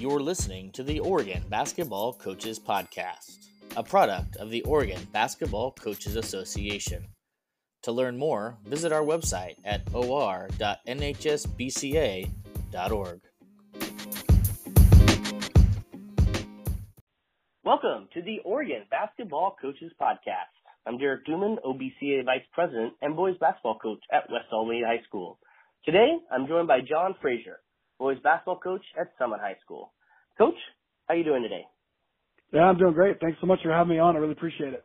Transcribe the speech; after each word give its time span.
You're 0.00 0.20
listening 0.20 0.72
to 0.72 0.82
the 0.82 0.98
Oregon 1.00 1.44
Basketball 1.50 2.14
Coaches 2.14 2.58
Podcast, 2.58 3.36
a 3.76 3.82
product 3.82 4.36
of 4.36 4.48
the 4.48 4.62
Oregon 4.62 5.06
Basketball 5.12 5.72
Coaches 5.72 6.16
Association. 6.16 7.06
To 7.82 7.92
learn 7.92 8.16
more, 8.16 8.56
visit 8.64 8.92
our 8.92 9.02
website 9.02 9.56
at 9.62 9.82
or.nhsbca.org. 9.92 10.80
Welcome 17.62 18.08
to 18.14 18.22
the 18.22 18.38
Oregon 18.42 18.84
Basketball 18.90 19.54
Coaches 19.60 19.92
Podcast. 20.00 20.54
I'm 20.86 20.96
Derek 20.96 21.26
Duman, 21.26 21.58
OBCA 21.62 22.24
Vice 22.24 22.46
President 22.54 22.94
and 23.02 23.16
Boys 23.16 23.36
Basketball 23.38 23.78
Coach 23.78 24.00
at 24.10 24.30
West 24.30 24.46
Albany 24.50 24.82
High 24.82 25.02
School. 25.06 25.38
Today, 25.84 26.16
I'm 26.32 26.46
joined 26.46 26.68
by 26.68 26.80
Jon 26.80 27.16
Frazier, 27.20 27.58
Boys 28.00 28.16
Basketball 28.24 28.58
Coach 28.58 28.82
at 28.98 29.12
Summit 29.18 29.40
High 29.40 29.58
School. 29.62 29.92
Coach, 30.38 30.56
how 31.06 31.14
are 31.14 31.16
you 31.18 31.22
doing 31.22 31.42
today? 31.42 31.66
Yeah, 32.50 32.62
I'm 32.62 32.78
doing 32.78 32.94
great. 32.94 33.20
Thanks 33.20 33.36
so 33.42 33.46
much 33.46 33.60
for 33.62 33.70
having 33.70 33.90
me 33.90 33.98
on. 33.98 34.16
I 34.16 34.18
really 34.18 34.32
appreciate 34.32 34.72
it. 34.72 34.84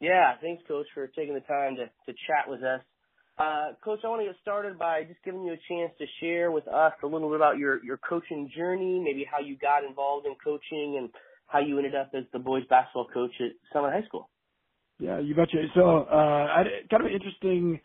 Yeah, 0.00 0.32
thanks, 0.40 0.62
Coach, 0.66 0.86
for 0.94 1.06
taking 1.08 1.34
the 1.34 1.40
time 1.40 1.76
to, 1.76 1.84
to 1.84 2.18
chat 2.26 2.48
with 2.48 2.62
us. 2.62 2.80
Uh, 3.36 3.72
Coach, 3.84 4.00
I 4.04 4.08
want 4.08 4.22
to 4.22 4.26
get 4.26 4.36
started 4.40 4.78
by 4.78 5.04
just 5.04 5.22
giving 5.22 5.42
you 5.42 5.52
a 5.52 5.60
chance 5.68 5.92
to 5.98 6.06
share 6.18 6.50
with 6.50 6.66
us 6.66 6.94
a 7.02 7.06
little 7.06 7.28
bit 7.28 7.36
about 7.36 7.58
your, 7.58 7.84
your 7.84 7.98
coaching 7.98 8.50
journey, 8.56 8.98
maybe 9.04 9.26
how 9.30 9.44
you 9.44 9.58
got 9.58 9.84
involved 9.84 10.26
in 10.26 10.34
coaching 10.42 10.96
and 10.98 11.10
how 11.46 11.60
you 11.60 11.76
ended 11.76 11.94
up 11.94 12.10
as 12.16 12.24
the 12.32 12.38
boys 12.38 12.64
basketball 12.70 13.06
coach 13.12 13.32
at 13.40 13.52
Summit 13.72 13.92
High 13.92 14.06
School. 14.08 14.30
Yeah, 14.98 15.20
you 15.20 15.34
betcha. 15.34 15.58
So, 15.74 16.06
uh, 16.10 16.46
I 16.56 16.64
kind 16.90 17.02
of 17.04 17.06
an 17.06 17.12
interesting, 17.12 17.80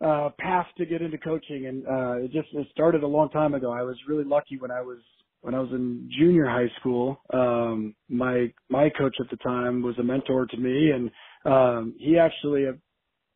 uh, 0.00 0.30
path 0.38 0.66
to 0.76 0.86
get 0.86 1.02
into 1.02 1.18
coaching 1.18 1.66
and, 1.66 1.86
uh, 1.86 2.24
it 2.24 2.32
just, 2.32 2.48
it 2.52 2.66
started 2.70 3.02
a 3.02 3.06
long 3.06 3.28
time 3.30 3.54
ago. 3.54 3.72
I 3.72 3.82
was 3.82 3.96
really 4.08 4.24
lucky 4.24 4.58
when 4.58 4.70
I 4.70 4.80
was, 4.80 4.98
when 5.40 5.54
I 5.54 5.60
was 5.60 5.70
in 5.72 6.08
junior 6.18 6.46
high 6.46 6.70
school. 6.80 7.20
Um, 7.32 7.94
my, 8.08 8.52
my 8.68 8.90
coach 8.90 9.16
at 9.20 9.30
the 9.30 9.36
time 9.38 9.82
was 9.82 9.98
a 9.98 10.02
mentor 10.02 10.46
to 10.46 10.56
me 10.56 10.90
and, 10.90 11.10
um, 11.44 11.94
he 11.98 12.18
actually 12.18 12.66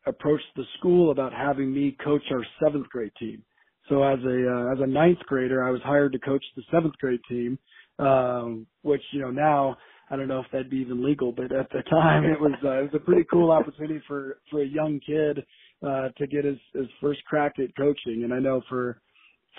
approached 0.05 0.45
the 0.55 0.63
school 0.77 1.11
about 1.11 1.33
having 1.33 1.73
me 1.73 1.97
coach 2.03 2.23
our 2.31 2.45
seventh 2.63 2.87
grade 2.89 3.11
team. 3.19 3.43
So 3.89 4.03
as 4.03 4.19
a, 4.23 4.49
uh, 4.49 4.73
as 4.73 4.79
a 4.81 4.87
ninth 4.87 5.19
grader, 5.27 5.63
I 5.63 5.71
was 5.71 5.81
hired 5.83 6.13
to 6.13 6.19
coach 6.19 6.43
the 6.55 6.63
seventh 6.71 6.95
grade 6.99 7.19
team, 7.29 7.59
um, 7.99 8.65
which, 8.81 9.01
you 9.11 9.21
know, 9.21 9.31
now, 9.31 9.77
I 10.09 10.15
don't 10.15 10.27
know 10.27 10.39
if 10.39 10.45
that'd 10.51 10.69
be 10.69 10.77
even 10.77 11.03
legal, 11.03 11.31
but 11.31 11.51
at 11.51 11.69
the 11.71 11.81
time 11.89 12.25
it 12.25 12.39
was 12.39 12.53
uh, 12.63 12.79
it 12.79 12.83
was 12.83 12.95
a 12.95 12.99
pretty 12.99 13.25
cool 13.31 13.51
opportunity 13.51 14.01
for 14.07 14.37
for 14.51 14.61
a 14.61 14.67
young 14.67 14.99
kid 15.05 15.43
uh, 15.85 16.09
to 16.17 16.27
get 16.27 16.45
his 16.45 16.57
his 16.73 16.87
first 17.01 17.23
crack 17.25 17.53
at 17.59 17.75
coaching. 17.75 18.23
And 18.23 18.33
I 18.33 18.39
know 18.39 18.61
for 18.69 19.01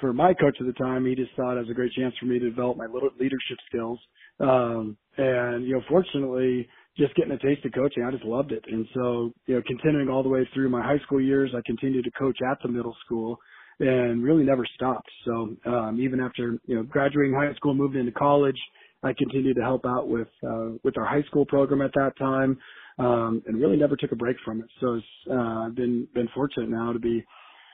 for 0.00 0.12
my 0.12 0.34
coach 0.34 0.56
at 0.60 0.66
the 0.66 0.72
time, 0.72 1.06
he 1.06 1.14
just 1.14 1.34
saw 1.36 1.56
it 1.56 1.60
as 1.60 1.68
a 1.70 1.74
great 1.74 1.92
chance 1.92 2.14
for 2.18 2.26
me 2.26 2.38
to 2.38 2.50
develop 2.50 2.76
my 2.76 2.86
leadership 2.86 3.58
skills. 3.68 3.98
Um, 4.40 4.96
and 5.16 5.64
you 5.66 5.74
know, 5.74 5.82
fortunately, 5.88 6.68
just 6.96 7.14
getting 7.14 7.32
a 7.32 7.38
taste 7.38 7.64
of 7.64 7.72
coaching, 7.72 8.04
I 8.04 8.10
just 8.10 8.24
loved 8.24 8.52
it. 8.52 8.64
And 8.66 8.86
so, 8.94 9.32
you 9.46 9.56
know, 9.56 9.62
continuing 9.66 10.08
all 10.08 10.22
the 10.22 10.28
way 10.28 10.48
through 10.54 10.68
my 10.68 10.82
high 10.82 10.98
school 11.04 11.20
years, 11.20 11.50
I 11.56 11.60
continued 11.66 12.04
to 12.04 12.10
coach 12.12 12.38
at 12.48 12.58
the 12.62 12.68
middle 12.68 12.96
school 13.04 13.38
and 13.80 14.22
really 14.22 14.44
never 14.44 14.64
stopped. 14.74 15.10
So, 15.24 15.56
um, 15.66 15.98
even 16.00 16.20
after, 16.20 16.56
you 16.66 16.76
know, 16.76 16.82
graduating 16.84 17.34
high 17.34 17.52
school, 17.54 17.74
moving 17.74 18.00
into 18.00 18.12
college, 18.12 18.58
I 19.02 19.12
continued 19.12 19.56
to 19.56 19.62
help 19.62 19.84
out 19.84 20.08
with 20.08 20.28
uh, 20.46 20.70
with 20.82 20.96
our 20.96 21.04
high 21.04 21.22
school 21.24 21.44
program 21.44 21.82
at 21.82 21.92
that 21.94 22.16
time, 22.18 22.58
um, 22.98 23.42
and 23.46 23.60
really 23.60 23.76
never 23.76 23.96
took 23.96 24.12
a 24.12 24.16
break 24.16 24.36
from 24.44 24.60
it. 24.60 24.66
So 24.80 24.94
it's 24.94 25.06
uh, 25.32 25.68
been 25.70 26.08
been 26.14 26.28
fortunate 26.34 26.70
now 26.70 26.92
to 26.92 26.98
be 26.98 27.24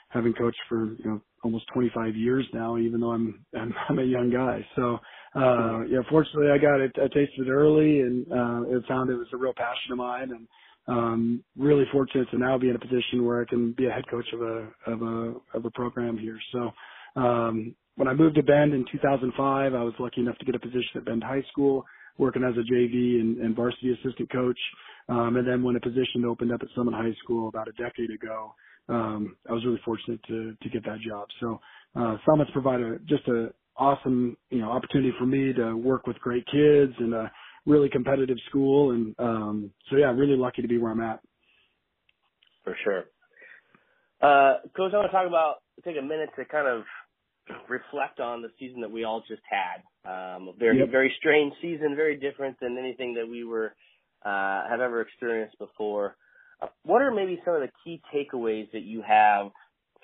having 0.08 0.32
coached 0.34 0.60
for 0.68 0.86
you 0.86 1.04
know 1.04 1.20
almost 1.42 1.64
25 1.74 2.16
years 2.16 2.46
now, 2.52 2.76
even 2.78 3.00
though 3.00 3.12
I'm 3.12 3.44
I'm, 3.58 3.74
I'm 3.88 3.98
a 3.98 4.04
young 4.04 4.30
guy. 4.30 4.66
So 4.76 4.98
uh, 5.34 5.82
yeah, 5.88 6.00
fortunately 6.10 6.50
I 6.50 6.58
got 6.58 6.80
it, 6.80 6.92
I 6.96 7.06
tasted 7.08 7.46
it 7.46 7.50
early 7.50 8.00
and 8.00 8.26
uh, 8.30 8.76
it 8.76 8.84
found 8.88 9.10
it 9.10 9.16
was 9.16 9.28
a 9.32 9.36
real 9.36 9.54
passion 9.56 9.92
of 9.92 9.98
mine, 9.98 10.30
and 10.30 10.48
um, 10.88 11.44
really 11.56 11.84
fortunate 11.92 12.30
to 12.30 12.38
now 12.38 12.58
be 12.58 12.68
in 12.70 12.76
a 12.76 12.80
position 12.80 13.24
where 13.24 13.42
I 13.42 13.44
can 13.44 13.72
be 13.72 13.86
a 13.86 13.90
head 13.90 14.08
coach 14.10 14.26
of 14.32 14.40
a 14.42 14.68
of 14.86 15.02
a 15.02 15.34
of 15.54 15.64
a 15.64 15.70
program 15.70 16.18
here. 16.18 16.38
So 16.52 16.70
um, 17.20 17.74
when 17.96 18.08
I 18.08 18.14
moved 18.14 18.36
to 18.36 18.42
Bend 18.42 18.72
in 18.74 18.84
2005, 18.90 19.74
I 19.74 19.82
was 19.82 19.94
lucky 19.98 20.20
enough 20.22 20.38
to 20.38 20.44
get 20.44 20.54
a 20.54 20.60
position 20.60 20.96
at 20.96 21.04
Bend 21.04 21.22
High 21.22 21.44
School, 21.52 21.84
working 22.20 22.44
as 22.44 22.54
a 22.56 22.72
JV 22.72 23.20
and, 23.20 23.38
and 23.38 23.56
varsity 23.56 23.92
assistant 23.92 24.30
coach. 24.30 24.58
Um, 25.08 25.36
and 25.36 25.48
then 25.48 25.62
when 25.64 25.74
a 25.74 25.80
position 25.80 26.24
opened 26.24 26.52
up 26.52 26.60
at 26.62 26.68
Summit 26.76 26.94
High 26.94 27.14
School 27.24 27.48
about 27.48 27.66
a 27.66 27.72
decade 27.72 28.10
ago, 28.10 28.54
um, 28.88 29.36
I 29.48 29.52
was 29.52 29.64
really 29.64 29.80
fortunate 29.84 30.20
to 30.28 30.54
to 30.62 30.68
get 30.68 30.84
that 30.84 30.98
job. 31.00 31.26
So 31.40 31.60
uh, 31.96 32.16
Summit's 32.26 32.50
provided 32.52 33.00
just 33.08 33.26
a 33.28 33.52
awesome 33.76 34.36
you 34.50 34.58
know 34.58 34.70
opportunity 34.70 35.12
for 35.18 35.26
me 35.26 35.52
to 35.54 35.74
work 35.74 36.06
with 36.06 36.18
great 36.18 36.44
kids 36.46 36.92
and 36.98 37.14
a 37.14 37.30
really 37.66 37.88
competitive 37.88 38.36
school. 38.48 38.92
And 38.92 39.14
um, 39.18 39.70
so 39.90 39.96
yeah, 39.96 40.12
really 40.12 40.36
lucky 40.36 40.62
to 40.62 40.68
be 40.68 40.78
where 40.78 40.92
I'm 40.92 41.00
at. 41.00 41.20
For 42.64 42.76
sure. 42.84 43.04
Uh, 44.20 44.60
Coach, 44.76 44.92
I 44.92 44.98
want 44.98 45.10
to 45.10 45.16
talk 45.16 45.26
about 45.26 45.56
take 45.84 45.96
a 45.98 46.02
minute 46.02 46.28
to 46.36 46.44
kind 46.44 46.68
of 46.68 46.82
reflect 47.68 48.20
on 48.20 48.42
the 48.42 48.48
season 48.58 48.80
that 48.80 48.90
we 48.90 49.04
all 49.04 49.22
just 49.26 49.42
had. 49.48 49.82
Um, 50.04 50.48
a 50.48 50.52
very, 50.58 50.78
yep. 50.78 50.90
very 50.90 51.12
strange 51.18 51.52
season, 51.60 51.94
very 51.96 52.16
different 52.16 52.58
than 52.60 52.78
anything 52.78 53.14
that 53.14 53.28
we 53.28 53.44
were 53.44 53.74
uh, 54.24 54.68
have 54.68 54.80
ever 54.80 55.00
experienced 55.00 55.58
before. 55.58 56.16
Uh, 56.62 56.66
what 56.84 57.02
are 57.02 57.10
maybe 57.10 57.40
some 57.44 57.54
of 57.54 57.60
the 57.60 57.70
key 57.84 58.00
takeaways 58.14 58.70
that 58.72 58.82
you 58.82 59.02
have 59.06 59.50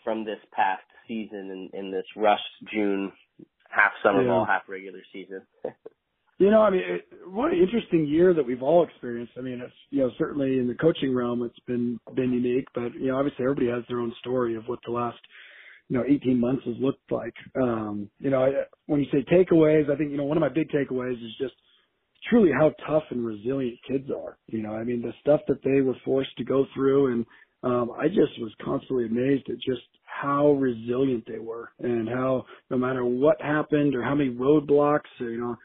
from 0.04 0.24
this 0.24 0.38
past 0.52 0.82
season 1.08 1.70
in, 1.74 1.78
in 1.78 1.90
this 1.90 2.04
rush 2.16 2.40
June 2.72 3.12
half 3.68 3.92
summer 4.02 4.22
yeah. 4.22 4.28
ball, 4.28 4.44
half 4.44 4.62
regular 4.68 5.00
season? 5.12 5.42
you 6.38 6.50
know, 6.50 6.62
I 6.62 6.70
mean, 6.70 6.82
it, 6.84 7.08
what 7.26 7.52
an 7.52 7.58
interesting 7.58 8.06
year 8.06 8.32
that 8.34 8.46
we've 8.46 8.62
all 8.62 8.84
experienced. 8.84 9.32
I 9.38 9.40
mean, 9.42 9.60
it's 9.60 9.74
you 9.90 10.00
know 10.00 10.10
certainly 10.18 10.58
in 10.58 10.68
the 10.68 10.74
coaching 10.74 11.14
realm, 11.14 11.42
it's 11.42 11.58
been 11.66 11.98
been 12.14 12.32
unique, 12.32 12.68
but 12.74 12.94
you 12.94 13.08
know 13.08 13.16
obviously 13.18 13.44
everybody 13.44 13.68
has 13.68 13.84
their 13.88 14.00
own 14.00 14.14
story 14.20 14.56
of 14.56 14.64
what 14.66 14.78
the 14.86 14.92
last 14.92 15.18
you 15.88 15.98
know, 15.98 16.04
18 16.06 16.40
months 16.40 16.62
has 16.66 16.74
looked 16.80 17.10
like. 17.10 17.34
Um, 17.60 18.10
you 18.18 18.30
know, 18.30 18.44
I, 18.44 18.50
when 18.86 19.00
you 19.00 19.06
say 19.12 19.24
takeaways, 19.32 19.90
I 19.90 19.96
think, 19.96 20.10
you 20.10 20.16
know, 20.16 20.24
one 20.24 20.36
of 20.36 20.40
my 20.40 20.48
big 20.48 20.68
takeaways 20.70 21.14
is 21.14 21.34
just 21.40 21.54
truly 22.28 22.50
how 22.52 22.72
tough 22.88 23.04
and 23.10 23.24
resilient 23.24 23.78
kids 23.88 24.10
are. 24.10 24.38
You 24.48 24.62
know, 24.62 24.72
I 24.72 24.84
mean, 24.84 25.02
the 25.02 25.12
stuff 25.20 25.40
that 25.48 25.62
they 25.62 25.80
were 25.80 25.96
forced 26.04 26.36
to 26.38 26.44
go 26.44 26.66
through 26.74 27.12
and, 27.12 27.26
um, 27.62 27.90
I 27.98 28.06
just 28.08 28.38
was 28.38 28.52
constantly 28.64 29.06
amazed 29.06 29.48
at 29.48 29.56
just 29.56 29.82
how 30.04 30.52
resilient 30.52 31.24
they 31.26 31.38
were 31.38 31.70
and 31.80 32.08
how 32.08 32.44
no 32.70 32.76
matter 32.78 33.04
what 33.04 33.40
happened 33.40 33.94
or 33.94 34.02
how 34.02 34.14
many 34.14 34.30
roadblocks, 34.30 35.10
or, 35.20 35.30
you 35.30 35.40
know, 35.40 35.56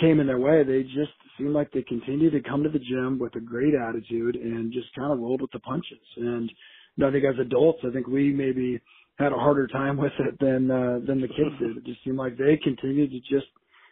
came 0.00 0.20
in 0.20 0.26
their 0.26 0.40
way, 0.40 0.64
they 0.64 0.82
just 0.82 1.12
seemed 1.38 1.52
like 1.52 1.70
they 1.72 1.82
continued 1.82 2.32
to 2.32 2.48
come 2.48 2.62
to 2.62 2.68
the 2.68 2.78
gym 2.78 3.18
with 3.18 3.34
a 3.36 3.40
great 3.40 3.74
attitude 3.74 4.36
and 4.36 4.72
just 4.72 4.94
kind 4.94 5.12
of 5.12 5.18
rolled 5.18 5.42
with 5.42 5.50
the 5.52 5.60
punches. 5.60 5.98
And 6.16 6.50
you 6.96 7.04
know, 7.04 7.08
I 7.08 7.12
think 7.12 7.24
as 7.24 7.38
adults, 7.40 7.80
I 7.86 7.92
think 7.92 8.06
we 8.06 8.32
maybe 8.32 8.80
had 9.20 9.32
a 9.32 9.36
harder 9.36 9.66
time 9.66 9.96
with 9.96 10.12
it 10.18 10.38
than 10.40 10.70
uh, 10.70 10.98
than 11.06 11.20
the 11.20 11.28
kids 11.28 11.54
did. 11.60 11.76
It 11.76 11.84
just 11.84 12.02
seemed 12.04 12.16
like 12.16 12.36
they 12.36 12.58
continued 12.62 13.10
to 13.10 13.20
just 13.20 13.46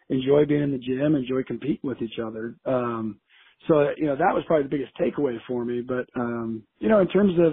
enjoy 0.08 0.46
being 0.46 0.62
in 0.62 0.72
the 0.72 0.78
gym, 0.78 1.14
enjoy 1.14 1.42
competing 1.42 1.88
with 1.88 2.00
each 2.02 2.18
other. 2.18 2.54
Um, 2.64 3.20
so 3.68 3.90
you 3.96 4.06
know 4.06 4.16
that 4.16 4.34
was 4.34 4.42
probably 4.46 4.64
the 4.64 4.70
biggest 4.70 4.92
takeaway 4.98 5.36
for 5.46 5.64
me. 5.64 5.82
But 5.82 6.06
um, 6.16 6.62
you 6.78 6.88
know, 6.88 7.00
in 7.00 7.08
terms 7.08 7.34
of 7.38 7.52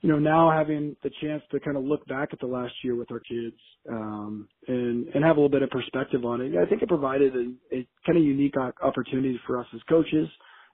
you 0.00 0.10
know 0.10 0.18
now 0.18 0.50
having 0.50 0.96
the 1.02 1.10
chance 1.22 1.42
to 1.52 1.60
kind 1.60 1.76
of 1.76 1.84
look 1.84 2.04
back 2.06 2.30
at 2.32 2.40
the 2.40 2.46
last 2.46 2.74
year 2.82 2.96
with 2.96 3.10
our 3.12 3.20
kids 3.20 3.56
um, 3.90 4.48
and 4.66 5.06
and 5.08 5.24
have 5.24 5.36
a 5.36 5.40
little 5.40 5.48
bit 5.48 5.62
of 5.62 5.70
perspective 5.70 6.24
on 6.24 6.40
it, 6.40 6.52
I 6.56 6.68
think 6.68 6.82
it 6.82 6.88
provided 6.88 7.34
a, 7.34 7.76
a 7.76 7.88
kind 8.04 8.18
of 8.18 8.24
unique 8.24 8.54
opportunity 8.82 9.40
for 9.46 9.60
us 9.60 9.66
as 9.74 9.80
coaches 9.88 10.28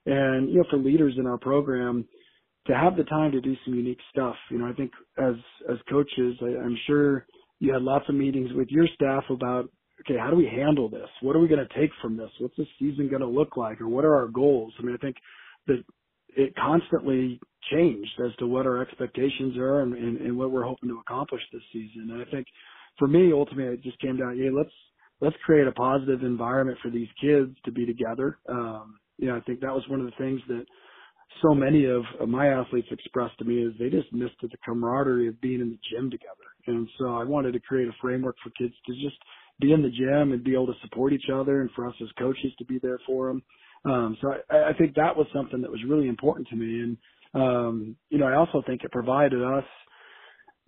and 0.05 0.49
you 0.49 0.57
know 0.57 0.65
for 0.69 0.77
leaders 0.77 1.15
in 1.17 1.27
our 1.27 1.37
program 1.37 2.05
to 2.67 2.75
have 2.75 2.97
the 2.97 3.03
time 3.03 3.31
to 3.31 3.41
do 3.41 3.55
some 3.63 3.75
unique 3.75 3.99
stuff. 4.11 4.35
You 4.49 4.59
know, 4.59 4.67
I 4.67 4.73
think 4.73 4.91
as 5.17 5.35
as 5.69 5.77
coaches, 5.89 6.35
I, 6.41 6.63
I'm 6.63 6.77
sure 6.87 7.25
you 7.59 7.73
had 7.73 7.81
lots 7.81 8.05
of 8.09 8.15
meetings 8.15 8.51
with 8.53 8.69
your 8.69 8.87
staff 8.95 9.23
about 9.29 9.69
okay, 10.01 10.19
how 10.19 10.29
do 10.29 10.35
we 10.35 10.45
handle 10.47 10.89
this? 10.89 11.09
What 11.21 11.35
are 11.35 11.39
we 11.39 11.47
going 11.47 11.65
to 11.65 11.79
take 11.79 11.91
from 12.01 12.17
this? 12.17 12.29
What's 12.39 12.55
the 12.57 12.65
season 12.79 13.09
going 13.09 13.21
to 13.21 13.27
look 13.27 13.57
like, 13.57 13.81
or 13.81 13.87
what 13.87 14.05
are 14.05 14.15
our 14.15 14.27
goals? 14.27 14.73
I 14.79 14.83
mean, 14.83 14.95
I 14.95 14.97
think 14.97 15.15
that 15.67 15.83
it 16.35 16.53
constantly 16.55 17.39
changed 17.71 18.11
as 18.25 18.35
to 18.37 18.47
what 18.47 18.65
our 18.65 18.81
expectations 18.81 19.57
are 19.57 19.81
and, 19.81 19.93
and, 19.93 20.17
and 20.17 20.37
what 20.37 20.51
we're 20.51 20.65
hoping 20.65 20.89
to 20.89 20.99
accomplish 20.99 21.41
this 21.51 21.61
season. 21.71 22.09
And 22.11 22.21
I 22.21 22.25
think 22.29 22.45
for 22.99 23.07
me, 23.07 23.31
ultimately, 23.33 23.73
it 23.73 23.83
just 23.83 23.99
came 23.99 24.17
down, 24.17 24.37
yeah, 24.37 24.49
let's 24.53 24.73
let's 25.21 25.35
create 25.45 25.67
a 25.67 25.71
positive 25.71 26.23
environment 26.23 26.77
for 26.83 26.91
these 26.91 27.07
kids 27.21 27.55
to 27.63 27.71
be 27.71 27.85
together. 27.85 28.37
Um, 28.49 28.99
you 29.17 29.27
know, 29.27 29.37
I 29.37 29.41
think 29.41 29.61
that 29.61 29.73
was 29.73 29.83
one 29.87 30.01
of 30.01 30.05
the 30.07 30.17
things 30.17 30.41
that 30.49 30.65
so 31.41 31.53
many 31.53 31.85
of, 31.85 32.03
my 32.27 32.47
athletes 32.47 32.87
expressed 32.91 33.37
to 33.39 33.45
me 33.45 33.63
is 33.63 33.73
they 33.77 33.89
just 33.89 34.11
missed 34.13 34.35
the 34.41 34.49
camaraderie 34.65 35.27
of 35.27 35.39
being 35.41 35.61
in 35.61 35.69
the 35.69 35.79
gym 35.91 36.09
together. 36.09 36.31
And 36.67 36.87
so 36.97 37.15
I 37.15 37.23
wanted 37.23 37.53
to 37.53 37.59
create 37.59 37.87
a 37.87 37.95
framework 38.01 38.35
for 38.43 38.49
kids 38.51 38.73
to 38.87 38.93
just 38.93 39.17
be 39.59 39.71
in 39.71 39.81
the 39.81 39.89
gym 39.89 40.31
and 40.31 40.43
be 40.43 40.53
able 40.53 40.67
to 40.67 40.79
support 40.81 41.13
each 41.13 41.29
other 41.33 41.61
and 41.61 41.69
for 41.75 41.87
us 41.87 41.95
as 42.01 42.09
coaches 42.17 42.51
to 42.57 42.65
be 42.65 42.79
there 42.79 42.99
for 43.05 43.27
them. 43.27 43.43
Um, 43.85 44.17
so 44.21 44.33
I, 44.49 44.69
I 44.69 44.73
think 44.77 44.95
that 44.95 45.15
was 45.15 45.27
something 45.33 45.61
that 45.61 45.71
was 45.71 45.83
really 45.87 46.07
important 46.07 46.47
to 46.49 46.55
me. 46.55 46.81
And, 46.81 46.97
um, 47.33 47.95
you 48.09 48.17
know, 48.17 48.27
I 48.27 48.35
also 48.35 48.63
think 48.65 48.83
it 48.83 48.91
provided 48.91 49.43
us 49.43 49.65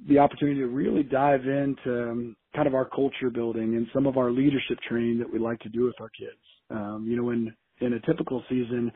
the 0.08 0.20
opportunity 0.20 0.60
to 0.60 0.68
really 0.68 1.04
dive 1.04 1.42
into 1.42 2.12
um, 2.12 2.36
kind 2.56 2.68
of 2.68 2.76
our 2.76 2.86
culture 2.86 3.30
building 3.34 3.76
and 3.76 3.88
some 3.94 4.06
of 4.06 4.18
our 4.18 4.32
leadership 4.32 4.78
training 4.88 5.18
that 5.20 5.32
we 5.32 5.40
like 5.40 5.60
to 5.62 5.70
do 5.70 5.86
with 5.86 5.96
our 6.00 6.10
kids. 6.10 6.38
Um, 6.70 7.06
you 7.08 7.20
know, 7.20 7.32
in 7.32 7.54
in 7.80 7.94
a 7.94 8.00
typical 8.02 8.44
season, 8.50 8.92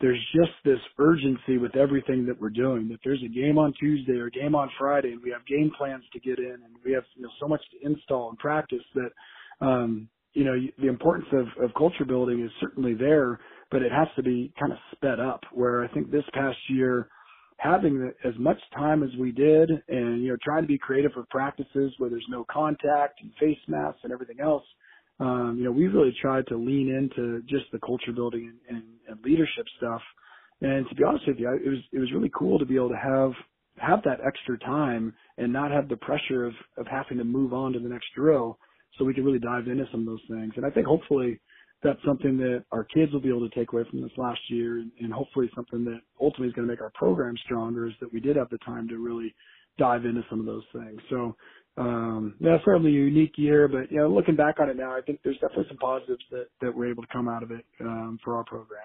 there's 0.00 0.24
just 0.34 0.52
this 0.64 0.78
urgency 0.98 1.58
with 1.58 1.74
everything 1.76 2.24
that 2.26 2.40
we're 2.40 2.50
doing. 2.50 2.88
That 2.88 3.00
there's 3.04 3.22
a 3.24 3.28
game 3.28 3.58
on 3.58 3.72
Tuesday 3.80 4.14
or 4.14 4.26
a 4.26 4.30
game 4.30 4.54
on 4.54 4.70
Friday, 4.78 5.12
and 5.12 5.22
we 5.22 5.30
have 5.30 5.44
game 5.46 5.72
plans 5.76 6.04
to 6.12 6.20
get 6.20 6.38
in, 6.38 6.54
and 6.64 6.76
we 6.84 6.92
have 6.92 7.04
you 7.16 7.22
know 7.22 7.30
so 7.40 7.48
much 7.48 7.60
to 7.72 7.86
install 7.86 8.28
and 8.28 8.38
practice 8.38 8.84
that 8.94 9.66
um, 9.66 10.08
you 10.34 10.44
know 10.44 10.54
the 10.78 10.88
importance 10.88 11.26
of, 11.32 11.46
of 11.62 11.74
culture 11.76 12.04
building 12.06 12.44
is 12.44 12.50
certainly 12.60 12.94
there, 12.94 13.40
but 13.70 13.82
it 13.82 13.90
has 13.90 14.08
to 14.16 14.22
be 14.22 14.52
kind 14.58 14.72
of 14.72 14.78
sped 14.92 15.18
up. 15.18 15.42
Where 15.52 15.84
I 15.84 15.88
think 15.88 16.10
this 16.10 16.24
past 16.32 16.58
year, 16.68 17.08
having 17.56 18.12
as 18.24 18.34
much 18.38 18.58
time 18.76 19.02
as 19.02 19.10
we 19.18 19.32
did, 19.32 19.68
and 19.88 20.22
you 20.22 20.30
know 20.30 20.36
trying 20.44 20.62
to 20.62 20.68
be 20.68 20.78
creative 20.78 21.10
with 21.16 21.28
practices 21.28 21.92
where 21.98 22.08
there's 22.08 22.26
no 22.28 22.46
contact 22.48 23.20
and 23.20 23.32
face 23.40 23.58
masks 23.66 24.00
and 24.04 24.12
everything 24.12 24.38
else 24.40 24.64
um, 25.20 25.56
you 25.58 25.64
know, 25.64 25.72
we 25.72 25.88
really 25.88 26.14
tried 26.20 26.46
to 26.48 26.56
lean 26.56 26.88
into 26.88 27.42
just 27.42 27.64
the 27.72 27.78
culture 27.80 28.12
building 28.14 28.52
and, 28.68 28.82
and, 29.08 29.18
leadership 29.24 29.66
stuff. 29.76 30.00
And 30.60 30.88
to 30.88 30.94
be 30.94 31.02
honest 31.02 31.26
with 31.26 31.38
you, 31.38 31.48
it 31.52 31.68
was 31.68 31.78
it 31.92 31.98
was 31.98 32.12
really 32.12 32.30
cool 32.36 32.58
to 32.58 32.64
be 32.64 32.76
able 32.76 32.90
to 32.90 32.96
have 32.96 33.32
have 33.78 34.02
that 34.04 34.20
extra 34.24 34.58
time 34.58 35.12
and 35.36 35.52
not 35.52 35.70
have 35.70 35.88
the 35.88 35.96
pressure 35.96 36.44
of 36.44 36.52
of 36.76 36.86
having 36.86 37.18
to 37.18 37.24
move 37.24 37.52
on 37.52 37.72
to 37.72 37.80
the 37.80 37.88
next 37.88 38.06
drill, 38.14 38.58
so 38.96 39.04
we 39.04 39.14
could 39.14 39.24
really 39.24 39.38
dive 39.38 39.66
into 39.66 39.86
some 39.90 40.00
of 40.00 40.06
those 40.06 40.22
things. 40.28 40.52
And 40.56 40.64
I 40.64 40.70
think 40.70 40.86
hopefully 40.86 41.40
that's 41.82 41.98
something 42.04 42.36
that 42.38 42.64
our 42.72 42.84
kids 42.84 43.12
will 43.12 43.20
be 43.20 43.28
able 43.28 43.48
to 43.48 43.54
take 43.54 43.72
away 43.72 43.84
from 43.88 44.02
this 44.02 44.10
last 44.16 44.40
year, 44.48 44.78
and, 44.78 44.90
and 45.00 45.12
hopefully 45.12 45.50
something 45.54 45.84
that 45.84 46.00
ultimately 46.20 46.48
is 46.48 46.54
going 46.54 46.66
to 46.66 46.72
make 46.72 46.80
our 46.80 46.92
program 46.94 47.36
stronger 47.44 47.86
is 47.86 47.94
that 48.00 48.12
we 48.12 48.20
did 48.20 48.36
have 48.36 48.50
the 48.50 48.58
time 48.58 48.88
to 48.88 48.98
really 48.98 49.34
dive 49.78 50.04
into 50.04 50.22
some 50.28 50.40
of 50.40 50.46
those 50.46 50.64
things. 50.72 51.00
So 51.08 51.36
um, 51.78 52.34
yeah, 52.40 52.56
certainly 52.64 52.90
a 52.90 52.94
unique 52.94 53.34
year, 53.36 53.68
but 53.68 53.90
you 53.90 53.98
know, 53.98 54.08
looking 54.08 54.36
back 54.36 54.56
on 54.60 54.68
it 54.68 54.76
now, 54.76 54.96
I 54.96 55.00
think 55.00 55.20
there's 55.22 55.38
definitely 55.38 55.66
some 55.68 55.78
positives 55.78 56.24
that 56.30 56.46
that 56.60 56.74
we're 56.74 56.90
able 56.90 57.02
to 57.02 57.12
come 57.12 57.28
out 57.28 57.42
of 57.42 57.50
it 57.50 57.64
um, 57.80 58.18
for 58.24 58.36
our 58.36 58.44
program. 58.44 58.80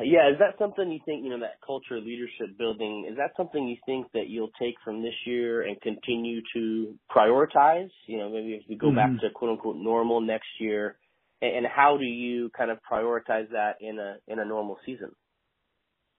Yeah, 0.00 0.30
is 0.30 0.38
that 0.38 0.58
something 0.58 0.90
you 0.90 1.00
think 1.04 1.24
you 1.24 1.30
know 1.30 1.40
that 1.40 1.60
culture 1.64 2.00
leadership 2.00 2.56
building? 2.58 3.06
Is 3.10 3.16
that 3.16 3.32
something 3.36 3.66
you 3.66 3.76
think 3.86 4.06
that 4.12 4.28
you'll 4.28 4.52
take 4.60 4.74
from 4.84 5.02
this 5.02 5.14
year 5.26 5.62
and 5.62 5.80
continue 5.80 6.40
to 6.54 6.94
prioritize? 7.14 7.90
You 8.06 8.18
know, 8.18 8.30
maybe 8.30 8.54
if 8.54 8.62
we 8.68 8.76
go 8.76 8.88
mm-hmm. 8.88 8.96
back 8.96 9.20
to 9.20 9.30
quote 9.34 9.52
unquote 9.52 9.76
normal 9.76 10.20
next 10.20 10.48
year, 10.58 10.96
and, 11.42 11.66
how 11.66 11.96
do 11.96 12.04
you 12.04 12.50
kind 12.56 12.70
of 12.70 12.78
prioritize 12.90 13.50
that 13.50 13.76
in 13.80 13.98
a 13.98 14.16
in 14.26 14.38
a 14.38 14.44
normal 14.44 14.78
season? 14.86 15.10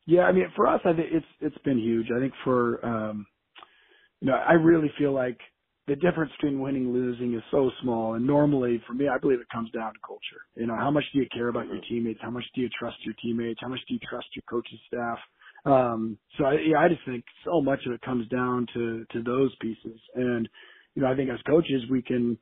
Yeah, 0.06 0.22
I 0.22 0.32
mean, 0.32 0.48
for 0.56 0.68
us, 0.68 0.82
I 0.86 0.94
think 0.94 1.08
it's 1.12 1.26
it's 1.40 1.58
been 1.64 1.80
huge. 1.80 2.08
I 2.16 2.20
think 2.20 2.34
for 2.44 2.86
um, 2.86 3.26
you 4.22 4.28
know, 4.28 4.36
I 4.36 4.54
really 4.54 4.92
feel 4.98 5.14
like 5.14 5.38
the 5.88 5.96
difference 5.96 6.32
between 6.40 6.62
winning 6.62 6.86
and 6.86 6.94
losing 6.94 7.34
is 7.34 7.42
so 7.52 7.72
small. 7.82 8.14
And 8.14 8.26
normally, 8.26 8.82
for 8.88 8.94
me, 8.94 9.08
I 9.08 9.18
believe 9.18 9.40
it 9.40 9.50
comes 9.52 9.72
down 9.72 9.94
to 9.94 10.00
culture. 10.06 10.46
You 10.56 10.68
know, 10.68 10.76
how 10.76 10.92
much 10.92 11.04
do 11.12 11.20
you 11.20 11.28
care 11.34 11.48
about 11.48 11.68
your 11.68 11.82
teammates? 11.90 12.20
How 12.22 12.30
much 12.30 12.46
do 12.56 12.62
you 12.62 12.70
trust 12.80 12.98
your 13.04 13.16
teammates? 13.22 13.60
How 13.62 13.68
much 13.68 13.80
do 13.88 13.96
you 13.96 14.00
trust 14.08 14.28
your 14.36 14.44
coaching 14.50 14.80
staff? 14.88 15.18
Um, 15.66 16.18
so 16.38 16.46
I, 16.46 16.54
yeah, 16.66 16.78
I 16.80 16.88
just 16.88 17.02
think 17.06 17.24
so 17.46 17.62
much 17.62 17.80
of 17.86 17.94
it 17.94 18.02
comes 18.02 18.28
down 18.30 18.68
to 18.74 19.06
to 19.12 19.24
those 19.24 19.54
pieces. 19.60 20.00
And 20.16 20.48
you 20.96 21.02
know, 21.02 21.12
I 21.12 21.16
think 21.16 21.30
as 21.30 21.40
coaches, 21.48 21.84
we 21.90 22.02
can 22.02 22.38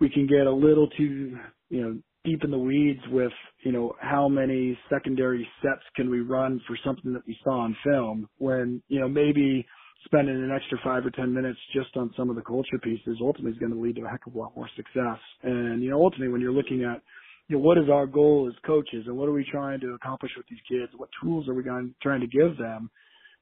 we 0.00 0.08
can 0.08 0.26
get 0.26 0.46
a 0.46 0.52
little 0.52 0.88
too 0.90 1.36
you 1.68 1.82
know 1.82 1.98
deep 2.24 2.44
in 2.44 2.50
the 2.50 2.58
weeds 2.58 3.00
with 3.10 3.32
you 3.64 3.72
know 3.72 3.94
how 4.00 4.28
many 4.28 4.78
secondary 4.90 5.46
steps 5.58 5.82
can 5.96 6.10
we 6.10 6.20
run 6.20 6.60
for 6.66 6.76
something 6.84 7.12
that 7.12 7.22
we 7.26 7.36
saw 7.44 7.60
on 7.60 7.76
film 7.84 8.28
when 8.38 8.82
you 8.88 9.00
know 9.00 9.08
maybe 9.08 9.66
spending 10.04 10.36
an 10.36 10.50
extra 10.50 10.78
five 10.84 11.04
or 11.06 11.10
ten 11.10 11.32
minutes 11.32 11.58
just 11.74 11.96
on 11.96 12.12
some 12.16 12.30
of 12.30 12.36
the 12.36 12.42
culture 12.42 12.78
pieces 12.82 13.18
ultimately 13.20 13.52
is 13.52 13.58
going 13.58 13.72
to 13.72 13.80
lead 13.80 13.96
to 13.96 14.04
a 14.04 14.08
heck 14.08 14.26
of 14.26 14.34
a 14.34 14.38
lot 14.38 14.56
more 14.56 14.68
success. 14.76 15.18
And 15.42 15.82
you 15.82 15.90
know, 15.90 16.02
ultimately, 16.02 16.28
when 16.28 16.40
you're 16.40 16.52
looking 16.52 16.84
at 16.84 17.02
you 17.48 17.56
know 17.56 17.62
what 17.62 17.78
is 17.78 17.88
our 17.90 18.06
goal 18.06 18.50
as 18.50 18.58
coaches 18.66 19.04
and 19.06 19.16
what 19.16 19.28
are 19.28 19.32
we 19.32 19.46
trying 19.50 19.80
to 19.80 19.94
accomplish 19.94 20.32
with 20.36 20.46
these 20.48 20.60
kids? 20.68 20.92
What 20.96 21.08
tools 21.22 21.48
are 21.48 21.54
we 21.54 21.62
going 21.62 21.94
trying 22.02 22.20
to 22.20 22.26
give 22.26 22.56
them? 22.58 22.90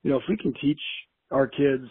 You 0.03 0.11
know, 0.11 0.17
if 0.17 0.25
we 0.29 0.37
can 0.37 0.55
teach 0.61 0.81
our 1.31 1.47
kids 1.47 1.87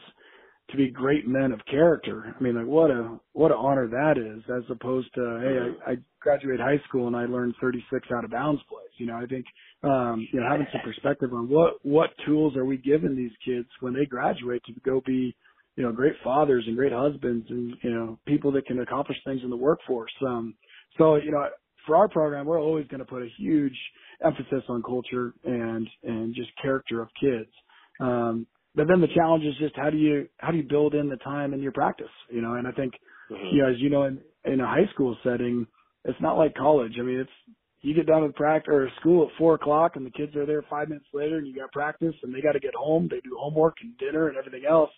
to 0.72 0.78
be 0.78 0.90
great 0.90 1.28
men 1.28 1.52
of 1.52 1.60
character. 1.70 2.36
I 2.38 2.44
mean, 2.44 2.56
like 2.56 2.66
what 2.66 2.92
a 2.92 3.20
what 3.34 3.52
an 3.52 3.58
honor 3.58 3.88
that 3.88 4.18
is, 4.18 4.44
as 4.56 4.64
opposed 4.70 5.14
to 5.16 5.40
hey, 5.42 5.58
I, 5.88 5.92
I 5.92 5.96
graduated 6.22 6.60
high 6.60 6.82
school 6.88 7.08
and 7.08 7.16
I 7.16 7.26
learned 7.26 7.56
36 7.62 8.08
out 8.16 8.24
of 8.24 8.32
bounds 8.32 8.62
plays. 8.70 8.90
You 8.98 9.08
know, 9.08 9.16
I 9.16 9.26
think 9.26 9.46
um, 9.84 10.28
you 10.32 10.40
know 10.40 10.48
having 10.50 10.68
some 10.72 10.82
perspective 10.84 11.34
on 11.34 11.50
what 11.50 11.74
what 11.84 12.10
tools 12.26 12.56
are 12.56 12.66
we 12.66 12.78
giving 12.78 13.16
these 13.16 13.32
kids 13.46 13.68
when 13.80 13.94
they 13.94 14.06
graduate 14.06 14.64
to 14.66 14.74
go 14.86 15.02
be 15.06 15.36
you 15.76 15.84
know 15.84 15.92
great 15.92 16.14
fathers 16.24 16.64
and 16.68 16.76
great 16.76 16.94
husbands 16.94 17.46
and 17.50 17.74
you 17.82 17.92
know 17.92 18.20
people 18.26 18.52
that 18.52 18.66
can 18.66 18.80
accomplish 18.82 19.18
things 19.26 19.42
in 19.44 19.50
the 19.50 19.58
workforce. 19.58 20.12
Um, 20.28 20.56
so 20.98 21.16
you 21.16 21.32
know, 21.32 21.48
for 21.86 21.96
our 21.96 22.10
program, 22.10 22.46
we're 22.46 22.62
always 22.62 22.88
going 22.88 23.00
to 23.00 23.06
put 23.06 23.22
a 23.22 23.30
huge 23.38 23.78
emphasis 24.24 24.64
on 24.68 24.84
culture 24.84 25.34
and 25.44 25.88
and 26.04 26.36
just 26.36 26.50
character 26.62 27.02
of 27.02 27.10
kids. 27.22 27.50
Um, 28.00 28.48
but 28.76 28.88
then 28.88 29.02
the 29.02 29.08
challenge 29.16 29.44
is 29.44 29.56
just 29.60 29.76
how 29.76 29.90
do 29.90 29.98
you 29.98 30.28
how 30.38 30.52
do 30.52 30.58
you 30.58 30.64
build 30.64 30.94
in 30.94 31.10
the 31.10 31.18
time 31.18 31.54
in 31.54 31.62
your 31.62 31.72
practice 31.72 32.08
you 32.30 32.42
know 32.42 32.54
and 32.54 32.68
i 32.68 32.72
think 32.72 32.94
mm-hmm. 33.32 33.56
you 33.56 33.62
know 33.62 33.70
as 33.70 33.76
you 33.80 33.90
know 33.90 34.04
in 34.04 34.20
in 34.46 34.60
a 34.62 34.66
high 34.66 34.88
school 34.94 35.18
setting 35.24 35.66
it's 36.06 36.22
not 36.22 36.38
like 36.38 36.56
college. 36.56 36.94
I 37.00 37.04
mean 37.04 37.20
it's 37.20 37.56
you 37.82 37.94
get 37.94 38.08
done 38.08 38.24
with 38.24 38.36
practice 38.36 38.72
or 38.74 38.90
school 39.00 39.26
at 39.26 39.38
four 39.38 39.56
o'clock 39.56 39.96
and 39.96 40.06
the 40.06 40.12
kids 40.12 40.36
are 40.36 40.46
there 40.46 40.64
five 40.70 40.90
minutes 40.90 41.08
later 41.14 41.38
and 41.38 41.48
you 41.48 41.56
got 41.56 41.72
practice 41.72 42.16
and 42.24 42.34
they 42.34 42.42
got 42.42 42.52
to 42.52 42.60
get 42.60 42.76
home 42.76 43.08
they 43.10 43.22
do 43.22 43.38
homework 43.40 43.76
and 43.82 43.98
dinner 43.98 44.28
and 44.28 44.38
everything 44.38 44.64
else 44.70 44.90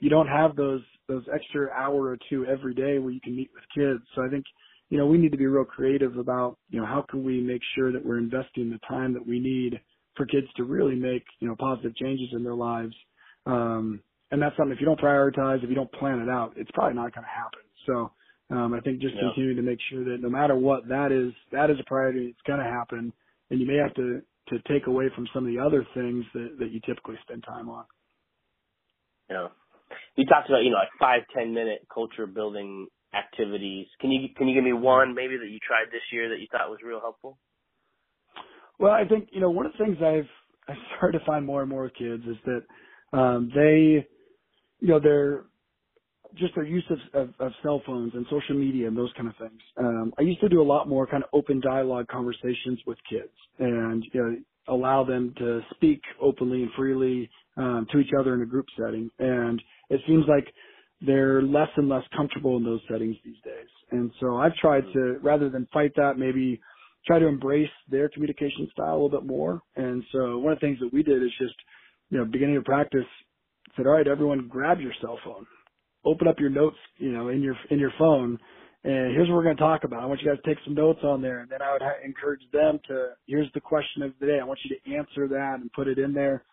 you 0.00 0.10
don't 0.10 0.28
have 0.28 0.56
those 0.56 0.82
those 1.08 1.24
extra 1.32 1.70
hour 1.70 2.06
or 2.06 2.18
two 2.28 2.44
every 2.46 2.74
day 2.74 2.98
where 2.98 3.10
you 3.10 3.20
can 3.20 3.34
meet 3.34 3.50
with 3.54 3.64
kids. 3.74 4.04
So 4.14 4.24
i 4.24 4.28
think 4.28 4.44
you 4.90 4.98
know 4.98 5.06
we 5.06 5.18
need 5.18 5.32
to 5.32 5.38
be 5.38 5.46
real 5.46 5.64
creative 5.64 6.16
about 6.16 6.58
you 6.70 6.80
know 6.80 6.86
how 6.86 7.04
can 7.08 7.24
we 7.24 7.40
make 7.40 7.62
sure 7.74 7.92
that 7.92 8.04
we're 8.04 8.18
investing 8.18 8.70
the 8.70 8.80
time 8.88 9.12
that 9.14 9.26
we 9.26 9.38
need 9.38 9.80
for 10.16 10.26
kids 10.26 10.46
to 10.56 10.64
really 10.64 10.96
make 10.96 11.24
you 11.40 11.48
know 11.48 11.56
positive 11.58 11.96
changes 11.96 12.28
in 12.32 12.44
their 12.44 12.54
lives. 12.54 12.94
Um, 13.46 14.00
and 14.30 14.42
that's 14.42 14.56
something 14.56 14.74
if 14.74 14.80
you 14.80 14.86
don't 14.86 15.00
prioritize, 15.00 15.62
if 15.64 15.70
you 15.70 15.74
don't 15.74 15.92
plan 15.92 16.20
it 16.20 16.28
out, 16.28 16.52
it's 16.56 16.70
probably 16.74 16.94
not 16.94 17.14
going 17.14 17.24
to 17.24 17.30
happen. 17.30 17.60
So 17.86 18.12
um, 18.50 18.74
I 18.74 18.80
think 18.80 19.00
just 19.00 19.14
yeah. 19.14 19.28
continuing 19.28 19.56
to 19.56 19.62
make 19.62 19.78
sure 19.90 20.04
that 20.04 20.18
no 20.20 20.30
matter 20.30 20.56
what 20.56 20.88
that 20.88 21.12
is, 21.12 21.32
that 21.52 21.70
is 21.70 21.76
a 21.80 21.84
priority. 21.84 22.26
It's 22.26 22.46
going 22.46 22.60
to 22.60 22.64
happen, 22.64 23.12
and 23.50 23.60
you 23.60 23.66
may 23.66 23.76
have 23.76 23.94
to 23.94 24.22
to 24.48 24.58
take 24.72 24.86
away 24.86 25.10
from 25.14 25.28
some 25.34 25.46
of 25.46 25.52
the 25.52 25.60
other 25.60 25.86
things 25.94 26.24
that 26.34 26.56
that 26.58 26.70
you 26.70 26.80
typically 26.86 27.16
spend 27.22 27.44
time 27.44 27.68
on. 27.68 27.84
Yeah, 29.28 29.48
you 30.16 30.24
talked 30.24 30.48
about 30.48 30.62
you 30.62 30.70
know 30.70 30.78
like 30.78 30.88
five 30.98 31.22
ten 31.36 31.52
minute 31.52 31.86
culture 31.92 32.26
building 32.26 32.86
activities. 33.14 33.86
Can 34.00 34.10
you 34.10 34.28
can 34.36 34.48
you 34.48 34.54
give 34.54 34.64
me 34.64 34.72
one 34.72 35.14
maybe 35.14 35.36
that 35.36 35.50
you 35.50 35.58
tried 35.66 35.92
this 35.92 36.02
year 36.12 36.30
that 36.30 36.40
you 36.40 36.46
thought 36.50 36.70
was 36.70 36.80
real 36.84 37.00
helpful? 37.00 37.38
Well, 38.78 38.92
I 38.92 39.04
think 39.06 39.28
you 39.32 39.40
know 39.40 39.50
one 39.50 39.66
of 39.66 39.72
the 39.72 39.84
things 39.84 39.98
I've 40.00 40.28
I've 40.68 40.76
started 40.96 41.18
to 41.18 41.24
find 41.24 41.44
more 41.44 41.62
and 41.62 41.70
more 41.70 41.84
with 41.84 41.94
kids 41.94 42.22
is 42.24 42.36
that 42.44 42.62
um, 43.16 43.50
they, 43.54 44.06
you 44.80 44.88
know, 44.88 45.00
they're 45.00 45.44
just 46.38 46.54
their 46.54 46.64
use 46.64 46.84
of, 46.90 46.98
of, 47.28 47.34
of 47.38 47.52
cell 47.62 47.82
phones 47.86 48.12
and 48.14 48.26
social 48.30 48.56
media 48.56 48.88
and 48.88 48.96
those 48.96 49.12
kind 49.16 49.28
of 49.28 49.36
things. 49.36 49.60
Um, 49.78 50.12
I 50.18 50.22
used 50.22 50.40
to 50.40 50.48
do 50.48 50.62
a 50.62 50.64
lot 50.64 50.88
more 50.88 51.06
kind 51.06 51.22
of 51.22 51.30
open 51.32 51.60
dialogue 51.60 52.08
conversations 52.08 52.80
with 52.86 52.98
kids 53.10 53.32
and 53.58 54.04
you 54.12 54.22
know, 54.22 54.36
allow 54.74 55.04
them 55.04 55.34
to 55.38 55.60
speak 55.74 56.00
openly 56.20 56.62
and 56.62 56.70
freely 56.76 57.30
um, 57.56 57.86
to 57.92 57.98
each 57.98 58.10
other 58.18 58.34
in 58.34 58.42
a 58.42 58.46
group 58.46 58.66
setting. 58.78 59.10
And 59.18 59.60
it 59.90 60.00
seems 60.06 60.24
like 60.28 60.46
they're 61.00 61.42
less 61.42 61.68
and 61.76 61.88
less 61.88 62.04
comfortable 62.16 62.56
in 62.56 62.64
those 62.64 62.80
settings 62.90 63.16
these 63.24 63.40
days. 63.44 63.68
And 63.90 64.10
so 64.20 64.36
I've 64.36 64.54
tried 64.56 64.84
to, 64.92 65.18
rather 65.22 65.48
than 65.48 65.68
fight 65.72 65.92
that, 65.96 66.18
maybe 66.18 66.60
try 67.06 67.18
to 67.18 67.26
embrace 67.26 67.70
their 67.88 68.08
communication 68.08 68.68
style 68.72 68.92
a 68.92 68.98
little 69.00 69.20
bit 69.20 69.26
more. 69.26 69.62
And 69.76 70.02
so 70.12 70.38
one 70.38 70.52
of 70.52 70.60
the 70.60 70.66
things 70.66 70.78
that 70.80 70.92
we 70.92 71.02
did 71.02 71.22
is 71.22 71.30
just 71.40 71.54
you 72.10 72.18
know, 72.18 72.24
beginning 72.24 72.56
of 72.56 72.64
practice, 72.64 73.06
said, 73.76 73.86
all 73.86 73.92
right, 73.92 74.08
everyone 74.08 74.48
grab 74.48 74.80
your 74.80 74.92
cell 75.00 75.18
phone, 75.24 75.46
open 76.04 76.28
up 76.28 76.38
your 76.38 76.50
notes, 76.50 76.76
you 76.96 77.12
know, 77.12 77.28
in 77.28 77.42
your, 77.42 77.56
in 77.70 77.78
your 77.78 77.92
phone. 77.98 78.38
And 78.84 79.12
here's 79.12 79.28
what 79.28 79.34
we're 79.36 79.42
going 79.42 79.56
to 79.56 79.62
talk 79.62 79.84
about. 79.84 80.02
I 80.02 80.06
want 80.06 80.20
you 80.22 80.28
guys 80.28 80.38
to 80.42 80.48
take 80.48 80.62
some 80.64 80.74
notes 80.74 81.00
on 81.02 81.20
there. 81.20 81.40
And 81.40 81.50
then 81.50 81.60
I 81.62 81.72
would 81.72 81.82
ha- 81.82 82.00
encourage 82.04 82.42
them 82.52 82.78
to, 82.88 83.10
here's 83.26 83.50
the 83.52 83.60
question 83.60 84.02
of 84.02 84.12
the 84.20 84.26
day. 84.26 84.38
I 84.40 84.44
want 84.44 84.60
you 84.64 84.76
to 84.76 84.96
answer 84.96 85.28
that 85.28 85.58
and 85.60 85.72
put 85.72 85.88
it 85.88 85.98
in 85.98 86.12
there. 86.12 86.44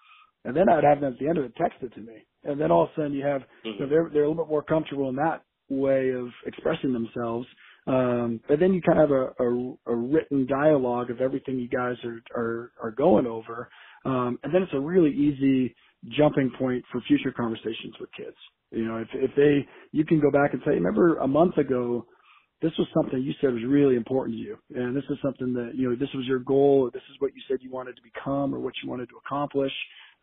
And 0.43 0.55
then 0.55 0.69
I'd 0.69 0.83
have 0.83 1.01
them 1.01 1.13
at 1.13 1.19
the 1.19 1.27
end 1.27 1.37
of 1.37 1.45
it 1.45 1.53
text 1.55 1.77
it 1.81 1.93
to 1.93 2.01
me. 2.01 2.25
And 2.43 2.59
then 2.59 2.71
all 2.71 2.83
of 2.83 2.89
a 2.89 2.95
sudden 2.95 3.13
you 3.13 3.25
have, 3.25 3.41
mm-hmm. 3.41 3.69
you 3.69 3.79
know, 3.79 3.89
they're, 3.89 4.09
they're 4.11 4.23
a 4.23 4.29
little 4.29 4.43
bit 4.43 4.49
more 4.49 4.63
comfortable 4.63 5.09
in 5.09 5.15
that 5.15 5.43
way 5.69 6.11
of 6.11 6.27
expressing 6.45 6.93
themselves. 6.93 7.47
Um, 7.87 8.41
but 8.47 8.59
then 8.59 8.73
you 8.73 8.81
kind 8.81 8.99
of 8.99 9.09
have 9.09 9.17
a, 9.17 9.43
a, 9.43 9.93
a 9.93 9.95
written 9.95 10.47
dialogue 10.47 11.11
of 11.11 11.21
everything 11.21 11.59
you 11.59 11.69
guys 11.69 11.95
are, 12.03 12.21
are, 12.35 12.71
are 12.81 12.91
going 12.91 13.27
over. 13.27 13.69
Um, 14.05 14.39
and 14.43 14.53
then 14.53 14.63
it's 14.63 14.73
a 14.73 14.79
really 14.79 15.11
easy 15.11 15.75
jumping 16.09 16.51
point 16.57 16.83
for 16.91 17.01
future 17.01 17.31
conversations 17.31 17.95
with 17.99 18.09
kids. 18.17 18.37
You 18.71 18.85
know, 18.85 18.97
if, 18.97 19.07
if 19.13 19.31
they, 19.35 19.67
you 19.91 20.05
can 20.05 20.19
go 20.19 20.31
back 20.31 20.53
and 20.53 20.61
say, 20.65 20.71
remember 20.71 21.17
a 21.17 21.27
month 21.27 21.57
ago, 21.57 22.05
this 22.61 22.71
was 22.77 22.87
something 22.93 23.21
you 23.21 23.33
said 23.41 23.53
was 23.53 23.63
really 23.67 23.95
important 23.95 24.37
to 24.37 24.41
you. 24.41 24.57
And 24.75 24.95
this 24.95 25.03
is 25.09 25.17
something 25.21 25.53
that, 25.53 25.73
you 25.75 25.89
know, 25.89 25.95
this 25.95 26.09
was 26.15 26.25
your 26.25 26.39
goal, 26.39 26.89
this 26.93 27.03
is 27.11 27.17
what 27.19 27.33
you 27.35 27.41
said 27.47 27.57
you 27.61 27.71
wanted 27.71 27.95
to 27.95 28.01
become 28.01 28.53
or 28.55 28.59
what 28.59 28.73
you 28.83 28.89
wanted 28.89 29.09
to 29.09 29.15
accomplish. 29.25 29.71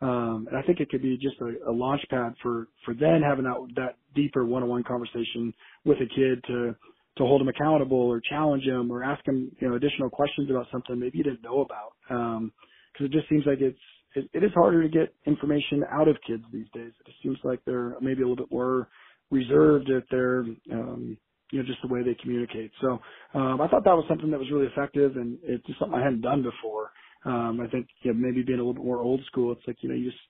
Um, 0.01 0.47
and 0.49 0.57
I 0.57 0.61
think 0.63 0.79
it 0.79 0.89
could 0.89 1.01
be 1.01 1.17
just 1.17 1.35
a, 1.41 1.69
a 1.69 1.71
launch 1.71 2.01
pad 2.09 2.33
for, 2.41 2.67
for 2.83 2.93
then 2.93 3.21
having 3.23 3.45
that, 3.45 3.55
that 3.75 3.97
deeper 4.15 4.45
one-on-one 4.45 4.83
conversation 4.83 5.53
with 5.85 5.97
a 5.99 6.07
kid 6.13 6.43
to, 6.47 6.75
to 7.17 7.23
hold 7.23 7.39
them 7.39 7.47
accountable 7.47 8.01
or 8.01 8.19
challenge 8.19 8.65
them 8.65 8.91
or 8.91 9.03
ask 9.03 9.23
them, 9.25 9.51
you 9.59 9.69
know, 9.69 9.75
additional 9.75 10.09
questions 10.09 10.49
about 10.49 10.65
something 10.71 10.99
maybe 10.99 11.19
you 11.19 11.23
didn't 11.23 11.43
know 11.43 11.61
about. 11.61 11.93
Um, 12.09 12.51
cause 12.97 13.05
it 13.05 13.11
just 13.11 13.29
seems 13.29 13.43
like 13.45 13.61
it's, 13.61 13.79
it, 14.15 14.29
it 14.33 14.43
is 14.43 14.51
harder 14.55 14.83
to 14.83 14.89
get 14.89 15.15
information 15.27 15.83
out 15.91 16.07
of 16.07 16.17
kids 16.27 16.43
these 16.53 16.67
days. 16.73 16.93
It 16.99 17.07
just 17.07 17.23
seems 17.23 17.37
like 17.43 17.61
they're 17.65 17.97
maybe 18.01 18.23
a 18.23 18.27
little 18.27 18.45
bit 18.45 18.51
more 18.51 18.89
reserved 19.31 19.89
at 19.91 20.03
their, 20.11 20.39
um, 20.73 21.17
you 21.51 21.59
know, 21.59 21.65
just 21.65 21.79
the 21.83 21.93
way 21.93 22.01
they 22.03 22.15
communicate. 22.21 22.71
So, 22.81 22.99
um, 23.39 23.61
I 23.61 23.67
thought 23.69 23.83
that 23.85 23.95
was 23.95 24.05
something 24.09 24.31
that 24.31 24.39
was 24.39 24.51
really 24.51 24.67
effective 24.67 25.17
and 25.17 25.39
it's 25.43 25.65
just 25.67 25.79
something 25.79 25.97
I 25.99 26.03
hadn't 26.03 26.21
done 26.21 26.43
before. 26.43 26.91
Um, 27.25 27.59
I 27.61 27.69
think 27.69 27.87
you 28.03 28.13
know, 28.13 28.19
maybe 28.19 28.43
being 28.43 28.59
a 28.59 28.63
little 28.63 28.75
bit 28.75 28.85
more 28.85 28.99
old 29.01 29.21
school, 29.27 29.53
it's 29.53 29.67
like, 29.67 29.77
you 29.81 29.89
know, 29.89 29.95
you 29.95 30.11
just, 30.11 30.23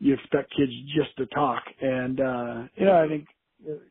you 0.00 0.14
expect 0.14 0.54
kids 0.56 0.72
just 0.96 1.16
to 1.18 1.26
talk. 1.28 1.62
And, 1.80 2.20
uh, 2.20 2.68
you 2.76 2.86
know, 2.86 3.02
I 3.04 3.08
think 3.08 3.26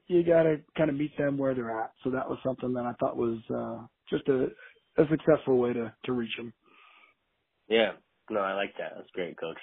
you 0.08 0.24
got 0.26 0.44
to 0.44 0.58
kind 0.78 0.90
of 0.90 0.98
meet 0.98 1.18
them 1.18 1.38
where 1.38 1.56
they're 1.56 1.82
at. 1.84 1.92
So 2.04 2.12
that 2.12 2.30
was 2.30 2.40
something 2.46 2.74
that 2.74 2.86
I 2.86 2.94
thought 3.00 3.18
was, 3.18 3.40
uh, 3.50 3.88
just 4.10 4.28
a, 4.30 4.48
a 5.02 5.06
successful 5.10 5.58
way 5.60 5.74
to, 5.74 5.94
to 6.06 6.14
reach 6.14 6.36
them. 6.38 6.54
Yeah. 7.70 7.94
No, 8.30 8.40
I 8.40 8.54
like 8.54 8.74
that. 8.80 8.94
That's 8.96 9.10
great, 9.14 9.38
coach. 9.40 9.58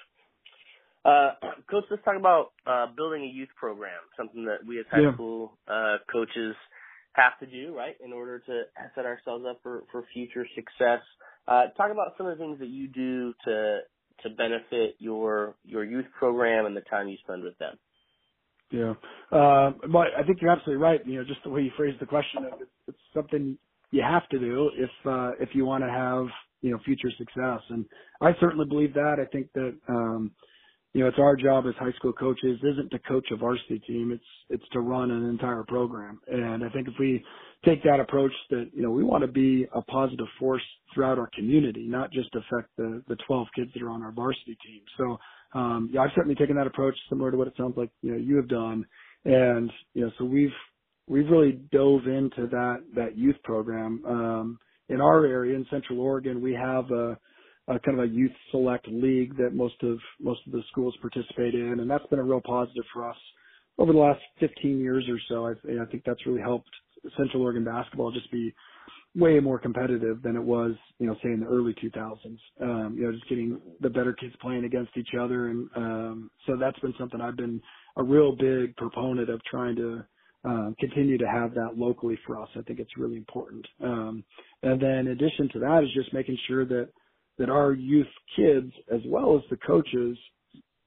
Uh, 1.04 1.32
coach, 1.68 1.84
let's 1.90 2.04
talk 2.04 2.16
about, 2.16 2.52
uh, 2.66 2.86
building 2.96 3.24
a 3.24 3.26
youth 3.26 3.48
program, 3.58 3.98
something 4.16 4.44
that 4.44 4.64
we 4.66 4.78
as 4.78 4.86
high 4.90 5.00
yeah. 5.00 5.14
school, 5.14 5.58
uh, 5.66 5.96
coaches 6.10 6.54
have 7.14 7.38
to 7.40 7.46
do, 7.46 7.76
right, 7.76 7.96
in 8.04 8.12
order 8.12 8.38
to 8.38 8.62
set 8.94 9.04
ourselves 9.04 9.44
up 9.48 9.58
for, 9.62 9.82
for 9.90 10.04
future 10.14 10.46
success. 10.54 11.00
Uh, 11.48 11.64
talk 11.76 11.90
about 11.90 12.14
some 12.16 12.26
of 12.26 12.38
the 12.38 12.42
things 12.42 12.58
that 12.60 12.68
you 12.68 12.88
do 12.88 13.34
to 13.44 13.80
to 14.22 14.30
benefit 14.30 14.94
your 14.98 15.56
your 15.64 15.84
youth 15.84 16.06
program 16.16 16.66
and 16.66 16.76
the 16.76 16.82
time 16.82 17.08
you 17.08 17.16
spend 17.24 17.42
with 17.42 17.58
them. 17.58 17.76
Yeah, 18.70 18.94
uh, 19.36 19.72
but 19.90 20.08
I 20.16 20.22
think 20.24 20.40
you're 20.40 20.50
absolutely 20.50 20.82
right. 20.82 21.04
You 21.04 21.18
know, 21.18 21.24
just 21.24 21.42
the 21.44 21.50
way 21.50 21.62
you 21.62 21.70
phrased 21.76 22.00
the 22.00 22.06
question, 22.06 22.44
it's, 22.60 22.70
it's 22.88 22.98
something 23.12 23.58
you 23.90 24.02
have 24.02 24.26
to 24.28 24.38
do 24.38 24.70
if 24.76 24.90
uh, 25.04 25.32
if 25.40 25.50
you 25.54 25.66
want 25.66 25.84
to 25.84 25.90
have 25.90 26.26
you 26.62 26.70
know 26.70 26.78
future 26.84 27.10
success. 27.18 27.60
And 27.68 27.84
I 28.20 28.32
certainly 28.40 28.66
believe 28.66 28.94
that. 28.94 29.16
I 29.20 29.26
think 29.26 29.52
that 29.54 29.76
um, 29.88 30.32
you 30.92 31.00
know, 31.00 31.08
it's 31.08 31.18
our 31.18 31.36
job 31.36 31.64
as 31.66 31.74
high 31.76 31.92
school 31.92 32.12
coaches 32.12 32.58
isn't 32.62 32.90
to 32.90 32.98
coach 33.00 33.26
a 33.30 33.36
varsity 33.36 33.78
team. 33.86 34.12
It's, 34.12 34.24
it's 34.50 34.68
to 34.72 34.80
run 34.80 35.10
an 35.10 35.28
entire 35.28 35.62
program. 35.62 36.20
And 36.26 36.62
I 36.62 36.68
think 36.68 36.86
if 36.86 36.94
we 36.98 37.24
take 37.64 37.82
that 37.84 37.98
approach 37.98 38.32
that, 38.50 38.70
you 38.74 38.82
know, 38.82 38.90
we 38.90 39.02
want 39.02 39.22
to 39.22 39.28
be 39.28 39.66
a 39.74 39.80
positive 39.80 40.26
force 40.38 40.62
throughout 40.94 41.18
our 41.18 41.30
community, 41.34 41.86
not 41.86 42.12
just 42.12 42.28
affect 42.34 42.68
the, 42.76 43.02
the 43.08 43.16
12 43.26 43.46
kids 43.56 43.70
that 43.72 43.82
are 43.82 43.88
on 43.88 44.02
our 44.02 44.12
varsity 44.12 44.56
team. 44.66 44.82
So, 44.98 45.18
um, 45.58 45.88
yeah, 45.92 46.02
I've 46.02 46.10
certainly 46.14 46.34
taken 46.34 46.56
that 46.56 46.66
approach 46.66 46.94
similar 47.08 47.30
to 47.30 47.38
what 47.38 47.48
it 47.48 47.54
sounds 47.56 47.76
like, 47.76 47.90
you 48.02 48.12
know, 48.12 48.18
you 48.18 48.36
have 48.36 48.48
done. 48.48 48.84
And, 49.24 49.70
you 49.94 50.02
know, 50.04 50.10
so 50.18 50.26
we've, 50.26 50.50
we've 51.08 51.28
really 51.30 51.52
dove 51.72 52.06
into 52.06 52.48
that, 52.50 52.82
that 52.94 53.16
youth 53.16 53.36
program. 53.44 54.02
Um, 54.06 54.58
in 54.88 55.00
our 55.00 55.24
area 55.24 55.56
in 55.56 55.66
Central 55.70 56.00
Oregon, 56.00 56.42
we 56.42 56.52
have 56.52 56.90
a, 56.90 57.16
uh, 57.68 57.78
kind 57.84 57.98
of 57.98 58.04
a 58.04 58.08
youth 58.08 58.32
select 58.50 58.88
league 58.88 59.36
that 59.36 59.54
most 59.54 59.80
of 59.82 59.98
most 60.20 60.40
of 60.46 60.52
the 60.52 60.62
schools 60.70 60.96
participate 61.00 61.54
in, 61.54 61.80
and 61.80 61.88
that's 61.88 62.06
been 62.06 62.18
a 62.18 62.24
real 62.24 62.40
positive 62.44 62.84
for 62.92 63.08
us 63.08 63.16
over 63.78 63.92
the 63.92 63.98
last 63.98 64.20
15 64.40 64.78
years 64.78 65.04
or 65.08 65.18
so. 65.28 65.46
I, 65.46 65.82
I 65.82 65.86
think 65.86 66.02
that's 66.04 66.26
really 66.26 66.40
helped 66.40 66.70
Central 67.16 67.42
Oregon 67.42 67.64
basketball 67.64 68.12
just 68.12 68.30
be 68.32 68.52
way 69.14 69.40
more 69.40 69.58
competitive 69.58 70.22
than 70.22 70.36
it 70.36 70.42
was, 70.42 70.72
you 70.98 71.06
know, 71.06 71.14
say 71.22 71.30
in 71.30 71.40
the 71.40 71.46
early 71.46 71.74
2000s. 71.74 72.38
Um, 72.60 72.94
you 72.96 73.04
know, 73.04 73.12
just 73.12 73.28
getting 73.28 73.60
the 73.80 73.90
better 73.90 74.12
kids 74.12 74.34
playing 74.40 74.64
against 74.64 74.96
each 74.96 75.10
other, 75.20 75.48
and 75.48 75.68
um, 75.76 76.30
so 76.46 76.56
that's 76.58 76.78
been 76.80 76.94
something 76.98 77.20
I've 77.20 77.36
been 77.36 77.60
a 77.96 78.02
real 78.02 78.34
big 78.34 78.74
proponent 78.76 79.28
of 79.28 79.42
trying 79.44 79.76
to 79.76 80.04
uh, 80.44 80.70
continue 80.80 81.18
to 81.18 81.26
have 81.26 81.54
that 81.54 81.76
locally 81.76 82.18
for 82.26 82.40
us. 82.40 82.48
I 82.56 82.62
think 82.62 82.80
it's 82.80 82.96
really 82.98 83.16
important. 83.16 83.66
Um, 83.82 84.24
and 84.62 84.80
then 84.80 84.90
in 84.90 85.08
addition 85.08 85.48
to 85.52 85.58
that 85.60 85.82
is 85.84 85.94
just 85.94 86.12
making 86.12 86.38
sure 86.48 86.64
that 86.66 86.88
that 87.38 87.48
our 87.48 87.72
youth 87.72 88.06
kids, 88.36 88.72
as 88.92 89.00
well 89.06 89.36
as 89.36 89.42
the 89.50 89.56
coaches, 89.56 90.18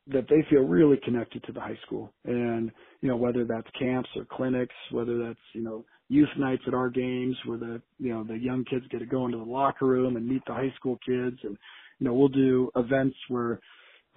that 0.07 0.27
they 0.29 0.45
feel 0.49 0.61
really 0.61 0.99
connected 1.03 1.43
to 1.43 1.51
the 1.51 1.59
high 1.59 1.77
school. 1.85 2.13
And, 2.25 2.71
you 3.01 3.09
know, 3.09 3.15
whether 3.15 3.43
that's 3.45 3.67
camps 3.77 4.09
or 4.15 4.25
clinics, 4.25 4.75
whether 4.91 5.17
that's, 5.17 5.39
you 5.53 5.63
know, 5.63 5.83
youth 6.09 6.29
nights 6.37 6.61
at 6.67 6.75
our 6.75 6.89
games 6.89 7.35
where 7.45 7.57
the, 7.57 7.81
you 7.97 8.13
know, 8.13 8.23
the 8.23 8.37
young 8.37 8.63
kids 8.65 8.85
get 8.91 8.99
to 8.99 9.05
go 9.07 9.25
into 9.25 9.39
the 9.39 9.43
locker 9.43 9.87
room 9.87 10.15
and 10.15 10.27
meet 10.27 10.43
the 10.45 10.53
high 10.53 10.71
school 10.75 10.99
kids. 11.03 11.37
And, 11.43 11.57
you 11.99 12.05
know, 12.05 12.13
we'll 12.13 12.27
do 12.27 12.69
events 12.75 13.15
where 13.29 13.59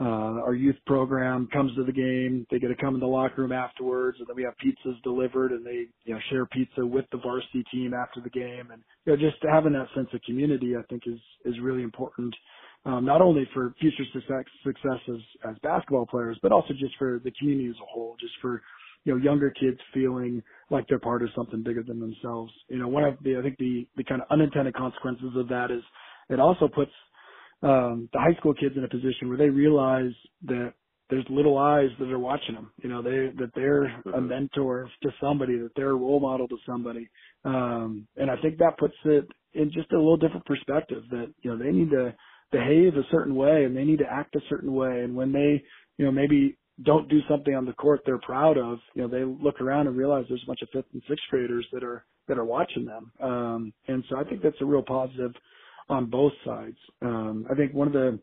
uh, 0.01 0.43
our 0.45 0.55
youth 0.55 0.77
program 0.87 1.49
comes 1.53 1.75
to 1.75 1.83
the 1.83 1.93
game. 1.93 2.47
They 2.51 2.61
get 2.61 2.69
to 2.69 2.77
come 2.77 2.95
in 2.95 3.01
the 3.01 3.07
locker 3.07 3.43
room 3.43 3.51
afterwards, 3.51 4.19
and 4.21 4.29
then 4.29 4.37
we 4.37 4.45
have 4.45 4.55
pizzas 4.65 5.03
delivered, 5.03 5.51
and 5.51 5.67
they 5.67 5.87
you 6.05 6.15
know 6.15 6.21
share 6.31 6.47
pizza 6.47 6.87
with 6.87 7.05
the 7.11 7.19
varsity 7.19 7.65
team 7.73 7.95
after 7.95 8.21
the 8.21 8.31
game. 8.31 8.71
And 8.73 8.83
you 9.05 9.13
know, 9.13 9.17
just 9.17 9.43
having 9.51 9.73
that 9.73 9.89
sense 9.97 10.09
of 10.13 10.21
community, 10.23 10.75
I 10.77 10.83
think, 10.89 11.03
is 11.07 11.19
is 11.45 11.59
really 11.61 11.83
important, 11.83 12.33
um, 12.85 13.05
not 13.05 13.21
only 13.21 13.49
for 13.53 13.75
future 13.81 14.05
success, 14.13 14.45
success 14.65 15.01
as, 15.09 15.51
as 15.51 15.57
basketball 15.65 16.07
players, 16.07 16.39
but 16.43 16.53
also 16.53 16.75
just 16.79 16.97
for 16.97 17.21
the 17.25 17.33
community 17.33 17.69
as 17.69 17.77
a 17.83 17.93
whole, 17.93 18.17
just 18.21 18.35
for 18.41 18.63
you 19.03 19.13
know 19.13 19.21
younger 19.21 19.51
kids 19.51 19.79
feeling 19.93 20.41
like 20.71 20.87
they're 20.89 21.01
part 21.01 21.23
of 21.23 21.31
something 21.35 21.65
bigger 21.65 21.83
than 21.83 21.99
themselves. 21.99 22.53
You 22.69 22.79
know, 22.79 22.87
one 22.87 23.03
of 23.03 23.17
the 23.25 23.37
I 23.37 23.43
think 23.43 23.59
the 23.59 23.85
the 23.97 24.05
kind 24.05 24.23
of 24.23 24.29
unintended 24.31 24.75
consequences 24.75 25.33
of 25.35 25.49
that 25.49 25.73
is 25.73 25.83
it 26.29 26.39
also 26.39 26.69
puts 26.69 26.93
um, 27.63 28.09
the 28.13 28.19
high 28.19 28.35
school 28.39 28.55
kids 28.55 28.77
in 28.77 28.85
a 28.85 28.89
position 28.89 29.29
where 29.29 29.39
they 29.39 29.51
realize 29.51 30.13
that 30.45 30.73
there's 31.11 31.25
little 31.31 31.57
eyes 31.57 31.89
that 31.99 32.11
are 32.11 32.19
watching 32.19 32.55
them. 32.55 32.71
You 32.83 32.89
know, 32.91 33.03
they 33.03 33.33
that 33.39 33.51
they're 33.55 33.85
a 33.85 34.03
mm-hmm. 34.07 34.29
mentor 34.29 34.91
to 35.03 35.11
somebody, 35.21 35.59
that 35.59 35.71
they're 35.75 35.91
a 35.91 35.95
role 35.95 36.21
model 36.21 36.47
to 36.49 36.57
somebody. 36.67 37.09
Um, 37.45 38.07
and 38.17 38.31
I 38.31 38.37
think 38.43 38.59
that 38.59 38.79
puts 38.79 38.95
it 39.05 39.27
in 39.55 39.73
just 39.73 39.93
a 39.93 39.97
little 39.97 40.17
different 40.17 40.45
perspective 40.45 41.05
that, 41.11 41.33
you 41.43 41.51
know, 41.51 41.59
they 41.59 41.73
need 41.73 41.91
to 41.91 42.15
behave 42.53 42.95
a 42.95 43.09
certain 43.11 43.35
way 43.35 43.65
and 43.65 43.77
they 43.77 43.85
need 43.85 43.99
to 43.99 44.11
act 44.11 44.37
a 44.37 44.41
certain 44.49 44.73
way. 44.75 45.01
And 45.01 45.17
when 45.17 45.33
they, 45.33 45.63
you 45.97 46.05
know, 46.05 46.13
maybe 46.13 46.57
don't 46.85 47.09
do 47.09 47.21
something 47.29 47.55
on 47.55 47.65
the 47.65 47.73
court 47.73 48.01
they're 48.05 48.19
proud 48.19 48.57
of, 48.59 48.79
you 48.95 49.03
know, 49.03 49.09
they 49.09 49.25
look 49.25 49.61
around 49.61 49.87
and 49.87 49.97
realize 49.97 50.27
there's 50.29 50.43
a 50.45 50.47
bunch 50.47 50.63
of 50.63 50.69
fifth 50.73 50.93
and 50.93 51.03
sixth 51.09 51.25
graders 51.31 51.67
that 51.73 51.83
are 51.83 52.05
that 52.29 52.39
are 52.39 52.45
watching 52.45 52.85
them. 52.85 53.11
Um, 53.23 53.73
and 53.89 54.05
so 54.11 54.19
I 54.19 54.25
think 54.25 54.43
that's 54.43 54.61
a 54.61 54.67
real 54.67 54.83
positive 54.83 55.33
on 55.89 56.07
both 56.11 56.33
sides. 56.45 56.79
Um, 57.03 57.47
I 57.51 57.55
think 57.55 57.75
one 57.75 57.89
of 57.89 57.93
the 57.95 58.21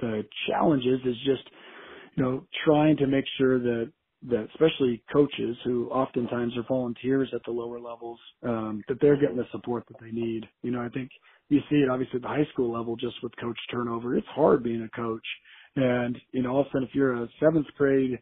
the 0.00 0.22
challenges 0.48 1.00
is 1.04 1.16
just 1.24 1.42
you 2.16 2.22
know 2.22 2.46
trying 2.64 2.96
to 2.98 3.06
make 3.06 3.24
sure 3.38 3.58
that 3.58 3.92
that 4.28 4.48
especially 4.54 5.02
coaches 5.12 5.56
who 5.64 5.88
oftentimes 5.90 6.56
are 6.56 6.64
volunteers 6.68 7.28
at 7.34 7.40
the 7.44 7.52
lower 7.52 7.78
levels 7.78 8.18
um, 8.42 8.82
that 8.88 8.98
they're 9.00 9.20
getting 9.20 9.36
the 9.36 9.46
support 9.52 9.84
that 9.88 9.98
they 10.00 10.10
need. 10.10 10.44
You 10.62 10.72
know, 10.72 10.80
I 10.82 10.88
think 10.88 11.10
you 11.48 11.60
see 11.70 11.76
it 11.76 11.90
obviously 11.90 12.16
at 12.16 12.22
the 12.22 12.28
high 12.28 12.46
school 12.52 12.72
level 12.72 12.96
just 12.96 13.16
with 13.22 13.32
coach 13.40 13.58
turnover. 13.70 14.16
It's 14.16 14.26
hard 14.28 14.64
being 14.64 14.82
a 14.82 14.96
coach, 14.96 15.26
and 15.76 16.18
you 16.32 16.42
know 16.42 16.50
all 16.50 16.60
of 16.62 16.66
a 16.66 16.70
sudden 16.70 16.88
if 16.88 16.94
you're 16.94 17.22
a 17.22 17.28
seventh 17.40 17.66
grade 17.76 18.18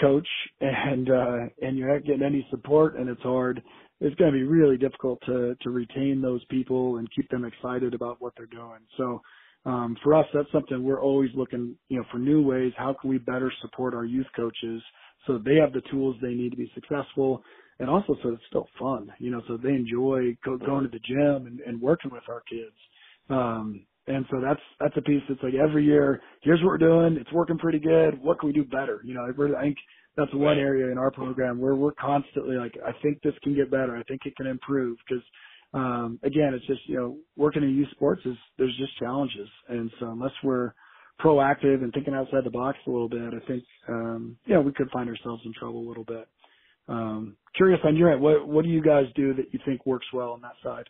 coach 0.00 0.28
and 0.60 1.10
uh, 1.10 1.38
and 1.62 1.78
you're 1.78 1.92
not 1.92 2.04
getting 2.06 2.22
any 2.24 2.46
support 2.50 2.96
and 2.96 3.08
it's 3.08 3.22
hard 3.22 3.62
it's 4.00 4.14
going 4.16 4.32
to 4.32 4.38
be 4.38 4.44
really 4.44 4.76
difficult 4.76 5.20
to 5.26 5.56
to 5.62 5.70
retain 5.70 6.20
those 6.20 6.44
people 6.46 6.98
and 6.98 7.08
keep 7.14 7.28
them 7.30 7.44
excited 7.44 7.94
about 7.94 8.20
what 8.20 8.32
they're 8.36 8.46
doing. 8.46 8.80
So 8.96 9.22
um, 9.64 9.96
for 10.02 10.14
us, 10.14 10.26
that's 10.32 10.50
something 10.52 10.82
we're 10.82 11.02
always 11.02 11.30
looking, 11.34 11.74
you 11.88 11.98
know, 11.98 12.04
for 12.12 12.18
new 12.18 12.42
ways. 12.42 12.72
How 12.76 12.94
can 13.00 13.10
we 13.10 13.18
better 13.18 13.52
support 13.62 13.94
our 13.94 14.04
youth 14.04 14.26
coaches 14.36 14.82
so 15.26 15.38
they 15.38 15.56
have 15.56 15.72
the 15.72 15.82
tools 15.90 16.16
they 16.22 16.34
need 16.34 16.50
to 16.50 16.56
be 16.56 16.70
successful, 16.74 17.42
and 17.80 17.90
also 17.90 18.16
so 18.22 18.30
it's 18.30 18.42
still 18.48 18.68
fun, 18.78 19.12
you 19.18 19.30
know, 19.30 19.42
so 19.48 19.56
they 19.56 19.70
enjoy 19.70 20.36
go, 20.44 20.56
going 20.56 20.84
to 20.84 20.90
the 20.90 21.00
gym 21.00 21.46
and, 21.46 21.60
and 21.60 21.80
working 21.80 22.10
with 22.12 22.22
our 22.28 22.42
kids. 22.48 22.76
Um, 23.28 23.86
and 24.06 24.24
so 24.30 24.40
that's 24.40 24.60
that's 24.78 24.96
a 24.96 25.02
piece 25.02 25.22
that's 25.28 25.42
like 25.42 25.54
every 25.54 25.84
year, 25.84 26.20
here's 26.42 26.60
what 26.60 26.68
we're 26.68 26.78
doing. 26.78 27.16
It's 27.20 27.32
working 27.32 27.58
pretty 27.58 27.80
good. 27.80 28.22
What 28.22 28.38
can 28.38 28.48
we 28.48 28.52
do 28.52 28.64
better? 28.64 29.00
You 29.04 29.14
know, 29.14 29.26
I 29.26 29.62
think 29.62 29.76
that's 30.16 30.32
one 30.34 30.58
area 30.58 30.90
in 30.90 30.98
our 30.98 31.10
program 31.10 31.60
where 31.60 31.74
we're 31.74 31.92
constantly 31.92 32.56
like, 32.56 32.74
I 32.86 32.92
think 33.02 33.22
this 33.22 33.34
can 33.42 33.54
get 33.54 33.70
better. 33.70 33.96
I 33.96 34.02
think 34.04 34.22
it 34.24 34.36
can 34.36 34.46
improve 34.46 34.96
because, 35.06 35.24
um, 35.74 36.18
again, 36.22 36.54
it's 36.54 36.66
just, 36.66 36.80
you 36.86 36.96
know, 36.96 37.16
working 37.36 37.62
in 37.62 37.74
youth 37.74 37.90
sports 37.92 38.22
is, 38.24 38.36
there's 38.58 38.76
just 38.78 38.96
challenges. 38.98 39.48
And 39.68 39.90
so 40.00 40.10
unless 40.10 40.32
we're 40.42 40.72
proactive 41.20 41.82
and 41.82 41.92
thinking 41.92 42.14
outside 42.14 42.44
the 42.44 42.50
box 42.50 42.78
a 42.86 42.90
little 42.90 43.08
bit, 43.08 43.34
I 43.34 43.46
think, 43.46 43.64
um, 43.88 44.36
you 44.46 44.54
know, 44.54 44.62
we 44.62 44.72
could 44.72 44.90
find 44.90 45.08
ourselves 45.08 45.42
in 45.44 45.52
trouble 45.58 45.86
a 45.86 45.88
little 45.88 46.04
bit. 46.04 46.28
Um, 46.88 47.36
curious 47.56 47.80
on 47.84 47.96
your 47.96 48.12
end, 48.12 48.22
what, 48.22 48.46
what 48.48 48.64
do 48.64 48.70
you 48.70 48.82
guys 48.82 49.06
do 49.14 49.34
that 49.34 49.52
you 49.52 49.58
think 49.66 49.84
works 49.86 50.06
well 50.12 50.30
on 50.30 50.40
that 50.42 50.54
side? 50.62 50.86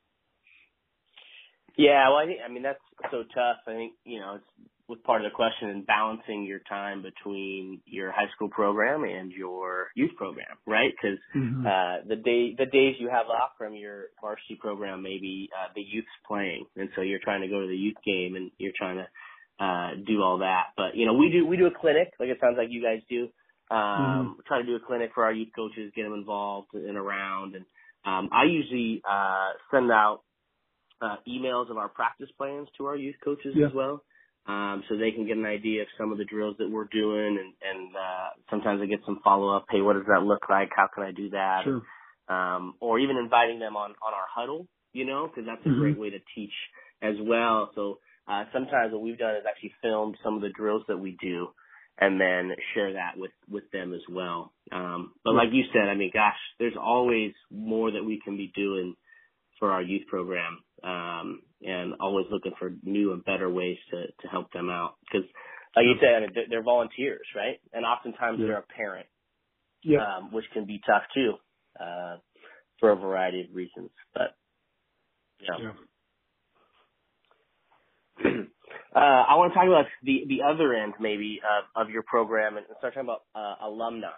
Yeah, 1.77 2.09
well, 2.09 2.19
I 2.19 2.27
think, 2.27 2.41
I 2.45 2.51
mean, 2.51 2.63
that's 2.63 2.81
so 3.11 3.23
tough. 3.35 3.59
I 3.67 3.73
think, 3.73 3.93
you 4.05 4.21
know, 4.21 4.37
it's, 4.37 4.69
was 4.89 4.99
part 5.05 5.25
of 5.25 5.31
the 5.31 5.35
question 5.35 5.69
in 5.71 5.83
balancing 5.83 6.45
your 6.45 6.61
time 6.61 7.03
between 7.03 7.81
your 7.87 8.13
high 8.13 8.31
school 8.35 8.49
program 8.49 9.03
and 9.03 9.33
your 9.33 9.89
youth 9.97 10.13
program, 10.17 10.57
right? 10.67 10.93
Because 10.95 11.19
mm-hmm. 11.35 11.67
uh, 11.67 12.07
the 12.09 12.17
day 12.17 12.55
the 12.57 12.67
days 12.67 12.95
you 13.01 13.09
have 13.09 13.27
off 13.27 13.51
from 13.59 13.75
your 13.75 14.07
varsity 14.21 14.57
program, 14.61 15.03
maybe 15.03 15.49
uh, 15.53 15.73
the 15.75 15.83
youth's 15.83 16.07
playing, 16.27 16.67
and 16.77 16.89
so 16.95 17.03
you're 17.03 17.19
trying 17.23 17.41
to 17.41 17.49
go 17.49 17.61
to 17.63 17.67
the 17.67 17.77
youth 17.77 17.97
game 18.05 18.37
and 18.37 18.51
you're 18.59 18.73
trying 18.77 18.99
to 18.99 19.65
uh, 19.65 19.91
do 20.07 20.23
all 20.23 20.39
that. 20.39 20.67
But 20.77 20.95
you 20.95 21.05
know, 21.05 21.15
we 21.15 21.31
do 21.31 21.45
we 21.45 21.57
do 21.57 21.67
a 21.67 21.75
clinic, 21.81 22.13
like 22.21 22.29
it 22.29 22.39
sounds 22.41 22.57
like 22.57 22.69
you 22.71 22.83
guys 22.83 23.01
do. 23.09 23.29
Um, 23.69 23.79
mm-hmm. 23.79 24.41
try 24.47 24.61
to 24.61 24.67
do 24.67 24.77
a 24.77 24.87
clinic 24.87 25.11
for 25.15 25.25
our 25.25 25.33
youth 25.33 25.49
coaches, 25.57 25.91
get 25.97 26.05
them 26.05 26.15
involved 26.15 26.69
and 26.75 26.97
around. 26.97 27.57
And 27.57 27.65
um, 28.05 28.31
I 28.33 28.45
usually 28.45 29.03
uh, 29.09 29.51
send 29.73 29.91
out 29.91 30.21
uh, 31.01 31.17
emails 31.29 31.71
of 31.71 31.77
our 31.77 31.89
practice 31.89 32.29
plans 32.37 32.69
to 32.77 32.87
our 32.87 32.97
youth 32.97 33.17
coaches 33.23 33.55
yeah. 33.55 33.67
as 33.67 33.73
well. 33.75 34.03
Um, 34.47 34.85
so 34.89 34.97
they 34.97 35.11
can 35.11 35.27
get 35.27 35.37
an 35.37 35.45
idea 35.45 35.83
of 35.83 35.89
some 35.99 36.13
of 36.13 36.19
the 36.19 36.25
drills 36.25 36.57
that 36.59 36.71
we're 36.71 36.89
doing 36.93 37.37
and, 37.37 37.53
and 37.63 37.97
uh, 37.97 38.29
sometimes 38.49 38.81
I 38.81 38.87
get 38.87 39.01
some 39.05 39.19
follow 39.25 39.55
up, 39.57 39.65
hey, 39.71 39.81
what 39.81 39.95
does 39.95 40.07
that 40.07 40.23
look 40.23 40.49
like? 40.49 40.71
How 40.75 40.89
can 40.93 41.03
I 41.03 41.11
do 41.11 41.31
that? 41.31 41.63
Sure. 41.65 41.83
Um, 42.29 42.75
or 42.81 43.01
even 43.01 43.17
inviting 43.17 43.59
them 43.59 43.77
on, 43.77 43.91
on 43.91 44.15
our 44.15 44.27
huddle, 44.33 44.69
you 44.93 45.05
know, 45.05 45.27
because 45.27 45.47
that's 45.47 45.65
a 45.67 45.69
mm-hmm. 45.69 45.81
great 45.81 45.99
way 45.99 46.11
to 46.11 46.19
teach 46.35 46.53
as 47.03 47.15
well. 47.21 47.71
So 47.75 47.99
uh, 48.29 48.45
sometimes 48.53 48.93
what 48.93 49.03
we've 49.03 49.19
done 49.19 49.35
is 49.35 49.45
actually 49.49 49.73
filmed 49.83 50.17
some 50.23 50.37
of 50.37 50.43
the 50.43 50.51
drills 50.51 50.83
that 50.87 50.99
we 50.99 51.17
do 51.21 51.49
and 51.99 52.21
then 52.21 52.53
share 52.75 52.93
that 52.93 53.13
with 53.17 53.31
with 53.49 53.65
them 53.73 53.95
as 53.95 54.03
well. 54.11 54.53
Um, 54.71 55.13
but 55.25 55.35
like 55.35 55.49
you 55.53 55.65
said, 55.73 55.89
I 55.89 55.95
mean, 55.95 56.11
gosh, 56.13 56.37
there's 56.59 56.77
always 56.79 57.33
more 57.51 57.91
that 57.91 58.05
we 58.05 58.21
can 58.23 58.37
be 58.37 58.53
doing 58.55 58.95
for 59.59 59.73
our 59.73 59.83
youth 59.83 60.07
program, 60.09 60.59
um, 60.85 61.43
and 61.63 61.95
always 62.01 62.27
looking 62.31 62.53
for 62.59 62.73
new 62.83 63.13
and 63.13 63.25
better 63.25 63.51
ways 63.51 63.79
to 63.91 64.07
to 64.07 64.29
help 64.29 64.53
them 64.53 64.71
out. 64.71 64.95
Because, 65.01 65.29
like 65.75 65.85
you 65.85 65.95
said, 66.01 66.15
I 66.15 66.21
mean, 66.21 66.31
they're, 66.35 66.45
they're 66.49 66.63
volunteers, 66.63 67.27
right? 67.35 67.61
And 67.73 67.85
oftentimes 67.85 68.39
yeah. 68.41 68.47
they're 68.47 68.59
a 68.59 68.75
parent, 68.77 69.07
yeah, 69.83 70.19
um, 70.19 70.33
which 70.33 70.47
can 70.53 70.67
be 70.67 70.81
tough 70.87 71.03
too, 71.15 71.35
uh, 71.81 72.17
for 72.81 72.91
a 72.91 72.97
variety 72.97 73.43
of 73.43 73.55
reasons. 73.55 73.91
But 74.15 74.37
yeah. 75.41 75.73
yeah. 78.25 78.31
Uh, 78.97 79.29
I 79.29 79.37
want 79.37 79.53
to 79.53 79.55
talk 79.55 79.69
about 79.69 79.85
the 80.03 80.25
the 80.27 80.41
other 80.41 80.73
end 80.73 80.95
maybe 80.99 81.39
of, 81.45 81.85
of 81.85 81.91
your 81.91 82.03
program 82.03 82.57
and 82.57 82.65
start 82.79 82.95
talking 82.95 83.07
about 83.07 83.25
uh, 83.35 83.67
alumni, 83.69 84.09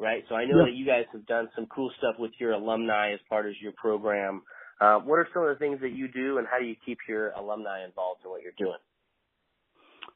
right? 0.00 0.24
So 0.30 0.34
I 0.34 0.46
know 0.46 0.60
yeah. 0.60 0.72
that 0.72 0.74
you 0.74 0.86
guys 0.86 1.04
have 1.12 1.26
done 1.26 1.50
some 1.54 1.66
cool 1.66 1.92
stuff 1.98 2.14
with 2.18 2.30
your 2.40 2.52
alumni 2.52 3.12
as 3.12 3.20
part 3.28 3.44
of 3.44 3.52
your 3.60 3.72
program. 3.76 4.40
Uh, 4.82 4.98
what 4.98 5.16
are 5.16 5.28
some 5.32 5.44
of 5.44 5.48
the 5.48 5.58
things 5.64 5.80
that 5.80 5.92
you 5.92 6.08
do, 6.08 6.38
and 6.38 6.46
how 6.50 6.58
do 6.58 6.64
you 6.64 6.74
keep 6.84 6.98
your 7.08 7.30
alumni 7.32 7.84
involved 7.84 8.22
in 8.24 8.30
what 8.30 8.42
you're 8.42 8.52
doing? 8.58 8.78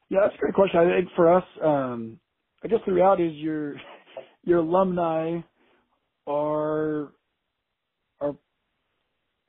Yeah, 0.09 0.19
that's 0.23 0.35
a 0.35 0.39
great 0.39 0.53
question. 0.53 0.81
I 0.81 0.99
think 0.99 1.09
for 1.15 1.33
us, 1.33 1.43
um, 1.63 2.19
I 2.65 2.67
guess 2.67 2.79
the 2.85 2.91
reality 2.91 3.27
is 3.27 3.35
your 3.35 3.75
your 4.43 4.59
alumni 4.59 5.39
are 6.27 7.13
are 8.19 8.35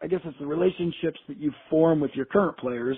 I 0.01 0.07
guess 0.07 0.21
it's 0.25 0.39
the 0.39 0.47
relationships 0.47 1.19
that 1.27 1.39
you 1.39 1.53
form 1.69 1.99
with 1.99 2.13
your 2.15 2.27
current 2.27 2.57
players 2.59 2.97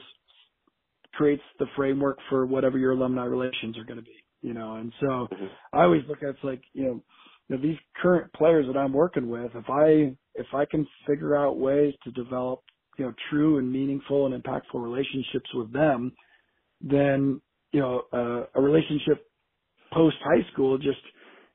creates 1.14 1.42
the 1.58 1.66
framework 1.74 2.18
for 2.28 2.44
whatever 2.44 2.76
your 2.76 2.92
alumni 2.92 3.24
relations 3.24 3.78
are 3.78 3.84
going 3.84 3.98
to 3.98 4.04
be, 4.04 4.22
you 4.42 4.52
know. 4.52 4.74
And 4.74 4.92
so 5.00 5.06
mm-hmm. 5.06 5.46
I 5.72 5.84
always 5.84 6.02
look 6.06 6.22
at 6.22 6.30
it's 6.30 6.44
like, 6.44 6.62
you 6.74 6.84
know, 6.84 7.02
you 7.48 7.56
know, 7.56 7.62
these 7.62 7.78
current 8.00 8.30
players 8.34 8.66
that 8.66 8.78
I'm 8.78 8.92
working 8.92 9.28
with, 9.28 9.52
if 9.54 9.68
I 9.70 10.14
if 10.40 10.48
I 10.54 10.66
can 10.66 10.86
figure 11.08 11.36
out 11.36 11.58
ways 11.58 11.94
to 12.04 12.12
develop, 12.12 12.60
you 12.98 13.06
know, 13.06 13.14
true 13.30 13.58
and 13.58 13.72
meaningful 13.72 14.26
and 14.26 14.42
impactful 14.42 14.74
relationships 14.74 15.50
with 15.54 15.72
them, 15.72 16.12
then 16.80 17.42
you 17.72 17.80
know, 17.80 18.02
uh, 18.12 18.46
a 18.58 18.62
relationship 18.62 19.26
post 19.92 20.16
high 20.24 20.46
school 20.52 20.78
just 20.78 21.00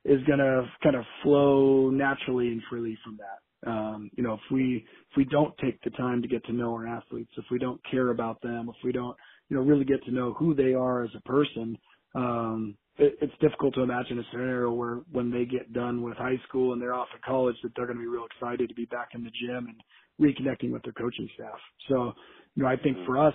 is 0.06 0.24
going 0.26 0.40
to 0.40 0.66
kind 0.84 0.96
of 0.96 1.04
flow 1.24 1.90
naturally 1.90 2.50
and 2.50 2.62
freely 2.70 2.98
from 3.04 3.18
that. 3.18 3.70
Um, 3.70 4.12
you 4.16 4.24
know, 4.24 4.36
if 4.36 4.42
we 4.52 4.86
if 5.12 5.18
we 5.18 5.26
don't 5.26 5.56
take 5.64 5.82
the 5.84 5.92
time 5.92 6.22
to 6.22 6.28
get 6.28 6.46
to 6.46 6.54
know 6.54 6.74
our 6.74 6.88
athletes, 6.88 7.32
if 7.38 7.46
we 7.52 7.60
don't 7.60 7.82
care 7.92 8.12
about 8.12 8.42
them, 8.42 8.70
if 8.70 8.76
we 8.84 8.92
don't 8.92 9.18
you 9.50 9.58
know, 9.58 9.64
really 9.64 9.86
get 9.86 10.04
to 10.06 10.12
know 10.12 10.34
who 10.34 10.56
they 10.56 10.74
are 10.74 11.04
as 11.04 11.12
a 11.16 11.22
person, 11.22 11.78
um, 12.16 12.78
it, 12.98 13.18
it's 13.22 13.34
difficult 13.42 13.74
to 13.76 13.82
imagine 13.82 14.20
a 14.20 14.24
scenario 14.32 14.72
where 14.72 15.00
when 15.12 15.32
they 15.32 15.46
get 15.46 15.74
done 15.74 16.02
with 16.02 16.18
high 16.18 16.40
school 16.48 16.74
and 16.74 16.82
they're 16.82 16.94
off 16.94 17.08
at 17.14 17.22
college 17.24 17.56
that 17.64 17.72
they're 17.76 17.86
going 17.86 17.98
to 17.98 18.04
be 18.04 18.08
real 18.08 18.26
excited 18.26 18.70
to 18.70 18.76
be 18.76 18.86
back 18.86 19.10
in 19.14 19.24
the 19.24 19.32
gym 19.42 19.68
and 19.68 19.82
reconnecting 20.20 20.72
with 20.72 20.84
their 20.84 20.94
coaching 20.94 21.30
staff. 21.36 21.60
So, 21.90 22.14
you 22.56 22.64
know, 22.64 22.70
I 22.70 22.78
think 22.78 22.98
mm-hmm. 22.98 23.06
for 23.06 23.28
us 23.28 23.34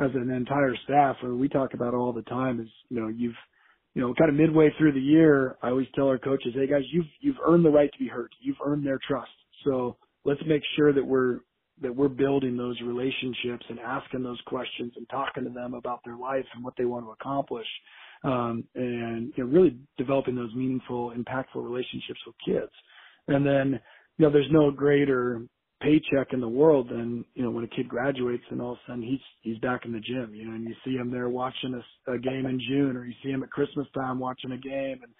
as 0.00 0.10
an 0.14 0.30
entire 0.30 0.74
staff, 0.84 1.16
what 1.22 1.38
we 1.38 1.48
talk 1.48 1.74
about 1.74 1.94
all 1.94 2.12
the 2.12 2.22
time 2.22 2.60
is, 2.60 2.68
you 2.88 3.00
know, 3.00 3.08
you've, 3.08 3.34
you 3.94 4.02
know, 4.02 4.14
kind 4.14 4.28
of 4.28 4.36
midway 4.36 4.70
through 4.78 4.92
the 4.92 5.00
year, 5.00 5.56
I 5.62 5.70
always 5.70 5.86
tell 5.94 6.08
our 6.08 6.18
coaches, 6.18 6.52
hey 6.54 6.66
guys, 6.66 6.82
you've, 6.92 7.06
you've 7.20 7.36
earned 7.46 7.64
the 7.64 7.70
right 7.70 7.90
to 7.90 7.98
be 7.98 8.08
hurt. 8.08 8.30
You've 8.40 8.58
earned 8.64 8.86
their 8.86 8.98
trust. 9.06 9.30
So 9.64 9.96
let's 10.24 10.40
make 10.46 10.62
sure 10.76 10.92
that 10.92 11.04
we're 11.04 11.40
that 11.82 11.94
we're 11.94 12.08
building 12.08 12.56
those 12.56 12.80
relationships 12.80 13.66
and 13.68 13.78
asking 13.78 14.22
those 14.22 14.40
questions 14.46 14.94
and 14.96 15.06
talking 15.10 15.44
to 15.44 15.50
them 15.50 15.74
about 15.74 16.00
their 16.06 16.16
life 16.16 16.46
and 16.54 16.64
what 16.64 16.72
they 16.78 16.86
want 16.86 17.04
to 17.04 17.10
accomplish 17.10 17.66
um, 18.24 18.64
and 18.74 19.32
you 19.36 19.44
know, 19.44 19.50
really 19.50 19.76
developing 19.98 20.34
those 20.34 20.54
meaningful 20.54 21.12
impactful 21.16 21.56
relationships 21.56 22.20
with 22.26 22.36
kids. 22.44 22.72
And 23.28 23.44
then 23.44 23.80
you 24.18 24.26
know 24.26 24.32
there's 24.32 24.50
no 24.50 24.70
greater 24.70 25.42
paycheck 25.82 26.32
in 26.32 26.40
the 26.40 26.48
world 26.48 26.88
than 26.88 27.24
you 27.34 27.42
know 27.42 27.50
when 27.50 27.64
a 27.64 27.68
kid 27.68 27.88
graduates 27.88 28.44
and 28.50 28.62
all 28.62 28.72
of 28.72 28.78
a 28.78 28.90
sudden 28.90 29.02
he's 29.02 29.20
he's 29.42 29.58
back 29.58 29.84
in 29.84 29.92
the 29.92 30.00
gym 30.00 30.34
you 30.34 30.46
know 30.46 30.54
and 30.54 30.64
you 30.64 30.74
see 30.84 30.92
him 30.92 31.10
there 31.10 31.28
watching 31.28 31.74
a, 32.06 32.12
a 32.12 32.18
game 32.18 32.46
in 32.46 32.58
June 32.66 32.96
or 32.96 33.04
you 33.04 33.12
see 33.22 33.28
him 33.28 33.42
at 33.42 33.50
Christmas 33.50 33.86
time 33.94 34.18
watching 34.18 34.52
a 34.52 34.56
game 34.56 35.00
and 35.02 35.12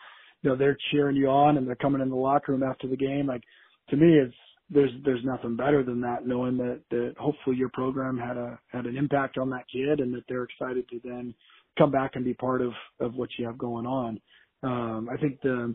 you 0.43 0.51
know 0.51 0.57
they're 0.57 0.79
cheering 0.91 1.17
you 1.17 1.29
on 1.29 1.59
and 1.59 1.67
they're 1.67 1.75
coming 1.75 2.01
in 2.01 2.09
the 2.09 2.17
locker 2.17 2.53
room 2.53 2.63
after 2.63 2.89
the 2.89 2.97
game. 2.97 3.27
Like 3.27 3.43
to 3.91 3.97
me 3.97 4.15
it's 4.19 4.35
there's 4.71 4.91
there's 5.05 5.25
nothing 5.25 5.57
better 5.57 5.83
than 5.83 6.01
that 6.01 6.27
knowing 6.27 6.57
that 6.57 6.81
that 6.91 7.15
hopefully 7.19 7.57
your 7.57 7.71
program 7.71 8.17
had 8.17 8.39
a 8.39 8.59
had 8.69 8.87
an 8.87 8.97
impact 8.97 9.37
on 9.37 9.51
that 9.51 9.65
kid 9.71 10.01
and 10.01 10.15
that 10.15 10.25
they're 10.27 10.45
excited 10.45 10.89
to 10.89 11.01
then 11.05 11.35
come 11.79 11.91
back 11.91 12.13
and 12.15 12.25
be 12.25 12.35
part 12.35 12.63
of 12.63 12.73
of 13.01 13.15
what 13.15 13.29
you 13.39 13.47
have 13.47 13.59
going 13.59 13.87
on 13.87 14.21
um 14.63 15.09
i 15.13 15.17
think 15.17 15.41
the 15.43 15.75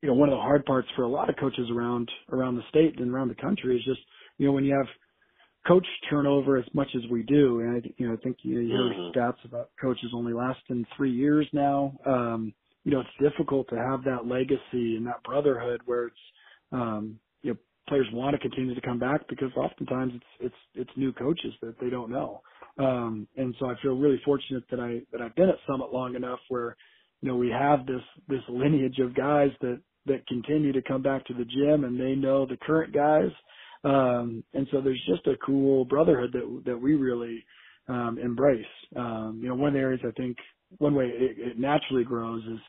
you 0.00 0.08
know 0.08 0.14
one 0.14 0.28
of 0.28 0.34
the 0.34 0.40
hard 0.40 0.64
parts 0.64 0.88
for 0.94 1.02
a 1.02 1.08
lot 1.08 1.28
of 1.28 1.36
coaches 1.36 1.68
around 1.72 2.10
around 2.32 2.56
the 2.56 2.62
state 2.68 2.98
and 2.98 3.10
around 3.10 3.28
the 3.28 3.34
country 3.34 3.76
is 3.76 3.84
just 3.84 4.00
you 4.38 4.46
know 4.46 4.52
when 4.52 4.64
you 4.64 4.74
have 4.74 4.86
coach 5.66 5.86
turnover 6.10 6.56
as 6.56 6.64
much 6.74 6.88
as 6.96 7.02
we 7.10 7.22
do 7.22 7.60
and 7.60 7.76
i 7.76 7.88
you 7.96 8.06
know 8.06 8.14
i 8.14 8.16
think 8.16 8.36
you, 8.42 8.60
you 8.60 8.68
hear 8.68 8.92
mm-hmm. 8.92 9.18
stats 9.18 9.44
about 9.44 9.70
coaches 9.80 10.10
only 10.14 10.32
lasting 10.32 10.84
three 10.96 11.12
years 11.12 11.46
now 11.52 11.96
um 12.06 12.52
you 12.84 12.92
know 12.92 13.00
it's 13.00 13.30
difficult 13.30 13.68
to 13.68 13.76
have 13.76 14.02
that 14.04 14.26
legacy 14.26 14.96
and 14.96 15.06
that 15.06 15.22
brotherhood 15.24 15.80
where 15.86 16.06
it's 16.06 16.16
um 16.72 17.18
you 17.42 17.52
know 17.52 17.58
players 17.88 18.06
want 18.12 18.34
to 18.34 18.38
continue 18.38 18.74
to 18.74 18.80
come 18.80 18.98
back 18.98 19.26
because 19.28 19.50
oftentimes 19.56 20.12
it's 20.14 20.24
it's 20.40 20.54
it's 20.74 20.90
new 20.96 21.12
coaches 21.12 21.52
that 21.60 21.78
they 21.80 21.90
don't 21.90 22.10
know. 22.10 22.40
Um, 22.78 23.28
and 23.36 23.54
so 23.60 23.66
I 23.66 23.74
feel 23.82 23.96
really 23.96 24.20
fortunate 24.24 24.64
that 24.70 24.80
I 24.80 25.00
that 25.12 25.20
I've 25.20 25.34
been 25.36 25.48
at 25.48 25.56
Summit 25.66 25.92
long 25.92 26.14
enough 26.14 26.40
where 26.48 26.76
you 27.20 27.28
know 27.28 27.36
we 27.36 27.50
have 27.50 27.86
this 27.86 28.02
this 28.28 28.42
lineage 28.48 28.98
of 28.98 29.14
guys 29.14 29.50
that 29.60 29.80
that 30.06 30.26
continue 30.26 30.72
to 30.72 30.82
come 30.82 31.02
back 31.02 31.24
to 31.26 31.34
the 31.34 31.44
gym 31.44 31.84
and 31.84 32.00
they 32.00 32.14
know 32.14 32.46
the 32.46 32.56
current 32.56 32.92
guys. 32.94 33.30
Um, 33.84 34.42
and 34.54 34.66
so 34.72 34.80
there's 34.80 35.02
just 35.08 35.26
a 35.26 35.36
cool 35.44 35.84
brotherhood 35.84 36.32
that 36.32 36.62
that 36.66 36.78
we 36.78 36.94
really 36.94 37.44
um, 37.88 38.18
embrace. 38.22 38.64
Um, 38.96 39.40
you 39.42 39.48
know, 39.48 39.54
one 39.54 39.68
of 39.68 39.74
the 39.74 39.80
areas 39.80 40.00
I 40.06 40.12
think 40.12 40.36
one 40.78 40.94
way 40.94 41.06
it, 41.06 41.36
it 41.38 41.58
naturally 41.58 42.04
grows 42.04 42.42
is 42.44 42.60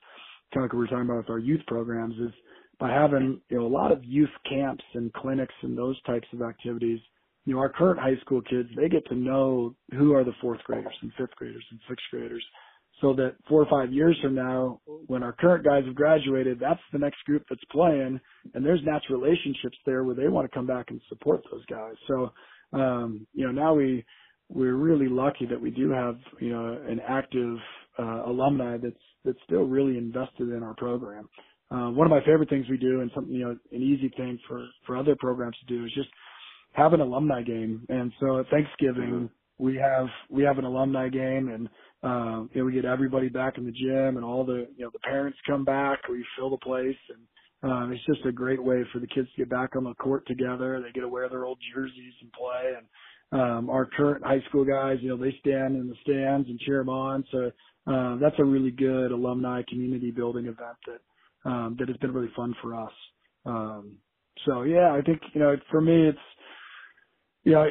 kind 0.53 0.57
of 0.57 0.61
like 0.63 0.73
we 0.73 0.79
were 0.79 0.87
talking 0.87 1.05
about 1.05 1.17
with 1.17 1.29
our 1.29 1.39
youth 1.39 1.61
programs 1.67 2.15
is 2.15 2.33
by 2.79 2.91
having 2.91 3.39
you 3.49 3.57
know 3.59 3.65
a 3.65 3.67
lot 3.67 3.91
of 3.91 4.03
youth 4.03 4.29
camps 4.49 4.83
and 4.93 5.13
clinics 5.13 5.53
and 5.61 5.77
those 5.77 6.01
types 6.03 6.27
of 6.33 6.41
activities 6.41 6.99
you 7.45 7.53
know 7.53 7.59
our 7.59 7.69
current 7.69 7.99
high 7.99 8.17
school 8.21 8.41
kids 8.41 8.69
they 8.75 8.89
get 8.89 9.05
to 9.07 9.15
know 9.15 9.75
who 9.91 10.13
are 10.13 10.23
the 10.23 10.33
fourth 10.41 10.61
graders 10.63 10.93
and 11.01 11.11
fifth 11.17 11.35
graders 11.35 11.65
and 11.71 11.79
sixth 11.89 12.05
graders. 12.11 12.43
So 13.01 13.13
that 13.15 13.35
four 13.49 13.61
or 13.61 13.69
five 13.69 13.91
years 13.91 14.17
from 14.21 14.35
now 14.35 14.79
when 15.07 15.23
our 15.23 15.33
current 15.33 15.65
guys 15.65 15.83
have 15.85 15.95
graduated 15.95 16.59
that's 16.59 16.79
the 16.91 16.99
next 16.99 17.23
group 17.25 17.43
that's 17.49 17.63
playing 17.71 18.19
and 18.53 18.65
there's 18.65 18.81
natural 18.83 19.19
relationships 19.19 19.77
there 19.85 20.03
where 20.03 20.15
they 20.15 20.27
want 20.27 20.49
to 20.49 20.55
come 20.55 20.67
back 20.67 20.85
and 20.89 21.01
support 21.09 21.43
those 21.51 21.65
guys. 21.65 21.95
So 22.07 22.31
um 22.71 23.27
you 23.33 23.45
know 23.45 23.51
now 23.51 23.73
we 23.73 24.05
we're 24.49 24.75
really 24.75 25.07
lucky 25.07 25.45
that 25.47 25.59
we 25.59 25.71
do 25.71 25.89
have 25.91 26.17
you 26.39 26.49
know 26.49 26.79
an 26.87 26.99
active 27.07 27.57
uh, 27.99 28.25
alumni 28.25 28.77
that's 28.77 28.95
that's 29.25 29.39
still 29.45 29.63
really 29.63 29.97
invested 29.97 30.49
in 30.49 30.63
our 30.63 30.75
program. 30.75 31.27
Uh, 31.71 31.89
one 31.89 32.05
of 32.05 32.11
my 32.11 32.19
favorite 32.19 32.49
things 32.49 32.67
we 32.69 32.77
do 32.77 33.01
and 33.01 33.09
something, 33.15 33.33
you 33.33 33.43
know, 33.43 33.57
an 33.71 33.81
easy 33.81 34.11
thing 34.15 34.37
for, 34.47 34.63
for 34.85 34.95
other 34.95 35.15
programs 35.17 35.57
to 35.57 35.65
do 35.65 35.83
is 35.85 35.91
just 35.95 36.09
have 36.73 36.93
an 36.93 37.01
alumni 37.01 37.41
game. 37.41 37.85
And 37.89 38.11
so 38.19 38.39
at 38.39 38.47
Thanksgiving, 38.49 39.29
mm-hmm. 39.29 39.63
we 39.63 39.75
have, 39.77 40.07
we 40.29 40.43
have 40.43 40.57
an 40.57 40.65
alumni 40.65 41.09
game 41.09 41.49
and, 41.49 41.69
um, 42.03 42.49
you 42.53 42.61
know, 42.61 42.65
we 42.65 42.73
get 42.73 42.85
everybody 42.85 43.29
back 43.29 43.57
in 43.57 43.65
the 43.65 43.71
gym 43.71 44.17
and 44.17 44.25
all 44.25 44.43
the, 44.43 44.67
you 44.75 44.83
know, 44.83 44.89
the 44.91 44.99
parents 44.99 45.37
come 45.47 45.63
back, 45.63 45.99
we 46.09 46.25
fill 46.37 46.49
the 46.49 46.57
place 46.57 46.97
and, 47.09 47.19
um, 47.63 47.93
it's 47.93 48.05
just 48.05 48.25
a 48.25 48.31
great 48.31 48.61
way 48.61 48.83
for 48.91 48.99
the 48.99 49.07
kids 49.07 49.29
to 49.31 49.37
get 49.37 49.49
back 49.49 49.77
on 49.77 49.85
the 49.85 49.93
court 49.93 50.27
together. 50.27 50.81
They 50.81 50.91
get 50.91 50.99
to 50.99 51.07
wear 51.07 51.29
their 51.29 51.45
old 51.45 51.59
jerseys 51.73 52.13
and 52.21 52.29
play. 52.33 52.73
And 52.77 53.41
um, 53.41 53.69
our 53.69 53.85
current 53.85 54.25
high 54.25 54.41
school 54.49 54.65
guys, 54.65 54.97
you 55.01 55.07
know, 55.07 55.15
they 55.15 55.33
stand 55.39 55.77
in 55.77 55.87
the 55.87 55.95
stands 56.01 56.49
and 56.49 56.59
cheer 56.59 56.79
them 56.79 56.89
on. 56.89 57.23
So 57.31 57.51
uh, 57.87 58.17
that's 58.17 58.35
a 58.39 58.43
really 58.43 58.71
good 58.71 59.11
alumni 59.11 59.61
community 59.69 60.11
building 60.11 60.45
event 60.45 60.77
that 60.87 61.49
um, 61.49 61.75
that 61.79 61.89
has 61.89 61.97
been 61.97 62.13
really 62.13 62.31
fun 62.35 62.55
for 62.61 62.75
us. 62.75 62.91
Um, 63.45 63.97
so 64.45 64.63
yeah, 64.63 64.93
I 64.93 65.01
think 65.01 65.21
you 65.33 65.41
know 65.41 65.55
for 65.69 65.81
me 65.81 66.07
it's 66.07 66.17
you 67.43 67.53
know 67.53 67.65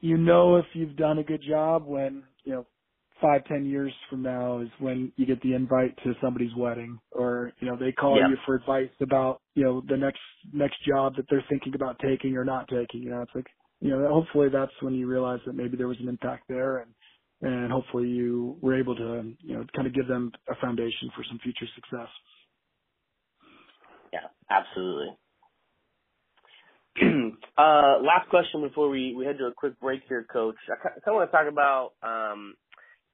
you 0.00 0.18
know 0.18 0.56
if 0.56 0.66
you've 0.74 0.96
done 0.96 1.18
a 1.18 1.24
good 1.24 1.42
job 1.48 1.86
when 1.86 2.24
you 2.44 2.52
know 2.52 2.66
five, 3.20 3.44
ten 3.46 3.66
years 3.66 3.92
from 4.10 4.22
now 4.22 4.60
is 4.60 4.68
when 4.78 5.12
you 5.16 5.26
get 5.26 5.40
the 5.42 5.54
invite 5.54 5.96
to 6.04 6.14
somebody's 6.22 6.54
wedding, 6.56 6.98
or 7.12 7.52
you 7.60 7.68
know 7.68 7.76
they 7.76 7.92
call 7.92 8.16
yeah. 8.16 8.28
you 8.28 8.36
for 8.46 8.56
advice 8.56 8.90
about 9.00 9.42
you 9.54 9.64
know 9.64 9.82
the 9.88 9.96
next 9.96 10.20
next 10.52 10.76
job 10.86 11.14
that 11.16 11.26
they're 11.30 11.44
thinking 11.48 11.74
about 11.74 11.98
taking 12.00 12.36
or 12.36 12.44
not 12.44 12.68
taking. 12.68 13.02
You 13.02 13.10
know, 13.10 13.22
it's 13.22 13.32
like 13.34 13.46
you 13.80 13.90
know 13.90 14.08
hopefully 14.12 14.48
that's 14.52 14.72
when 14.82 14.94
you 14.94 15.06
realize 15.06 15.40
that 15.46 15.54
maybe 15.54 15.76
there 15.76 15.88
was 15.88 16.00
an 16.00 16.08
impact 16.08 16.44
there, 16.48 16.78
and 16.78 16.94
and 17.42 17.72
hopefully 17.72 18.08
you 18.08 18.58
were 18.62 18.78
able 18.78 18.96
to 18.96 19.34
you 19.40 19.56
know 19.56 19.64
kind 19.74 19.86
of 19.86 19.94
give 19.94 20.08
them 20.08 20.32
a 20.50 20.54
foundation 20.60 21.10
for 21.16 21.24
some 21.28 21.38
future 21.42 21.66
success. 21.74 22.08
Yeah, 24.12 24.28
absolutely. 24.50 25.18
uh, 27.58 28.00
last 28.02 28.28
question 28.30 28.62
before 28.62 28.88
we, 28.88 29.14
we 29.14 29.24
head 29.24 29.38
to 29.38 29.46
a 29.46 29.52
quick 29.52 29.78
break 29.80 30.02
here, 30.08 30.26
Coach. 30.32 30.56
I 30.70 30.82
kind 30.82 30.96
of 31.06 31.14
want 31.14 31.30
to 31.30 31.36
talk 31.36 31.46
about 31.50 31.92
um, 32.02 32.54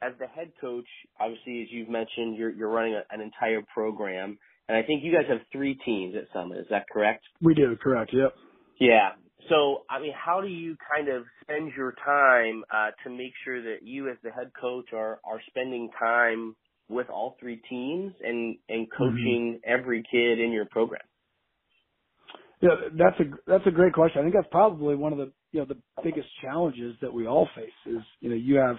as 0.03 0.13
the 0.19 0.27
head 0.27 0.53
coach. 0.61 0.87
Obviously, 1.21 1.63
as 1.63 1.69
you've 1.71 1.89
mentioned, 1.89 2.37
you're 2.37 2.51
you're 2.51 2.71
running 2.71 2.95
a, 2.95 3.03
an 3.11 3.21
entire 3.21 3.63
program, 3.75 4.39
and 4.69 4.77
I 4.77 4.83
think 4.83 5.03
you 5.03 5.13
guys 5.13 5.29
have 5.29 5.41
three 5.51 5.75
teams 5.85 6.15
at 6.17 6.25
Summit. 6.33 6.59
Is 6.59 6.67
that 6.71 6.85
correct? 6.93 7.25
We 7.41 7.55
do, 7.55 7.77
correct. 7.83 8.13
Yep. 8.13 8.35
Yeah. 8.79 9.11
So, 9.49 9.83
I 9.91 10.01
mean, 10.01 10.13
how 10.15 10.41
do 10.41 10.47
you 10.47 10.77
kind 10.95 11.09
of 11.09 11.25
spend 11.43 11.73
your 11.77 11.95
time 12.05 12.63
uh, 12.73 12.91
to 13.05 13.11
make 13.11 13.33
sure 13.45 13.61
that 13.61 13.79
you, 13.83 14.09
as 14.09 14.17
the 14.23 14.31
head 14.31 14.53
coach, 14.61 14.93
are 14.93 15.19
are 15.25 15.41
spending 15.49 15.91
time 15.99 16.55
with 16.89 17.09
all 17.11 17.37
three 17.41 17.61
teams 17.69 18.13
and 18.23 18.57
and 18.69 18.87
mm-hmm. 18.87 18.97
coaching 18.97 19.61
mm-hmm. 19.61 19.81
every 19.81 20.05
kid 20.11 20.39
in 20.39 20.53
your 20.53 20.67
program? 20.67 21.03
Yeah, 22.63 22.71
that's 22.99 23.21
a 23.21 23.25
that's 23.47 23.67
a 23.69 23.73
great 23.73 23.95
question. 23.95 24.21
I 24.21 24.25
think 24.25 24.35
that's 24.35 24.49
probably 24.53 24.97
one 24.97 25.13
of 25.13 25.19
the 25.19 25.33
you 25.53 25.61
know 25.61 25.67
the 25.67 25.79
biggest 26.05 26.29
challenges 26.43 26.97
that 27.03 27.13
we 27.13 27.29
all 27.29 27.49
face 27.57 27.71
is 27.87 28.03
you 28.23 28.31
know 28.31 28.37
you 28.37 28.57
have 28.57 28.77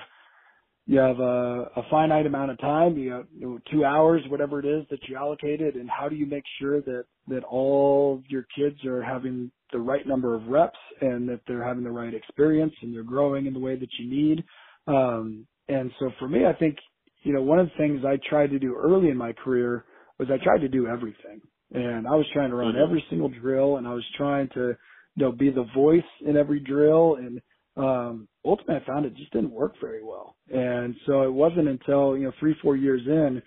you 0.87 0.99
have 0.99 1.19
a, 1.19 1.69
a 1.77 1.83
finite 1.89 2.25
amount 2.25 2.51
of 2.51 2.59
time, 2.59 2.97
you 2.97 3.11
have 3.11 3.25
you 3.37 3.47
know, 3.47 3.59
two 3.71 3.85
hours, 3.85 4.21
whatever 4.29 4.59
it 4.59 4.65
is 4.65 4.85
that 4.89 4.99
you 5.07 5.15
allocated, 5.15 5.75
and 5.75 5.89
how 5.89 6.09
do 6.09 6.15
you 6.15 6.25
make 6.25 6.43
sure 6.59 6.81
that 6.81 7.05
that 7.27 7.43
all 7.43 8.21
your 8.29 8.45
kids 8.57 8.83
are 8.85 9.03
having 9.03 9.51
the 9.71 9.79
right 9.79 10.07
number 10.07 10.35
of 10.35 10.47
reps 10.47 10.77
and 11.01 11.29
that 11.29 11.41
they're 11.47 11.65
having 11.65 11.83
the 11.83 11.91
right 11.91 12.13
experience 12.13 12.73
and 12.81 12.93
they're 12.93 13.03
growing 13.03 13.45
in 13.45 13.53
the 13.53 13.59
way 13.59 13.75
that 13.77 13.89
you 13.99 14.09
need. 14.09 14.43
Um, 14.87 15.47
and 15.69 15.91
so 15.99 16.11
for 16.19 16.27
me, 16.27 16.45
I 16.45 16.53
think 16.53 16.77
you 17.23 17.33
know 17.33 17.43
one 17.43 17.59
of 17.59 17.67
the 17.67 17.77
things 17.77 18.03
I 18.05 18.17
tried 18.29 18.49
to 18.51 18.59
do 18.59 18.75
early 18.75 19.09
in 19.09 19.17
my 19.17 19.33
career 19.33 19.85
was 20.19 20.29
I 20.31 20.43
tried 20.43 20.59
to 20.61 20.69
do 20.69 20.87
everything 20.87 21.41
and 21.73 22.07
I 22.07 22.15
was 22.15 22.25
trying 22.33 22.49
to 22.51 22.55
run 22.55 22.73
mm-hmm. 22.73 22.83
every 22.83 23.03
single 23.09 23.29
drill 23.29 23.77
and 23.77 23.87
I 23.87 23.93
was 23.93 24.05
trying 24.17 24.49
to 24.53 24.75
you 25.15 25.25
know 25.25 25.31
be 25.31 25.49
the 25.49 25.65
voice 25.75 26.01
in 26.25 26.37
every 26.37 26.59
drill 26.59 27.15
and 27.15 27.41
um 27.75 28.27
ultimately 28.45 28.75
I 28.75 28.87
found 28.87 29.05
it 29.05 29.15
just 29.15 29.31
didn't 29.33 29.51
work 29.51 29.73
very 29.81 30.03
well. 30.03 30.35
And 30.49 30.95
so 31.07 31.23
it 31.23 31.33
wasn't 31.33 31.67
until, 31.67 32.17
you 32.17 32.25
know, 32.25 32.31
3 32.39 32.55
4 32.61 32.75
years 32.75 33.01
in 33.05 33.41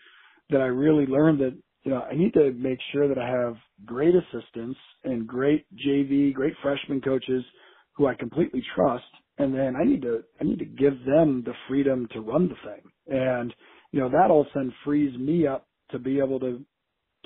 that 0.50 0.60
I 0.60 0.66
really 0.66 1.06
learned 1.06 1.40
that 1.40 1.56
you 1.84 1.92
know, 1.92 2.00
I 2.02 2.16
need 2.16 2.34
to 2.34 2.50
make 2.52 2.80
sure 2.92 3.06
that 3.06 3.18
I 3.18 3.28
have 3.28 3.54
great 3.84 4.12
assistants 4.16 4.78
and 5.04 5.24
great 5.24 5.66
JV, 5.86 6.34
great 6.34 6.54
freshman 6.60 7.00
coaches 7.00 7.44
who 7.92 8.08
I 8.08 8.14
completely 8.14 8.62
trust 8.74 9.04
and 9.38 9.54
then 9.54 9.76
I 9.76 9.84
need 9.84 10.02
to 10.02 10.24
I 10.40 10.44
need 10.44 10.58
to 10.58 10.64
give 10.64 11.04
them 11.04 11.42
the 11.44 11.52
freedom 11.68 12.08
to 12.12 12.20
run 12.20 12.48
the 12.48 12.56
thing. 12.68 12.90
And 13.06 13.54
you 13.92 14.00
know, 14.00 14.08
that 14.08 14.30
all 14.30 14.42
of 14.42 14.46
a 14.48 14.50
sudden 14.50 14.74
frees 14.84 15.16
me 15.18 15.46
up 15.46 15.66
to 15.90 15.98
be 15.98 16.18
able 16.18 16.40
to 16.40 16.64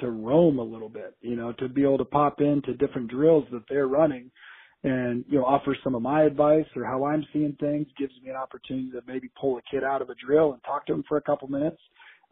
to 0.00 0.10
roam 0.10 0.58
a 0.58 0.64
little 0.64 0.88
bit, 0.88 1.16
you 1.20 1.36
know, 1.36 1.52
to 1.54 1.68
be 1.68 1.82
able 1.82 1.98
to 1.98 2.04
pop 2.04 2.40
into 2.40 2.74
different 2.74 3.10
drills 3.10 3.44
that 3.52 3.62
they're 3.68 3.88
running 3.88 4.30
and, 4.82 5.24
you 5.28 5.38
know, 5.38 5.44
offer 5.44 5.76
some 5.84 5.94
of 5.94 6.02
my 6.02 6.22
advice 6.22 6.66
or 6.74 6.84
how 6.84 7.04
I'm 7.04 7.24
seeing 7.32 7.56
things 7.60 7.86
gives 7.98 8.14
me 8.22 8.30
an 8.30 8.36
opportunity 8.36 8.90
to 8.92 9.02
maybe 9.06 9.30
pull 9.38 9.58
a 9.58 9.62
kid 9.70 9.84
out 9.84 10.02
of 10.02 10.10
a 10.10 10.14
drill 10.14 10.52
and 10.52 10.62
talk 10.64 10.86
to 10.86 10.94
him 10.94 11.04
for 11.08 11.18
a 11.18 11.22
couple 11.22 11.48
minutes. 11.48 11.80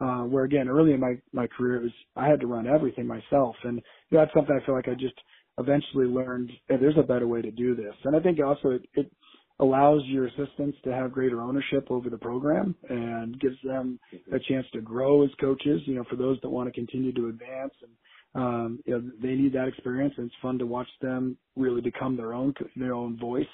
Uh, 0.00 0.22
where 0.22 0.44
again, 0.44 0.68
early 0.68 0.92
in 0.92 1.00
my, 1.00 1.16
my 1.32 1.48
career, 1.48 1.76
it 1.76 1.82
was, 1.82 1.92
I 2.14 2.28
had 2.28 2.38
to 2.38 2.46
run 2.46 2.68
everything 2.68 3.04
myself. 3.04 3.56
And 3.64 3.82
you 4.10 4.16
know, 4.16 4.24
that's 4.24 4.32
something 4.32 4.56
I 4.56 4.64
feel 4.64 4.76
like 4.76 4.86
I 4.86 4.94
just 4.94 5.14
eventually 5.58 6.06
learned 6.06 6.52
hey, 6.68 6.76
there's 6.80 6.96
a 6.96 7.02
better 7.02 7.26
way 7.26 7.42
to 7.42 7.50
do 7.50 7.74
this. 7.74 7.94
And 8.04 8.14
I 8.14 8.20
think 8.20 8.38
also 8.40 8.70
it, 8.70 8.82
it 8.94 9.10
allows 9.60 10.02
your 10.04 10.26
assistants 10.26 10.78
to 10.84 10.92
have 10.92 11.12
greater 11.12 11.40
ownership 11.40 11.86
over 11.90 12.08
the 12.08 12.18
program 12.18 12.74
and 12.88 13.40
gives 13.40 13.56
them 13.64 13.98
a 14.32 14.38
chance 14.38 14.66
to 14.72 14.80
grow 14.80 15.24
as 15.24 15.30
coaches, 15.40 15.80
you 15.84 15.94
know, 15.94 16.04
for 16.08 16.16
those 16.16 16.38
that 16.42 16.48
want 16.48 16.68
to 16.68 16.72
continue 16.72 17.12
to 17.12 17.28
advance 17.28 17.72
and 17.82 17.90
um, 18.34 18.78
you 18.84 18.92
know, 18.92 19.10
they 19.22 19.34
need 19.34 19.54
that 19.54 19.68
experience 19.68 20.14
and 20.16 20.26
it's 20.26 20.34
fun 20.42 20.58
to 20.58 20.66
watch 20.66 20.86
them 21.00 21.36
really 21.56 21.80
become 21.80 22.16
their 22.16 22.34
own, 22.34 22.54
their 22.76 22.94
own 22.94 23.18
voice. 23.18 23.46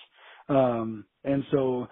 Um, 0.48 1.04
and 1.22 1.44
so 1.52 1.86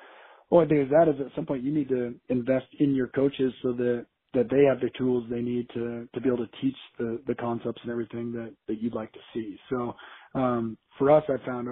one 0.48 0.68
thing 0.68 0.82
is 0.82 0.90
that 0.90 1.08
is 1.08 1.14
at 1.20 1.34
some 1.34 1.46
point 1.46 1.62
you 1.62 1.72
need 1.72 1.88
to 1.88 2.14
invest 2.28 2.66
in 2.80 2.94
your 2.94 3.06
coaches 3.06 3.52
so 3.62 3.72
that, 3.72 4.06
that 4.34 4.50
they 4.50 4.64
have 4.64 4.80
the 4.80 4.90
tools 4.98 5.24
they 5.30 5.40
need 5.40 5.68
to, 5.74 6.08
to 6.12 6.20
be 6.20 6.28
able 6.28 6.44
to 6.44 6.50
teach 6.60 6.76
the, 6.98 7.20
the 7.26 7.34
concepts 7.36 7.80
and 7.82 7.90
everything 7.90 8.32
that, 8.32 8.52
that 8.66 8.82
you'd 8.82 8.94
like 8.94 9.12
to 9.12 9.20
see. 9.32 9.58
So, 9.70 9.94
um, 10.34 10.76
for 10.98 11.10
us, 11.10 11.22
I 11.28 11.44
found 11.46 11.68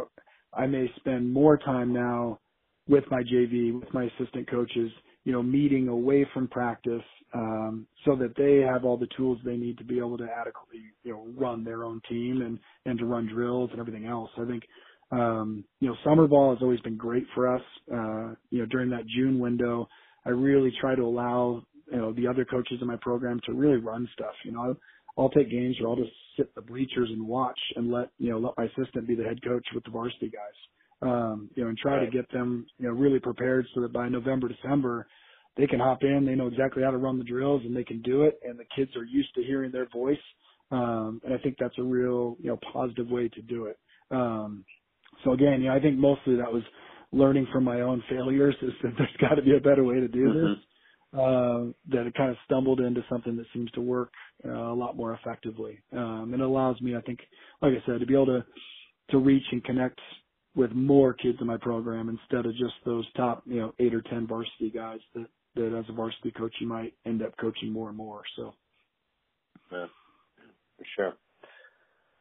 I 0.52 0.66
may 0.66 0.90
spend 0.96 1.32
more 1.32 1.56
time 1.56 1.92
now 1.92 2.40
with 2.88 3.04
my 3.10 3.22
JV, 3.22 3.78
with 3.78 3.92
my 3.94 4.04
assistant 4.04 4.50
coaches, 4.50 4.90
you 5.24 5.32
know, 5.32 5.42
meeting 5.42 5.88
away 5.88 6.26
from 6.34 6.48
practice, 6.48 7.02
um, 7.34 7.86
so 8.04 8.16
that 8.16 8.34
they 8.36 8.56
have 8.66 8.84
all 8.84 8.96
the 8.96 9.06
tools 9.16 9.38
they 9.44 9.56
need 9.56 9.78
to 9.78 9.84
be 9.84 9.98
able 9.98 10.18
to 10.18 10.24
adequately, 10.24 10.80
you 11.04 11.12
know, 11.12 11.26
run 11.36 11.62
their 11.62 11.84
own 11.84 12.00
team 12.08 12.42
and, 12.42 12.58
and 12.86 12.98
to 12.98 13.04
run 13.06 13.28
drills 13.28 13.70
and 13.70 13.80
everything 13.80 14.06
else. 14.06 14.30
I 14.36 14.44
think, 14.46 14.64
um, 15.12 15.64
you 15.80 15.88
know, 15.88 15.94
summer 16.04 16.26
ball 16.26 16.52
has 16.54 16.62
always 16.62 16.80
been 16.80 16.96
great 16.96 17.24
for 17.34 17.54
us. 17.54 17.62
Uh, 17.92 18.34
you 18.50 18.58
know, 18.58 18.66
during 18.66 18.90
that 18.90 19.06
June 19.06 19.38
window, 19.38 19.88
I 20.26 20.30
really 20.30 20.72
try 20.80 20.94
to 20.96 21.02
allow, 21.02 21.62
you 21.90 21.98
know, 21.98 22.12
the 22.12 22.26
other 22.26 22.44
coaches 22.44 22.78
in 22.80 22.86
my 22.88 22.96
program 23.00 23.40
to 23.46 23.52
really 23.52 23.78
run 23.78 24.08
stuff. 24.14 24.34
You 24.44 24.52
know, 24.52 24.74
I'll 25.18 25.30
take 25.30 25.50
games 25.50 25.76
or 25.80 25.88
I'll 25.88 25.96
just 25.96 26.12
sit 26.36 26.54
the 26.54 26.62
bleachers 26.62 27.10
and 27.10 27.26
watch 27.26 27.58
and 27.76 27.90
let 27.90 28.10
you 28.18 28.30
know 28.30 28.38
let 28.38 28.54
my 28.56 28.64
assistant 28.64 29.06
be 29.06 29.14
the 29.14 29.24
head 29.24 29.42
coach 29.42 29.66
with 29.74 29.84
the 29.84 29.90
varsity 29.90 30.30
guys. 30.30 30.58
Um, 31.02 31.48
you 31.54 31.62
know, 31.62 31.70
and 31.70 31.78
try 31.78 31.96
right. 31.96 32.04
to 32.04 32.10
get 32.10 32.30
them 32.30 32.66
you 32.78 32.88
know 32.88 32.94
really 32.94 33.20
prepared 33.20 33.66
so 33.74 33.80
that 33.82 33.92
by 33.92 34.08
November 34.08 34.48
December 34.48 35.06
they 35.56 35.66
can 35.66 35.80
hop 35.80 36.02
in, 36.02 36.24
they 36.24 36.34
know 36.34 36.46
exactly 36.46 36.82
how 36.82 36.90
to 36.90 36.96
run 36.96 37.18
the 37.18 37.24
drills 37.24 37.62
and 37.64 37.76
they 37.76 37.84
can 37.84 38.00
do 38.02 38.22
it, 38.22 38.38
and 38.44 38.58
the 38.58 38.64
kids 38.76 38.94
are 38.96 39.04
used 39.04 39.34
to 39.34 39.42
hearing 39.42 39.72
their 39.72 39.88
voice. 39.88 40.18
Um, 40.70 41.20
and 41.24 41.34
I 41.34 41.38
think 41.38 41.56
that's 41.58 41.76
a 41.78 41.82
real 41.82 42.36
you 42.40 42.50
know 42.50 42.58
positive 42.72 43.08
way 43.08 43.28
to 43.28 43.42
do 43.42 43.66
it. 43.66 43.78
Um, 44.10 44.64
so 45.24 45.32
again, 45.32 45.60
you 45.60 45.68
know, 45.68 45.74
I 45.74 45.80
think 45.80 45.98
mostly 45.98 46.36
that 46.36 46.52
was 46.52 46.62
learning 47.12 47.48
from 47.52 47.64
my 47.64 47.80
own 47.80 48.02
failures 48.08 48.54
is 48.62 48.72
that 48.82 48.92
there's 48.96 49.16
got 49.20 49.34
to 49.34 49.42
be 49.42 49.56
a 49.56 49.60
better 49.60 49.84
way 49.84 49.96
to 49.96 50.08
do 50.08 50.28
mm-hmm. 50.28 50.46
this 50.54 50.64
uh, 51.12 51.66
that 51.88 52.06
it 52.06 52.14
kind 52.14 52.30
of 52.30 52.36
stumbled 52.44 52.80
into 52.80 53.04
something 53.08 53.36
that 53.36 53.46
seems 53.52 53.70
to 53.72 53.80
work 53.80 54.12
uh, 54.44 54.50
a 54.50 54.74
lot 54.74 54.96
more 54.96 55.14
effectively. 55.14 55.80
Um, 55.92 56.30
and 56.32 56.34
it 56.34 56.40
allows 56.40 56.80
me, 56.80 56.96
I 56.96 57.00
think, 57.00 57.20
like 57.60 57.72
I 57.72 57.84
said, 57.86 58.00
to 58.00 58.06
be 58.06 58.14
able 58.14 58.26
to 58.26 58.44
to 59.10 59.18
reach 59.18 59.42
and 59.50 59.64
connect 59.64 59.98
with 60.54 60.70
more 60.72 61.12
kids 61.12 61.38
in 61.40 61.46
my 61.46 61.56
program 61.56 62.08
instead 62.08 62.46
of 62.46 62.52
just 62.52 62.74
those 62.84 63.04
top, 63.14 63.42
you 63.44 63.60
know, 63.60 63.74
eight 63.80 63.94
or 63.94 64.02
ten 64.02 64.26
varsity 64.26 64.70
guys 64.72 65.00
that 65.14 65.26
that 65.56 65.76
as 65.76 65.84
a 65.88 65.92
varsity 65.92 66.30
coach 66.30 66.54
you 66.60 66.66
might 66.68 66.94
end 67.04 67.22
up 67.22 67.36
coaching 67.40 67.72
more 67.72 67.88
and 67.88 67.96
more. 67.96 68.22
So, 68.36 68.54
yeah, 69.72 69.86
for 70.78 70.86
sure. 70.96 71.12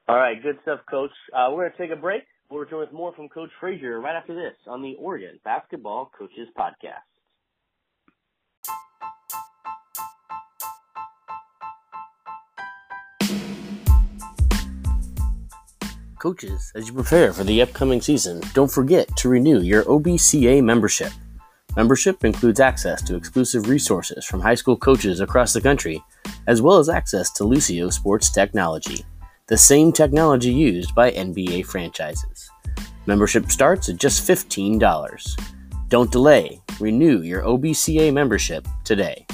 All 0.07 0.17
right, 0.17 0.41
good 0.41 0.57
stuff, 0.63 0.79
Coach. 0.89 1.11
Uh, 1.31 1.49
we're 1.51 1.69
gonna 1.69 1.77
take 1.77 1.95
a 1.95 2.01
break. 2.01 2.23
We'll 2.49 2.61
return 2.61 2.79
with 2.79 2.91
more 2.91 3.13
from 3.13 3.29
Coach 3.29 3.51
Frazier 3.59 3.99
right 3.99 4.15
after 4.15 4.33
this 4.33 4.55
on 4.67 4.81
the 4.81 4.95
Oregon 4.97 5.39
Basketball 5.43 6.11
Coaches 6.17 6.47
Podcast. 6.57 7.05
Coaches, 16.19 16.73
as 16.75 16.85
you 16.85 16.93
prepare 16.93 17.31
for 17.31 17.45
the 17.45 17.61
upcoming 17.61 18.01
season, 18.01 18.41
don't 18.53 18.69
forget 18.69 19.07
to 19.15 19.29
renew 19.29 19.61
your 19.61 19.85
OBCA 19.85 20.61
membership. 20.61 21.13
Membership 21.77 22.25
includes 22.25 22.59
access 22.59 23.01
to 23.03 23.15
exclusive 23.15 23.69
resources 23.69 24.25
from 24.25 24.41
high 24.41 24.55
school 24.55 24.75
coaches 24.75 25.21
across 25.21 25.53
the 25.53 25.61
country, 25.61 26.03
as 26.47 26.61
well 26.61 26.77
as 26.77 26.89
access 26.89 27.31
to 27.31 27.45
Lucio 27.45 27.89
Sports 27.89 28.31
Technology, 28.31 29.05
the 29.47 29.57
same 29.57 29.93
technology 29.93 30.51
used 30.51 30.93
by 30.93 31.09
NBA 31.11 31.65
franchises. 31.65 32.51
Membership 33.05 33.49
starts 33.49 33.87
at 33.87 33.95
just 33.95 34.27
$15. 34.27 35.39
Don't 35.87 36.11
delay, 36.11 36.61
renew 36.81 37.21
your 37.21 37.43
OBCA 37.43 38.11
membership 38.11 38.67
today. 38.83 39.25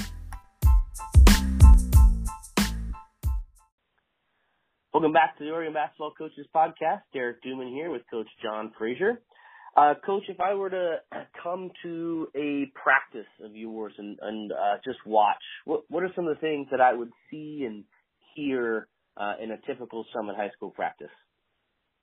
Welcome 4.96 5.12
back 5.12 5.36
to 5.36 5.44
the 5.44 5.50
Oregon 5.50 5.74
Basketball 5.74 6.14
Coaches 6.16 6.46
Podcast. 6.56 7.02
Derek 7.12 7.44
Duman 7.44 7.68
here 7.68 7.90
with 7.90 8.00
Coach 8.10 8.28
Jon 8.42 8.72
Frazier. 8.78 9.20
Uh, 9.76 9.92
Coach, 10.06 10.22
if 10.30 10.40
I 10.40 10.54
were 10.54 10.70
to 10.70 10.96
come 11.42 11.70
to 11.82 12.28
a 12.34 12.72
practice 12.82 13.28
of 13.44 13.54
yours 13.54 13.92
and, 13.98 14.18
and 14.22 14.52
uh, 14.52 14.78
just 14.86 14.96
watch, 15.04 15.36
what 15.66 15.82
what 15.90 16.02
are 16.02 16.08
some 16.16 16.26
of 16.26 16.34
the 16.34 16.40
things 16.40 16.68
that 16.70 16.80
I 16.80 16.94
would 16.94 17.10
see 17.30 17.66
and 17.68 17.84
hear 18.34 18.88
uh, 19.18 19.34
in 19.38 19.50
a 19.50 19.58
typical 19.66 20.06
Summit 20.14 20.34
High 20.34 20.48
School 20.56 20.70
practice? 20.70 21.12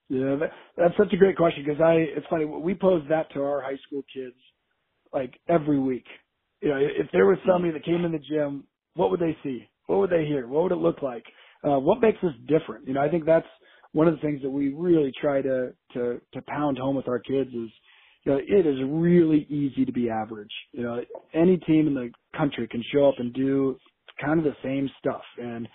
Yeah, 0.07 0.35
that, 0.39 0.51
that's 0.77 0.95
such 0.95 1.11
a 1.13 1.17
great 1.17 1.35
question 1.35 1.65
because 1.65 1.81
I 1.81 1.93
it's 2.15 2.27
funny 2.29 2.45
we 2.45 2.75
pose 2.75 3.01
that 3.09 3.33
to 3.33 3.41
our 3.41 3.63
high 3.63 3.79
school 3.87 4.03
kids 4.13 4.35
like 5.11 5.33
every 5.49 5.79
week 5.79 6.05
you 6.61 6.69
know, 6.69 6.77
if 6.77 7.07
there 7.11 7.25
was 7.25 7.39
somebody 7.47 7.73
that 7.73 7.83
came 7.85 8.05
in 8.05 8.11
the 8.11 8.19
gym, 8.19 8.65
what 8.93 9.09
would 9.09 9.19
they 9.19 9.35
see? 9.41 9.67
What 9.87 9.97
would 9.97 10.11
they 10.11 10.25
hear? 10.25 10.47
What 10.47 10.63
would 10.63 10.71
it 10.71 10.75
look 10.75 11.01
like? 11.01 11.25
Uh, 11.63 11.79
what 11.79 12.01
makes 12.01 12.17
us 12.23 12.33
different? 12.47 12.87
You 12.87 12.93
know, 12.93 13.01
I 13.01 13.09
think 13.09 13.25
that's 13.25 13.47
one 13.93 14.07
of 14.07 14.15
the 14.15 14.21
things 14.21 14.41
that 14.41 14.49
we 14.49 14.73
really 14.73 15.11
try 15.21 15.41
to 15.41 15.73
to 15.93 16.21
to 16.33 16.41
pound 16.47 16.77
home 16.77 16.95
with 16.95 17.07
our 17.07 17.19
kids 17.19 17.49
is 17.49 17.69
you 18.25 18.31
know, 18.31 18.37
it 18.37 18.65
is 18.65 18.77
really 18.87 19.45
easy 19.49 19.85
to 19.85 19.91
be 19.91 20.09
average. 20.09 20.51
You 20.71 20.83
know, 20.83 21.01
any 21.33 21.57
team 21.57 21.87
in 21.87 21.93
the 21.93 22.09
country 22.37 22.67
can 22.67 22.83
show 22.93 23.07
up 23.07 23.15
and 23.17 23.33
do 23.33 23.77
kind 24.23 24.39
of 24.39 24.45
the 24.45 24.55
same 24.63 24.89
stuff. 24.99 25.21
And 25.37 25.67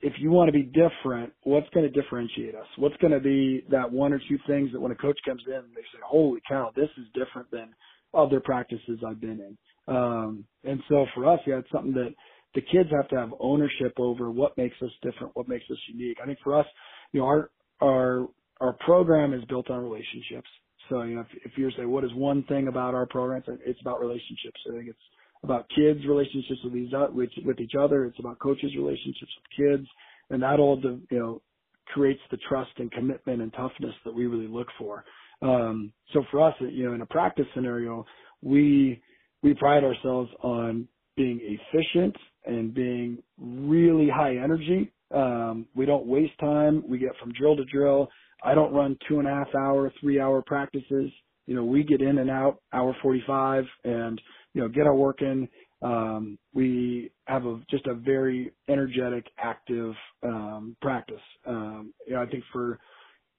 if 0.00 0.14
you 0.18 0.30
want 0.30 0.48
to 0.48 0.52
be 0.52 0.64
different, 0.64 1.32
what's 1.42 1.68
going 1.70 1.90
to 1.90 2.00
differentiate 2.00 2.54
us? 2.54 2.66
What's 2.76 2.96
going 2.98 3.12
to 3.12 3.20
be 3.20 3.64
that 3.70 3.90
one 3.90 4.12
or 4.12 4.20
two 4.28 4.38
things 4.46 4.70
that 4.72 4.80
when 4.80 4.92
a 4.92 4.96
coach 4.96 5.18
comes 5.24 5.42
in, 5.46 5.62
they 5.74 5.82
say, 5.82 5.98
holy 6.04 6.40
cow, 6.48 6.70
this 6.76 6.88
is 6.98 7.06
different 7.14 7.50
than 7.50 7.74
other 8.14 8.40
practices 8.40 9.00
I've 9.06 9.20
been 9.20 9.40
in. 9.40 9.58
Um, 9.92 10.44
and 10.64 10.80
so 10.88 11.06
for 11.14 11.26
us, 11.32 11.40
yeah, 11.46 11.58
it's 11.58 11.70
something 11.72 11.94
that 11.94 12.14
the 12.54 12.60
kids 12.60 12.90
have 12.90 13.08
to 13.08 13.16
have 13.16 13.30
ownership 13.40 13.94
over 13.98 14.30
what 14.30 14.56
makes 14.56 14.76
us 14.82 14.90
different, 15.02 15.34
what 15.34 15.48
makes 15.48 15.64
us 15.70 15.78
unique. 15.92 16.18
I 16.22 16.26
think 16.26 16.38
for 16.44 16.58
us, 16.58 16.66
you 17.12 17.20
know, 17.20 17.26
our, 17.26 17.50
our, 17.80 18.28
our 18.60 18.72
program 18.84 19.32
is 19.32 19.44
built 19.46 19.70
on 19.70 19.82
relationships. 19.82 20.48
So, 20.88 21.02
you 21.02 21.14
know, 21.14 21.22
if, 21.22 21.52
if 21.52 21.52
you 21.56 21.70
say, 21.76 21.86
what 21.86 22.04
is 22.04 22.10
one 22.14 22.44
thing 22.44 22.68
about 22.68 22.94
our 22.94 23.06
program? 23.06 23.42
It's 23.64 23.80
about 23.80 24.00
relationships. 24.00 24.60
I 24.68 24.76
think 24.76 24.88
it's 24.88 24.98
about 25.42 25.66
kids' 25.74 26.06
relationships 26.06 26.60
with 26.64 26.76
each, 26.76 26.92
with, 27.12 27.30
with 27.44 27.60
each 27.60 27.72
other. 27.78 28.04
It's 28.04 28.18
about 28.18 28.38
coaches' 28.38 28.72
relationships 28.76 29.32
with 29.36 29.68
kids. 29.68 29.88
And 30.30 30.42
that 30.42 30.60
all, 30.60 30.80
you 30.82 31.18
know, 31.18 31.42
creates 31.86 32.20
the 32.30 32.38
trust 32.48 32.70
and 32.78 32.90
commitment 32.92 33.42
and 33.42 33.52
toughness 33.52 33.94
that 34.04 34.14
we 34.14 34.26
really 34.26 34.48
look 34.48 34.68
for. 34.78 35.04
Um, 35.40 35.92
so 36.12 36.22
for 36.30 36.46
us, 36.46 36.54
you 36.60 36.84
know, 36.84 36.94
in 36.94 37.00
a 37.00 37.06
practice 37.06 37.46
scenario, 37.54 38.04
we, 38.42 39.02
we 39.42 39.54
pride 39.54 39.84
ourselves 39.84 40.30
on 40.42 40.86
being 41.16 41.40
efficient 41.42 42.16
and 42.44 42.74
being 42.74 43.22
really 43.38 44.08
high 44.08 44.36
energy. 44.36 44.90
Um, 45.14 45.66
we 45.74 45.86
don't 45.86 46.06
waste 46.06 46.38
time. 46.40 46.82
We 46.88 46.98
get 46.98 47.10
from 47.20 47.32
drill 47.32 47.56
to 47.56 47.64
drill. 47.64 48.08
I 48.42 48.54
don't 48.54 48.72
run 48.72 48.96
two 49.08 49.18
and 49.18 49.28
a 49.28 49.30
half 49.30 49.54
hour, 49.54 49.92
three 50.00 50.20
hour 50.20 50.42
practices. 50.42 51.10
You 51.46 51.54
know, 51.54 51.64
we 51.64 51.82
get 51.82 52.00
in 52.00 52.18
and 52.18 52.30
out 52.30 52.60
hour 52.72 52.96
45 53.02 53.64
and, 53.84 54.20
you 54.54 54.62
know, 54.62 54.68
get 54.68 54.86
our 54.86 54.94
work 54.94 55.22
in. 55.22 55.48
Um, 55.82 56.38
we 56.54 57.10
have 57.26 57.44
a, 57.44 57.60
just 57.70 57.86
a 57.86 57.94
very 57.94 58.52
energetic, 58.68 59.26
active, 59.38 59.94
um, 60.22 60.76
practice. 60.80 61.20
Um, 61.46 61.92
you 62.06 62.14
know, 62.14 62.22
I 62.22 62.26
think 62.26 62.44
for 62.52 62.78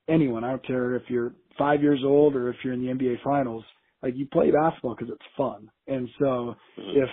anyone, 0.10 0.44
I 0.44 0.50
don't 0.50 0.66
care 0.66 0.96
if 0.96 1.04
you're 1.08 1.34
five 1.58 1.82
years 1.82 2.02
old 2.04 2.36
or 2.36 2.50
if 2.50 2.58
you're 2.64 2.74
in 2.74 2.86
the 2.86 2.94
NBA 2.94 3.24
finals, 3.24 3.64
like 4.02 4.16
you 4.16 4.28
play 4.28 4.52
basketball 4.52 4.96
because 4.96 5.14
it's 5.14 5.26
fun. 5.38 5.70
And 5.88 6.10
so 6.20 6.56
mm-hmm. 6.78 7.02
if, 7.02 7.10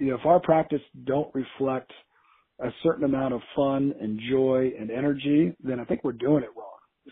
you 0.00 0.08
know, 0.08 0.16
if 0.16 0.26
our 0.26 0.40
practice 0.40 0.80
don't 1.04 1.32
reflect 1.34 1.92
a 2.60 2.70
certain 2.82 3.04
amount 3.04 3.34
of 3.34 3.40
fun 3.54 3.94
and 4.00 4.20
joy 4.30 4.72
and 4.78 4.90
energy, 4.90 5.54
then 5.62 5.78
I 5.78 5.84
think 5.84 6.04
we're 6.04 6.12
doing 6.12 6.42
it 6.42 6.50
wrong. 6.56 6.66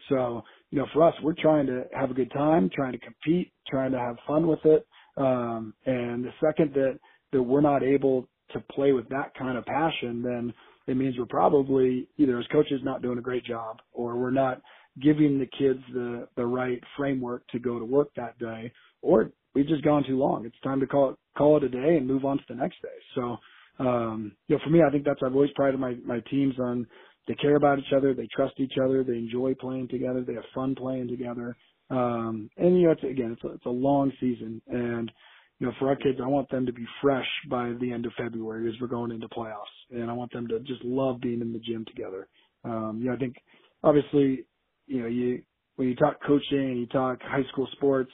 So, 0.08 0.42
you 0.70 0.78
know, 0.78 0.86
for 0.94 1.06
us, 1.06 1.14
we're 1.22 1.34
trying 1.38 1.66
to 1.66 1.84
have 1.94 2.10
a 2.10 2.14
good 2.14 2.32
time, 2.32 2.70
trying 2.74 2.92
to 2.92 2.98
compete, 2.98 3.52
trying 3.68 3.92
to 3.92 3.98
have 3.98 4.16
fun 4.26 4.46
with 4.46 4.64
it. 4.64 4.86
Um, 5.16 5.74
and 5.86 6.24
the 6.24 6.32
second 6.44 6.72
that, 6.74 6.98
that 7.32 7.42
we're 7.42 7.60
not 7.60 7.82
able 7.82 8.28
to 8.52 8.60
play 8.72 8.92
with 8.92 9.08
that 9.10 9.34
kind 9.38 9.58
of 9.58 9.66
passion, 9.66 10.22
then 10.22 10.54
it 10.86 10.96
means 10.96 11.16
we're 11.18 11.26
probably 11.26 12.08
either 12.16 12.38
as 12.38 12.46
coaches 12.52 12.80
not 12.84 13.02
doing 13.02 13.18
a 13.18 13.22
great 13.22 13.44
job 13.44 13.78
or 13.92 14.16
we're 14.16 14.30
not 14.30 14.62
giving 15.02 15.38
the 15.38 15.46
kids 15.58 15.80
the, 15.92 16.26
the 16.36 16.46
right 16.46 16.80
framework 16.96 17.46
to 17.48 17.58
go 17.58 17.78
to 17.78 17.84
work 17.84 18.08
that 18.16 18.38
day 18.38 18.72
or 19.02 19.30
we've 19.58 19.68
just 19.68 19.84
gone 19.84 20.04
too 20.04 20.18
long. 20.18 20.46
It's 20.46 20.56
time 20.62 20.80
to 20.80 20.86
call 20.86 21.10
it, 21.10 21.16
call 21.36 21.56
it 21.56 21.64
a 21.64 21.68
day 21.68 21.96
and 21.96 22.06
move 22.06 22.24
on 22.24 22.38
to 22.38 22.44
the 22.48 22.54
next 22.54 22.80
day. 22.82 22.88
So, 23.14 23.36
um, 23.80 24.32
you 24.48 24.56
know, 24.56 24.62
for 24.64 24.70
me, 24.70 24.80
I 24.86 24.90
think 24.90 25.04
that's, 25.04 25.20
I've 25.24 25.34
always 25.34 25.50
prided 25.54 25.78
my, 25.78 25.94
my 26.04 26.20
teams 26.30 26.54
on 26.58 26.86
they 27.28 27.34
care 27.34 27.56
about 27.56 27.78
each 27.78 27.92
other, 27.94 28.14
they 28.14 28.26
trust 28.34 28.54
each 28.58 28.74
other, 28.82 29.04
they 29.04 29.16
enjoy 29.16 29.54
playing 29.54 29.88
together, 29.88 30.22
they 30.26 30.34
have 30.34 30.44
fun 30.54 30.74
playing 30.74 31.08
together. 31.08 31.56
Um, 31.90 32.48
and 32.56 32.80
you 32.80 32.86
know, 32.86 32.92
it's 32.92 33.02
again, 33.04 33.32
it's 33.32 33.44
a, 33.44 33.48
it's 33.48 33.66
a 33.66 33.70
long 33.70 34.10
season, 34.18 34.62
and 34.66 35.10
you 35.58 35.66
know, 35.66 35.72
for 35.78 35.88
our 35.88 35.96
kids, 35.96 36.18
I 36.22 36.26
want 36.26 36.50
them 36.50 36.64
to 36.66 36.72
be 36.72 36.86
fresh 37.02 37.26
by 37.50 37.72
the 37.80 37.92
end 37.92 38.06
of 38.06 38.12
February 38.16 38.68
as 38.68 38.80
we're 38.80 38.88
going 38.88 39.10
into 39.10 39.28
playoffs, 39.28 39.64
and 39.90 40.10
I 40.10 40.12
want 40.14 40.32
them 40.32 40.46
to 40.48 40.60
just 40.60 40.82
love 40.84 41.20
being 41.20 41.40
in 41.40 41.52
the 41.52 41.58
gym 41.58 41.84
together. 41.86 42.28
Um, 42.64 43.00
you 43.00 43.08
know, 43.08 43.16
I 43.16 43.18
think 43.18 43.36
obviously, 43.82 44.44
you 44.86 45.02
know, 45.02 45.08
you 45.08 45.42
when 45.76 45.88
you 45.88 45.96
talk 45.96 46.16
coaching 46.26 46.58
and 46.58 46.78
you 46.80 46.86
talk 46.86 47.18
high 47.22 47.44
school 47.52 47.68
sports, 47.72 48.10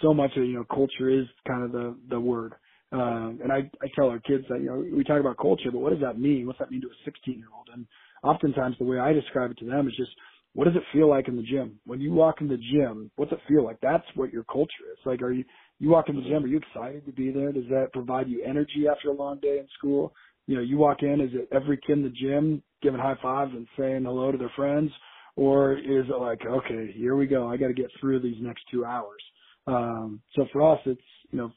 so 0.00 0.14
much 0.14 0.30
of 0.36 0.44
you 0.44 0.54
know 0.54 0.64
culture 0.64 1.10
is 1.10 1.26
kind 1.46 1.64
of 1.64 1.72
the 1.72 1.96
the 2.08 2.20
word. 2.20 2.54
Um, 2.92 3.40
and 3.42 3.52
I 3.52 3.70
I 3.82 3.88
tell 3.94 4.08
our 4.08 4.20
kids 4.20 4.44
that 4.48 4.60
you 4.60 4.66
know 4.66 4.84
we 4.94 5.04
talk 5.04 5.20
about 5.20 5.38
culture, 5.38 5.70
but 5.70 5.80
what 5.80 5.90
does 5.90 6.02
that 6.02 6.18
mean? 6.18 6.46
What's 6.46 6.58
that 6.58 6.70
mean 6.70 6.82
to 6.82 6.88
a 6.88 7.04
16 7.04 7.38
year 7.38 7.48
old? 7.56 7.68
And 7.72 7.86
oftentimes 8.22 8.76
the 8.78 8.84
way 8.84 8.98
I 8.98 9.12
describe 9.12 9.50
it 9.50 9.58
to 9.58 9.66
them 9.66 9.88
is 9.88 9.94
just 9.96 10.10
what 10.54 10.66
does 10.66 10.76
it 10.76 10.82
feel 10.92 11.08
like 11.08 11.28
in 11.28 11.36
the 11.36 11.42
gym? 11.42 11.78
When 11.86 12.00
you 12.00 12.12
walk 12.12 12.40
in 12.40 12.48
the 12.48 12.58
gym, 12.72 13.10
what's 13.16 13.32
it 13.32 13.38
feel 13.48 13.64
like? 13.64 13.78
That's 13.80 14.04
what 14.14 14.32
your 14.32 14.44
culture 14.44 14.84
is. 14.92 14.98
Like, 15.06 15.22
are 15.22 15.32
you, 15.32 15.44
you 15.78 15.88
walk 15.88 16.08
in 16.08 16.16
the 16.16 16.22
gym, 16.22 16.44
are 16.44 16.48
you 16.48 16.58
excited 16.58 17.06
to 17.06 17.12
be 17.12 17.30
there? 17.30 17.52
Does 17.52 17.68
that 17.70 17.92
provide 17.92 18.28
you 18.28 18.44
energy 18.44 18.86
after 18.90 19.08
a 19.08 19.14
long 19.14 19.40
day 19.40 19.58
in 19.58 19.66
school? 19.78 20.12
You 20.46 20.56
know, 20.56 20.62
you 20.62 20.76
walk 20.76 21.02
in, 21.02 21.20
is 21.20 21.30
it 21.32 21.48
every 21.52 21.78
kid 21.86 21.98
in 21.98 22.02
the 22.02 22.10
gym 22.10 22.62
giving 22.82 23.00
high 23.00 23.16
fives 23.22 23.52
and 23.54 23.66
saying 23.78 24.04
hello 24.04 24.30
to 24.30 24.36
their 24.36 24.52
friends? 24.54 24.90
Or 25.36 25.78
is 25.78 26.04
it 26.08 26.20
like, 26.20 26.44
okay, 26.44 26.92
here 26.94 27.16
we 27.16 27.26
go. 27.26 27.48
I 27.48 27.56
got 27.56 27.68
to 27.68 27.74
get 27.74 27.90
through 27.98 28.20
these 28.20 28.36
next 28.40 28.64
two 28.70 28.84
hours. 28.84 29.22
Um, 29.66 30.22
so 30.34 30.46
for 30.52 30.72
us, 30.72 30.80
it's, 30.86 31.00
you 31.30 31.38
know, 31.38 31.52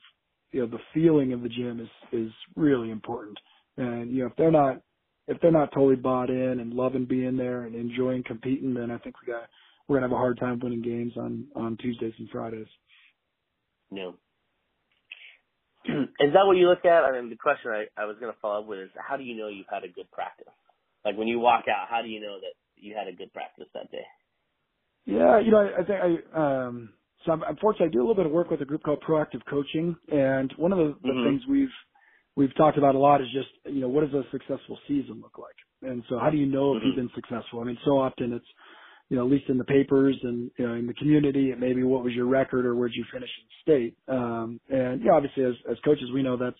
you 0.51 0.61
know, 0.61 0.67
the 0.67 0.79
feeling 0.93 1.33
of 1.33 1.41
the 1.41 1.49
gym 1.49 1.79
is, 1.79 1.89
is 2.11 2.31
really 2.55 2.91
important. 2.91 3.37
And, 3.77 4.11
you 4.11 4.21
know, 4.21 4.27
if 4.27 4.35
they're 4.37 4.51
not 4.51 4.81
if 5.27 5.41
they're 5.41 5.51
not 5.51 5.71
totally 5.73 5.95
bought 5.95 6.29
in 6.29 6.59
and 6.59 6.73
loving 6.73 7.05
being 7.05 7.35
there 7.35 7.63
and 7.63 7.75
enjoying 7.75 8.23
competing, 8.23 8.75
then 8.75 8.91
I 8.91 8.99
think 8.99 9.15
we 9.21 9.33
got 9.33 9.49
we're 9.87 9.97
gonna 9.97 10.07
have 10.07 10.13
a 10.13 10.17
hard 10.17 10.39
time 10.39 10.59
winning 10.61 10.83
games 10.83 11.13
on 11.17 11.47
on 11.55 11.77
Tuesdays 11.77 12.13
and 12.19 12.29
Fridays. 12.29 12.67
No. 13.91 14.15
is 15.85 16.33
that 16.33 16.45
what 16.45 16.57
you 16.57 16.67
look 16.67 16.85
at? 16.85 17.03
I 17.03 17.11
mean, 17.11 17.29
the 17.29 17.35
question 17.35 17.71
I, 17.71 17.85
I 18.01 18.05
was 18.05 18.17
going 18.19 18.33
to 18.33 18.39
follow 18.41 18.61
up 18.61 18.67
with 18.67 18.79
is, 18.79 18.89
how 18.95 19.17
do 19.17 19.23
you 19.23 19.37
know 19.37 19.49
you've 19.49 19.69
had 19.71 19.83
a 19.83 19.87
good 19.87 20.09
practice? 20.11 20.53
Like 21.03 21.17
when 21.17 21.27
you 21.27 21.39
walk 21.39 21.65
out, 21.69 21.87
how 21.89 22.01
do 22.01 22.07
you 22.07 22.19
know 22.19 22.39
that 22.39 22.53
you 22.75 22.95
had 22.95 23.07
a 23.07 23.15
good 23.15 23.31
practice 23.33 23.67
that 23.75 23.91
day? 23.91 24.05
Yeah, 25.05 25.39
you 25.39 25.51
know, 25.51 25.59
I, 25.59 25.81
I 25.81 25.83
think 25.85 25.99
I 26.33 26.65
um 26.65 26.93
so 27.25 27.31
I'm, 27.31 27.43
unfortunately 27.43 27.87
I 27.87 27.89
do 27.91 27.99
a 27.99 28.05
little 28.05 28.15
bit 28.15 28.25
of 28.25 28.31
work 28.31 28.49
with 28.51 28.61
a 28.61 28.65
group 28.65 28.83
called 28.83 29.03
Proactive 29.07 29.41
Coaching, 29.49 29.95
and 30.11 30.53
one 30.57 30.71
of 30.71 30.77
the, 30.77 30.95
the 31.01 31.09
mm-hmm. 31.09 31.29
things 31.29 31.41
we've 31.49 31.69
we've 32.35 32.55
talked 32.55 32.77
about 32.77 32.95
a 32.95 32.99
lot 32.99 33.21
is 33.21 33.27
just, 33.33 33.47
you 33.73 33.81
know, 33.81 33.87
what 33.87 34.03
does 34.03 34.13
a 34.13 34.23
successful 34.31 34.77
season 34.87 35.21
look 35.21 35.37
like? 35.37 35.55
And 35.89 36.03
so 36.09 36.19
how 36.19 36.29
do 36.29 36.37
you 36.37 36.45
know 36.45 36.73
if 36.73 36.79
mm-hmm. 36.79 36.87
you've 36.87 36.95
been 36.97 37.09
successful? 37.15 37.61
I 37.61 37.63
mean, 37.63 37.77
so 37.85 37.91
often 37.91 38.33
it's, 38.33 38.45
you 39.09 39.15
know, 39.15 39.25
at 39.25 39.31
least 39.31 39.49
in 39.49 39.57
the 39.57 39.63
papers 39.63 40.17
and, 40.23 40.51
you 40.57 40.67
know, 40.67 40.73
in 40.73 40.87
the 40.87 40.93
community, 40.95 41.51
it 41.51 41.59
may 41.59 41.73
be 41.73 41.83
what 41.83 42.03
was 42.03 42.13
your 42.13 42.25
record 42.25 42.65
or 42.65 42.75
where'd 42.75 42.91
you 42.93 43.05
finish 43.13 43.29
in 43.29 43.45
state. 43.61 43.97
Um, 44.07 44.59
and, 44.69 45.01
yeah, 45.01 45.13
obviously 45.13 45.43
as, 45.43 45.53
as 45.71 45.77
coaches, 45.85 46.09
we 46.13 46.23
know 46.23 46.35
that's, 46.35 46.59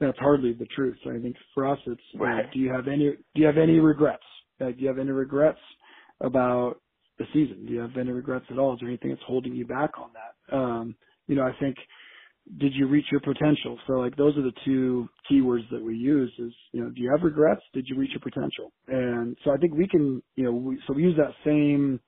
that's 0.00 0.18
hardly 0.18 0.52
the 0.52 0.66
truth. 0.76 0.96
So 1.04 1.10
I 1.10 1.18
think 1.18 1.36
for 1.54 1.66
us, 1.66 1.78
it's, 1.86 2.02
right. 2.16 2.44
uh, 2.44 2.48
do 2.52 2.58
you 2.58 2.70
have 2.72 2.88
any, 2.88 3.12
do 3.34 3.40
you 3.40 3.46
have 3.46 3.56
any 3.56 3.78
regrets? 3.78 4.24
Uh, 4.60 4.66
do 4.66 4.76
you 4.78 4.88
have 4.88 4.98
any 4.98 5.12
regrets 5.12 5.60
about 6.20 6.80
the 7.20 7.26
season? 7.34 7.66
Do 7.66 7.74
you 7.74 7.80
have 7.80 7.96
any 7.98 8.12
regrets 8.12 8.46
at 8.50 8.58
all? 8.58 8.74
Is 8.74 8.80
there 8.80 8.90
anything 8.90 9.10
that's 9.12 9.22
holding 9.28 9.54
you 9.54 9.66
back 9.66 9.92
on 9.98 10.10
that? 10.14 10.56
Um, 10.56 10.96
you 11.28 11.36
know, 11.36 11.44
I 11.44 11.52
think, 11.60 11.76
did 12.58 12.74
you 12.74 12.88
reach 12.88 13.06
your 13.12 13.20
potential? 13.20 13.78
So 13.86 13.94
like 13.94 14.16
those 14.16 14.36
are 14.38 14.42
the 14.42 14.52
two 14.64 15.08
keywords 15.30 15.70
that 15.72 15.82
we 15.84 15.96
use 15.96 16.32
is, 16.40 16.52
you 16.72 16.82
know, 16.82 16.90
do 16.90 17.02
you 17.02 17.10
have 17.16 17.24
regrets? 17.24 17.62
Did 17.74 17.86
you 17.88 17.96
reach 17.98 18.12
your 18.12 18.20
potential? 18.20 18.72
And 18.88 19.36
so 19.44 19.52
I 19.52 19.58
think 19.58 19.74
we 19.74 19.88
can, 19.88 20.22
you 20.36 20.44
know, 20.44 20.52
we, 20.52 20.80
so 20.88 20.94
we 20.94 21.04
use 21.04 21.16
that 21.18 21.34
same 21.46 22.00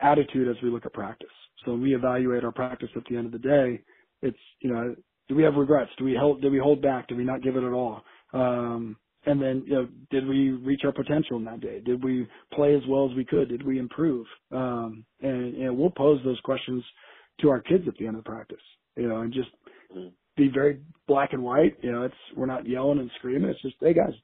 attitude 0.00 0.48
as 0.48 0.56
we 0.62 0.70
look 0.70 0.86
at 0.86 0.92
practice. 0.92 1.28
So 1.64 1.74
we 1.74 1.94
evaluate 1.94 2.44
our 2.44 2.52
practice 2.52 2.90
at 2.96 3.04
the 3.10 3.16
end 3.16 3.26
of 3.26 3.32
the 3.32 3.38
day, 3.38 3.82
it's, 4.22 4.38
you 4.60 4.72
know, 4.72 4.94
do 5.28 5.34
we 5.34 5.42
have 5.44 5.54
regrets? 5.54 5.90
Do 5.98 6.04
we 6.04 6.16
hold, 6.18 6.42
did 6.42 6.52
we 6.52 6.58
hold 6.58 6.82
back? 6.82 7.08
Did 7.08 7.18
we 7.18 7.24
not 7.24 7.42
give 7.42 7.56
it 7.56 7.64
at 7.64 7.72
all? 7.72 8.02
Um, 8.32 8.96
and 9.26 9.40
then, 9.40 9.64
you 9.66 9.74
know, 9.74 9.88
did 10.10 10.26
we 10.26 10.50
reach 10.50 10.80
our 10.84 10.92
potential 10.92 11.36
in 11.36 11.44
that 11.44 11.60
day? 11.60 11.80
Did 11.84 12.02
we 12.02 12.26
play 12.52 12.74
as 12.74 12.82
well 12.88 13.08
as 13.10 13.16
we 13.16 13.24
could? 13.24 13.48
Did 13.48 13.64
we 13.64 13.78
improve? 13.78 14.26
Um, 14.50 15.04
and, 15.20 15.54
you 15.56 15.66
know, 15.66 15.74
we'll 15.74 15.90
pose 15.90 16.20
those 16.24 16.40
questions 16.40 16.82
to 17.40 17.50
our 17.50 17.60
kids 17.60 17.84
at 17.86 17.94
the 17.98 18.06
end 18.06 18.16
of 18.16 18.24
practice, 18.24 18.62
you 18.96 19.08
know, 19.08 19.20
and 19.20 19.32
just 19.32 19.48
be 20.36 20.50
very 20.52 20.80
black 21.06 21.32
and 21.32 21.42
white. 21.42 21.76
You 21.82 21.92
know, 21.92 22.02
it's 22.04 22.14
we're 22.36 22.46
not 22.46 22.66
yelling 22.66 22.98
and 22.98 23.10
screaming. 23.18 23.50
It's 23.50 23.62
just, 23.62 23.76
hey 23.80 23.94
guys, 23.94 24.14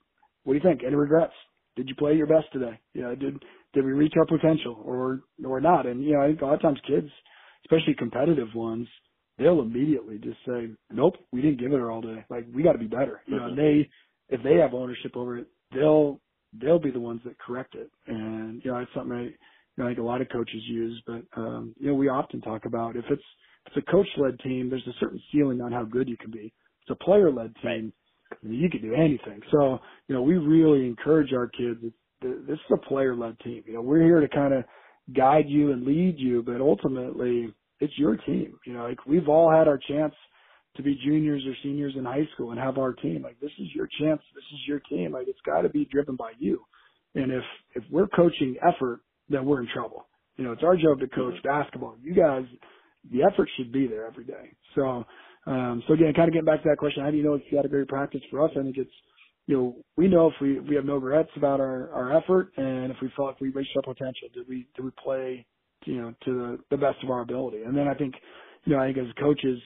what 0.45 0.55
do 0.55 0.59
you 0.59 0.65
think? 0.65 0.83
Any 0.87 0.97
regrets? 0.97 1.33
Did 1.77 1.89
you 1.89 1.95
play 1.95 2.15
your 2.15 2.27
best 2.27 2.47
today? 2.53 2.81
You 2.95 3.03
know, 3.03 3.15
did 3.15 3.43
did 3.75 3.85
we 3.85 3.93
reach 3.93 4.15
our 4.17 4.27
potential 4.27 4.81
or 4.83 5.21
or 5.45 5.61
not? 5.61 5.87
And 5.87 6.03
you 6.03 6.15
know, 6.15 6.23
I 6.23 6.29
think 6.29 6.41
a 6.41 6.47
lot 6.47 6.55
of 6.55 6.63
times 6.63 6.79
kids, 6.87 7.09
especially 7.65 7.95
competitive 7.99 8.49
ones, 8.55 8.89
they'll 9.39 9.61
immediately 9.61 10.19
just 10.19 10.39
say, 10.47 10.69
nope, 10.91 11.15
we 11.33 11.43
didn't 11.43 11.61
give 11.61 11.73
it 11.73 11.81
our 11.81 11.91
all 11.91 12.01
day. 12.01 12.25
Like 12.31 12.47
we 12.55 12.63
got 12.63 12.73
to 12.73 12.79
be 12.79 12.87
better. 12.87 13.23
You 13.27 13.37
know, 13.37 13.47
and 13.47 13.59
they 13.59 13.89
if 14.29 14.43
they 14.43 14.55
have 14.57 14.75
ownership 14.75 15.17
over 15.17 15.39
it, 15.39 15.47
they'll 15.75 16.21
they'll 16.61 16.79
be 16.79 16.91
the 16.91 17.01
ones 17.01 17.21
that 17.25 17.39
correct 17.39 17.75
it. 17.75 17.91
And 18.07 18.62
you 18.65 18.71
know, 18.71 18.79
it's 18.79 18.91
something 18.95 19.17
I, 19.17 19.23
you 19.23 19.33
know, 19.79 19.85
I 19.85 19.89
think 19.89 19.99
a 19.99 20.03
lot 20.03 20.21
of 20.21 20.29
coaches 20.31 20.62
use, 20.69 21.03
but 21.07 21.23
um, 21.37 21.75
you 21.79 21.89
know, 21.89 21.95
we 21.95 22.09
often 22.09 22.41
talk 22.41 22.65
about 22.65 22.97
if 22.97 23.05
it's 23.11 23.23
it's 23.67 23.77
a 23.77 23.91
coach 23.91 24.09
led 24.17 24.39
team, 24.41 24.71
there's 24.71 24.87
a 24.87 24.99
certain 25.01 25.21
ceiling 25.33 25.61
on 25.61 25.73
how 25.73 25.85
good 25.85 26.09
you 26.09 26.17
can 26.17 26.31
be. 26.31 26.47
If 26.47 26.91
it's 26.91 27.01
a 27.01 27.05
player 27.05 27.33
led 27.33 27.55
team. 27.62 27.93
I 28.33 28.47
mean, 28.47 28.61
you 28.61 28.69
could 28.69 28.83
do 28.83 28.95
anything. 28.95 29.41
So, 29.53 29.79
you 30.09 30.15
know, 30.15 30.23
we 30.23 30.35
really 30.35 30.87
encourage 30.87 31.33
our 31.33 31.47
kids. 31.47 31.81
This 32.21 32.59
is 32.59 32.59
a 32.73 32.89
player 32.89 33.15
led 33.15 33.39
team. 33.41 33.62
You 33.67 33.75
know, 33.75 33.83
we're 33.83 34.03
here 34.03 34.21
to 34.21 34.29
kind 34.29 34.53
of 34.53 34.65
guide 35.17 35.45
you 35.49 35.73
and 35.73 35.85
lead 35.85 36.17
you, 36.19 36.43
but 36.43 36.61
ultimately 36.61 37.53
it's 37.81 37.97
your 37.97 38.17
team. 38.17 38.59
You 38.67 38.75
know, 38.75 38.89
like 38.89 39.07
we've 39.07 39.29
all 39.29 39.51
had 39.51 39.69
our 39.69 39.79
chance 39.79 40.15
to 40.77 40.83
be 40.83 40.99
juniors 41.05 41.43
or 41.47 41.55
seniors 41.62 41.95
in 41.97 42.05
high 42.05 42.27
school 42.35 42.51
and 42.51 42.61
have 42.61 42.79
our 42.79 42.93
team. 42.93 43.23
Like 43.23 43.39
this 43.41 43.53
is 43.59 43.69
your 43.75 43.89
chance. 44.01 44.21
This 44.35 44.45
is 44.53 44.61
your 44.67 44.81
team. 44.81 45.12
Like 45.12 45.29
it's 45.29 45.41
got 45.45 45.62
to 45.62 45.69
be 45.69 45.87
driven 45.87 46.17
by 46.17 46.33
you. 46.39 46.61
And 47.15 47.33
if 47.33 47.45
if 47.75 47.85
we're 47.91 48.09
coaching 48.09 48.57
effort, 48.62 49.01
then 49.29 49.45
we're 49.45 49.61
in 49.61 49.69
trouble. 49.73 50.07
You 50.37 50.45
know, 50.45 50.53
it's 50.53 50.62
our 50.62 50.77
job 50.77 51.01
to 51.01 51.09
coach 51.09 51.35
mm-hmm. 51.35 51.49
basketball. 51.49 51.97
You 52.03 52.15
guys, 52.15 52.45
the 53.11 53.23
effort 53.23 53.49
should 53.57 53.73
be 53.73 53.87
there 53.87 54.07
every 54.07 54.25
day. 54.25 54.53
So, 54.75 55.05
um, 55.47 55.83
so 55.87 55.95
again, 55.95 56.12
kind 56.15 56.29
of 56.29 56.35
getting 56.35 56.45
back 56.45 56.62
to 56.62 56.69
that 56.69 56.79
question, 56.79 57.03
how 57.03 57.11
do 57.11 57.17
you 57.17 57.25
know 57.25 57.35
if 57.35 57.43
you 57.51 57.57
got 57.57 57.65
a 57.65 57.69
great 57.69 57.89
practice? 57.89 58.21
For 58.31 58.45
us, 58.45 58.51
I 58.59 58.62
think 58.62 58.77
it's, 58.77 58.91
you 59.47 59.57
know, 59.57 59.77
we 59.97 60.09
know 60.09 60.27
if 60.27 60.35
we 60.41 60.59
we 60.61 60.75
have 60.75 60.85
no 60.85 60.97
regrets 60.97 61.31
about 61.37 61.61
our 61.61 61.91
our 61.93 62.17
effort 62.17 62.51
and 62.57 62.91
if 62.91 62.97
we 63.01 63.11
felt 63.17 63.29
like 63.29 63.41
we 63.41 63.51
reached 63.51 63.77
our 63.77 63.83
potential, 63.83 64.29
did 64.35 64.49
we 64.49 64.67
did 64.75 64.85
we 64.85 64.91
play, 65.03 65.47
you 65.85 66.01
know, 66.01 66.15
to 66.25 66.33
the 66.33 66.59
the 66.71 66.77
best 66.77 67.03
of 67.03 67.11
our 67.11 67.21
ability? 67.21 67.62
And 67.62 67.77
then 67.77 67.87
I 67.89 67.95
think, 67.95 68.15
you 68.65 68.75
know, 68.75 68.83
I 68.83 68.87
think 68.87 68.99
as 68.99 69.15
coaches, 69.21 69.59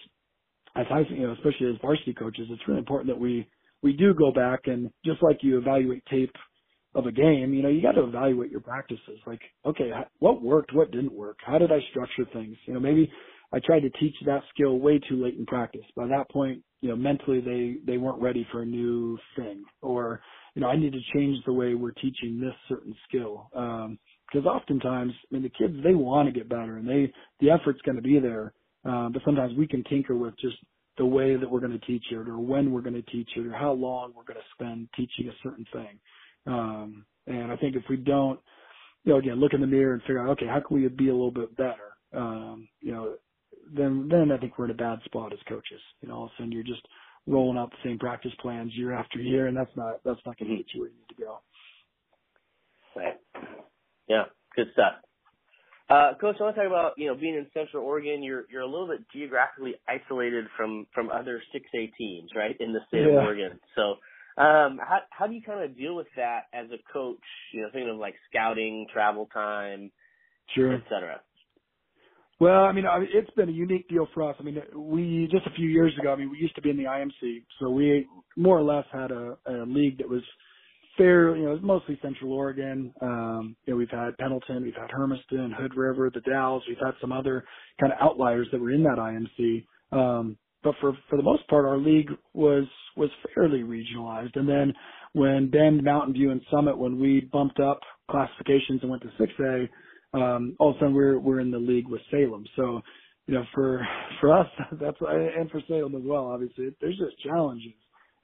as 0.77 0.87
high, 0.89 1.03
you 1.11 1.27
know, 1.27 1.33
especially 1.33 1.69
as 1.69 1.81
varsity 1.81 2.15
coaches, 2.15 2.47
it's 2.51 2.63
really 2.69 2.79
important 2.79 3.09
that 3.09 3.21
we 3.21 3.47
we 3.83 3.93
do 3.93 4.15
go 4.15 4.33
back 4.33 4.61
and 4.67 4.91
just 5.05 5.23
like 5.23 5.39
you 5.43 5.59
evaluate 5.59 6.05
tape 6.11 6.35
of 6.95 7.07
a 7.07 7.13
game, 7.13 7.55
you 7.55 7.63
know, 7.63 7.69
you 7.69 7.81
got 7.81 7.93
to 7.93 8.03
evaluate 8.05 8.51
your 8.51 8.61
practices. 8.61 9.19
Like, 9.27 9.41
okay, 9.65 9.91
what 10.19 10.43
worked, 10.43 10.75
what 10.75 10.91
didn't 10.91 11.13
work? 11.13 11.39
How 11.45 11.57
did 11.59 11.71
I 11.71 11.79
structure 11.91 12.25
things? 12.33 12.57
You 12.67 12.75
know, 12.75 12.81
maybe 12.81 13.11
I 13.53 13.61
tried 13.65 13.81
to 13.81 13.91
teach 13.91 14.15
that 14.27 14.43
skill 14.53 14.79
way 14.79 14.99
too 15.09 15.23
late 15.23 15.37
in 15.39 15.47
practice. 15.47 15.85
By 15.97 16.07
that 16.09 16.29
point, 16.31 16.63
you 16.81 16.89
know, 16.89 16.97
mentally 16.97 17.41
they 17.41 17.77
they 17.87 17.99
weren't 17.99 18.21
ready 18.21 18.47
for 18.51 18.63
a 18.63 18.67
new 18.67 19.19
thing, 19.37 19.65
or 19.83 20.21
you 20.55 20.63
know, 20.63 20.69
I 20.69 20.77
need 20.77 20.93
to 20.93 21.01
change 21.15 21.39
the 21.45 21.53
way 21.53 21.75
we're 21.75 21.93
teaching 21.93 22.41
this 22.41 22.55
certain 22.69 22.95
skill. 23.09 23.51
Um, 23.55 23.99
because 24.31 24.47
oftentimes, 24.47 25.13
I 25.31 25.35
mean, 25.35 25.43
the 25.43 25.51
kids 25.51 25.75
they 25.83 25.95
want 25.95 26.29
to 26.29 26.33
get 26.33 26.49
better, 26.49 26.77
and 26.77 26.89
they 26.89 27.13
the 27.41 27.51
effort's 27.51 27.81
going 27.83 27.97
to 27.97 28.03
be 28.03 28.19
there. 28.19 28.53
Uh, 28.85 29.09
but 29.11 29.23
sometimes 29.25 29.57
we 29.57 29.67
can 29.67 29.85
tinker 29.85 30.17
with 30.17 30.39
just 30.39 30.57
the 30.99 31.07
way 31.07 31.37
that 31.37 31.51
we're 31.51 31.61
going 31.61 31.79
to 31.79 31.87
teach 31.87 32.05
it, 32.11 32.29
or 32.29 32.39
when 32.39 32.73
we're 32.73 32.81
going 32.81 32.95
to 32.95 33.11
teach 33.11 33.29
it, 33.37 33.47
or 33.47 33.53
how 33.53 33.73
long 33.73 34.13
we're 34.17 34.25
going 34.25 34.39
to 34.39 34.55
spend 34.55 34.89
teaching 34.97 35.29
a 35.29 35.37
certain 35.43 35.67
thing. 35.73 35.99
Um, 36.47 37.07
and 37.27 37.53
I 37.53 37.57
think 37.57 37.77
if 37.77 37.85
we 37.89 37.97
don't, 37.97 38.41
you 39.05 39.13
know, 39.13 39.19
again, 39.19 39.41
look 39.41 39.55
in 39.55 39.61
the 39.61 39.67
mirror 39.67 39.95
and 39.95 40.03
figure 40.03 40.21
out, 40.21 40.31
okay, 40.31 40.47
how 40.47 40.61
can 40.67 40.77
we 40.81 40.89
be 40.89 41.09
a 41.09 41.13
little 41.13 41.31
bit 41.31 41.57
better? 41.57 41.95
Um, 42.15 42.69
you 42.81 42.93
know, 42.93 43.15
then 43.73 44.09
then 44.11 44.33
I 44.33 44.39
think 44.39 44.59
we're 44.59 44.67
in 44.67 44.73
a 44.73 44.75
bad 44.75 44.99
spot 45.05 45.33
as 45.33 45.39
coaches. 45.49 45.81
You 46.01 46.09
know, 46.09 46.17
all 46.17 46.25
of 46.25 46.31
a 46.31 46.33
sudden 46.39 46.53
you're 46.53 46.63
just 46.63 46.87
rolling 47.27 47.59
out 47.59 47.71
the 47.71 47.89
same 47.89 47.99
practice 47.99 48.33
plans 48.41 48.73
year 48.75 48.93
after 48.93 49.19
year, 49.21 49.47
and 49.47 49.57
that's 49.57 49.71
not 49.77 50.01
that's 50.05 50.21
not 50.27 50.39
going 50.39 50.51
to 50.51 50.57
get 50.57 50.67
you 50.75 50.81
where 50.81 50.91
you 50.91 50.97
need 50.97 51.17
to 51.17 51.23
go. 51.23 51.41
Right. 52.97 53.19
Yeah. 54.09 54.25
Good 54.57 54.69
stuff. 54.73 54.95
Uh, 55.91 56.13
Coach, 56.21 56.37
I 56.39 56.45
want 56.45 56.55
to 56.55 56.63
talk 56.63 56.71
about 56.71 56.93
you 56.97 57.09
know 57.09 57.17
being 57.17 57.35
in 57.35 57.47
Central 57.53 57.85
Oregon. 57.85 58.23
You're 58.23 58.45
you're 58.49 58.63
a 58.63 58.67
little 58.67 58.87
bit 58.87 59.01
geographically 59.13 59.75
isolated 59.89 60.45
from 60.57 60.87
from 60.95 61.11
other 61.11 61.43
6A 61.53 61.91
teams, 61.99 62.31
right, 62.37 62.57
in 62.61 62.73
the 62.73 62.79
state 62.87 63.03
yeah. 63.03 63.19
of 63.19 63.25
Oregon. 63.25 63.59
So 63.75 63.83
um, 64.41 64.79
how 64.79 65.01
how 65.11 65.27
do 65.27 65.35
you 65.35 65.43
kind 65.43 65.65
of 65.65 65.77
deal 65.77 65.97
with 65.97 66.07
that 66.17 66.43
as 66.55 66.67
a 66.71 66.79
coach? 66.93 67.19
You 67.53 67.63
know, 67.63 67.69
thinking 67.73 67.91
of 67.91 67.97
like 67.97 68.15
scouting, 68.31 68.87
travel 68.93 69.29
time, 69.35 69.91
sure, 70.55 70.75
et 70.75 70.83
cetera. 70.89 71.21
Well, 72.39 72.65
I 72.65 72.73
mean, 72.73 72.85
it's 73.13 73.31
been 73.33 73.49
a 73.49 73.53
unique 73.53 73.89
deal 73.89 74.07
for 74.15 74.31
us. 74.31 74.37
I 74.39 74.45
mean, 74.45 74.63
we 74.75 75.29
just 75.31 75.47
a 75.47 75.55
few 75.57 75.69
years 75.69 75.93
ago. 76.01 76.13
I 76.13 76.17
mean, 76.17 76.31
we 76.31 76.39
used 76.39 76.55
to 76.55 76.63
be 76.63 76.71
in 76.71 76.77
the 76.77 76.85
IMC, 76.85 77.43
so 77.59 77.69
we 77.69 78.07
more 78.37 78.57
or 78.57 78.63
less 78.63 78.87
had 78.93 79.11
a, 79.11 79.37
a 79.47 79.67
league 79.67 79.99
that 79.99 80.09
was 80.09 80.23
fair. 81.01 81.37
You 81.37 81.45
know, 81.47 81.59
mostly 81.63 81.99
Central 82.03 82.33
Oregon. 82.33 82.93
Um, 83.01 83.57
you 83.67 83.73
know, 83.73 83.79
we've 83.79 83.91
had 83.91 84.17
Pendleton, 84.19 84.63
we've 84.65 84.75
had 84.75 84.91
Hermiston, 84.91 85.53
Hood 85.59 85.75
River, 85.77 86.11
the 86.13 86.21
Dalles. 86.21 86.63
We've 86.69 86.79
had 86.85 86.95
some 87.01 87.13
other 87.13 87.45
kind 87.81 87.93
of 87.93 87.99
outliers 88.01 88.49
that 88.53 88.61
were 88.61 88.73
in 88.73 88.83
that 88.85 88.99
IMC. 88.99 89.67
Um, 89.93 90.37
but 90.63 90.75
for 90.81 90.93
for 91.09 91.17
the 91.17 91.23
most 91.23 91.47
part, 91.49 91.65
our 91.65 91.79
league 91.79 92.11
was 92.35 92.65
was 92.97 93.11
fairly 93.35 93.63
regionalized. 93.63 94.37
And 94.37 94.49
then 94.49 94.73
when 95.15 95.51
Bend, 95.51 95.83
Mountain 95.83 96.15
View, 96.15 96.31
and 96.31 96.43
Summit, 96.51 96.77
when 96.77 97.01
we 97.01 97.23
bumped 97.33 97.61
up 97.61 97.81
classifications 98.11 98.81
and 98.83 98.91
went 98.91 99.03
to 99.03 99.11
6A, 99.43 99.69
um, 100.13 100.57
all 100.59 100.71
of 100.71 100.77
a 100.77 100.81
sudden 100.81 100.95
we're 100.95 101.19
we're 101.19 101.41
in 101.41 101.51
the 101.51 101.59
league 101.59 101.89
with 101.89 102.03
Salem. 102.11 102.45
So, 102.57 102.83
you 103.27 103.35
know, 103.35 103.45
for 103.55 103.87
for 104.21 104.39
us, 104.39 104.49
that's 104.81 104.99
and 105.01 105.51
for 105.51 105.63
Salem 105.69 105.95
as 105.97 106.03
well. 106.05 106.27
Obviously, 106.27 106.69
there's 106.81 106.99
just 106.99 107.23
challenges. 107.23 107.73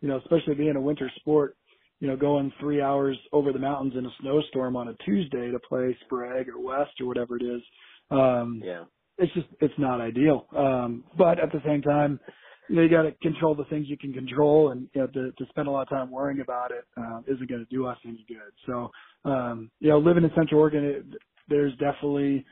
You 0.03 0.09
know, 0.09 0.19
especially 0.19 0.55
being 0.57 0.77
a 0.77 0.81
winter 0.81 1.11
sport. 1.17 1.57
You 2.01 2.09
know, 2.09 2.17
going 2.17 2.53
three 2.61 2.83
hours 2.83 3.19
over 3.33 3.53
the 3.53 3.59
mountains 3.59 3.95
in 3.97 4.07
a 4.07 4.11
snowstorm 4.21 4.77
on 4.77 4.89
a 4.89 4.95
Tuesday 5.05 5.51
to 5.51 5.59
play 5.69 5.97
Sprague 6.05 6.49
or 6.49 6.61
West 6.61 7.01
or 7.01 7.07
whatever 7.07 7.37
it 7.37 7.43
is. 7.43 7.63
Um, 8.11 8.63
yeah 8.63 8.85
it's 9.19 9.35
just 9.35 9.49
it's 9.61 9.75
not 9.79 10.03
ideal. 10.03 10.49
Um, 10.57 11.05
but 11.19 11.41
at 11.41 11.53
the 11.53 11.61
same 11.67 11.83
time, 11.83 12.21
you 12.69 12.77
know, 12.77 12.83
you 12.83 12.91
got 12.91 13.05
to 13.05 13.13
control 13.23 13.57
the 13.57 13.67
things 13.67 13.87
you 13.89 13.99
can 13.99 14.15
control, 14.15 14.73
and 14.73 14.89
you 14.95 15.03
know, 15.03 15.09
to, 15.09 15.33
to 15.33 15.47
spend 15.51 15.69
a 15.69 15.73
lot 15.73 15.85
of 15.85 15.91
time 15.91 16.11
worrying 16.11 16.43
about 16.43 16.73
it 16.73 16.87
uh, 16.99 17.21
isn't 17.29 17.49
going 17.51 17.67
to 17.69 17.77
do 17.77 17.87
us 17.87 17.99
any 18.07 18.27
good. 18.29 18.53
So, 18.67 18.91
um, 19.31 19.71
you 19.81 19.91
know, 19.91 20.01
living 20.01 20.25
in 20.25 20.33
Central 20.37 20.61
Oregon, 20.63 20.85
it, 20.85 21.07
there's 21.49 21.75
definitely, 21.75 22.45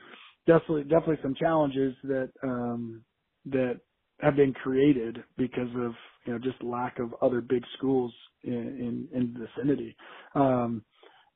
definitely, 0.46 0.84
definitely 0.84 1.18
some 1.22 1.34
challenges 1.34 1.96
that 2.04 2.30
um, 2.44 3.04
that 3.46 3.80
have 4.20 4.36
been 4.36 4.52
created 4.54 5.22
because 5.36 5.70
of 5.76 5.92
you 6.26 6.32
know 6.32 6.38
just 6.38 6.62
lack 6.62 6.98
of 6.98 7.14
other 7.22 7.40
big 7.40 7.62
schools 7.78 8.12
in 8.44 8.52
in, 8.52 9.08
in 9.18 9.34
the 9.34 9.46
vicinity. 9.46 9.96
Um, 10.34 10.84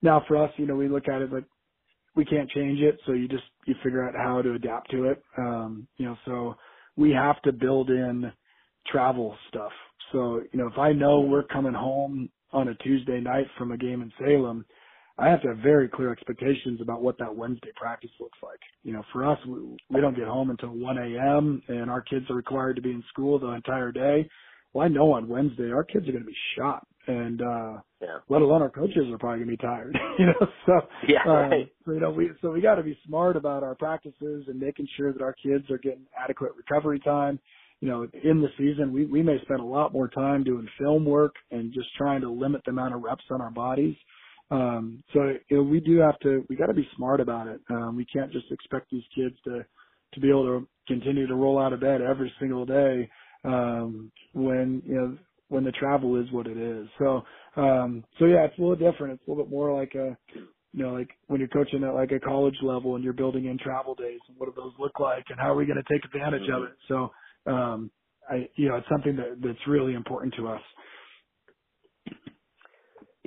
now, 0.02 0.22
for 0.28 0.36
us, 0.36 0.52
you 0.58 0.66
know, 0.66 0.76
we 0.76 0.88
look 0.88 1.08
at 1.08 1.22
it 1.22 1.32
like 1.32 1.44
we 2.16 2.24
can't 2.24 2.50
change 2.50 2.80
it, 2.80 2.98
so 3.06 3.12
you 3.12 3.28
just 3.28 3.44
you 3.66 3.74
figure 3.82 4.06
out 4.06 4.14
how 4.16 4.42
to 4.42 4.54
adapt 4.54 4.90
to 4.90 5.04
it. 5.06 5.22
Um, 5.38 5.86
you 5.96 6.06
know, 6.06 6.16
so 6.26 6.56
we 6.96 7.10
have 7.12 7.40
to 7.42 7.52
build 7.52 7.90
in 7.90 8.32
travel 8.86 9.36
stuff. 9.48 9.72
So, 10.12 10.42
you 10.52 10.58
know, 10.58 10.66
if 10.68 10.78
I 10.78 10.92
know 10.92 11.20
we're 11.20 11.44
coming 11.44 11.74
home 11.74 12.30
on 12.52 12.68
a 12.68 12.74
Tuesday 12.76 13.20
night 13.20 13.46
from 13.58 13.72
a 13.72 13.76
game 13.76 14.02
in 14.02 14.12
Salem, 14.18 14.64
I 15.18 15.28
have 15.28 15.42
to 15.42 15.48
have 15.48 15.58
very 15.58 15.88
clear 15.88 16.12
expectations 16.12 16.80
about 16.80 17.02
what 17.02 17.18
that 17.18 17.34
Wednesday 17.34 17.70
practice 17.74 18.10
looks 18.20 18.38
like. 18.42 18.60
You 18.84 18.92
know, 18.92 19.02
for 19.12 19.28
us, 19.28 19.38
we, 19.46 19.76
we 19.90 20.00
don't 20.00 20.16
get 20.16 20.28
home 20.28 20.50
until 20.50 20.70
1 20.70 20.98
a.m. 20.98 21.62
and 21.68 21.90
our 21.90 22.00
kids 22.00 22.26
are 22.30 22.36
required 22.36 22.76
to 22.76 22.82
be 22.82 22.90
in 22.90 23.02
school 23.08 23.38
the 23.38 23.48
entire 23.48 23.90
day. 23.90 24.28
Well, 24.72 24.84
I 24.84 24.88
know 24.88 25.12
on 25.12 25.28
Wednesday 25.28 25.72
our 25.72 25.82
kids 25.82 26.08
are 26.08 26.12
going 26.12 26.24
to 26.24 26.28
be 26.30 26.36
shot 26.56 26.86
and 27.08 27.40
uh 27.40 27.78
yeah. 28.00 28.18
let 28.28 28.42
alone 28.42 28.62
our 28.62 28.70
coaches 28.70 29.10
are 29.10 29.18
probably 29.18 29.40
gonna 29.40 29.50
be 29.50 29.56
tired. 29.56 29.98
you 30.18 30.26
know, 30.26 30.46
so 30.66 30.72
yeah, 31.08 31.22
um, 31.26 31.50
right. 31.50 31.72
so, 31.84 31.92
you 31.92 32.00
know, 32.00 32.10
we 32.10 32.30
so 32.40 32.50
we 32.50 32.60
gotta 32.60 32.82
be 32.82 32.96
smart 33.06 33.34
about 33.34 33.62
our 33.62 33.74
practices 33.74 34.44
and 34.46 34.60
making 34.60 34.86
sure 34.96 35.12
that 35.12 35.22
our 35.22 35.32
kids 35.42 35.68
are 35.70 35.78
getting 35.78 36.04
adequate 36.16 36.52
recovery 36.56 37.00
time. 37.00 37.40
You 37.80 37.88
know, 37.88 38.06
in 38.22 38.40
the 38.40 38.48
season 38.58 38.92
we, 38.92 39.06
we 39.06 39.22
may 39.22 39.40
spend 39.42 39.60
a 39.60 39.64
lot 39.64 39.92
more 39.92 40.08
time 40.08 40.44
doing 40.44 40.68
film 40.78 41.04
work 41.04 41.34
and 41.50 41.72
just 41.72 41.88
trying 41.96 42.20
to 42.20 42.30
limit 42.30 42.60
the 42.64 42.70
amount 42.70 42.94
of 42.94 43.02
reps 43.02 43.24
on 43.30 43.40
our 43.40 43.50
bodies. 43.50 43.96
Um 44.50 45.02
so 45.12 45.34
you 45.48 45.56
know, 45.58 45.62
we 45.62 45.80
do 45.80 45.98
have 45.98 46.18
to 46.20 46.44
we 46.48 46.56
gotta 46.56 46.74
be 46.74 46.88
smart 46.96 47.20
about 47.20 47.46
it. 47.48 47.60
Um 47.70 47.96
we 47.96 48.04
can't 48.06 48.32
just 48.32 48.50
expect 48.50 48.90
these 48.90 49.04
kids 49.14 49.36
to 49.44 49.64
to 50.14 50.20
be 50.20 50.30
able 50.30 50.44
to 50.44 50.68
continue 50.86 51.26
to 51.26 51.34
roll 51.34 51.58
out 51.58 51.72
of 51.72 51.80
bed 51.80 52.00
every 52.00 52.32
single 52.40 52.64
day 52.64 53.10
um 53.44 54.10
when 54.32 54.82
you 54.86 54.94
know 54.94 55.18
when 55.48 55.64
the 55.64 55.72
travel 55.72 56.20
is 56.20 56.30
what 56.30 56.46
it 56.46 56.56
is. 56.56 56.86
So, 56.98 57.22
um, 57.56 58.04
so 58.18 58.26
yeah, 58.26 58.44
it's 58.44 58.58
a 58.58 58.60
little 58.60 58.76
different. 58.76 59.14
It's 59.14 59.26
a 59.26 59.30
little 59.30 59.44
bit 59.44 59.50
more 59.50 59.74
like 59.74 59.94
a, 59.94 60.16
you 60.34 60.84
know, 60.84 60.92
like 60.92 61.10
when 61.26 61.40
you're 61.40 61.48
coaching 61.48 61.84
at 61.84 61.94
like 61.94 62.12
a 62.12 62.20
college 62.20 62.56
level 62.62 62.94
and 62.94 63.04
you're 63.04 63.14
building 63.14 63.46
in 63.46 63.58
travel 63.58 63.94
days 63.94 64.20
and 64.28 64.36
what 64.38 64.46
do 64.46 64.60
those 64.60 64.74
look 64.78 65.00
like 65.00 65.24
and 65.30 65.38
how 65.40 65.52
are 65.52 65.56
we 65.56 65.66
going 65.66 65.82
to 65.82 65.92
take 65.92 66.04
advantage 66.04 66.42
mm-hmm. 66.42 66.62
of 66.62 66.64
it? 66.64 66.76
So, 66.86 67.10
um, 67.50 67.90
I, 68.28 68.48
you 68.56 68.68
know, 68.68 68.76
it's 68.76 68.88
something 68.90 69.16
that, 69.16 69.40
that's 69.42 69.66
really 69.66 69.94
important 69.94 70.34
to 70.34 70.48
us. 70.48 70.60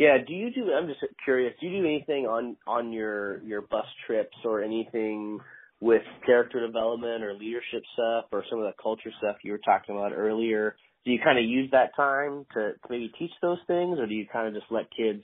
Yeah. 0.01 0.17
Do 0.25 0.33
you 0.33 0.51
do? 0.51 0.71
I'm 0.73 0.87
just 0.87 0.99
curious. 1.23 1.53
Do 1.59 1.67
you 1.67 1.81
do 1.81 1.87
anything 1.87 2.25
on 2.25 2.57
on 2.65 2.91
your 2.91 3.41
your 3.43 3.61
bus 3.61 3.85
trips 4.07 4.35
or 4.43 4.63
anything 4.63 5.39
with 5.79 6.03
character 6.25 6.65
development 6.65 7.23
or 7.23 7.33
leadership 7.33 7.83
stuff 7.93 8.25
or 8.31 8.43
some 8.49 8.59
of 8.59 8.65
the 8.65 8.73
culture 8.81 9.11
stuff 9.17 9.37
you 9.43 9.51
were 9.51 9.61
talking 9.65 9.95
about 9.95 10.13
earlier? 10.13 10.75
do 11.05 11.11
you 11.11 11.19
kind 11.23 11.39
of 11.39 11.45
use 11.45 11.69
that 11.71 11.95
time 11.95 12.45
to, 12.53 12.73
to 12.73 12.87
maybe 12.89 13.11
teach 13.17 13.31
those 13.41 13.57
things, 13.67 13.97
or 13.99 14.05
do 14.05 14.13
you 14.13 14.25
kind 14.31 14.47
of 14.47 14.53
just 14.53 14.71
let 14.71 14.85
kids 14.95 15.23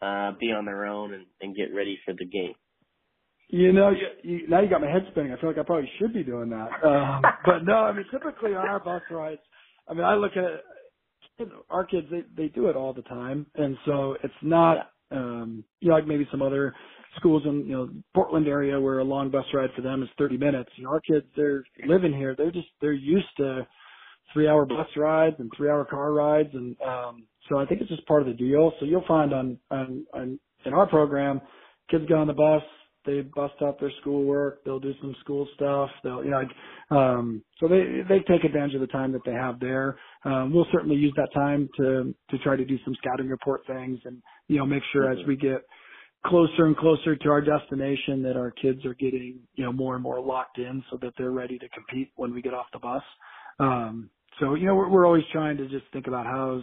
uh, 0.00 0.32
be 0.38 0.46
on 0.46 0.64
their 0.64 0.86
own 0.86 1.14
and, 1.14 1.26
and 1.40 1.54
get 1.54 1.74
ready 1.74 1.98
for 2.04 2.12
the 2.12 2.24
game? 2.24 2.54
You 3.48 3.72
know, 3.72 3.90
you, 3.90 4.06
you, 4.22 4.48
now 4.48 4.62
you 4.62 4.70
got 4.70 4.80
my 4.80 4.90
head 4.90 5.06
spinning. 5.10 5.32
I 5.32 5.40
feel 5.40 5.50
like 5.50 5.58
I 5.58 5.62
probably 5.62 5.90
should 5.98 6.12
be 6.12 6.24
doing 6.24 6.50
that. 6.50 6.68
Um, 6.84 7.22
but 7.44 7.64
no, 7.64 7.74
I 7.74 7.92
mean, 7.92 8.06
typically 8.10 8.54
on 8.54 8.66
our 8.66 8.80
bus 8.80 9.02
rides, 9.10 9.40
I 9.88 9.94
mean, 9.94 10.04
I 10.04 10.14
look 10.14 10.32
at 10.36 10.64
our 11.70 11.84
kids, 11.84 12.06
they, 12.10 12.22
they 12.36 12.48
do 12.48 12.68
it 12.68 12.76
all 12.76 12.92
the 12.92 13.02
time. 13.02 13.46
And 13.54 13.76
so 13.86 14.16
it's 14.22 14.34
not, 14.42 14.92
um, 15.10 15.64
you 15.80 15.88
know, 15.88 15.94
like 15.94 16.06
maybe 16.06 16.26
some 16.30 16.42
other 16.42 16.74
schools 17.16 17.42
in, 17.46 17.66
you 17.66 17.72
know, 17.72 17.90
Portland 18.14 18.48
area 18.48 18.80
where 18.80 19.00
a 19.00 19.04
long 19.04 19.30
bus 19.30 19.44
ride 19.54 19.70
for 19.76 19.82
them 19.82 20.02
is 20.02 20.08
30 20.18 20.38
minutes. 20.38 20.70
You 20.76 20.84
know, 20.84 20.90
our 20.90 21.00
kids, 21.00 21.26
they're 21.36 21.64
living 21.86 22.12
here. 22.12 22.34
They're 22.36 22.50
just, 22.52 22.68
they're 22.80 22.92
used 22.92 23.28
to, 23.38 23.66
three 24.32 24.48
hour 24.48 24.64
bus 24.64 24.86
rides 24.96 25.36
and 25.38 25.50
three 25.56 25.68
hour 25.70 25.84
car 25.84 26.12
rides. 26.12 26.50
And, 26.54 26.76
um, 26.82 27.24
so 27.48 27.58
I 27.58 27.66
think 27.66 27.80
it's 27.80 27.90
just 27.90 28.06
part 28.06 28.22
of 28.22 28.28
the 28.28 28.34
deal. 28.34 28.72
So 28.80 28.86
you'll 28.86 29.04
find 29.06 29.32
on, 29.32 29.58
on, 29.70 30.06
on 30.14 30.38
in 30.64 30.72
our 30.72 30.86
program, 30.86 31.40
kids 31.90 32.04
get 32.08 32.16
on 32.16 32.28
the 32.28 32.32
bus, 32.32 32.62
they 33.04 33.22
bust 33.22 33.54
out 33.62 33.80
their 33.80 33.92
schoolwork, 34.00 34.64
they'll 34.64 34.80
do 34.80 34.94
some 35.00 35.14
school 35.20 35.48
stuff, 35.54 35.90
they'll, 36.04 36.24
you 36.24 36.30
know, 36.30 36.96
um, 36.96 37.42
so 37.60 37.68
they, 37.68 38.02
they 38.08 38.20
take 38.20 38.44
advantage 38.44 38.74
of 38.74 38.80
the 38.80 38.86
time 38.88 39.12
that 39.12 39.22
they 39.24 39.32
have 39.32 39.58
there. 39.60 39.98
Um, 40.24 40.52
we'll 40.52 40.66
certainly 40.72 40.96
use 40.96 41.12
that 41.16 41.32
time 41.34 41.68
to, 41.78 42.14
to 42.30 42.38
try 42.38 42.56
to 42.56 42.64
do 42.64 42.78
some 42.84 42.94
scouting 42.96 43.28
report 43.28 43.62
things 43.66 43.98
and, 44.04 44.22
you 44.48 44.58
know, 44.58 44.66
make 44.66 44.82
sure 44.92 45.10
as 45.10 45.18
we 45.26 45.36
get 45.36 45.64
closer 46.26 46.66
and 46.66 46.76
closer 46.76 47.16
to 47.16 47.28
our 47.30 47.40
destination 47.40 48.22
that 48.22 48.36
our 48.36 48.50
kids 48.50 48.84
are 48.84 48.94
getting, 48.94 49.40
you 49.54 49.64
know, 49.64 49.72
more 49.72 49.94
and 49.94 50.02
more 50.02 50.20
locked 50.20 50.58
in 50.58 50.82
so 50.90 50.98
that 51.02 51.12
they're 51.18 51.32
ready 51.32 51.58
to 51.58 51.68
compete 51.70 52.12
when 52.16 52.32
we 52.32 52.42
get 52.42 52.54
off 52.54 52.66
the 52.72 52.78
bus. 52.78 53.02
Um, 53.58 54.10
so, 54.40 54.54
you 54.54 54.66
know, 54.66 54.74
we're, 54.74 54.88
we're 54.88 55.06
always 55.06 55.24
trying 55.32 55.56
to 55.58 55.68
just 55.68 55.84
think 55.92 56.06
about 56.06 56.26
how's, 56.26 56.62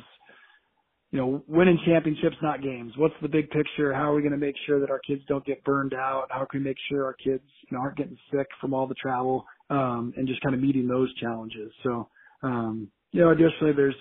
you 1.12 1.20
know, 1.20 1.44
winning 1.48 1.80
championships, 1.86 2.36
not 2.42 2.62
games. 2.62 2.94
What's 2.96 3.16
the 3.22 3.28
big 3.28 3.50
picture? 3.50 3.94
How 3.94 4.12
are 4.12 4.16
we 4.16 4.22
going 4.22 4.32
to 4.32 4.38
make 4.38 4.56
sure 4.68 4.80
that 4.80 4.92
our 4.92 5.00
kids 5.00 5.22
don't 5.28 5.44
get 5.46 5.64
burned 5.64 5.94
out? 5.94 6.28
How 6.30 6.46
can 6.46 6.60
we 6.60 6.66
make 6.66 6.78
sure 6.88 7.04
our 7.04 7.14
kids, 7.14 7.44
you 7.70 7.78
know, 7.78 7.82
aren't 7.82 7.98
getting 7.98 8.18
sick 8.32 8.48
from 8.62 8.74
all 8.74 8.86
the 8.86 8.96
travel, 8.96 9.46
um, 9.72 10.14
and 10.18 10.28
just 10.28 10.42
kind 10.42 10.54
of 10.54 10.62
meeting 10.62 10.88
those 10.88 11.14
challenges. 11.16 11.72
So, 11.84 12.10
um, 12.44 12.90
you 13.12 13.22
know, 13.22 13.32
additionally, 13.32 13.74
there's, 13.76 13.96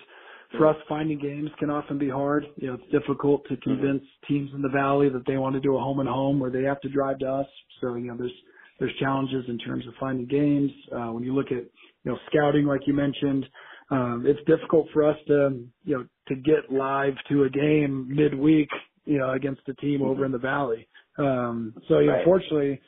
for 0.57 0.67
us, 0.67 0.75
finding 0.87 1.19
games 1.19 1.49
can 1.59 1.69
often 1.69 1.97
be 1.97 2.09
hard. 2.09 2.45
You 2.57 2.67
know, 2.67 2.73
it's 2.75 2.91
difficult 2.91 3.43
to 3.49 3.57
convince 3.57 4.03
teams 4.27 4.51
in 4.53 4.61
the 4.61 4.69
valley 4.69 5.09
that 5.09 5.23
they 5.25 5.37
want 5.37 5.55
to 5.55 5.59
do 5.59 5.75
a 5.77 5.79
home 5.79 5.99
and 5.99 6.09
home 6.09 6.39
where 6.39 6.51
they 6.51 6.63
have 6.63 6.81
to 6.81 6.89
drive 6.89 7.19
to 7.19 7.27
us. 7.27 7.47
So, 7.81 7.95
you 7.95 8.07
know, 8.07 8.17
there's, 8.17 8.33
there's 8.79 8.95
challenges 8.99 9.45
in 9.47 9.57
terms 9.59 9.85
of 9.87 9.93
finding 9.99 10.27
games. 10.27 10.71
Uh, 10.91 11.11
when 11.11 11.23
you 11.23 11.33
look 11.35 11.47
at, 11.47 11.63
you 12.03 12.11
know, 12.11 12.17
scouting, 12.31 12.65
like 12.65 12.81
you 12.85 12.93
mentioned, 12.93 13.45
um, 13.91 14.25
it's 14.27 14.39
difficult 14.47 14.87
for 14.93 15.03
us 15.03 15.17
to, 15.27 15.63
you 15.83 15.97
know, 15.97 16.05
to 16.27 16.35
get 16.35 16.71
live 16.71 17.13
to 17.29 17.43
a 17.43 17.49
game 17.49 18.07
midweek, 18.15 18.69
you 19.05 19.17
know, 19.17 19.31
against 19.31 19.61
a 19.67 19.73
team 19.75 20.01
over 20.01 20.25
in 20.25 20.31
the 20.31 20.37
valley. 20.37 20.87
Um, 21.17 21.73
so, 21.87 21.99
you 21.99 22.07
know, 22.07 22.13
Right. 22.13 22.25
fortunately, 22.25 22.81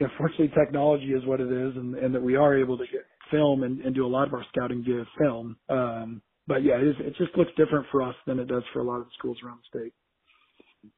unfortunately, 0.00 0.48
technology 0.48 1.12
is 1.12 1.24
what 1.24 1.40
it 1.40 1.50
is, 1.50 1.76
and, 1.76 1.94
and 1.96 2.14
that 2.14 2.22
we 2.22 2.36
are 2.36 2.56
able 2.56 2.78
to 2.78 2.84
get 2.86 3.06
film 3.30 3.62
and, 3.64 3.80
and 3.80 3.94
do 3.94 4.06
a 4.06 4.08
lot 4.08 4.28
of 4.28 4.34
our 4.34 4.44
scouting 4.52 4.84
via 4.84 5.04
film. 5.18 5.56
Um, 5.68 6.22
but 6.46 6.62
yeah, 6.62 6.76
it, 6.76 6.88
is, 6.88 6.96
it 7.00 7.16
just 7.16 7.36
looks 7.36 7.50
different 7.56 7.86
for 7.90 8.02
us 8.02 8.14
than 8.26 8.38
it 8.38 8.46
does 8.46 8.62
for 8.72 8.80
a 8.80 8.84
lot 8.84 8.98
of 9.00 9.04
the 9.06 9.12
schools 9.18 9.38
around 9.44 9.58
the 9.72 9.80
state. 9.80 9.94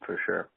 for 0.04 0.18
sure. 0.26 0.50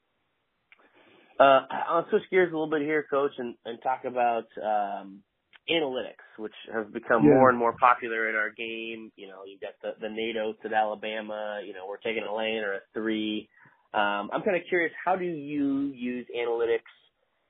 Uh, 1.40 1.66
I'll 1.88 2.06
switch 2.10 2.22
gears 2.30 2.50
a 2.50 2.54
little 2.54 2.70
bit 2.70 2.82
here, 2.82 3.06
Coach, 3.10 3.32
and, 3.38 3.54
and 3.64 3.78
talk 3.82 4.04
about 4.04 4.44
um, 4.62 5.22
analytics, 5.70 6.24
which 6.38 6.54
have 6.72 6.92
become 6.92 7.22
Yeah. 7.22 7.30
more 7.30 7.48
and 7.50 7.58
more 7.58 7.74
popular 7.78 8.28
in 8.30 8.36
our 8.36 8.50
game. 8.50 9.12
You 9.16 9.28
know, 9.28 9.42
you've 9.46 9.60
got 9.60 9.74
the, 9.82 9.92
the 10.00 10.08
Nate 10.08 10.36
Oats 10.36 10.60
at 10.64 10.72
Alabama. 10.72 11.60
You 11.64 11.72
know, 11.74 11.86
we're 11.88 11.98
taking 11.98 12.24
a 12.24 12.34
lane 12.34 12.62
or 12.64 12.74
a 12.74 12.80
three. 12.94 13.48
Um, 13.94 14.30
I'm 14.32 14.42
kind 14.42 14.56
of 14.56 14.62
curious, 14.68 14.92
how 15.04 15.16
do 15.16 15.24
you 15.24 15.92
use 15.94 16.26
analytics 16.36 16.90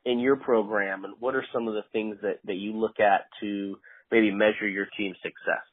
in 0.05 0.19
your 0.19 0.37
program, 0.37 1.05
and 1.05 1.15
what 1.21 1.37
are 1.37 1.45
some 1.55 1.69
of 1.69 1.75
the 1.75 1.85
things 1.93 2.17
that, 2.23 2.41
that 2.45 2.57
you 2.57 2.73
look 2.73 2.99
at 2.99 3.27
to 3.41 3.77
maybe 4.11 4.33
measure 4.33 4.69
your 4.69 4.87
team's 4.99 5.17
success? 5.23 5.65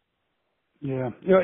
Yeah, 0.81 1.09
you 1.21 1.29
know, 1.29 1.41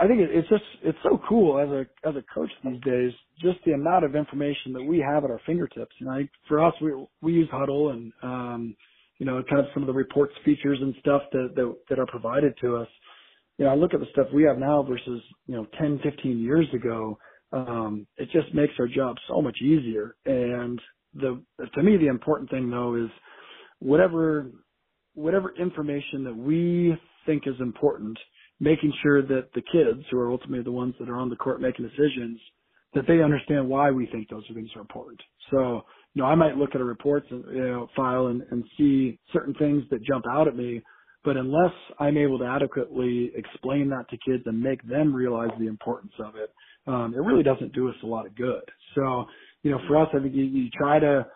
I 0.00 0.06
think 0.06 0.20
it's 0.22 0.48
just 0.48 0.64
it's 0.84 0.98
so 1.02 1.20
cool 1.28 1.58
as 1.60 1.68
a 1.68 2.08
as 2.08 2.16
a 2.16 2.24
coach 2.34 2.50
these 2.64 2.80
days. 2.82 3.12
Just 3.42 3.58
the 3.66 3.72
amount 3.72 4.04
of 4.04 4.14
information 4.16 4.72
that 4.74 4.82
we 4.82 4.98
have 5.00 5.24
at 5.24 5.30
our 5.30 5.40
fingertips. 5.46 5.94
You 5.98 6.06
know, 6.06 6.12
like 6.12 6.30
for 6.48 6.64
us, 6.64 6.74
we 6.80 6.92
we 7.22 7.32
use 7.32 7.48
Hudl 7.52 7.92
and 7.92 8.12
um, 8.22 8.76
you 9.18 9.26
know, 9.26 9.42
kind 9.48 9.60
of 9.60 9.66
some 9.72 9.82
of 9.82 9.86
the 9.86 9.92
reports, 9.92 10.34
features, 10.44 10.78
and 10.80 10.94
stuff 11.00 11.22
that 11.32 11.52
that, 11.54 11.76
that 11.90 11.98
are 11.98 12.06
provided 12.06 12.54
to 12.60 12.76
us. 12.76 12.88
You 13.58 13.64
know, 13.64 13.72
I 13.72 13.74
look 13.74 13.94
at 13.94 14.00
the 14.00 14.06
stuff 14.12 14.26
we 14.34 14.44
have 14.44 14.58
now 14.58 14.82
versus 14.82 15.22
you 15.46 15.56
know 15.56 15.66
10, 15.78 16.00
15 16.02 16.38
years 16.38 16.66
ago. 16.74 17.18
Um, 17.52 18.06
it 18.16 18.28
just 18.32 18.52
makes 18.54 18.72
our 18.78 18.88
job 18.88 19.16
so 19.28 19.40
much 19.40 19.56
easier. 19.62 20.16
And 20.26 20.80
the 21.14 21.42
to 21.74 21.82
me, 21.82 21.96
the 21.96 22.08
important 22.08 22.50
thing 22.50 22.70
though 22.70 22.96
is 22.96 23.10
whatever 23.78 24.50
whatever 25.14 25.54
information 25.58 26.24
that 26.24 26.36
we 26.36 26.94
think 27.26 27.44
is 27.46 27.54
important 27.60 28.18
making 28.60 28.92
sure 29.02 29.22
that 29.22 29.48
the 29.54 29.62
kids, 29.72 30.04
who 30.10 30.18
are 30.18 30.30
ultimately 30.30 30.62
the 30.62 30.72
ones 30.72 30.94
that 30.98 31.08
are 31.08 31.16
on 31.16 31.28
the 31.28 31.36
court 31.36 31.60
making 31.60 31.86
decisions, 31.86 32.40
that 32.94 33.04
they 33.06 33.22
understand 33.22 33.68
why 33.68 33.90
we 33.90 34.06
think 34.06 34.28
those 34.28 34.44
things 34.54 34.70
are 34.74 34.80
important. 34.80 35.20
So, 35.50 35.82
you 36.16 36.22
know, 36.22 36.28
I 36.28 36.34
might 36.34 36.56
look 36.56 36.70
at 36.74 36.80
a 36.80 36.84
reports 36.84 37.26
you 37.30 37.44
know, 37.44 37.88
file 37.94 38.28
and, 38.28 38.42
and 38.50 38.64
see 38.78 39.18
certain 39.34 39.52
things 39.54 39.82
that 39.90 40.02
jump 40.02 40.24
out 40.26 40.48
at 40.48 40.56
me, 40.56 40.80
but 41.24 41.36
unless 41.36 41.74
I'm 42.00 42.16
able 42.16 42.38
to 42.38 42.46
adequately 42.46 43.32
explain 43.34 43.90
that 43.90 44.08
to 44.08 44.16
kids 44.26 44.42
and 44.46 44.58
make 44.58 44.82
them 44.88 45.14
realize 45.14 45.50
the 45.60 45.66
importance 45.66 46.14
of 46.18 46.34
it, 46.36 46.54
um, 46.86 47.12
it 47.14 47.18
really 47.18 47.42
doesn't 47.42 47.74
do 47.74 47.90
us 47.90 47.94
a 48.02 48.06
lot 48.06 48.24
of 48.24 48.34
good. 48.34 48.62
So, 48.94 49.26
you 49.62 49.70
know, 49.70 49.78
for 49.86 49.98
us, 50.00 50.08
I 50.14 50.22
think 50.22 50.34
you, 50.34 50.44
you 50.44 50.70
try 50.70 50.98
to 50.98 51.26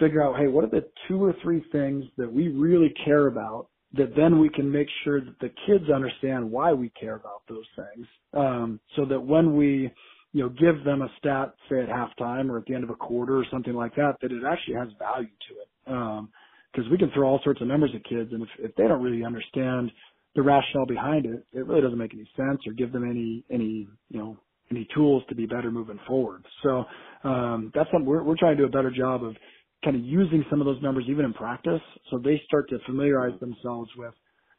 figure 0.00 0.22
out, 0.22 0.38
hey, 0.38 0.46
what 0.46 0.64
are 0.64 0.70
the 0.70 0.88
two 1.08 1.22
or 1.22 1.34
three 1.42 1.62
things 1.70 2.02
that 2.16 2.32
we 2.32 2.48
really 2.48 2.94
care 3.04 3.26
about 3.26 3.68
that 3.92 4.16
then 4.16 4.38
we 4.38 4.48
can 4.48 4.72
make 4.72 4.88
sure 5.04 5.20
that 5.20 5.38
the 5.40 5.50
kids 5.66 5.90
understand 5.94 6.50
why 6.50 6.72
we 6.72 6.90
care 6.98 7.16
about 7.16 7.42
those 7.50 7.66
things. 7.76 8.06
Um, 8.32 8.80
so 8.96 9.04
that 9.04 9.20
when 9.20 9.56
we, 9.56 9.90
you 10.36 10.42
know, 10.42 10.50
give 10.50 10.84
them 10.84 11.00
a 11.00 11.08
stat, 11.18 11.54
say 11.70 11.80
at 11.80 11.88
halftime 11.88 12.50
or 12.50 12.58
at 12.58 12.66
the 12.66 12.74
end 12.74 12.84
of 12.84 12.90
a 12.90 12.94
quarter 12.94 13.38
or 13.38 13.46
something 13.50 13.72
like 13.72 13.94
that, 13.96 14.16
that 14.20 14.30
it 14.30 14.42
actually 14.46 14.74
has 14.74 14.88
value 14.98 15.28
to 15.48 15.54
it. 15.62 15.96
Um, 15.96 16.28
cause 16.74 16.84
we 16.90 16.98
can 16.98 17.10
throw 17.14 17.26
all 17.26 17.40
sorts 17.42 17.62
of 17.62 17.68
numbers 17.68 17.90
at 17.94 18.04
kids 18.04 18.30
and 18.34 18.42
if, 18.42 18.48
if 18.58 18.74
they 18.76 18.86
don't 18.86 19.02
really 19.02 19.24
understand 19.24 19.90
the 20.34 20.42
rationale 20.42 20.84
behind 20.84 21.24
it, 21.24 21.42
it 21.54 21.66
really 21.66 21.80
doesn't 21.80 21.96
make 21.96 22.12
any 22.12 22.28
sense 22.36 22.60
or 22.66 22.74
give 22.74 22.92
them 22.92 23.10
any, 23.10 23.44
any, 23.50 23.88
you 24.10 24.18
know, 24.18 24.36
any 24.70 24.86
tools 24.94 25.22
to 25.30 25.34
be 25.34 25.46
better 25.46 25.70
moving 25.70 25.98
forward. 26.06 26.44
So, 26.62 26.84
um, 27.24 27.72
that's 27.74 27.90
something 27.90 28.06
we're, 28.06 28.22
we're 28.22 28.36
trying 28.36 28.58
to 28.58 28.62
do 28.62 28.66
a 28.66 28.70
better 28.70 28.90
job 28.90 29.24
of 29.24 29.34
kind 29.82 29.96
of 29.96 30.04
using 30.04 30.44
some 30.50 30.60
of 30.60 30.66
those 30.66 30.82
numbers 30.82 31.04
even 31.08 31.24
in 31.24 31.32
practice 31.32 31.80
so 32.10 32.20
they 32.22 32.42
start 32.46 32.68
to 32.68 32.78
familiarize 32.84 33.40
themselves 33.40 33.88
with, 33.96 34.12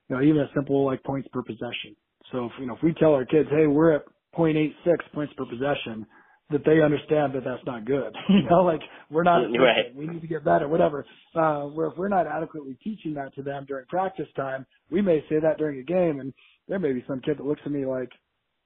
you 0.09 0.15
know, 0.15 0.23
even 0.23 0.39
a 0.41 0.49
simple 0.55 0.87
like 0.87 1.03
points 1.03 1.29
per 1.31 1.43
possession. 1.43 1.95
So 2.31 2.47
if, 2.47 2.53
you 2.59 2.65
know, 2.65 2.75
if 2.75 2.81
we 2.81 2.95
tell 2.95 3.13
our 3.13 3.25
kids, 3.25 3.47
hey, 3.51 3.67
we're 3.67 3.93
at 3.93 4.01
0.86 4.35 4.71
points 5.13 5.33
per 5.37 5.45
possession, 5.45 6.05
that 6.49 6.63
they 6.65 6.81
understand 6.81 7.33
that 7.33 7.43
that's 7.43 7.65
not 7.65 7.85
good. 7.85 8.15
you 8.29 8.43
know, 8.49 8.63
like 8.63 8.81
we're 9.11 9.23
not, 9.23 9.39
Right. 9.59 9.93
we 9.95 10.07
need 10.07 10.21
to 10.21 10.27
get 10.27 10.45
better, 10.45 10.67
whatever. 10.67 11.05
Uh, 11.35 11.63
where 11.63 11.87
if 11.87 11.97
we're 11.97 12.07
not 12.07 12.25
adequately 12.25 12.77
teaching 12.83 13.13
that 13.15 13.33
to 13.35 13.41
them 13.43 13.65
during 13.67 13.85
practice 13.87 14.27
time, 14.35 14.65
we 14.89 15.01
may 15.01 15.21
say 15.29 15.39
that 15.41 15.57
during 15.57 15.79
a 15.79 15.83
game 15.83 16.19
and 16.21 16.33
there 16.69 16.79
may 16.79 16.93
be 16.93 17.03
some 17.07 17.19
kid 17.21 17.37
that 17.37 17.45
looks 17.45 17.61
at 17.65 17.71
me 17.71 17.85
like, 17.85 18.09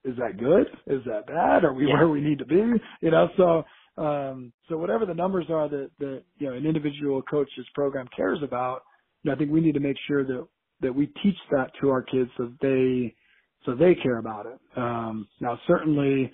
is 0.04 0.16
that 0.18 0.38
good? 0.38 0.68
Is 0.88 1.04
that 1.06 1.28
bad? 1.28 1.64
Are 1.64 1.74
we 1.74 1.88
Yeah. 1.88 1.94
where 1.96 2.08
we 2.10 2.22
need 2.22 2.40
to 2.40 2.46
be? 2.46 2.56
You 3.02 3.12
know, 3.12 3.30
so, 3.38 3.66
um, 4.02 4.52
so 4.70 4.78
whatever 4.78 5.06
the 5.06 5.14
numbers 5.14 5.46
are 5.50 5.68
that, 5.70 5.90
that, 6.00 6.24
you 6.38 6.48
know, 6.48 6.54
an 6.54 6.66
individual 6.66 7.22
coach's 7.24 7.68
program 7.76 8.08
cares 8.16 8.40
about, 8.44 8.82
you 9.24 9.30
know, 9.30 9.36
I 9.36 9.38
think 9.40 9.52
we 9.52 9.62
need 9.62 9.74
to 9.74 9.80
make 9.80 9.98
sure 10.08 10.24
that, 10.24 10.48
that 10.82 10.94
we 10.96 11.08
teach 11.24 11.38
that 11.52 11.72
to 11.82 11.90
our 11.90 12.02
kids 12.02 12.30
so 12.38 12.52
they, 12.62 13.14
so 13.66 13.76
they 13.76 13.96
care 13.96 14.18
about 14.18 14.46
it. 14.46 14.60
Um, 14.78 15.28
now 15.40 15.60
certainly, 15.68 16.32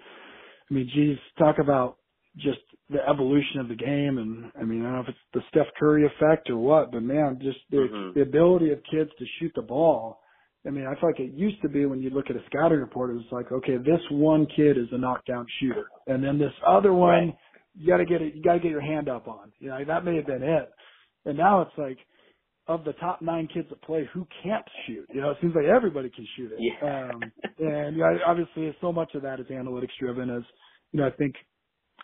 I 0.69 0.73
mean, 0.73 0.89
geez, 0.93 1.17
talk 1.37 1.59
about 1.59 1.97
just 2.37 2.59
the 2.89 2.99
evolution 3.09 3.59
of 3.59 3.67
the 3.67 3.75
game 3.75 4.17
and 4.17 4.51
I 4.59 4.63
mean, 4.63 4.81
I 4.81 4.85
don't 4.85 4.93
know 4.93 5.01
if 5.01 5.09
it's 5.09 5.17
the 5.33 5.41
Steph 5.49 5.73
Curry 5.79 6.05
effect 6.05 6.49
or 6.49 6.57
what, 6.57 6.91
but 6.91 7.03
man, 7.03 7.39
just 7.41 7.59
the, 7.71 7.77
Mhm. 7.91 8.13
the 8.13 8.21
ability 8.21 8.71
of 8.71 8.79
kids 8.83 9.09
to 9.17 9.25
shoot 9.39 9.51
the 9.55 9.61
ball. 9.61 10.21
I 10.65 10.69
mean, 10.69 10.85
I 10.85 10.93
feel 10.95 11.09
like 11.09 11.19
it 11.19 11.31
used 11.33 11.61
to 11.61 11.69
be 11.69 11.85
when 11.85 12.01
you 12.01 12.09
look 12.09 12.29
at 12.29 12.35
a 12.35 12.43
scouting 12.47 12.79
report, 12.79 13.11
it 13.11 13.13
was 13.13 13.31
like, 13.31 13.51
okay, 13.51 13.77
this 13.77 14.01
one 14.11 14.45
kid 14.47 14.77
is 14.77 14.91
a 14.91 14.97
knockdown 14.97 15.45
shooter. 15.59 15.85
And 16.07 16.23
then 16.23 16.37
this 16.37 16.53
other 16.65 16.93
one, 16.93 17.27
Right. 17.27 17.37
you 17.75 17.87
gotta 17.87 18.05
get 18.05 18.21
it, 18.21 18.35
you 18.35 18.41
gotta 18.41 18.59
get 18.59 18.71
your 18.71 18.81
hand 18.81 19.07
up 19.09 19.27
on. 19.27 19.51
You 19.59 19.69
know, 19.69 19.83
that 19.83 20.03
may 20.03 20.15
have 20.17 20.25
been 20.27 20.43
it. 20.43 20.69
And 21.25 21.37
now 21.37 21.61
it's 21.61 21.77
like, 21.77 21.97
of 22.67 22.83
the 22.83 22.93
top 22.93 23.21
nine 23.21 23.47
kids 23.53 23.67
that 23.69 23.81
play, 23.81 24.09
who 24.13 24.27
can't 24.43 24.65
shoot? 24.85 25.07
You 25.13 25.21
know, 25.21 25.31
it 25.31 25.37
seems 25.41 25.55
like 25.55 25.65
everybody 25.65 26.09
can 26.09 26.27
shoot 26.37 26.51
it. 26.51 26.59
Yeah. 26.59 27.11
Um, 27.11 27.31
and 27.59 27.95
you 27.95 28.03
know, 28.03 28.19
obviously, 28.25 28.75
so 28.81 28.91
much 28.91 29.13
of 29.15 29.23
that 29.23 29.39
is 29.39 29.47
analytics 29.47 29.95
driven. 29.99 30.29
As 30.29 30.43
you 30.91 30.99
know, 30.99 31.07
I 31.07 31.11
think 31.11 31.35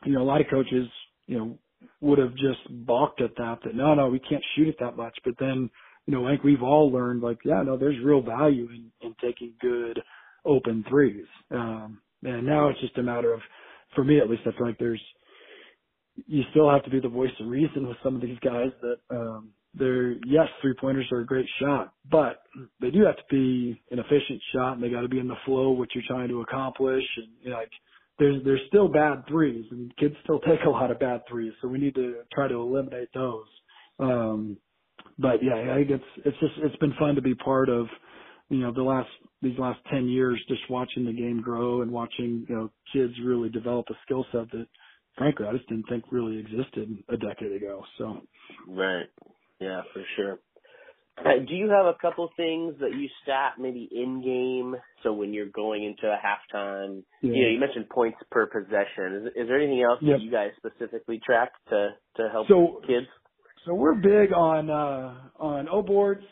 you 0.05 0.13
know 0.13 0.21
a 0.21 0.25
lot 0.25 0.41
of 0.41 0.47
coaches, 0.49 0.87
you 1.27 1.37
know, 1.37 1.59
would 2.01 2.19
have 2.19 2.35
just 2.35 2.61
balked 2.85 3.21
at 3.21 3.35
that. 3.37 3.59
That 3.65 3.75
no, 3.75 3.93
no, 3.95 4.09
we 4.09 4.19
can't 4.19 4.43
shoot 4.55 4.69
it 4.69 4.77
that 4.79 4.97
much. 4.97 5.17
But 5.25 5.35
then, 5.39 5.69
you 6.07 6.13
know, 6.13 6.27
I 6.27 6.31
think 6.31 6.43
we've 6.43 6.63
all 6.63 6.91
learned 6.91 7.21
like, 7.21 7.39
yeah, 7.45 7.63
no, 7.65 7.77
there's 7.77 8.03
real 8.03 8.21
value 8.21 8.69
in 8.69 8.91
in 9.01 9.15
taking 9.21 9.53
good 9.61 10.01
open 10.45 10.85
threes. 10.89 11.27
Um, 11.51 12.01
and 12.23 12.45
now 12.45 12.69
it's 12.69 12.79
just 12.81 12.97
a 12.97 13.03
matter 13.03 13.33
of, 13.33 13.41
for 13.95 14.03
me 14.03 14.19
at 14.19 14.29
least, 14.29 14.43
I 14.45 14.57
feel 14.57 14.67
like 14.67 14.79
there's 14.79 15.01
you 16.27 16.43
still 16.51 16.69
have 16.69 16.83
to 16.85 16.89
be 16.89 16.99
the 16.99 17.09
voice 17.09 17.31
of 17.39 17.47
reason 17.47 17.87
with 17.87 17.97
some 18.03 18.15
of 18.15 18.21
these 18.21 18.39
guys 18.39 18.71
that 18.81 18.97
um 19.15 19.51
they're 19.73 20.13
yes, 20.25 20.47
three 20.61 20.75
pointers 20.79 21.07
are 21.11 21.21
a 21.21 21.25
great 21.25 21.47
shot, 21.59 21.93
but 22.09 22.43
they 22.81 22.91
do 22.91 23.05
have 23.05 23.17
to 23.17 23.23
be 23.29 23.81
an 23.91 23.99
efficient 23.99 24.41
shot 24.53 24.73
and 24.73 24.83
they 24.83 24.89
gotta 24.89 25.07
be 25.09 25.19
in 25.19 25.27
the 25.27 25.35
flow 25.45 25.73
of 25.73 25.77
what 25.77 25.89
you're 25.95 26.03
trying 26.07 26.29
to 26.29 26.41
accomplish 26.41 27.03
and 27.17 27.27
you 27.41 27.49
know, 27.51 27.57
like 27.57 27.71
there's 28.19 28.43
there's 28.43 28.61
still 28.67 28.87
bad 28.87 29.25
threes 29.27 29.65
and 29.71 29.95
kids 29.97 30.15
still 30.23 30.39
take 30.47 30.61
a 30.65 30.69
lot 30.69 30.91
of 30.91 30.99
bad 30.99 31.21
threes, 31.29 31.53
so 31.61 31.67
we 31.67 31.79
need 31.79 31.95
to 31.95 32.23
try 32.33 32.47
to 32.47 32.55
eliminate 32.55 33.09
those. 33.13 33.47
Um 33.99 34.57
but 35.19 35.43
yeah, 35.43 35.73
I 35.73 35.77
think 35.77 35.91
it's 35.91 36.25
it's 36.25 36.39
just 36.39 36.53
it's 36.57 36.77
been 36.77 36.93
fun 36.99 37.15
to 37.15 37.21
be 37.21 37.35
part 37.35 37.69
of 37.69 37.87
you 38.49 38.59
know, 38.59 38.73
the 38.73 38.83
last 38.83 39.09
these 39.41 39.57
last 39.57 39.79
ten 39.91 40.07
years, 40.07 40.43
just 40.47 40.61
watching 40.69 41.05
the 41.05 41.13
game 41.13 41.41
grow 41.41 41.81
and 41.81 41.91
watching 41.91 42.45
you 42.47 42.55
know 42.55 42.71
kids 42.93 43.13
really 43.25 43.49
develop 43.49 43.87
a 43.89 43.95
skill 44.05 44.25
set 44.31 44.51
that, 44.51 44.67
frankly, 45.17 45.47
I 45.47 45.53
just 45.53 45.67
didn't 45.69 45.85
think 45.89 46.05
really 46.11 46.37
existed 46.39 47.03
a 47.09 47.17
decade 47.17 47.53
ago. 47.53 47.83
So. 47.97 48.21
Right. 48.67 49.07
Yeah, 49.63 49.81
for 49.93 50.03
sure. 50.15 50.39
Uh, 51.17 51.45
do 51.47 51.53
you 51.53 51.69
have 51.69 51.85
a 51.85 51.93
couple 52.01 52.27
things 52.35 52.73
that 52.79 52.91
you 52.97 53.07
stat 53.21 53.53
maybe 53.59 53.87
in 53.91 54.21
game? 54.23 54.75
So 55.03 55.13
when 55.13 55.31
you're 55.31 55.49
going 55.53 55.83
into 55.83 56.07
a 56.07 56.17
halftime, 56.17 57.03
yeah. 57.21 57.31
you 57.31 57.43
know, 57.43 57.49
you 57.49 57.59
mentioned 57.59 57.87
points 57.89 58.17
per 58.31 58.47
possession. 58.47 59.21
Is, 59.21 59.43
is 59.43 59.47
there 59.47 59.57
anything 59.57 59.83
else 59.83 59.99
yep. 60.01 60.17
that 60.17 60.23
you 60.23 60.31
guys 60.31 60.49
specifically 60.57 61.21
track 61.23 61.51
to 61.69 61.89
to 62.17 62.29
help 62.31 62.47
so, 62.47 62.81
kids? 62.87 63.05
So 63.65 63.75
we're 63.75 63.93
big 63.93 64.33
on 64.33 64.69
uh, 64.69 65.13
on 65.37 65.69
O 65.69 65.83
boards 65.83 66.25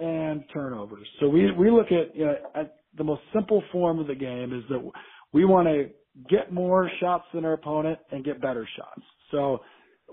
and 0.00 0.44
turnovers. 0.52 1.06
So 1.20 1.28
we 1.28 1.50
we 1.50 1.70
look 1.70 1.86
at 1.86 2.14
you 2.14 2.26
know 2.26 2.34
at 2.54 2.76
the 2.96 3.04
most 3.04 3.22
simple 3.34 3.62
form 3.72 3.98
of 3.98 4.06
the 4.06 4.14
game 4.14 4.52
is 4.52 4.62
that 4.68 4.90
we 5.32 5.44
want 5.44 5.66
to 5.66 5.88
get 6.30 6.52
more 6.52 6.90
shots 7.00 7.24
than 7.34 7.44
our 7.44 7.54
opponent 7.54 7.98
and 8.10 8.24
get 8.24 8.40
better 8.40 8.68
shots. 8.76 9.02
So 9.30 9.60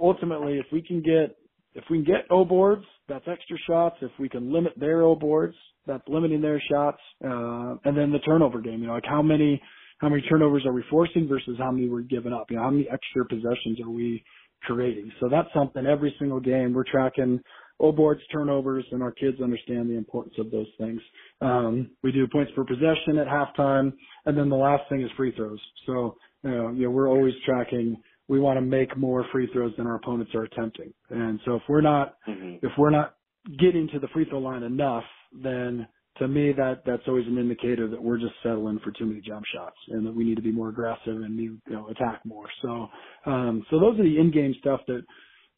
ultimately, 0.01 0.57
if 0.57 0.65
we 0.71 0.81
can 0.81 1.01
get 1.01 1.37
if 1.79 1.85
we 1.89 1.97
can 1.97 2.05
get 2.05 2.25
O 2.29 2.45
boards, 2.45 2.83
that's 3.07 3.25
extra 3.27 3.57
shots. 3.67 3.95
If 4.01 4.11
we 4.19 4.29
can 4.29 4.51
limit 4.51 4.73
their 4.77 5.01
O 5.03 5.15
boards, 5.15 5.55
that's 5.87 6.03
limiting 6.07 6.41
their 6.41 6.61
shots. 6.69 6.99
Uh, 7.23 7.75
and 7.85 7.97
then 7.97 8.11
the 8.11 8.19
turnover 8.25 8.61
game, 8.61 8.81
you 8.81 8.87
know, 8.87 8.93
like 8.93 9.05
how 9.07 9.21
many 9.21 9.61
how 9.99 10.09
many 10.09 10.21
turnovers 10.23 10.65
are 10.65 10.73
we 10.73 10.83
forcing 10.89 11.27
versus 11.27 11.57
how 11.57 11.71
many 11.71 11.89
we're 11.89 12.01
giving 12.01 12.33
up? 12.33 12.45
You 12.49 12.57
know, 12.57 12.63
how 12.63 12.69
many 12.69 12.87
extra 12.91 13.25
possessions 13.25 13.79
are 13.83 13.89
we 13.89 14.23
creating? 14.63 15.11
So 15.19 15.27
that's 15.29 15.49
something 15.53 15.85
every 15.85 16.15
single 16.19 16.39
game 16.39 16.73
we're 16.73 16.89
tracking 16.89 17.39
O 17.81 17.91
boards, 17.93 18.21
turnovers, 18.31 18.85
and 18.91 19.01
our 19.01 19.11
kids 19.11 19.41
understand 19.41 19.89
the 19.89 19.97
importance 19.97 20.35
of 20.37 20.51
those 20.51 20.67
things. 20.77 21.01
Um, 21.41 21.91
we 22.03 22.11
do 22.11 22.27
points 22.27 22.51
per 22.55 22.65
possession 22.65 23.17
at 23.17 23.27
halftime, 23.27 23.93
and 24.25 24.37
then 24.37 24.49
the 24.49 24.55
last 24.55 24.83
thing 24.89 25.01
is 25.01 25.09
free 25.15 25.33
throws. 25.35 25.59
So, 25.85 26.17
you 26.43 26.51
know, 26.51 26.69
you 26.71 26.83
know 26.83 26.91
we're 26.91 27.09
always 27.09 27.33
tracking. 27.45 27.97
We 28.29 28.39
want 28.39 28.57
to 28.57 28.61
make 28.61 28.95
more 28.95 29.25
free 29.31 29.49
throws 29.51 29.73
than 29.77 29.87
our 29.87 29.95
opponents 29.95 30.33
are 30.33 30.43
attempting. 30.43 30.93
And 31.09 31.39
so 31.45 31.55
if 31.55 31.63
we're 31.67 31.81
not, 31.81 32.15
mm-hmm. 32.27 32.65
if 32.65 32.71
we're 32.77 32.91
not 32.91 33.15
getting 33.59 33.89
to 33.89 33.99
the 33.99 34.07
free 34.09 34.25
throw 34.25 34.39
line 34.39 34.63
enough, 34.63 35.03
then 35.33 35.85
to 36.19 36.27
me 36.27 36.53
that 36.53 36.83
that's 36.85 37.03
always 37.07 37.25
an 37.27 37.37
indicator 37.37 37.87
that 37.89 38.01
we're 38.01 38.19
just 38.19 38.33
settling 38.43 38.79
for 38.83 38.91
too 38.91 39.05
many 39.05 39.21
jump 39.21 39.43
shots 39.53 39.77
and 39.89 40.05
that 40.05 40.15
we 40.15 40.23
need 40.23 40.35
to 40.35 40.41
be 40.41 40.51
more 40.51 40.69
aggressive 40.69 41.15
and 41.15 41.37
you 41.39 41.59
know 41.67 41.87
attack 41.89 42.21
more. 42.25 42.45
So 42.61 42.87
um 43.25 43.65
so 43.69 43.79
those 43.79 43.99
are 43.99 44.03
the 44.03 44.19
in 44.19 44.31
game 44.31 44.53
stuff 44.59 44.81
that 44.87 45.01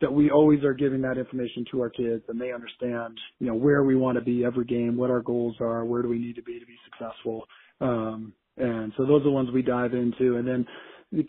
that 0.01 0.11
we 0.11 0.31
always 0.31 0.63
are 0.63 0.73
giving 0.73 1.01
that 1.01 1.17
information 1.17 1.63
to 1.71 1.81
our 1.81 1.89
kids 1.89 2.23
and 2.27 2.41
they 2.41 2.51
understand, 2.51 3.17
you 3.39 3.47
know, 3.47 3.53
where 3.53 3.83
we 3.83 3.95
want 3.95 4.17
to 4.17 4.23
be 4.23 4.43
every 4.43 4.65
game, 4.65 4.97
what 4.97 5.11
our 5.11 5.21
goals 5.21 5.55
are, 5.61 5.85
where 5.85 6.01
do 6.01 6.09
we 6.09 6.17
need 6.17 6.35
to 6.35 6.41
be 6.41 6.59
to 6.59 6.65
be 6.65 6.75
successful. 6.85 7.45
Um, 7.79 8.33
and 8.57 8.91
so 8.97 9.05
those 9.05 9.21
are 9.21 9.25
the 9.25 9.31
ones 9.31 9.49
we 9.53 9.61
dive 9.61 9.93
into. 9.93 10.37
And 10.37 10.47
then 10.47 10.65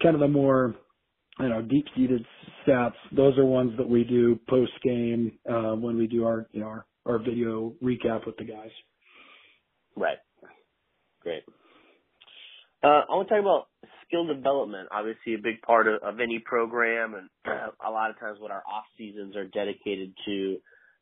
kind 0.02 0.14
of 0.14 0.20
the 0.20 0.28
more, 0.28 0.74
you 1.38 1.48
know, 1.48 1.62
deep 1.62 1.86
seated 1.96 2.24
stats, 2.66 2.92
those 3.14 3.36
are 3.38 3.44
ones 3.44 3.72
that 3.78 3.88
we 3.88 4.04
do 4.04 4.38
post 4.48 4.72
game, 4.84 5.32
uh, 5.48 5.74
when 5.74 5.96
we 5.96 6.06
do 6.06 6.24
our, 6.24 6.46
you 6.52 6.60
know, 6.60 6.66
our, 6.66 6.86
our 7.06 7.18
video 7.18 7.72
recap 7.82 8.26
with 8.26 8.36
the 8.36 8.44
guys. 8.44 8.70
Right. 9.96 10.18
Great. 11.22 11.42
Uh, 12.84 13.02
I 13.08 13.14
want 13.14 13.28
to 13.28 13.34
talk 13.34 13.42
about 13.42 13.68
skill 14.06 14.26
development. 14.26 14.88
Obviously, 14.92 15.34
a 15.34 15.38
big 15.38 15.62
part 15.62 15.86
of, 15.86 16.02
of 16.02 16.20
any 16.20 16.38
program, 16.38 17.14
and 17.14 17.28
uh, 17.46 17.70
a 17.86 17.90
lot 17.90 18.10
of 18.10 18.18
times 18.18 18.38
what 18.40 18.50
our 18.50 18.62
off 18.70 18.84
seasons 18.98 19.36
are 19.36 19.46
dedicated 19.46 20.12
to. 20.26 20.56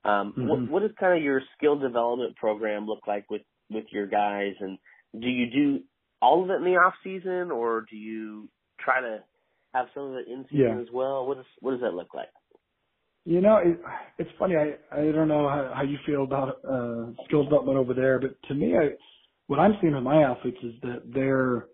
Um, 0.04 0.32
mm-hmm. 0.32 0.48
what, 0.48 0.70
what 0.70 0.82
does 0.82 0.92
kind 0.98 1.16
of 1.16 1.22
your 1.22 1.42
skill 1.56 1.78
development 1.78 2.36
program 2.36 2.86
look 2.86 3.06
like 3.06 3.30
with 3.30 3.42
with 3.70 3.84
your 3.92 4.06
guys? 4.06 4.54
And 4.60 4.78
do 5.18 5.28
you 5.28 5.46
do 5.50 5.80
all 6.22 6.44
of 6.44 6.50
it 6.50 6.54
in 6.54 6.64
the 6.64 6.78
off 6.78 6.94
season, 7.02 7.50
or 7.50 7.84
do 7.90 7.96
you 7.96 8.48
try 8.78 9.00
to 9.00 9.18
have 9.74 9.86
some 9.94 10.12
of 10.12 10.14
it 10.14 10.28
in 10.28 10.44
season 10.50 10.66
yeah. 10.66 10.80
as 10.80 10.88
well? 10.92 11.26
What 11.26 11.36
does 11.36 11.46
what 11.60 11.72
does 11.72 11.80
that 11.80 11.94
look 11.94 12.14
like? 12.14 12.28
You 13.24 13.40
know, 13.40 13.58
it, 13.58 13.80
it's 14.18 14.30
funny. 14.38 14.56
I 14.56 14.74
I 14.92 15.12
don't 15.12 15.28
know 15.28 15.48
how, 15.48 15.72
how 15.76 15.82
you 15.82 15.98
feel 16.06 16.24
about 16.24 16.60
uh, 16.64 17.12
skill 17.26 17.44
development 17.44 17.78
over 17.78 17.94
there, 17.94 18.18
but 18.18 18.36
to 18.48 18.54
me, 18.54 18.76
I 18.76 18.90
what 19.46 19.58
I'm 19.58 19.74
seeing 19.80 19.94
with 19.94 20.04
my 20.04 20.22
athletes 20.22 20.58
is 20.62 20.74
that 20.82 21.02
they're 21.12 21.66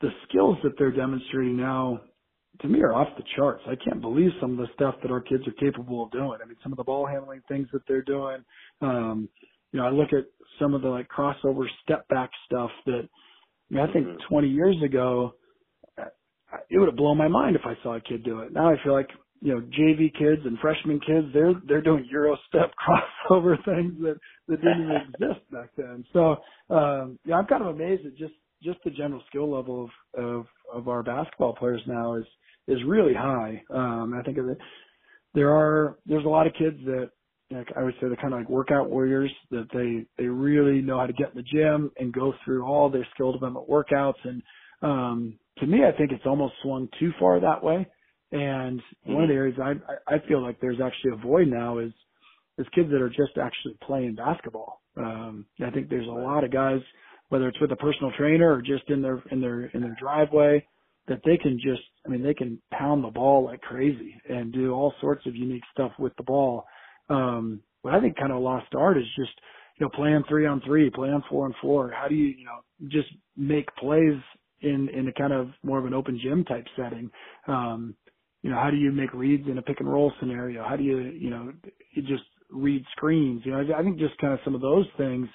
the 0.00 0.10
skills 0.28 0.56
that 0.64 0.72
they're 0.78 0.92
demonstrating 0.92 1.56
now 1.56 2.00
to 2.60 2.68
me 2.68 2.80
are 2.80 2.92
off 2.92 3.08
the 3.16 3.24
charts. 3.36 3.62
I 3.66 3.74
can't 3.76 4.00
believe 4.00 4.30
some 4.40 4.52
of 4.52 4.58
the 4.58 4.72
stuff 4.74 4.96
that 5.02 5.10
our 5.10 5.20
kids 5.20 5.42
are 5.48 5.52
capable 5.52 6.04
of 6.04 6.10
doing. 6.10 6.38
I 6.42 6.46
mean, 6.46 6.56
some 6.62 6.72
of 6.72 6.76
the 6.76 6.84
ball 6.84 7.06
handling 7.06 7.40
things 7.48 7.68
that 7.72 7.82
they're 7.88 8.02
doing. 8.02 8.44
Um, 8.80 9.28
you 9.72 9.80
know, 9.80 9.86
I 9.86 9.90
look 9.90 10.12
at 10.12 10.26
some 10.58 10.74
of 10.74 10.82
the 10.82 10.88
like 10.88 11.08
crossover 11.08 11.64
step 11.82 12.06
back 12.08 12.30
stuff 12.46 12.70
that 12.86 13.08
I, 13.70 13.74
mean, 13.74 13.88
I 13.88 13.92
think 13.92 14.06
mm-hmm. 14.06 14.28
20 14.28 14.48
years 14.48 14.76
ago, 14.84 15.34
it 16.70 16.78
would 16.78 16.88
have 16.88 16.96
blown 16.96 17.18
my 17.18 17.28
mind 17.28 17.56
if 17.56 17.62
I 17.64 17.74
saw 17.82 17.96
a 17.96 18.00
kid 18.00 18.24
do 18.24 18.40
it. 18.40 18.52
Now 18.52 18.70
I 18.70 18.76
feel 18.84 18.92
like 18.92 19.08
you 19.40 19.54
know 19.54 19.60
JV 19.60 20.12
kids 20.12 20.42
and 20.44 20.58
freshman 20.58 21.00
kids 21.00 21.28
they're 21.32 21.54
they're 21.66 21.82
doing 21.82 22.06
Euro 22.10 22.36
step 22.48 22.72
crossover 23.30 23.56
things 23.64 23.94
that 24.02 24.16
that 24.48 24.56
didn't 24.56 24.82
even 24.84 25.02
exist 25.14 25.50
back 25.50 25.70
then. 25.76 26.04
So 26.12 26.36
um, 26.70 27.18
yeah, 27.24 27.36
I'm 27.36 27.46
kind 27.46 27.62
of 27.62 27.74
amazed 27.74 28.06
at 28.06 28.16
just 28.16 28.34
just 28.62 28.78
the 28.84 28.90
general 28.90 29.22
skill 29.28 29.50
level 29.54 29.90
of 30.16 30.24
of, 30.24 30.46
of 30.72 30.88
our 30.88 31.02
basketball 31.02 31.54
players 31.54 31.82
now 31.86 32.14
is 32.16 32.24
is 32.68 32.78
really 32.86 33.14
high. 33.14 33.62
Um, 33.70 34.14
I 34.18 34.22
think 34.22 34.38
of 34.38 34.48
it, 34.48 34.58
there 35.34 35.50
are 35.50 35.98
there's 36.06 36.24
a 36.24 36.28
lot 36.28 36.46
of 36.46 36.54
kids 36.54 36.78
that 36.86 37.10
like 37.50 37.68
I 37.76 37.82
would 37.82 37.94
say 37.94 38.08
they're 38.08 38.16
kind 38.16 38.34
of 38.34 38.40
like 38.40 38.48
workout 38.48 38.90
warriors 38.90 39.32
that 39.50 39.68
they 39.72 40.06
they 40.22 40.28
really 40.28 40.80
know 40.80 40.98
how 40.98 41.06
to 41.06 41.12
get 41.12 41.30
in 41.30 41.36
the 41.36 41.42
gym 41.42 41.90
and 41.98 42.12
go 42.12 42.32
through 42.44 42.64
all 42.64 42.90
their 42.90 43.06
skill 43.14 43.32
development 43.32 43.68
workouts 43.68 44.24
and 44.24 44.42
um 44.82 45.38
to 45.58 45.66
me 45.66 45.80
I 45.84 45.96
think 45.96 46.12
it's 46.12 46.26
almost 46.26 46.54
swung 46.62 46.88
too 46.98 47.12
far 47.18 47.40
that 47.40 47.62
way 47.62 47.86
and 48.32 48.80
mm-hmm. 48.80 49.12
one 49.14 49.22
of 49.24 49.28
the 49.28 49.34
areas 49.34 49.58
I 49.62 49.74
I 50.12 50.18
feel 50.26 50.42
like 50.42 50.60
there's 50.60 50.80
actually 50.80 51.12
a 51.12 51.26
void 51.26 51.48
now 51.48 51.78
is 51.78 51.92
is 52.58 52.66
kids 52.74 52.90
that 52.90 53.00
are 53.00 53.08
just 53.08 53.38
actually 53.40 53.76
playing 53.82 54.14
basketball. 54.14 54.80
Um, 54.96 55.46
I 55.64 55.70
think 55.70 55.88
there's 55.88 56.06
a 56.06 56.10
lot 56.10 56.44
of 56.44 56.52
guys, 56.52 56.80
whether 57.28 57.48
it's 57.48 57.60
with 57.60 57.72
a 57.72 57.76
personal 57.76 58.12
trainer 58.16 58.52
or 58.52 58.60
just 58.60 58.88
in 58.88 59.02
their 59.02 59.22
in 59.30 59.40
their 59.40 59.66
in 59.66 59.80
their 59.80 59.96
driveway, 59.98 60.66
that 61.08 61.20
they 61.24 61.36
can 61.36 61.58
just 61.58 61.82
I 62.06 62.08
mean 62.08 62.22
they 62.22 62.34
can 62.34 62.60
pound 62.72 63.04
the 63.04 63.10
ball 63.10 63.44
like 63.44 63.60
crazy 63.60 64.14
and 64.28 64.52
do 64.52 64.72
all 64.72 64.94
sorts 65.00 65.26
of 65.26 65.36
unique 65.36 65.64
stuff 65.72 65.92
with 65.98 66.14
the 66.16 66.22
ball. 66.22 66.64
Um, 67.08 67.60
what 67.82 67.94
I 67.94 68.00
think 68.00 68.16
kind 68.16 68.32
of 68.32 68.42
lost 68.42 68.74
art 68.76 68.98
is 68.98 69.06
just 69.16 69.32
you 69.78 69.86
know 69.86 69.90
playing 69.94 70.24
three 70.28 70.46
on 70.46 70.60
three, 70.64 70.90
playing 70.90 71.22
four 71.28 71.46
on 71.46 71.54
four. 71.60 71.90
How 71.90 72.08
do 72.08 72.14
you 72.14 72.26
you 72.26 72.44
know 72.44 72.60
just 72.88 73.08
make 73.36 73.74
plays 73.76 74.18
in 74.62 74.88
in 74.90 75.08
a 75.08 75.12
kind 75.12 75.32
of 75.32 75.48
more 75.62 75.78
of 75.78 75.86
an 75.86 75.94
open 75.94 76.20
gym 76.22 76.44
type 76.44 76.66
setting? 76.76 77.10
Um, 77.48 77.96
you 78.42 78.50
know, 78.50 78.56
how 78.56 78.70
do 78.70 78.76
you 78.76 78.92
make 78.92 79.12
reads 79.14 79.48
in 79.48 79.58
a 79.58 79.62
pick 79.62 79.80
and 79.80 79.90
roll 79.90 80.12
scenario? 80.20 80.64
How 80.68 80.76
do 80.76 80.84
you, 80.84 80.98
you 81.00 81.30
know, 81.30 81.52
you 81.94 82.02
just 82.02 82.24
read 82.50 82.84
screens? 82.92 83.42
You 83.44 83.52
know, 83.52 83.64
I 83.76 83.82
think 83.82 83.98
just 83.98 84.18
kind 84.18 84.32
of 84.34 84.40
some 84.44 84.54
of 84.54 84.60
those 84.60 84.86
things 84.98 85.28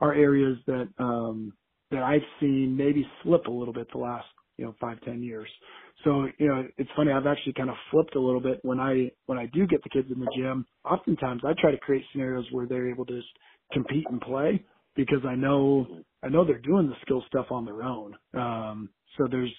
are 0.00 0.14
areas 0.14 0.58
that, 0.66 0.88
um, 0.98 1.52
that 1.90 2.02
I've 2.02 2.22
seen 2.40 2.76
maybe 2.76 3.06
slip 3.22 3.46
a 3.46 3.50
little 3.50 3.74
bit 3.74 3.88
the 3.92 3.98
last, 3.98 4.26
you 4.56 4.66
know, 4.66 4.74
five, 4.80 5.00
ten 5.02 5.22
years. 5.22 5.48
So, 6.04 6.26
you 6.38 6.48
know, 6.48 6.64
it's 6.78 6.90
funny, 6.96 7.12
I've 7.12 7.26
actually 7.26 7.54
kind 7.54 7.70
of 7.70 7.76
flipped 7.90 8.16
a 8.16 8.20
little 8.20 8.40
bit 8.40 8.60
when 8.62 8.80
I, 8.80 9.10
when 9.26 9.38
I 9.38 9.46
do 9.46 9.66
get 9.66 9.82
the 9.84 9.90
kids 9.90 10.08
in 10.12 10.20
the 10.20 10.30
gym, 10.36 10.66
oftentimes 10.84 11.42
I 11.44 11.54
try 11.60 11.70
to 11.72 11.78
create 11.78 12.04
scenarios 12.12 12.46
where 12.52 12.66
they're 12.66 12.90
able 12.90 13.06
to 13.06 13.16
just 13.16 13.28
compete 13.72 14.06
and 14.10 14.20
play 14.20 14.64
because 14.98 15.24
I 15.28 15.36
know, 15.36 15.86
I 16.24 16.28
know 16.30 16.44
they're 16.44 16.58
doing 16.60 16.88
the 16.88 16.96
skill 17.04 17.24
stuff 17.28 17.46
on 17.52 17.66
their 17.66 17.84
own. 17.84 18.16
Um, 18.34 18.90
so 19.18 19.28
there's, 19.30 19.54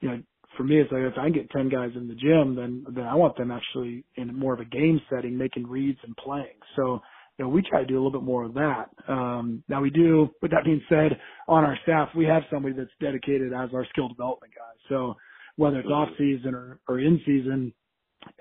you 0.00 0.10
know, 0.10 0.22
for 0.58 0.64
me, 0.64 0.80
it's 0.80 0.92
like 0.92 1.02
if 1.02 1.18
I 1.18 1.30
get 1.30 1.50
10 1.52 1.70
guys 1.70 1.92
in 1.96 2.08
the 2.08 2.16
gym, 2.16 2.56
then, 2.56 2.86
then 2.96 3.04
I 3.06 3.16
want 3.16 3.38
them 3.38 3.52
actually 3.52 4.04
in 4.16 4.34
more 4.38 4.54
of 4.54 4.60
a 4.60 4.66
game 4.66 5.00
setting, 5.14 5.38
making 5.38 5.68
reads 5.68 6.00
and 6.04 6.16
playing. 6.18 6.58
So, 6.76 7.00
you 7.38 7.46
know, 7.46 7.50
we 7.50 7.62
try 7.62 7.82
to 7.82 7.86
do 7.86 7.96
a 7.96 8.00
little 8.02 8.12
bit 8.20 8.24
more 8.26 8.44
of 8.44 8.54
that. 8.56 8.90
Um, 9.08 9.64
now 9.68 9.82
we 9.82 9.90
do, 9.90 10.30
with 10.42 10.52
that 10.52 10.64
being 10.66 10.82
said, 10.90 11.20
on 11.48 11.64
our 11.64 11.78
staff, 11.84 12.10
we 12.16 12.26
have 12.26 12.44
somebody 12.52 12.74
that's 12.76 12.90
dedicated 13.02 13.54
as 13.54 13.70
our 13.74 13.86
skill 13.92 14.08
development 14.08 14.54
guy. 14.56 14.72
So 14.90 15.16
whether 15.58 15.80
it's 15.80 15.90
off 15.90 16.10
season 16.18 16.54
or, 16.56 16.80
or 16.88 17.00
in 17.00 17.20
season, 17.26 17.74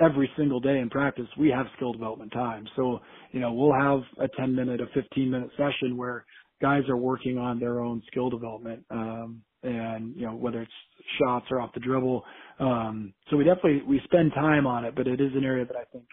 every 0.02 0.30
single 0.38 0.60
day 0.60 0.80
in 0.80 0.90
practice, 0.90 1.28
we 1.38 1.50
have 1.50 1.68
skill 1.78 1.94
development 1.94 2.32
time. 2.34 2.68
So, 2.76 3.00
you 3.32 3.40
know, 3.40 3.54
we'll 3.54 3.74
have 3.74 4.02
a 4.20 4.28
10 4.38 4.56
minute, 4.56 4.82
a 4.82 4.88
15 4.94 5.32
minute 5.32 5.50
session 5.58 5.98
where 5.98 6.26
guys 6.62 6.84
are 6.90 6.98
working 6.98 7.38
on 7.38 7.60
their 7.60 7.80
own 7.82 8.02
skill 8.08 8.30
development. 8.30 8.86
Um, 8.90 9.44
and 9.64 10.16
you 10.16 10.26
know 10.26 10.36
whether 10.36 10.62
it's 10.62 10.72
shots 11.20 11.46
or 11.52 11.60
off 11.60 11.74
the 11.74 11.80
dribble. 11.80 12.24
Um, 12.60 13.14
so 13.30 13.38
we 13.38 13.44
definitely 13.44 13.82
we 13.88 14.02
spend 14.06 14.32
time 14.34 14.66
on 14.66 14.86
it, 14.86 14.96
but 14.96 15.08
it 15.08 15.20
is 15.20 15.32
an 15.36 15.44
area 15.44 15.66
that 15.66 15.76
I 15.76 15.84
think 15.92 16.06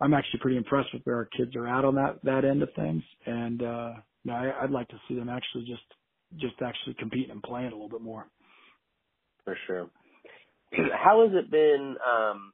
I'm 0.00 0.14
actually 0.14 0.40
pretty 0.40 0.56
impressed 0.56 0.92
with 0.92 1.02
where 1.04 1.16
our 1.16 1.28
kids 1.36 1.54
are 1.56 1.66
at 1.66 1.84
on 1.84 1.94
that 1.96 2.18
that 2.24 2.44
end 2.44 2.62
of 2.62 2.68
things. 2.74 3.02
And 3.26 3.62
uh, 3.62 3.92
you 4.24 4.32
know, 4.32 4.34
I, 4.34 4.64
I'd 4.64 4.70
like 4.70 4.88
to 4.88 5.00
see 5.08 5.14
them 5.14 5.28
actually 5.28 5.64
just 5.66 5.84
just 6.36 6.54
actually 6.62 6.94
compete 6.94 7.30
and 7.30 7.42
playing 7.42 7.68
a 7.68 7.74
little 7.74 7.88
bit 7.88 8.00
more. 8.00 8.28
For 9.44 9.56
sure. 9.66 9.90
How 10.72 11.26
has 11.26 11.36
it 11.36 11.50
been? 11.50 11.96
Um, 12.04 12.52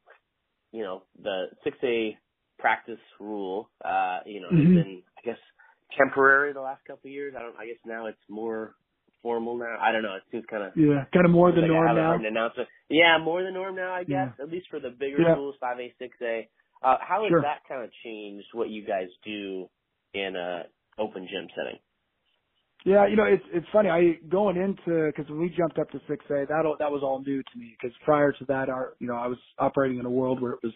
you 0.73 0.83
know, 0.83 1.03
the 1.23 1.47
six 1.65 1.77
A 1.83 2.19
practice 2.59 3.01
rule. 3.19 3.71
Uh, 3.83 4.21
you 4.27 4.41
know, 4.41 4.49
mm-hmm. 4.49 4.77
has 4.77 4.85
been 4.85 5.03
I 5.17 5.21
guess 5.25 5.39
temporary 5.97 6.53
the 6.53 6.61
last 6.61 6.85
couple 6.87 7.09
of 7.09 7.13
years. 7.13 7.35
I 7.37 7.43
don't. 7.43 7.57
I 7.57 7.67
guess 7.67 7.77
now 7.87 8.07
it's 8.07 8.19
more 8.29 8.75
formal 9.23 9.57
now. 9.59 9.77
I 9.81 9.93
don't 9.93 10.03
know. 10.03 10.15
It 10.17 10.23
seems 10.31 10.45
kind 10.51 10.63
of 10.65 10.73
yeah, 10.77 11.05
kind 11.13 11.27
of 11.27 11.31
more 11.33 11.53
the 11.53 11.61
like 11.61 11.69
norm 11.71 11.95
now. 11.97 12.15
Announcement. 12.15 12.69
Yeah, 12.89 13.19
more 13.23 13.43
the 13.43 13.51
norm 13.51 13.77
now. 13.77 13.93
I 13.93 14.05
guess 14.05 14.33
Yeah. 14.39 14.45
at 14.45 14.51
least 14.51 14.69
for 14.71 14.81
the 14.81 14.91
bigger 14.91 15.21
Yeah. 15.23 15.35
schools, 15.35 15.57
five 15.61 15.79
A, 15.79 15.93
six 15.99 16.17
A. 16.23 16.49
Uh, 16.83 16.97
how 17.01 17.23
has 17.25 17.31
Sure. 17.31 17.43
that 17.43 17.61
kind 17.69 17.85
of 17.85 17.91
changed 18.03 18.47
what 18.55 18.71
you 18.71 18.83
guys 18.87 19.09
do 19.25 19.69
in 20.15 20.35
a 20.37 20.65
open 20.99 21.29
gym 21.31 21.49
setting? 21.55 21.79
Yeah, 22.85 23.07
you 23.07 23.17
know, 23.17 23.25
it's 23.25 23.45
it's 23.53 23.67
funny. 23.73 23.91
I 23.91 24.13
going 24.31 24.57
into 24.57 25.07
because 25.13 25.29
when 25.29 25.39
we 25.41 25.51
jumped 25.51 25.79
up 25.79 25.91
to 25.91 26.01
six 26.09 26.25
A, 26.31 26.47
that 26.49 26.65
all- 26.65 26.77
that 26.79 26.91
was 26.91 27.03
all 27.03 27.21
new 27.21 27.43
to 27.43 27.59
me. 27.59 27.77
Because 27.79 27.95
prior 28.05 28.33
to 28.33 28.45
that, 28.47 28.71
our 28.71 28.95
you 29.01 29.07
know, 29.07 29.17
I 29.17 29.27
was 29.27 29.39
operating 29.59 29.99
in 29.99 30.07
a 30.07 30.11
world 30.11 30.41
where 30.41 30.53
it 30.53 30.61
was, 30.63 30.73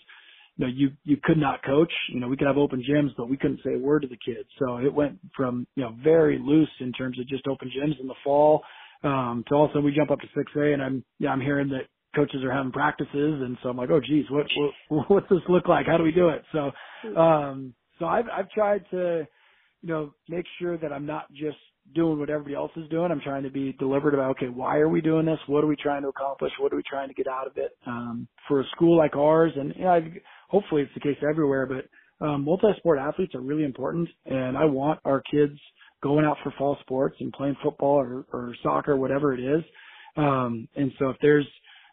you 0.57 0.67
know, 0.67 0.73
you 0.75 0.91
you 1.05 1.17
could 1.23 1.39
not 1.39 1.65
coach. 1.65 1.93
You 2.13 2.21
know, 2.21 2.29
we 2.29 2.37
could 2.37 2.47
have 2.47 2.57
open 2.57 2.83
gyms, 2.89 3.11
but 3.17 3.29
we 3.29 3.37
couldn't 3.37 3.61
say 3.65 3.75
a 3.75 3.79
word 3.79 4.03
to 4.03 4.09
the 4.09 4.19
kids. 4.25 4.49
So 4.59 4.79
it 4.79 4.93
went 4.93 5.19
from 5.37 5.67
you 5.75 5.85
know 5.85 5.97
very 6.03 6.39
loose 6.39 6.71
in 6.81 6.93
terms 6.93 7.19
of 7.19 7.27
just 7.29 7.47
open 7.47 7.71
gyms 7.71 8.01
in 8.01 8.07
the 8.07 8.15
fall, 8.23 8.63
um, 9.03 9.45
to 9.49 9.55
also 9.55 9.81
we 9.81 9.93
jump 9.93 10.11
up 10.11 10.21
to 10.21 10.27
six 10.37 10.51
A, 10.57 10.73
and 10.73 10.83
I'm 10.83 11.05
yeah 11.19 11.31
I'm 11.31 11.41
hearing 11.41 11.69
that 11.71 11.89
coaches 12.15 12.45
are 12.45 12.53
having 12.53 12.73
practices, 12.73 13.09
and 13.15 13.57
so 13.63 13.69
I'm 13.69 13.77
like, 13.77 13.91
oh 13.91 14.01
geez, 14.01 14.27
what 14.31 14.47
what 14.57 14.71
what 14.89 15.11
what's 15.11 15.29
this 15.29 15.41
look 15.49 15.69
like? 15.69 15.87
How 15.87 15.97
do 15.97 16.05
we 16.05 16.13
do 16.13 16.29
it? 16.29 16.43
So, 16.53 16.71
um, 17.21 17.75
so 17.99 18.07
I've 18.07 18.27
I've 18.29 18.51
tried 18.51 18.85
to 18.93 19.27
you 19.85 19.93
know, 19.93 20.15
make 20.31 20.47
sure 20.59 20.79
that 20.79 20.93
I'm 20.93 21.05
not 21.05 21.31
just 21.33 21.59
doing 21.95 22.19
what 22.19 22.31
everybody 22.31 22.55
else 22.55 22.73
is 22.77 22.89
doing. 22.89 23.13
I'm 23.13 23.21
trying 23.21 23.43
to 23.43 23.51
be 23.51 23.75
deliberate 23.79 24.15
about, 24.15 24.31
okay, 24.31 24.49
why 24.49 24.79
are 24.79 24.89
we 24.89 25.03
doing 25.03 25.27
this? 25.27 25.39
What 25.47 25.63
are 25.63 25.67
we 25.67 25.77
trying 25.77 26.01
to 26.03 26.09
accomplish? 26.09 26.53
What 26.59 26.73
are 26.73 26.77
we 26.77 26.83
trying 26.89 27.09
to 27.09 27.15
get 27.15 27.29
out 27.29 27.47
of 27.47 27.59
it? 27.59 27.77
Um, 27.87 28.27
for 28.49 28.63
a 28.63 28.65
school 28.75 28.97
like 28.97 29.15
ours, 29.15 29.53
and 29.55 29.75
you 29.77 29.85
know, 29.85 29.91
I, 29.91 30.01
hopefully 30.49 30.81
it's 30.81 30.95
the 30.95 31.01
case 31.01 31.23
everywhere, 31.29 31.67
but 31.67 32.25
um, 32.27 32.47
multi-sport 32.47 32.99
athletes 32.99 33.35
are 33.35 33.43
really 33.43 33.65
important, 33.65 34.09
and 34.25 34.57
I 34.57 34.65
want 34.65 35.01
our 35.05 35.23
kids 35.31 35.59
going 36.03 36.25
out 36.25 36.39
for 36.43 36.55
fall 36.57 36.79
sports 36.81 37.17
and 37.21 37.31
playing 37.35 37.57
football 37.63 37.97
or, 37.97 38.25
or 38.33 38.55
soccer, 38.63 38.97
whatever 38.97 39.35
it 39.35 39.41
is. 39.41 39.63
Um, 40.17 40.67
and 40.77 40.93
so 40.99 41.11
if 41.11 41.17
there's 41.21 41.47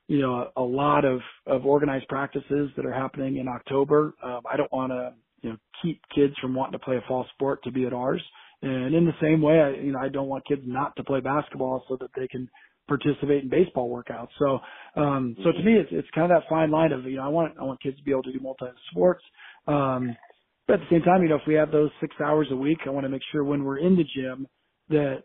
you 0.08 0.20
know, 0.22 0.52
a, 0.58 0.62
a 0.62 0.64
lot 0.64 1.06
of, 1.06 1.22
of 1.48 1.66
organized 1.66 2.08
practices 2.10 2.70
that 2.76 2.86
are 2.86 2.94
happening 2.94 3.38
in 3.38 3.48
October. 3.48 4.14
Um, 4.24 4.42
I 4.52 4.58
don't 4.58 4.72
want 4.72 4.92
to, 4.92 5.14
you 5.42 5.52
know, 5.52 5.58
keep 5.82 6.02
kids 6.14 6.34
from 6.39 6.54
wanting 6.54 6.74
to 6.74 6.86
play 6.86 6.98
a 6.98 7.02
fall 7.08 7.26
sport 7.34 7.64
to 7.64 7.72
be 7.72 7.86
at 7.86 7.94
ours. 7.94 8.22
And 8.62 8.94
in 8.94 9.06
the 9.06 9.14
same 9.22 9.42
way, 9.42 9.60
I, 9.60 9.70
you 9.72 9.92
know, 9.92 10.00
I 10.00 10.10
don't 10.10 10.28
want 10.28 10.48
kids 10.48 10.62
not 10.66 10.96
to 10.98 11.04
play 11.04 11.20
basketball 11.20 11.84
so 11.88 11.98
that 12.00 12.12
they 12.16 12.28
can 12.28 12.50
participate 12.88 13.44
in 13.44 13.50
baseball 13.50 13.89
workouts. 13.89 14.28
So, 14.38 14.60
um, 15.02 15.36
so 15.44 15.52
to 15.52 15.64
me, 15.64 15.74
it's, 15.74 15.89
it's 15.92 16.08
kind 16.14 16.32
of 16.32 16.42
that 16.42 16.50
fine 16.50 16.70
line 16.70 16.92
of, 16.92 17.06
you 17.06 17.18
know, 17.18 17.24
I 17.24 17.30
want, 17.30 17.56
I 17.60 17.64
want 17.64 17.82
kids 17.82 17.98
to 17.98 18.04
be 18.04 18.12
able 18.12 18.24
to 18.24 18.34
do 18.34 18.39
multi 18.39 18.66
sports. 18.92 19.24
Um, 19.68 20.16
but 20.68 20.76
at 20.76 20.80
the 20.82 20.96
same 20.96 21.02
time, 21.02 21.24
you 21.24 21.30
know, 21.30 21.36
if 21.36 21.48
we 21.48 21.56
have 21.56 21.72
those 21.72 21.89
six 22.00 22.16
hours 22.24 22.48
a 22.52 22.56
week, 22.56 22.80
I 22.86 22.89
want 22.92 23.06
to 23.06 23.10
make 23.10 23.24
sure 23.32 23.44
when 23.44 23.64
we're 23.64 23.80
in 23.80 23.96
the 23.96 24.06
gym 24.16 24.48
that, 24.89 25.24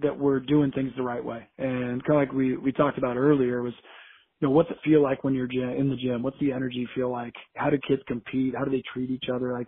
that 0.00 0.18
we're 0.18 0.40
doing 0.40 0.70
things 0.72 0.92
the 0.96 1.02
right 1.02 1.24
way. 1.24 1.46
And 1.58 2.02
kind 2.04 2.22
of 2.22 2.28
like 2.28 2.32
we, 2.32 2.56
we 2.56 2.72
talked 2.72 2.98
about 2.98 3.16
earlier 3.16 3.62
was, 3.62 3.74
you 4.40 4.46
know, 4.48 4.52
what's 4.52 4.70
it 4.70 4.76
feel 4.84 5.02
like 5.02 5.24
when 5.24 5.34
you're 5.34 5.50
in 5.50 5.90
the 5.90 5.96
gym? 5.96 6.22
What's 6.22 6.38
the 6.40 6.52
energy 6.52 6.86
feel 6.94 7.10
like? 7.10 7.34
How 7.56 7.70
do 7.70 7.78
kids 7.88 8.02
compete? 8.06 8.54
How 8.56 8.64
do 8.64 8.70
they 8.70 8.82
treat 8.92 9.10
each 9.10 9.28
other? 9.32 9.52
Like, 9.52 9.66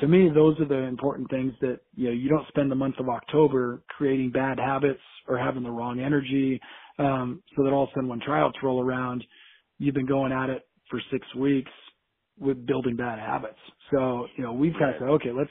to 0.00 0.08
me, 0.08 0.30
those 0.34 0.58
are 0.60 0.66
the 0.66 0.82
important 0.86 1.30
things 1.30 1.52
that, 1.60 1.80
you 1.94 2.06
know, 2.06 2.12
you 2.12 2.28
don't 2.28 2.46
spend 2.48 2.70
the 2.70 2.76
month 2.76 2.96
of 2.98 3.08
October 3.08 3.82
creating 3.88 4.30
bad 4.30 4.58
habits 4.58 5.00
or 5.28 5.38
having 5.38 5.62
the 5.62 5.70
wrong 5.70 6.00
energy, 6.00 6.60
um, 6.98 7.42
so 7.56 7.64
that 7.64 7.72
all 7.72 7.84
of 7.84 7.88
a 7.90 7.92
sudden 7.94 8.08
when 8.08 8.20
tryouts 8.20 8.58
roll 8.62 8.82
around, 8.82 9.24
you've 9.78 9.94
been 9.94 10.06
going 10.06 10.32
at 10.32 10.50
it 10.50 10.66
for 10.90 11.00
six 11.10 11.26
weeks 11.34 11.70
with 12.38 12.66
building 12.66 12.96
bad 12.96 13.18
habits. 13.18 13.58
So, 13.92 14.26
you 14.36 14.44
know, 14.44 14.52
we've 14.52 14.72
kind 14.78 14.94
of 14.94 14.96
said, 14.98 15.08
okay, 15.08 15.32
let's, 15.32 15.50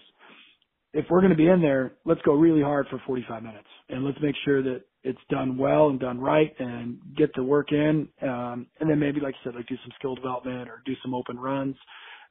if 0.93 1.05
we're 1.09 1.22
going 1.22 1.32
to 1.32 1.38
be 1.38 1.47
in 1.47 1.61
there, 1.61 1.93
let's 2.05 2.22
go 2.22 2.34
really 2.34 2.61
hard 2.61 2.88
for 2.89 3.01
45 3.05 3.43
minutes 3.43 3.67
and 3.89 4.03
let's 4.03 4.17
make 4.22 4.36
sure 4.45 4.63
that 4.63 4.82
it's 5.04 5.20
done 5.30 5.58
well 5.58 5.89
and 5.89 6.00
done 6.00 6.20
right 6.20 6.54
and 6.60 7.00
get 7.18 7.30
the 7.36 7.43
work 7.43 7.72
in. 7.72 8.10
Um, 8.22 8.68
and 8.80 8.89
then 8.89 9.00
maybe, 9.00 9.20
like 9.22 9.36
you 9.36 9.52
said, 9.52 9.56
like 9.56 9.68
do 9.68 9.78
some 9.84 9.91
skill 10.00 10.16
development 10.16 10.70
or 10.70 10.82
do 10.86 10.93
some 11.04 11.14
open 11.14 11.38
runs. 11.39 11.76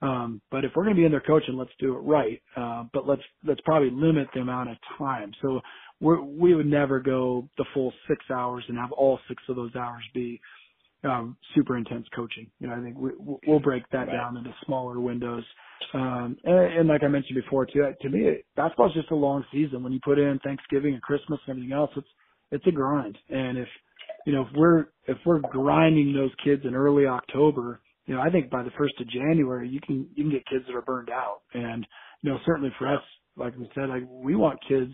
Um, 0.02 0.42
but 0.50 0.64
if 0.64 0.72
we're 0.76 0.84
going 0.84 0.94
to 0.94 1.00
be 1.00 1.06
in 1.06 1.10
there 1.12 1.22
coaching, 1.26 1.56
let's 1.56 1.70
do 1.80 1.94
it 1.94 2.00
right. 2.00 2.40
Uh, 2.56 2.84
but 2.92 3.06
let's, 3.08 3.22
let's 3.44 3.60
probably 3.64 3.90
limit 3.90 4.28
the 4.34 4.40
amount 4.40 4.70
of 4.70 4.76
time. 4.98 5.32
So 5.42 5.60
we're, 6.00 6.22
we 6.22 6.54
would 6.54 6.66
never 6.66 7.00
go 7.00 7.48
the 7.56 7.64
full 7.74 7.92
six 8.08 8.24
hours 8.30 8.64
and 8.68 8.78
have 8.78 8.92
all 8.92 9.18
six 9.28 9.42
of 9.48 9.56
those 9.56 9.74
hours 9.74 10.02
be, 10.14 10.40
um, 11.04 11.36
super 11.54 11.76
intense 11.76 12.06
coaching. 12.14 12.50
You 12.60 12.68
know, 12.68 12.74
I 12.74 12.82
think 12.82 12.96
we, 12.98 13.10
we'll 13.46 13.60
break 13.60 13.84
that 13.92 14.08
Right. 14.08 14.12
down 14.12 14.36
into 14.36 14.54
smaller 14.66 15.00
windows. 15.00 15.44
Um, 15.94 16.36
and, 16.44 16.78
and 16.80 16.88
like 16.88 17.02
I 17.04 17.08
mentioned 17.08 17.40
before 17.42 17.66
too, 17.66 17.84
to 18.00 18.08
me, 18.08 18.38
basketball's 18.56 18.94
just 18.94 19.10
a 19.12 19.16
long 19.16 19.44
season. 19.52 19.82
When 19.82 19.92
you 19.92 20.00
put 20.04 20.18
in 20.18 20.38
Thanksgiving 20.44 20.94
and 20.94 21.02
Christmas 21.02 21.40
and 21.46 21.56
everything 21.56 21.72
else, 21.72 21.90
it's, 21.96 22.08
it's 22.50 22.66
a 22.66 22.70
grind. 22.70 23.16
And 23.28 23.58
if, 23.58 23.68
you 24.26 24.32
know, 24.32 24.42
if 24.42 24.48
we're, 24.56 24.86
if 25.06 25.18
we're 25.24 25.40
grinding 25.40 26.14
those 26.14 26.30
kids 26.44 26.62
in 26.64 26.74
early 26.74 27.06
October, 27.06 27.80
you 28.06 28.14
know, 28.14 28.20
I 28.20 28.30
think 28.30 28.50
by 28.50 28.62
the 28.62 28.70
first 28.78 28.94
of 29.00 29.08
January, 29.08 29.68
you 29.68 29.80
can, 29.80 30.08
you 30.14 30.24
can 30.24 30.32
get 30.32 30.46
kids 30.46 30.64
that 30.66 30.76
are 30.76 30.82
burned 30.82 31.10
out. 31.10 31.40
And, 31.52 31.86
you 32.22 32.30
know, 32.30 32.38
certainly 32.46 32.72
for 32.78 32.92
us, 32.92 33.02
like 33.36 33.56
we 33.56 33.70
said, 33.74 33.88
like 33.88 34.02
we 34.08 34.34
want 34.34 34.58
kids 34.68 34.92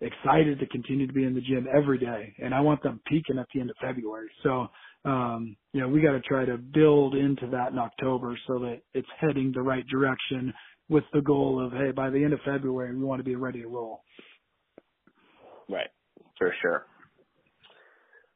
excited 0.00 0.58
to 0.58 0.66
continue 0.66 1.06
to 1.06 1.12
be 1.12 1.24
in 1.24 1.34
the 1.34 1.40
gym 1.40 1.66
every 1.74 1.98
day. 1.98 2.34
And 2.42 2.54
I 2.54 2.60
want 2.60 2.82
them 2.82 3.00
peaking 3.06 3.38
at 3.38 3.46
the 3.54 3.60
end 3.60 3.70
of 3.70 3.76
February. 3.80 4.28
So, 4.42 4.66
um, 5.04 5.56
you 5.72 5.80
know, 5.80 5.88
we 5.88 6.00
got 6.00 6.12
to 6.12 6.20
try 6.20 6.44
to 6.44 6.56
build 6.56 7.14
into 7.14 7.46
that 7.52 7.72
in 7.72 7.78
October 7.78 8.36
so 8.46 8.58
that 8.60 8.80
it's 8.94 9.08
heading 9.20 9.52
the 9.54 9.62
right 9.62 9.86
direction 9.86 10.52
with 10.88 11.04
the 11.12 11.20
goal 11.20 11.64
of, 11.64 11.72
hey, 11.72 11.90
by 11.90 12.10
the 12.10 12.22
end 12.22 12.32
of 12.32 12.40
February, 12.44 12.94
we 12.94 13.04
want 13.04 13.20
to 13.20 13.24
be 13.24 13.36
ready 13.36 13.62
to 13.62 13.68
roll. 13.68 14.02
Right, 15.68 15.88
for 16.38 16.52
sure. 16.60 16.86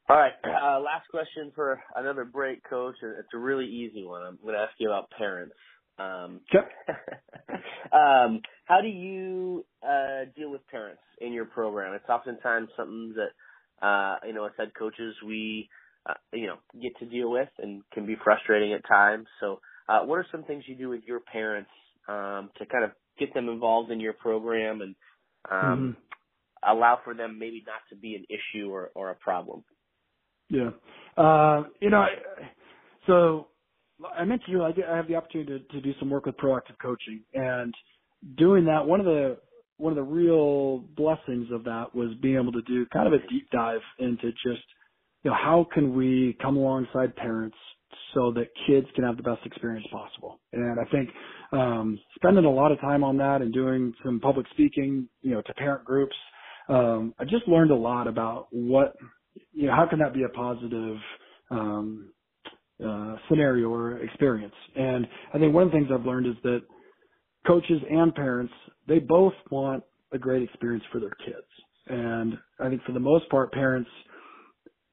All 0.08 0.16
right, 0.16 0.32
uh, 0.44 0.80
last 0.80 1.08
question 1.10 1.52
for 1.54 1.80
another 1.96 2.24
break, 2.24 2.62
Coach. 2.68 2.96
It's 3.02 3.28
a 3.34 3.38
really 3.38 3.66
easy 3.66 4.04
one. 4.04 4.22
I'm 4.22 4.38
going 4.42 4.54
to 4.54 4.60
ask 4.60 4.72
you 4.78 4.88
about 4.90 5.10
parents. 5.10 5.54
Um, 5.98 6.40
Okay. 6.54 6.66
um, 7.92 8.40
how 8.66 8.80
do 8.82 8.88
you 8.88 9.66
uh, 9.82 10.26
deal 10.36 10.50
with 10.50 10.66
parents 10.68 11.02
in 11.20 11.32
your 11.32 11.46
program? 11.46 11.94
It's 11.94 12.08
oftentimes 12.08 12.68
something 12.76 13.14
that 13.16 13.86
uh, 13.86 14.16
you 14.26 14.34
know, 14.34 14.46
as 14.46 14.52
head 14.58 14.72
coaches, 14.78 15.14
we 15.26 15.68
uh, 16.08 16.14
you 16.32 16.46
know 16.48 16.56
get 16.82 16.98
to 17.00 17.06
deal 17.06 17.30
with 17.30 17.48
and 17.58 17.82
can 17.92 18.06
be 18.06 18.16
frustrating 18.24 18.72
at 18.74 18.86
times. 18.88 19.26
So, 19.40 19.60
uh, 19.88 20.00
what 20.02 20.16
are 20.18 20.26
some 20.32 20.44
things 20.44 20.64
you 20.66 20.76
do 20.76 20.88
with 20.88 21.02
your 21.06 21.20
parents 21.20 21.70
um, 22.08 22.50
to 22.58 22.66
kind 22.66 22.84
of 22.84 22.92
get 23.18 23.34
them 23.34 23.48
involved 23.48 23.90
in 23.92 24.00
your 24.00 24.14
program 24.14 24.80
and 24.82 24.96
um, 25.50 25.92
Mhm. 25.92 25.96
allow 26.66 27.00
for 27.04 27.14
them 27.14 27.38
maybe 27.38 27.62
not 27.66 27.82
to 27.90 27.96
be 27.96 28.14
an 28.16 28.24
issue 28.30 28.70
or, 28.70 28.90
or 28.94 29.10
a 29.10 29.16
problem? 29.16 29.64
Yeah. 30.50 30.70
Uh, 31.16 31.64
you 31.80 31.90
know, 31.90 32.00
I- 32.00 32.50
so 33.06 33.48
I 34.14 34.24
mentioned 34.24 34.52
you, 34.52 34.64
I 34.64 34.72
get- 34.72 34.88
I 34.88 34.96
have 34.96 35.08
the 35.08 35.16
opportunity 35.16 35.58
to, 35.60 35.66
to 35.74 35.80
do 35.80 35.94
some 35.98 36.10
work 36.10 36.26
with 36.26 36.36
proactive 36.36 36.78
coaching 36.80 37.24
and 37.34 37.74
doing 38.36 38.64
that. 38.66 38.86
One 38.86 39.00
of 39.00 39.06
the, 39.06 39.38
one 39.78 39.92
of 39.92 39.96
the 39.96 40.02
real 40.02 40.78
blessings 40.96 41.50
of 41.52 41.64
that 41.64 41.94
was 41.94 42.14
being 42.22 42.36
able 42.36 42.52
to 42.52 42.62
do 42.62 42.86
kind 42.86 43.06
of 43.06 43.12
a 43.14 43.26
deep 43.28 43.48
dive 43.50 43.80
into 43.98 44.32
just, 44.32 44.62
you 45.24 45.30
know, 45.30 45.34
how 45.36 45.66
can 45.72 45.94
we 45.96 46.36
come 46.42 46.56
alongside 46.56 47.14
parents 47.16 47.56
so 48.14 48.32
that 48.32 48.48
kids 48.66 48.86
can 48.94 49.04
have 49.04 49.16
the 49.16 49.22
best 49.22 49.44
experience 49.46 49.86
possible. 49.92 50.40
And 50.52 50.80
I 50.80 50.84
think, 50.90 51.10
um, 51.52 51.98
spending 52.16 52.44
a 52.44 52.50
lot 52.50 52.72
of 52.72 52.80
time 52.80 53.04
on 53.04 53.16
that 53.18 53.42
and 53.42 53.52
doing 53.52 53.94
some 54.04 54.20
public 54.20 54.46
speaking, 54.52 55.08
you 55.22 55.32
know, 55.32 55.42
to 55.42 55.54
parent 55.54 55.84
groups, 55.84 56.16
um, 56.68 57.14
I 57.18 57.24
just 57.24 57.48
learned 57.48 57.70
a 57.70 57.76
lot 57.76 58.06
about 58.08 58.48
what, 58.52 58.96
you 59.52 59.66
know, 59.66 59.74
how 59.74 59.86
can 59.88 59.98
that 60.00 60.14
be 60.14 60.24
a 60.24 60.28
positive, 60.28 60.96
um, 61.50 62.12
uh, 62.84 63.16
scenario 63.28 63.68
or 63.68 63.98
experience? 63.98 64.54
And 64.76 65.06
I 65.34 65.38
think 65.38 65.54
one 65.54 65.64
of 65.64 65.70
the 65.72 65.78
things 65.78 65.88
I've 65.92 66.06
learned 66.06 66.26
is 66.26 66.36
that 66.42 66.60
coaches 67.46 67.80
and 67.90 68.14
parents, 68.14 68.52
they 68.86 68.98
both 68.98 69.34
want 69.50 69.82
a 70.12 70.18
great 70.18 70.42
experience 70.42 70.84
for 70.92 71.00
their 71.00 71.16
kids. 71.24 71.46
And 71.86 72.34
I 72.60 72.68
think 72.68 72.82
for 72.84 72.92
the 72.92 73.00
most 73.00 73.28
part, 73.30 73.52
parents, 73.52 73.90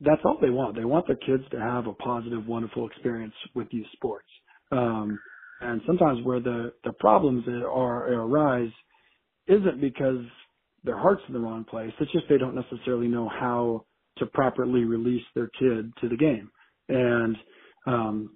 that's 0.02 0.22
all 0.26 0.38
they 0.42 0.50
want. 0.50 0.76
They 0.76 0.86
want 0.86 1.08
their 1.08 1.16
kids 1.18 1.44
to 1.52 1.60
have 1.60 1.88
a 1.88 1.94
positive, 1.94 2.48
wonderful 2.48 2.88
experience 2.88 3.34
with 3.54 3.68
youth 3.72 3.88
sports. 3.94 4.28
Um, 4.72 5.20
and 5.62 5.82
sometimes 5.88 6.24
where 6.26 6.40
the, 6.40 6.74
the 6.84 6.94
problems 6.94 7.46
that 7.46 7.64
are, 7.66 8.14
arise 8.14 8.72
isn't 9.48 9.82
because 9.82 10.24
their 10.84 10.98
heart's 10.98 11.22
in 11.28 11.34
the 11.34 11.40
wrong 11.40 11.64
place. 11.64 11.92
It's 12.00 12.12
just 12.12 12.26
they 12.30 12.38
don't 12.38 12.56
necessarily 12.56 13.08
know 13.08 13.30
how 13.30 13.86
to 14.18 14.26
properly 14.28 14.84
release 14.84 15.24
their 15.34 15.50
kid 15.60 15.92
to 16.02 16.10
the 16.10 16.18
game. 16.18 16.50
And 16.90 17.36
um, 17.88 18.30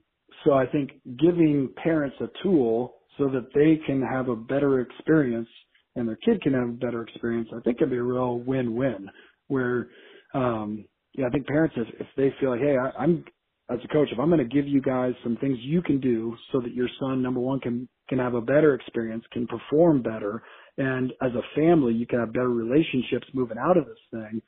so 0.44 0.54
I 0.54 0.66
think 0.66 0.92
giving 1.20 1.70
parents 1.82 2.16
a 2.22 2.28
tool 2.44 2.96
so 3.18 3.28
that 3.30 3.50
they 3.54 3.80
can 3.86 4.02
have 4.02 4.30
a 4.30 4.36
better 4.36 4.80
experience 4.80 5.50
and 5.96 6.08
their 6.08 6.18
kid 6.18 6.42
can 6.42 6.54
have 6.54 6.70
a 6.70 6.74
better 6.74 7.02
experience, 7.04 7.50
I 7.56 7.60
think 7.62 7.80
can 7.80 7.90
be 7.90 7.98
a 7.98 8.04
real 8.04 8.40
win-win. 8.40 9.10
Where, 9.48 9.90
um, 10.34 10.86
yeah, 11.14 11.26
I 11.28 11.30
think 11.30 11.48
parents, 11.48 11.76
if, 11.78 11.88
if 12.00 12.08
they 12.16 12.34
feel 12.40 12.52
like, 12.52 12.62
hey, 12.62 12.78
I, 12.78 12.92
I'm 13.02 13.26
as 13.70 13.80
a 13.84 13.88
coach, 13.90 14.10
if 14.12 14.20
I'm 14.20 14.30
going 14.30 14.40
to 14.40 14.56
give 14.56 14.68
you 14.68 14.82
guys 14.82 15.14
some 15.24 15.38
things 15.38 15.58
you 15.62 15.82
can 15.82 16.00
do 16.00 16.36
so 16.52 16.60
that 16.62 16.74
your 16.74 16.88
son, 17.00 17.22
number 17.22 17.40
one, 17.40 17.60
can 17.60 17.88
can 18.08 18.18
have 18.18 18.34
a 18.34 18.42
better 18.42 18.74
experience, 18.74 19.24
can 19.32 19.46
perform 19.46 20.02
better, 20.02 20.42
and 20.78 21.12
as 21.22 21.32
a 21.34 21.60
family 21.60 21.94
you 21.94 22.08
can 22.08 22.20
have 22.20 22.34
better 22.34 22.50
relationships 22.50 23.28
moving 23.34 23.58
out 23.60 23.78
of 23.78 23.86
this 23.86 24.00
thing, 24.12 24.42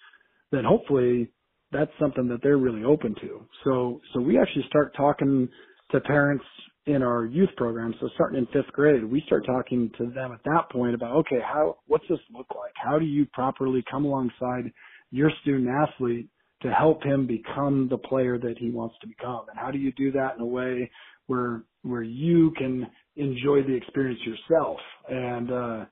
then 0.52 0.64
hopefully 0.66 1.32
that's 1.72 1.92
something 2.00 2.28
that 2.28 2.40
they're 2.44 2.58
really 2.58 2.84
open 2.84 3.16
to. 3.22 3.46
So 3.64 4.02
so 4.14 4.20
we 4.20 4.40
actually 4.40 4.66
start 4.68 4.94
talking 4.96 5.48
to 5.92 6.00
parents 6.02 6.46
in 6.86 7.04
our 7.04 7.26
youth 7.26 7.50
program. 7.58 7.94
So 8.00 8.10
starting 8.16 8.40
in 8.40 8.46
fifth 8.48 8.72
grade, 8.74 9.04
we 9.04 9.22
start 9.26 9.46
talking 9.46 9.92
to 9.98 10.08
them 10.08 10.32
at 10.32 10.44
that 10.46 10.70
point 10.72 10.96
about 10.96 11.16
okay, 11.18 11.40
how 11.42 11.78
what's 11.88 12.06
this 12.10 12.20
look 12.34 12.48
like? 12.50 12.74
How 12.76 13.00
do 13.00 13.06
you 13.06 13.26
properly 13.34 13.84
come 13.90 14.06
alongside 14.06 14.72
your 15.12 15.32
student 15.42 15.70
athlete 15.70 16.30
to 16.62 16.72
help 16.72 17.04
him 17.04 17.26
become 17.28 17.88
the 17.90 17.98
player 17.98 18.38
that 18.38 18.56
he 18.58 18.70
wants 18.70 18.96
to 19.02 19.08
become? 19.08 19.46
And 19.50 19.58
how 19.58 19.72
do 19.72 19.78
you 19.78 19.92
do 19.94 20.12
that 20.14 20.36
in 20.36 20.42
a 20.42 20.46
way 20.46 20.90
where 21.28 21.64
where 21.84 22.04
you 22.04 22.52
can 22.58 22.88
enjoy 23.16 23.64
the 23.64 23.76
experience 23.76 24.20
yourself? 24.26 24.78
And 25.10 25.52
uh 25.52 25.86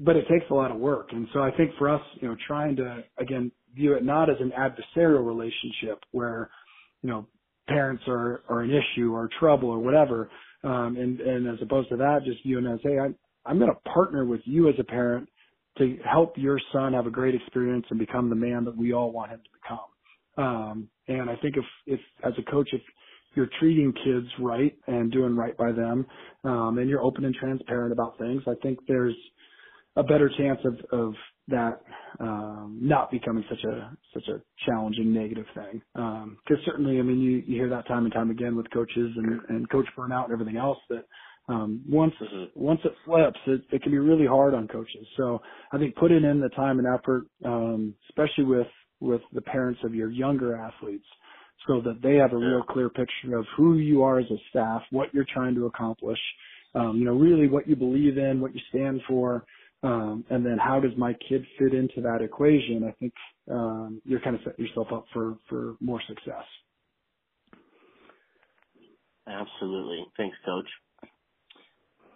but 0.00 0.16
it 0.16 0.26
takes 0.28 0.44
a 0.50 0.54
lot 0.54 0.70
of 0.70 0.78
work. 0.78 1.08
And 1.12 1.28
so 1.32 1.40
I 1.40 1.50
think 1.56 1.70
for 1.78 1.88
us, 1.88 2.02
you 2.20 2.28
know, 2.28 2.36
trying 2.46 2.76
to 2.76 3.02
again 3.18 3.50
view 3.78 3.94
it 3.94 4.04
not 4.04 4.28
as 4.28 4.36
an 4.40 4.52
adversarial 4.58 5.26
relationship 5.26 6.02
where, 6.12 6.50
you 7.02 7.08
know, 7.08 7.26
parents 7.68 8.02
are, 8.08 8.42
are 8.48 8.60
an 8.62 8.70
issue 8.70 9.14
or 9.14 9.28
trouble 9.38 9.70
or 9.70 9.78
whatever. 9.78 10.28
Um, 10.64 10.96
and, 10.96 11.20
and 11.20 11.48
as 11.48 11.62
opposed 11.62 11.88
to 11.90 11.96
that, 11.96 12.20
just 12.24 12.42
viewing 12.44 12.66
as, 12.66 12.80
hey, 12.82 12.98
I'm, 12.98 13.14
I'm 13.46 13.58
going 13.58 13.70
to 13.70 13.90
partner 13.90 14.24
with 14.24 14.40
you 14.44 14.68
as 14.68 14.74
a 14.78 14.84
parent 14.84 15.28
to 15.78 15.96
help 16.10 16.34
your 16.36 16.58
son 16.72 16.92
have 16.92 17.06
a 17.06 17.10
great 17.10 17.34
experience 17.34 17.86
and 17.90 17.98
become 17.98 18.28
the 18.28 18.36
man 18.36 18.64
that 18.64 18.76
we 18.76 18.92
all 18.92 19.12
want 19.12 19.30
him 19.30 19.38
to 19.38 19.50
become. 19.62 20.44
Um, 20.44 20.88
and 21.06 21.30
I 21.30 21.36
think 21.36 21.56
if, 21.56 21.64
if 21.86 22.00
as 22.24 22.32
a 22.38 22.50
coach, 22.50 22.68
if 22.72 22.82
you're 23.34 23.48
treating 23.60 23.92
kids 24.04 24.26
right 24.40 24.76
and 24.86 25.12
doing 25.12 25.36
right 25.36 25.56
by 25.56 25.72
them, 25.72 26.06
um, 26.44 26.78
and 26.78 26.88
you're 26.88 27.02
open 27.02 27.24
and 27.24 27.34
transparent 27.34 27.92
about 27.92 28.18
things, 28.18 28.42
I 28.48 28.54
think 28.62 28.78
there's 28.88 29.16
a 29.96 30.02
better 30.02 30.30
chance 30.36 30.58
of, 30.64 30.74
of 30.98 31.14
that 31.48 31.80
um, 32.20 32.78
not 32.80 33.10
becoming 33.10 33.44
such 33.48 33.64
a 33.64 33.96
such 34.14 34.28
a 34.28 34.40
challenging 34.66 35.12
negative 35.12 35.46
thing. 35.54 35.82
Because 35.94 36.58
um, 36.58 36.64
certainly, 36.64 36.98
I 36.98 37.02
mean, 37.02 37.20
you, 37.20 37.42
you 37.46 37.56
hear 37.56 37.68
that 37.70 37.86
time 37.88 38.04
and 38.04 38.12
time 38.12 38.30
again 38.30 38.56
with 38.56 38.70
coaches 38.70 39.10
and, 39.16 39.40
and 39.48 39.70
coach 39.70 39.86
burnout 39.96 40.24
and 40.24 40.32
everything 40.32 40.56
else 40.56 40.78
that 40.90 41.04
um, 41.48 41.82
once 41.88 42.12
mm-hmm. 42.20 42.44
once 42.54 42.80
it 42.84 42.92
flips, 43.04 43.38
it, 43.46 43.62
it 43.72 43.82
can 43.82 43.92
be 43.92 43.98
really 43.98 44.26
hard 44.26 44.54
on 44.54 44.68
coaches. 44.68 45.06
So 45.16 45.40
I 45.72 45.78
think 45.78 45.96
putting 45.96 46.24
in 46.24 46.40
the 46.40 46.50
time 46.50 46.78
and 46.78 46.86
effort, 46.86 47.24
um, 47.44 47.94
especially 48.10 48.44
with 48.44 48.66
with 49.00 49.22
the 49.32 49.42
parents 49.42 49.80
of 49.84 49.94
your 49.94 50.10
younger 50.10 50.56
athletes, 50.56 51.06
so 51.66 51.80
that 51.80 52.02
they 52.02 52.16
have 52.16 52.32
a 52.32 52.36
real 52.36 52.62
clear 52.62 52.88
picture 52.90 53.36
of 53.36 53.46
who 53.56 53.78
you 53.78 54.02
are 54.02 54.18
as 54.18 54.30
a 54.30 54.36
staff, 54.50 54.82
what 54.90 55.12
you're 55.14 55.26
trying 55.32 55.54
to 55.54 55.66
accomplish, 55.66 56.18
um, 56.74 56.96
you 56.98 57.04
know, 57.04 57.14
really 57.14 57.48
what 57.48 57.68
you 57.68 57.76
believe 57.76 58.18
in, 58.18 58.40
what 58.40 58.54
you 58.54 58.60
stand 58.68 59.00
for, 59.08 59.44
um, 59.82 60.24
and 60.30 60.44
then 60.44 60.58
how 60.58 60.80
does 60.80 60.92
my 60.96 61.14
kid 61.28 61.44
fit 61.58 61.72
into 61.72 62.00
that 62.02 62.20
equation? 62.22 62.84
I 62.88 62.92
think 62.98 63.12
um, 63.50 64.00
you're 64.04 64.20
kind 64.20 64.34
of 64.34 64.42
setting 64.44 64.66
yourself 64.66 64.88
up 64.92 65.06
for 65.12 65.36
for 65.48 65.76
more 65.80 66.00
success. 66.08 66.44
Absolutely. 69.26 70.04
Thanks, 70.16 70.36
Coach. 70.44 70.66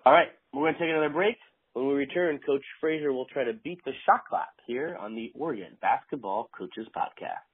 All 0.05 0.13
right, 0.13 0.29
we're 0.53 0.63
going 0.63 0.75
to 0.75 0.81
take 0.81 0.89
another 0.91 1.11
break. 1.11 1.37
When 1.75 1.87
we 1.87 1.95
return, 1.95 2.41
Coach 2.45 2.65
Frazier 2.81 3.13
will 3.13 3.27
try 3.27 3.45
to 3.45 3.53
beat 3.53 3.79
the 3.85 3.93
shot 4.05 4.25
clock 4.29 4.49
here 4.67 4.97
on 4.99 5.15
the 5.15 5.31
Oregon 5.35 5.77
Basketball 5.81 6.51
Coaches 6.57 6.87
Podcast. 6.97 7.52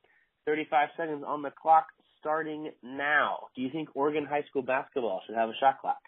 35 0.50 0.90
seconds 0.98 1.24
on 1.26 1.44
the 1.44 1.52
clock 1.62 1.86
starting 2.20 2.72
now. 2.82 3.38
Do 3.56 3.62
you 3.62 3.70
think 3.72 3.90
Oregon 3.94 4.26
high 4.28 4.42
school 4.50 4.64
basketball 4.64 5.22
should 5.28 5.36
have 5.36 5.50
a 5.50 5.54
shot 5.60 5.80
clock? 5.80 6.00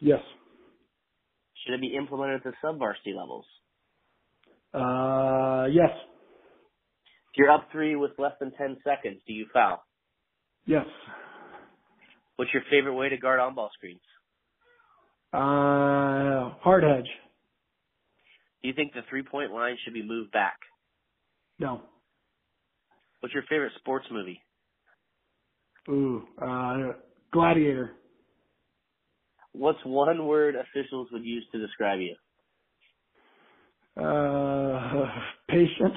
Yes. 0.00 0.20
Should 1.62 1.74
it 1.74 1.80
be 1.82 1.94
implemented 1.94 2.36
at 2.36 2.44
the 2.44 2.52
sub-varsity 2.62 3.12
levels? 3.12 3.44
Uh, 4.72 5.66
yes. 5.70 5.90
If 5.92 7.36
you're 7.36 7.50
up 7.50 7.68
three 7.70 7.96
with 7.96 8.12
less 8.16 8.32
than 8.40 8.50
10 8.52 8.78
seconds, 8.82 9.20
do 9.26 9.34
you 9.34 9.44
foul? 9.52 9.84
Yes. 10.64 10.86
What's 12.36 12.54
your 12.54 12.62
favorite 12.70 12.94
way 12.94 13.10
to 13.10 13.18
guard 13.18 13.40
on-ball 13.40 13.70
screens? 13.76 14.00
Uh, 15.34 16.56
hard 16.62 16.82
hedge. 16.82 17.10
Do 18.62 18.68
you 18.68 18.74
think 18.74 18.94
the 18.94 19.02
three-point 19.10 19.52
line 19.52 19.76
should 19.84 19.92
be 19.92 20.02
moved 20.02 20.32
back? 20.32 20.56
No. 21.58 21.82
What's 23.20 23.34
your 23.34 23.44
favorite 23.48 23.72
sports 23.78 24.06
movie? 24.10 24.42
Ooh, 25.88 26.22
uh, 26.40 26.92
Gladiator. 27.32 27.92
What's 29.52 29.78
one 29.84 30.26
word 30.26 30.54
officials 30.54 31.08
would 31.12 31.24
use 31.24 31.44
to 31.52 31.58
describe 31.58 32.00
you? 32.00 32.14
Uh, 34.00 35.06
patient. 35.48 35.94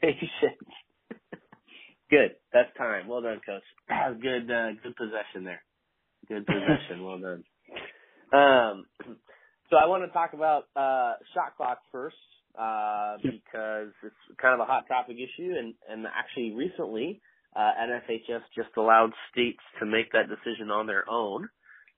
Patient. 0.00 0.58
good. 2.10 2.36
That's 2.52 2.74
time. 2.78 3.08
Well 3.08 3.22
done, 3.22 3.40
coach. 3.44 3.62
Good, 4.22 4.50
uh, 4.50 4.68
good 4.82 4.96
possession 4.96 5.44
there. 5.44 5.62
Good 6.28 6.46
possession. 6.46 7.04
well 7.04 7.18
done. 7.18 7.44
Um, 8.32 8.86
so 9.70 9.76
I 9.76 9.86
want 9.86 10.02
to 10.02 10.12
talk 10.12 10.32
about 10.32 10.64
uh, 10.74 11.12
shot 11.34 11.56
clock 11.56 11.78
first 11.92 12.16
uh, 12.58 13.16
because 13.22 13.92
it's 14.02 14.38
kind 14.40 14.54
of 14.54 14.60
a 14.60 14.64
hot 14.64 14.86
topic 14.88 15.16
issue, 15.16 15.52
and 15.58 15.74
and 15.88 16.06
actually 16.06 16.52
recently, 16.52 17.20
uh, 17.56 17.70
NFHS 17.80 18.42
just 18.54 18.70
allowed 18.76 19.10
states 19.32 19.62
to 19.80 19.86
make 19.86 20.12
that 20.12 20.28
decision 20.28 20.70
on 20.70 20.86
their 20.86 21.08
own, 21.10 21.48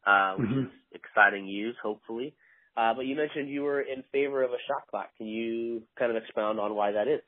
uh, 0.06 0.34
which 0.34 0.48
mm-hmm. 0.48 0.60
is 0.60 0.72
exciting 0.92 1.44
news, 1.44 1.76
hopefully. 1.82 2.34
Uh, 2.76 2.92
but 2.94 3.06
you 3.06 3.16
mentioned 3.16 3.48
you 3.48 3.62
were 3.62 3.80
in 3.80 4.04
favor 4.12 4.42
of 4.42 4.50
a 4.50 4.60
shot 4.68 4.86
clock. 4.90 5.08
Can 5.16 5.26
you 5.26 5.82
kind 5.98 6.14
of 6.14 6.22
expound 6.22 6.60
on 6.60 6.74
why 6.74 6.92
that 6.92 7.08
is? 7.08 7.20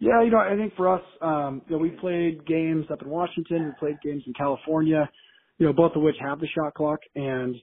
Yeah, 0.00 0.22
you 0.22 0.30
know, 0.30 0.38
I 0.38 0.56
think 0.56 0.76
for 0.76 0.94
us, 0.94 1.02
um, 1.20 1.62
you 1.66 1.74
know, 1.74 1.82
we 1.82 1.90
played 1.90 2.46
games 2.46 2.86
up 2.92 3.02
in 3.02 3.08
Washington, 3.08 3.66
we 3.66 3.72
played 3.80 3.96
games 4.02 4.22
in 4.26 4.32
California, 4.32 5.08
you 5.58 5.66
know, 5.66 5.72
both 5.72 5.92
of 5.96 6.02
which 6.02 6.14
have 6.20 6.38
the 6.38 6.46
shot 6.54 6.74
clock. 6.74 7.00
And, 7.16 7.54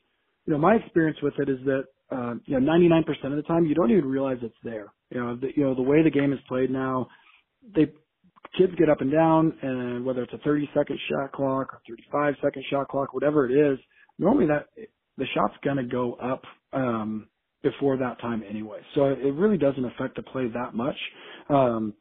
you 0.45 0.53
know, 0.53 0.57
my 0.57 0.75
experience 0.75 1.17
with 1.23 1.33
it 1.39 1.47
is 1.47 1.59
that 1.63 1.85
uh, 2.11 2.35
you 2.45 2.59
know, 2.59 2.71
99% 2.71 3.07
of 3.25 3.35
the 3.35 3.43
time, 3.43 3.65
you 3.65 3.75
don't 3.75 3.91
even 3.91 4.05
realize 4.05 4.37
it's 4.41 4.55
there. 4.63 4.93
You 5.09 5.19
know, 5.19 5.35
the, 5.35 5.47
you 5.55 5.63
know, 5.63 5.75
the 5.75 5.81
way 5.81 6.03
the 6.03 6.11
game 6.11 6.33
is 6.33 6.39
played 6.47 6.69
now, 6.69 7.07
they, 7.75 7.87
kids 8.57 8.73
get 8.77 8.89
up 8.89 9.01
and 9.01 9.11
down 9.11 9.53
and 9.61 10.05
whether 10.05 10.23
it's 10.23 10.33
a 10.33 10.37
30 10.39 10.69
second 10.75 10.99
shot 11.09 11.31
clock 11.33 11.73
or 11.73 11.81
35 11.87 12.35
second 12.43 12.63
shot 12.69 12.87
clock, 12.89 13.13
whatever 13.13 13.49
it 13.49 13.73
is, 13.73 13.79
normally 14.19 14.47
that, 14.47 14.67
the 15.17 15.25
shot's 15.33 15.55
gonna 15.63 15.83
go 15.85 16.13
up, 16.15 16.43
um, 16.73 17.27
before 17.63 17.97
that 17.97 18.19
time 18.21 18.43
anyway. 18.47 18.79
So 18.93 19.05
it 19.05 19.33
really 19.33 19.57
doesn't 19.57 19.83
affect 19.85 20.15
the 20.15 20.23
play 20.23 20.47
that 20.53 20.75
much. 20.75 20.97
Um, 21.49 21.93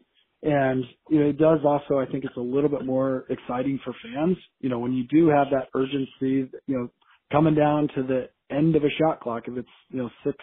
and 0.42 0.84
you 1.08 1.20
know, 1.20 1.26
it 1.30 1.38
does 1.38 1.60
also, 1.64 1.98
I 1.98 2.06
think 2.06 2.24
it's 2.24 2.36
a 2.36 2.40
little 2.40 2.68
bit 2.68 2.84
more 2.84 3.24
exciting 3.30 3.80
for 3.82 3.94
fans. 4.02 4.36
You 4.60 4.68
know, 4.68 4.78
when 4.78 4.92
you 4.92 5.04
do 5.04 5.28
have 5.28 5.46
that 5.52 5.68
urgency, 5.74 6.50
you 6.66 6.74
know, 6.76 6.88
coming 7.32 7.54
down 7.54 7.88
to 7.94 8.02
the 8.02 8.28
end 8.54 8.76
of 8.76 8.84
a 8.84 8.90
shot 8.98 9.20
clock, 9.20 9.44
if 9.46 9.56
it's, 9.56 9.68
you 9.90 9.98
know, 9.98 10.10
six, 10.24 10.36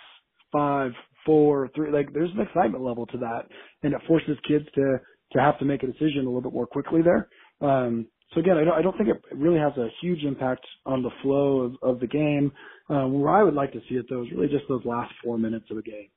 five, 0.52 0.92
four, 1.26 1.70
three, 1.76 1.92
like 1.92 2.14
there's 2.14 2.32
an 2.32 2.42
excitement 2.42 2.84
level 2.84 3.06
to 3.08 3.18
that. 3.20 3.44
And 3.84 3.94
it 3.94 4.02
forces 4.08 4.38
kids 4.48 4.66
to, 4.76 4.98
to 5.34 5.40
have 5.40 5.58
to 5.60 5.66
make 5.66 5.84
a 5.84 5.88
decision 5.88 6.24
a 6.24 6.30
little 6.30 6.42
bit 6.42 6.54
more 6.54 6.68
quickly 6.68 7.02
there. 7.02 7.30
Um, 7.62 8.08
so 8.34 8.40
again, 8.40 8.58
I 8.58 8.64
don't, 8.64 8.74
I 8.74 8.82
don't 8.82 8.98
think 8.98 9.10
it 9.10 9.22
really 9.36 9.60
has 9.60 9.78
a 9.78 9.88
huge 10.02 10.24
impact 10.24 10.66
on 10.86 11.04
the 11.04 11.12
flow 11.22 11.60
of, 11.62 11.76
of 11.82 12.00
the 12.00 12.08
game. 12.08 12.52
Uh, 12.90 13.08
where 13.08 13.34
I 13.34 13.44
would 13.44 13.54
like 13.54 13.72
to 13.74 13.80
see 13.88 13.96
it 13.96 14.06
though 14.10 14.24
is 14.24 14.32
really 14.36 14.48
just 14.48 14.66
those 14.68 14.84
last 14.86 15.14
four 15.24 15.38
minutes 15.38 15.66
of 15.72 15.78
a 15.78 15.82
game. 15.82 16.10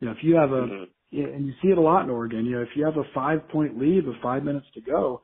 You 0.00 0.06
know, 0.06 0.12
if 0.12 0.18
you 0.22 0.36
have 0.36 0.50
a, 0.50 0.62
mm-hmm. 0.62 1.22
and 1.22 1.46
you 1.46 1.52
see 1.62 1.68
it 1.68 1.78
a 1.78 1.80
lot 1.80 2.04
in 2.04 2.10
Oregon, 2.10 2.44
you 2.44 2.52
know, 2.52 2.62
if 2.62 2.68
you 2.76 2.84
have 2.84 2.96
a 2.96 3.04
five 3.14 3.48
point 3.48 3.78
lead 3.78 4.06
with 4.06 4.16
five 4.22 4.44
minutes 4.44 4.66
to 4.74 4.80
go, 4.80 5.22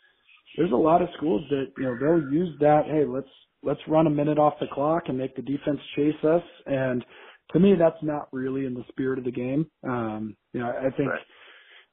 there's 0.57 0.73
a 0.73 0.77
lot 0.77 1.03
of 1.03 1.09
schools 1.17 1.43
that, 1.51 1.73
you 1.77 1.85
know, 1.85 1.97
they'll 2.01 2.33
use 2.33 2.57
that, 2.61 2.83
hey, 2.87 3.05
let's, 3.07 3.29
let's 3.65 3.81
run 3.89 4.07
a 4.07 4.11
minute 4.11 4.39
off 4.39 4.55
the 4.61 4.67
clock 4.73 5.05
and 5.09 5.19
make 5.19 5.35
the 5.37 5.43
defense 5.43 5.81
chase 5.97 6.23
us. 6.25 6.43
And 6.67 7.05
to 7.53 7.61
me, 7.61 7.75
that's 7.79 8.03
not 8.03 8.29
really 8.33 8.67
in 8.67 8.75
the 8.75 8.85
spirit 8.89 9.19
of 9.19 9.25
the 9.25 9.31
game. 9.31 9.67
Um, 9.83 10.37
you 10.53 10.61
know, 10.61 10.71
I 10.71 10.91
think, 10.97 11.11
right 11.11 11.21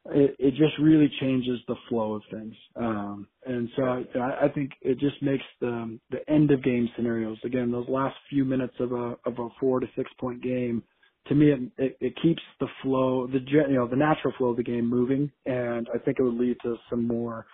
it, 0.09 0.36
it 0.39 0.51
just 0.51 0.78
really 0.80 1.11
changes 1.19 1.59
the 1.67 1.76
flow 1.88 2.13
of 2.13 2.24
things. 2.32 2.55
Um, 2.76 3.28
and 3.45 3.69
so 3.76 3.84
I, 4.19 4.45
I 4.45 4.49
think 4.49 4.72
it 4.82 4.99
just 4.99 5.22
makes 5.22 5.43
the 5.59 5.99
the 6.09 6.28
end 6.30 6.51
of 6.51 6.63
game 6.63 6.89
scenarios 6.95 7.38
again 7.45 7.72
those 7.72 7.88
last 7.88 8.15
few 8.30 8.43
minutes 8.43 8.74
of 8.80 8.91
a 8.91 9.15
of 9.26 9.38
a 9.38 9.47
four 9.59 9.80
to 9.80 9.88
six 9.95 10.09
point 10.19 10.41
game. 10.41 10.84
To 11.28 11.36
me, 11.36 11.51
it, 11.51 11.59
it, 11.78 11.97
it 12.01 12.13
keeps 12.22 12.41
the 12.59 12.67
flow, 12.82 13.28
the 13.28 13.39
you 13.47 13.76
know 13.76 13.88
the 13.88 13.95
natural 13.95 14.34
flow 14.38 14.49
of 14.49 14.57
the 14.57 14.63
game 14.63 14.89
moving, 14.89 15.32
and 15.45 15.88
I 15.93 15.99
think 15.99 16.17
it 16.19 16.24
would 16.24 16.34
lead 16.34 16.57
to 16.63 16.76
some 16.89 17.07
more 17.07 17.45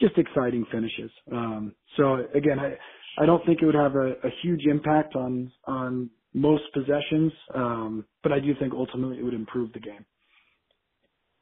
just 0.00 0.18
exciting 0.18 0.66
finishes. 0.72 1.10
Um, 1.30 1.74
so 1.96 2.26
again, 2.34 2.58
I 2.58 2.76
I 3.18 3.26
don't 3.26 3.44
think 3.46 3.60
it 3.62 3.66
would 3.66 3.74
have 3.74 3.94
a, 3.94 4.12
a 4.24 4.30
huge 4.42 4.66
impact 4.70 5.16
on 5.16 5.52
on 5.66 6.10
most 6.34 6.64
possessions, 6.72 7.32
um, 7.54 8.04
but 8.22 8.32
I 8.32 8.40
do 8.40 8.54
think 8.58 8.72
ultimately 8.72 9.18
it 9.18 9.22
would 9.24 9.34
improve 9.34 9.72
the 9.72 9.80
game. 9.80 10.04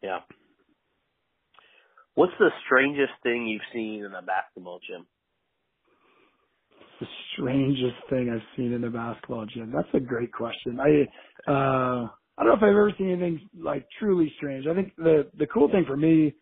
Yeah, 0.03 0.21
What's 2.15 2.33
the 2.39 2.51
strangest 2.67 3.13
thing 3.23 3.47
you've 3.47 3.63
seen 3.73 4.05
in 4.05 4.13
a 4.15 4.23
basketball 4.23 4.81
gym? 4.87 5.07
The 7.01 7.07
strangest 7.33 7.97
thing 8.11 8.31
I've 8.31 8.47
seen 8.57 8.73
in 8.73 8.85
a 8.85 8.91
basketball 8.91 9.47
gym. 9.47 9.73
That's 9.75 9.89
a 9.95 10.01
great 10.01 10.33
question. 10.33 10.79
I 10.81 11.51
uh 11.51 12.09
I 12.37 12.43
don't 12.45 12.49
know 12.49 12.55
if 12.55 12.63
I've 12.63 12.71
ever 12.71 12.93
seen 12.99 13.11
anything 13.11 13.49
like 13.59 13.87
truly 13.99 14.33
strange. 14.37 14.67
I 14.67 14.75
think 14.75 14.95
the 14.97 15.31
the 15.39 15.47
cool 15.47 15.71
thing 15.71 15.85
for 15.87 15.97
me 15.97 16.35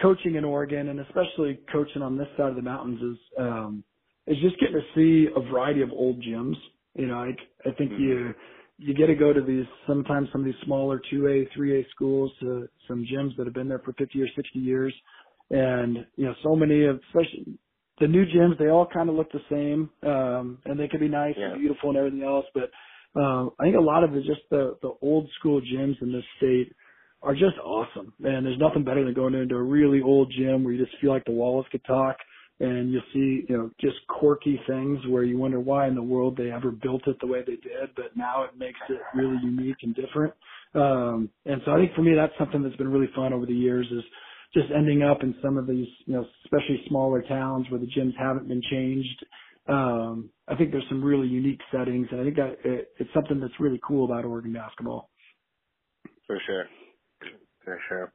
coaching 0.00 0.36
in 0.36 0.44
Oregon 0.44 0.88
and 0.88 1.00
especially 1.00 1.58
coaching 1.72 2.02
on 2.02 2.16
this 2.16 2.28
side 2.36 2.50
of 2.50 2.56
the 2.56 2.62
mountains 2.62 3.00
is 3.02 3.18
um 3.40 3.84
is 4.28 4.38
just 4.42 4.58
getting 4.60 4.76
to 4.76 4.82
see 4.94 5.28
a 5.34 5.40
variety 5.40 5.82
of 5.82 5.90
old 5.90 6.22
gyms. 6.22 6.56
You 6.94 7.06
know, 7.06 7.18
I 7.18 7.30
I 7.68 7.72
think 7.74 7.92
mm-hmm. 7.92 8.02
you 8.02 8.34
you 8.78 8.94
get 8.94 9.06
to 9.06 9.14
go 9.14 9.32
to 9.32 9.42
these 9.42 9.66
sometimes 9.86 10.28
some 10.30 10.42
of 10.42 10.44
these 10.44 10.54
smaller 10.64 11.02
2A, 11.12 11.48
3A 11.56 11.84
schools 11.90 12.30
to 12.40 12.68
some 12.86 13.04
gyms 13.12 13.36
that 13.36 13.46
have 13.46 13.54
been 13.54 13.68
there 13.68 13.80
for 13.80 13.92
50 13.94 14.22
or 14.22 14.28
60 14.36 14.58
years. 14.58 14.94
And, 15.50 16.06
you 16.16 16.26
know, 16.26 16.34
so 16.44 16.54
many 16.54 16.84
of, 16.84 17.00
especially 17.08 17.58
the 18.00 18.06
new 18.06 18.24
gyms, 18.24 18.56
they 18.58 18.68
all 18.68 18.86
kind 18.86 19.08
of 19.08 19.16
look 19.16 19.32
the 19.32 19.40
same. 19.50 19.90
Um, 20.08 20.58
and 20.64 20.78
they 20.78 20.86
can 20.86 21.00
be 21.00 21.08
nice 21.08 21.34
yeah. 21.36 21.52
and 21.52 21.60
beautiful 21.60 21.90
and 21.90 21.98
everything 21.98 22.22
else. 22.22 22.46
But, 22.54 22.70
um, 23.20 23.50
I 23.58 23.64
think 23.64 23.76
a 23.76 23.80
lot 23.80 24.04
of 24.04 24.14
it 24.14 24.24
just 24.24 24.42
the, 24.50 24.76
the 24.80 24.92
old 25.02 25.28
school 25.40 25.60
gyms 25.60 26.00
in 26.00 26.12
this 26.12 26.24
state 26.36 26.72
are 27.20 27.34
just 27.34 27.58
awesome. 27.64 28.12
And 28.22 28.46
there's 28.46 28.60
nothing 28.60 28.84
better 28.84 29.04
than 29.04 29.14
going 29.14 29.34
into 29.34 29.56
a 29.56 29.62
really 29.62 30.00
old 30.00 30.32
gym 30.38 30.62
where 30.62 30.72
you 30.72 30.84
just 30.84 30.96
feel 31.00 31.10
like 31.10 31.24
the 31.24 31.32
walls 31.32 31.66
could 31.72 31.84
talk 31.84 32.16
and 32.60 32.92
you'll 32.92 33.02
see, 33.12 33.46
you 33.48 33.56
know, 33.56 33.70
just 33.80 33.96
quirky 34.08 34.60
things 34.66 34.98
where 35.08 35.22
you 35.22 35.38
wonder 35.38 35.60
why 35.60 35.86
in 35.86 35.94
the 35.94 36.02
world 36.02 36.36
they 36.36 36.50
ever 36.50 36.70
built 36.70 37.06
it 37.06 37.16
the 37.20 37.26
way 37.26 37.40
they 37.40 37.56
did, 37.56 37.94
but 37.94 38.16
now 38.16 38.42
it 38.42 38.58
makes 38.58 38.80
it 38.88 39.00
really 39.14 39.38
unique 39.42 39.76
and 39.82 39.94
different. 39.94 40.34
Um, 40.74 41.30
and 41.46 41.62
so 41.64 41.72
I 41.72 41.76
think 41.76 41.94
for 41.94 42.02
me, 42.02 42.14
that's 42.14 42.32
something 42.38 42.62
that's 42.62 42.76
been 42.76 42.90
really 42.90 43.10
fun 43.14 43.32
over 43.32 43.46
the 43.46 43.54
years 43.54 43.86
is 43.92 44.02
just 44.54 44.66
ending 44.74 45.02
up 45.02 45.22
in 45.22 45.34
some 45.42 45.56
of 45.56 45.66
these, 45.66 45.86
you 46.06 46.14
know, 46.14 46.26
especially 46.44 46.82
smaller 46.88 47.22
towns 47.22 47.66
where 47.70 47.80
the 47.80 47.86
gyms 47.86 48.16
haven't 48.18 48.48
been 48.48 48.62
changed. 48.70 49.24
Um, 49.68 50.30
I 50.48 50.56
think 50.56 50.72
there's 50.72 50.88
some 50.88 51.04
really 51.04 51.28
unique 51.28 51.60
settings, 51.70 52.08
and 52.10 52.20
I 52.20 52.24
think 52.24 52.36
that 52.36 52.56
it, 52.64 52.88
it's 52.98 53.10
something 53.12 53.38
that's 53.38 53.52
really 53.60 53.80
cool 53.86 54.06
about 54.06 54.24
Oregon 54.24 54.52
basketball. 54.52 55.10
For 56.26 56.40
sure, 56.46 56.66
for 57.64 57.78
sure. 57.88 58.12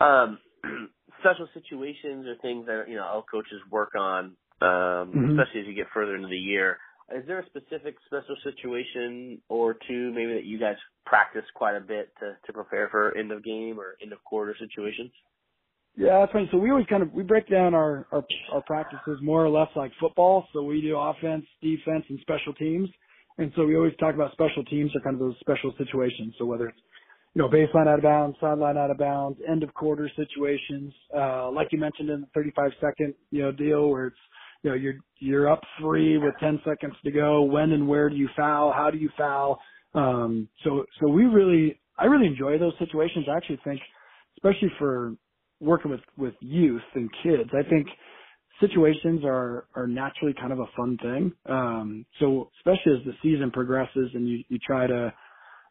Um, 0.00 0.38
special 1.20 1.48
situations 1.54 2.26
or 2.26 2.36
things 2.42 2.66
that 2.66 2.84
you 2.88 2.96
know 2.96 3.04
all 3.04 3.24
coaches 3.30 3.60
work 3.70 3.94
on, 3.94 4.36
um, 4.60 4.68
mm-hmm. 4.68 5.30
especially 5.30 5.60
as 5.60 5.66
you 5.66 5.74
get 5.74 5.86
further 5.92 6.16
into 6.16 6.28
the 6.28 6.36
year. 6.36 6.78
Is 7.14 7.24
there 7.26 7.40
a 7.40 7.46
specific 7.46 7.96
special 8.06 8.36
situation 8.44 9.40
or 9.48 9.74
two 9.88 10.12
maybe 10.12 10.34
that 10.34 10.44
you 10.44 10.58
guys 10.58 10.76
practice 11.06 11.44
quite 11.54 11.76
a 11.76 11.80
bit 11.80 12.12
to 12.20 12.36
to 12.46 12.52
prepare 12.52 12.88
for 12.90 13.16
end 13.16 13.32
of 13.32 13.42
game 13.44 13.78
or 13.78 13.96
end 14.02 14.12
of 14.12 14.22
quarter 14.24 14.54
situations? 14.58 15.10
Yeah, 15.96 16.20
that's 16.20 16.32
right. 16.32 16.46
So 16.52 16.58
we 16.58 16.70
always 16.70 16.86
kind 16.86 17.02
of 17.02 17.12
we 17.12 17.24
break 17.24 17.48
down 17.48 17.74
our, 17.74 18.06
our 18.12 18.24
our 18.52 18.62
practices 18.62 19.18
more 19.20 19.44
or 19.44 19.48
less 19.48 19.68
like 19.74 19.90
football. 20.00 20.46
So 20.52 20.62
we 20.62 20.80
do 20.80 20.96
offense, 20.96 21.44
defense, 21.60 22.04
and 22.08 22.18
special 22.20 22.54
teams. 22.54 22.88
And 23.38 23.52
so 23.56 23.64
we 23.64 23.76
always 23.76 23.94
talk 23.98 24.14
about 24.14 24.32
special 24.32 24.64
teams 24.64 24.94
are 24.94 25.00
kind 25.00 25.14
of 25.14 25.20
those 25.20 25.36
special 25.40 25.72
situations. 25.78 26.34
So 26.38 26.44
whether 26.44 26.68
it's 26.68 26.80
you 27.34 27.42
know, 27.42 27.48
baseline 27.48 27.86
out 27.86 27.98
of 27.98 28.02
bounds, 28.02 28.36
sideline 28.40 28.76
out 28.76 28.90
of 28.90 28.98
bounds, 28.98 29.38
end 29.48 29.62
of 29.62 29.72
quarter 29.74 30.10
situations, 30.16 30.92
uh, 31.16 31.50
like 31.50 31.68
you 31.72 31.78
mentioned 31.78 32.10
in 32.10 32.22
the 32.22 32.26
35 32.34 32.72
second, 32.80 33.14
you 33.30 33.42
know, 33.42 33.52
deal 33.52 33.88
where 33.88 34.06
it's, 34.06 34.16
you 34.62 34.70
know, 34.70 34.76
you're, 34.76 34.94
you're 35.20 35.50
up 35.50 35.60
three 35.80 36.18
with 36.18 36.34
10 36.40 36.60
seconds 36.66 36.94
to 37.04 37.10
go. 37.10 37.42
When 37.42 37.72
and 37.72 37.86
where 37.86 38.10
do 38.10 38.16
you 38.16 38.28
foul? 38.36 38.72
How 38.72 38.90
do 38.90 38.98
you 38.98 39.10
foul? 39.16 39.60
Um, 39.94 40.48
so, 40.64 40.84
so 41.00 41.08
we 41.08 41.24
really, 41.24 41.80
I 41.98 42.06
really 42.06 42.26
enjoy 42.26 42.58
those 42.58 42.74
situations. 42.78 43.26
I 43.30 43.36
actually 43.36 43.60
think, 43.64 43.80
especially 44.38 44.72
for 44.78 45.14
working 45.60 45.90
with, 45.90 46.00
with 46.16 46.34
youth 46.40 46.82
and 46.94 47.10
kids, 47.22 47.50
I 47.52 47.68
think 47.68 47.86
situations 48.60 49.22
are, 49.24 49.68
are 49.76 49.86
naturally 49.86 50.34
kind 50.40 50.52
of 50.52 50.58
a 50.58 50.66
fun 50.76 50.98
thing. 51.02 51.32
Um, 51.46 52.06
so 52.18 52.50
especially 52.60 52.98
as 52.98 53.06
the 53.06 53.12
season 53.22 53.50
progresses 53.52 54.10
and 54.14 54.28
you, 54.28 54.42
you 54.48 54.58
try 54.58 54.86
to, 54.88 55.12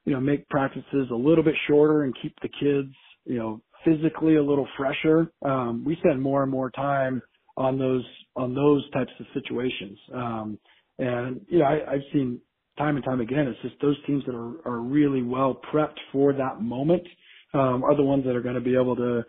you 0.08 0.14
know, 0.14 0.22
make 0.22 0.48
practices 0.48 1.10
a 1.12 1.16
little 1.16 1.44
bit 1.44 1.54
shorter 1.68 2.04
and 2.04 2.16
keep 2.22 2.34
the 2.42 2.48
kids, 2.48 2.96
you 3.26 3.38
know, 3.38 3.62
physically 3.84 4.38
a 4.38 4.44
little 4.44 4.68
fresher. 4.78 5.30
Um, 5.44 5.84
we 5.86 5.98
spend 5.98 6.22
more 6.22 6.44
and 6.44 6.52
more 6.52 6.72
time 6.72 7.22
on 7.58 7.78
those 7.78 8.06
on 8.38 8.56
those 8.56 8.90
types 8.92 9.12
of 9.20 9.26
situations. 9.34 10.00
Um, 10.14 10.60
and 10.98 11.42
you 11.50 11.60
know, 11.60 11.66
I, 11.66 11.92
I've 11.92 12.08
seen 12.14 12.40
time 12.78 12.96
and 12.96 13.04
time 13.04 13.20
again, 13.20 13.48
it's 13.48 13.62
just 13.62 13.76
those 13.82 13.98
teams 14.08 14.24
that 14.28 14.34
are, 14.34 14.66
are 14.66 14.80
really 14.80 15.24
well 15.24 15.60
prepped 15.74 16.00
for 16.14 16.32
that 16.32 16.62
moment 16.62 17.04
um, 17.54 17.84
are 17.84 17.96
the 17.96 18.04
ones 18.04 18.24
that 18.26 18.36
are 18.36 18.42
going 18.42 18.56
to 18.56 18.62
be 18.62 18.76
able 18.76 18.96
to 18.96 19.24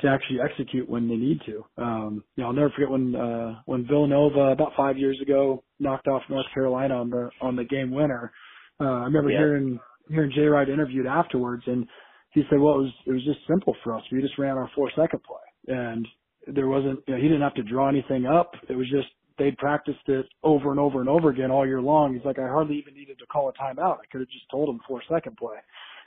to 0.00 0.08
actually 0.08 0.38
execute 0.40 0.88
when 0.88 1.08
they 1.08 1.16
need 1.16 1.40
to. 1.44 1.64
Um, 1.76 2.24
you 2.36 2.42
know, 2.42 2.48
I'll 2.48 2.54
never 2.54 2.70
forget 2.70 2.88
when 2.88 3.14
uh, 3.14 3.60
when 3.66 3.86
Villanova 3.86 4.52
about 4.52 4.72
five 4.78 4.96
years 4.96 5.20
ago 5.20 5.62
knocked 5.78 6.08
off 6.08 6.22
North 6.30 6.46
Carolina 6.54 6.94
on 6.94 7.10
the 7.10 7.28
on 7.42 7.54
the 7.54 7.64
game 7.64 7.90
winner. 7.90 8.32
Uh, 8.80 8.84
I 8.84 9.04
remember 9.04 9.30
yeah. 9.30 9.38
hearing 9.40 9.78
hearing 10.08 10.32
Jay 10.34 10.46
Wright 10.46 10.68
interviewed 10.68 11.06
afterwards, 11.06 11.62
and 11.66 11.86
he 12.30 12.42
said, 12.50 12.58
"Well, 12.58 12.74
it 12.74 12.82
was 12.82 12.92
it 13.06 13.12
was 13.12 13.24
just 13.24 13.38
simple 13.48 13.74
for 13.82 13.96
us. 13.96 14.02
We 14.12 14.20
just 14.20 14.38
ran 14.38 14.56
our 14.56 14.70
four 14.74 14.90
second 14.96 15.20
play, 15.22 15.74
and 15.74 16.06
there 16.46 16.68
wasn't 16.68 17.00
you 17.06 17.14
know, 17.14 17.20
he 17.20 17.28
didn't 17.28 17.42
have 17.42 17.54
to 17.54 17.62
draw 17.62 17.88
anything 17.88 18.26
up. 18.26 18.52
It 18.68 18.76
was 18.76 18.88
just 18.90 19.08
they'd 19.38 19.56
practiced 19.58 20.08
it 20.08 20.26
over 20.42 20.70
and 20.70 20.80
over 20.80 21.00
and 21.00 21.08
over 21.08 21.30
again 21.30 21.50
all 21.50 21.66
year 21.66 21.80
long. 21.80 22.14
He's 22.14 22.24
like, 22.24 22.38
I 22.38 22.48
hardly 22.48 22.76
even 22.76 22.94
needed 22.94 23.18
to 23.18 23.26
call 23.26 23.48
a 23.48 23.52
timeout. 23.52 23.98
I 23.98 24.06
could 24.10 24.20
have 24.20 24.30
just 24.30 24.48
told 24.50 24.68
him 24.68 24.80
four 24.86 25.02
second 25.10 25.36
play, 25.36 25.56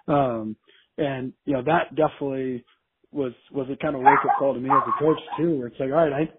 um, 0.08 0.56
and 0.98 1.34
you 1.46 1.54
know 1.54 1.64
that 1.64 1.96
definitely 1.96 2.64
was 3.12 3.34
was 3.52 3.68
a 3.72 3.76
kind 3.82 3.96
of 3.96 4.02
wake 4.02 4.20
up 4.24 4.38
call 4.38 4.54
to 4.54 4.60
me 4.60 4.70
as 4.70 4.84
a 4.88 5.04
coach 5.04 5.20
too, 5.38 5.58
where 5.58 5.68
it's 5.68 5.80
like, 5.80 5.90
all 5.90 6.08
right, 6.08 6.14
I 6.14 6.30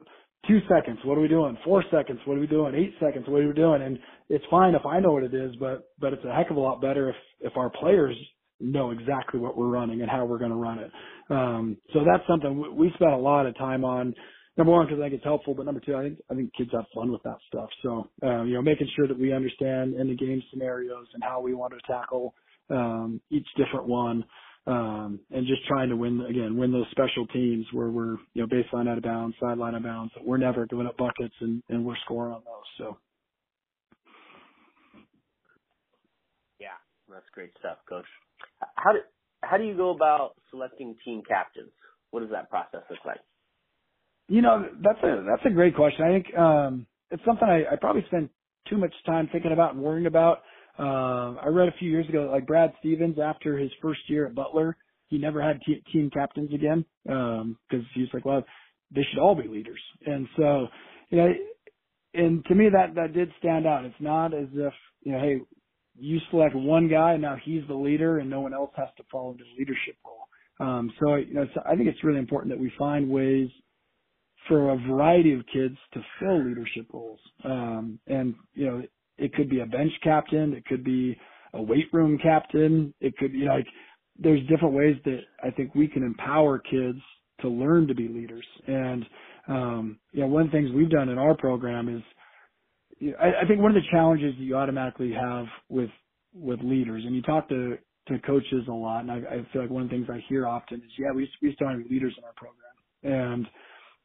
two 0.46 0.60
seconds, 0.68 0.98
what 1.04 1.18
are 1.18 1.20
we 1.20 1.28
doing? 1.28 1.56
Four 1.64 1.84
seconds, 1.90 2.20
what 2.24 2.36
are 2.36 2.40
we 2.40 2.46
doing? 2.46 2.74
Eight 2.74 2.94
seconds, 3.00 3.26
what 3.28 3.42
are 3.42 3.48
we 3.48 3.54
doing? 3.54 3.82
And 3.82 3.98
it's 4.28 4.44
fine 4.50 4.74
if 4.74 4.86
I 4.86 5.00
know 5.00 5.12
what 5.12 5.24
it 5.24 5.34
is, 5.34 5.54
but 5.60 5.90
but 5.98 6.12
it's 6.12 6.24
a 6.24 6.34
heck 6.34 6.50
of 6.50 6.56
a 6.56 6.60
lot 6.60 6.80
better 6.80 7.10
if 7.10 7.16
if 7.40 7.56
our 7.56 7.70
players 7.70 8.16
know 8.60 8.90
exactly 8.90 9.40
what 9.40 9.56
we're 9.56 9.68
running 9.68 10.02
and 10.02 10.10
how 10.10 10.24
we're 10.24 10.38
going 10.38 10.50
to 10.50 10.56
run 10.56 10.78
it. 10.78 10.90
Um, 11.30 11.76
so 11.92 12.00
that's 12.04 12.26
something 12.28 12.76
we 12.76 12.90
spent 12.94 13.12
a 13.12 13.16
lot 13.16 13.46
of 13.46 13.56
time 13.56 13.84
on. 13.84 14.14
Number 14.56 14.72
one, 14.72 14.86
because 14.86 15.00
I 15.00 15.04
think 15.04 15.14
it's 15.14 15.24
helpful, 15.24 15.54
but 15.54 15.64
number 15.64 15.80
two, 15.80 15.96
I 15.96 16.02
think 16.02 16.18
I 16.30 16.34
think 16.34 16.50
kids 16.56 16.70
have 16.72 16.84
fun 16.94 17.10
with 17.10 17.22
that 17.22 17.38
stuff. 17.48 17.68
So 17.82 18.10
uh, 18.22 18.42
you 18.42 18.54
know, 18.54 18.62
making 18.62 18.88
sure 18.96 19.08
that 19.08 19.18
we 19.18 19.32
understand 19.32 19.94
in 19.94 20.08
the 20.08 20.16
game 20.16 20.42
scenarios 20.50 21.06
and 21.14 21.22
how 21.22 21.40
we 21.40 21.54
want 21.54 21.72
to 21.72 21.92
tackle 21.92 22.34
um, 22.70 23.20
each 23.30 23.46
different 23.56 23.86
one 23.86 24.24
um, 24.66 25.20
and 25.30 25.46
just 25.46 25.66
trying 25.66 25.88
to 25.88 25.96
win 25.96 26.20
again, 26.28 26.56
win 26.56 26.72
those 26.72 26.86
special 26.90 27.26
teams 27.28 27.66
where 27.72 27.88
we're 27.88 28.16
you 28.34 28.42
know 28.42 28.46
baseline 28.46 28.88
out 28.88 28.98
of 28.98 29.04
bounds, 29.04 29.36
sideline 29.40 29.74
out 29.74 29.78
of 29.78 29.82
bounds. 29.84 30.12
We're 30.24 30.38
never 30.38 30.66
giving 30.66 30.86
up 30.86 30.96
buckets, 30.96 31.34
and 31.40 31.62
and 31.68 31.84
we're 31.84 31.96
scoring 32.04 32.34
on 32.34 32.42
those. 32.44 32.64
So. 32.78 32.98
Yeah, 36.60 36.76
that's 37.08 37.26
great 37.32 37.52
stuff, 37.58 37.78
Coach. 37.88 38.06
How 38.76 38.92
do 38.92 39.00
how 39.42 39.56
do 39.56 39.64
you 39.64 39.76
go 39.76 39.90
about 39.90 40.32
selecting 40.50 40.96
team 41.04 41.22
captains? 41.26 41.72
What 42.10 42.20
does 42.20 42.30
that 42.30 42.50
process 42.50 42.82
look 42.90 43.04
like? 43.06 43.20
You 44.28 44.42
know, 44.42 44.68
that's 44.82 45.02
a 45.02 45.24
that's 45.28 45.46
a 45.46 45.54
great 45.54 45.74
question. 45.74 46.04
I 46.04 46.12
think 46.12 46.38
um, 46.38 46.86
it's 47.10 47.24
something 47.24 47.48
I, 47.48 47.72
I 47.72 47.76
probably 47.80 48.04
spend 48.06 48.30
too 48.68 48.76
much 48.78 48.92
time 49.06 49.28
thinking 49.32 49.52
about 49.52 49.74
and 49.74 49.82
worrying 49.82 50.06
about. 50.06 50.42
Uh, 50.80 51.34
I 51.42 51.48
read 51.48 51.68
a 51.68 51.78
few 51.78 51.90
years 51.90 52.08
ago, 52.08 52.30
like 52.32 52.46
Brad 52.46 52.72
Stevens, 52.80 53.18
after 53.22 53.58
his 53.58 53.70
first 53.82 54.00
year 54.08 54.26
at 54.26 54.34
Butler, 54.34 54.76
he 55.08 55.18
never 55.18 55.42
had 55.42 55.60
t- 55.66 55.82
team 55.92 56.10
captains 56.10 56.54
again 56.54 56.84
because 57.04 57.42
um, 57.42 57.58
was 57.70 58.08
like, 58.14 58.24
well, 58.24 58.42
they 58.94 59.02
should 59.10 59.20
all 59.20 59.34
be 59.34 59.48
leaders. 59.48 59.80
And 60.06 60.26
so, 60.36 60.68
you 61.10 61.18
know, 61.18 61.32
and 62.14 62.44
to 62.46 62.54
me 62.54 62.68
that 62.70 62.94
that 62.94 63.12
did 63.12 63.30
stand 63.38 63.66
out. 63.66 63.84
It's 63.84 63.94
not 64.00 64.34
as 64.34 64.48
if 64.54 64.72
you 65.02 65.12
know, 65.12 65.20
hey, 65.20 65.40
you 65.98 66.18
select 66.30 66.54
one 66.54 66.88
guy 66.88 67.12
and 67.12 67.22
now 67.22 67.36
he's 67.44 67.62
the 67.68 67.74
leader 67.74 68.18
and 68.18 68.30
no 68.30 68.40
one 68.40 68.54
else 68.54 68.70
has 68.76 68.88
to 68.96 69.04
follow 69.10 69.34
the 69.34 69.44
leadership 69.58 69.96
role. 70.04 70.26
Um, 70.68 70.90
so 71.00 71.16
you 71.16 71.34
know, 71.34 71.46
so 71.54 71.60
I 71.66 71.76
think 71.76 71.88
it's 71.88 72.02
really 72.04 72.18
important 72.18 72.52
that 72.52 72.60
we 72.60 72.72
find 72.78 73.08
ways 73.08 73.48
for 74.48 74.70
a 74.70 74.76
variety 74.76 75.34
of 75.34 75.44
kids 75.52 75.76
to 75.92 76.00
fill 76.18 76.44
leadership 76.46 76.86
roles. 76.92 77.20
Um, 77.44 77.98
and 78.06 78.34
you 78.54 78.66
know, 78.66 78.82
it 79.20 79.34
could 79.34 79.48
be 79.48 79.60
a 79.60 79.66
bench 79.66 79.92
captain, 80.02 80.54
it 80.54 80.64
could 80.66 80.82
be 80.82 81.16
a 81.54 81.62
weight 81.62 81.86
room 81.92 82.18
captain, 82.22 82.92
it 83.00 83.16
could 83.18 83.32
be 83.32 83.44
like 83.44 83.66
there's 84.18 84.40
different 84.48 84.74
ways 84.74 84.96
that 85.04 85.20
I 85.42 85.50
think 85.50 85.74
we 85.74 85.88
can 85.88 86.02
empower 86.02 86.58
kids 86.58 86.98
to 87.40 87.48
learn 87.48 87.86
to 87.88 87.94
be 87.94 88.08
leaders. 88.08 88.46
And 88.66 89.04
um, 89.48 89.98
you 90.12 90.20
know, 90.20 90.26
one 90.26 90.42
of 90.42 90.48
the 90.48 90.52
things 90.52 90.70
we've 90.74 90.90
done 90.90 91.08
in 91.08 91.18
our 91.18 91.36
program 91.36 91.88
is, 91.88 92.02
you 92.98 93.12
know, 93.12 93.16
I, 93.18 93.44
I 93.44 93.48
think 93.48 93.60
one 93.60 93.70
of 93.74 93.82
the 93.82 93.88
challenges 93.90 94.34
that 94.36 94.42
you 94.42 94.56
automatically 94.56 95.12
have 95.12 95.46
with 95.68 95.90
with 96.34 96.60
leaders, 96.62 97.02
and 97.04 97.14
you 97.14 97.22
talk 97.22 97.48
to 97.48 97.76
to 98.08 98.18
coaches 98.20 98.64
a 98.68 98.72
lot, 98.72 99.00
and 99.00 99.10
I, 99.10 99.16
I 99.16 99.46
feel 99.52 99.62
like 99.62 99.70
one 99.70 99.82
of 99.82 99.88
the 99.88 99.96
things 99.96 100.08
I 100.10 100.22
hear 100.28 100.46
often 100.46 100.78
is, 100.78 100.90
yeah, 100.98 101.12
we 101.14 101.28
we 101.42 101.54
still 101.54 101.68
have 101.68 101.78
leaders 101.90 102.14
in 102.16 102.24
our 102.24 102.34
program, 102.36 103.36
and 103.36 103.46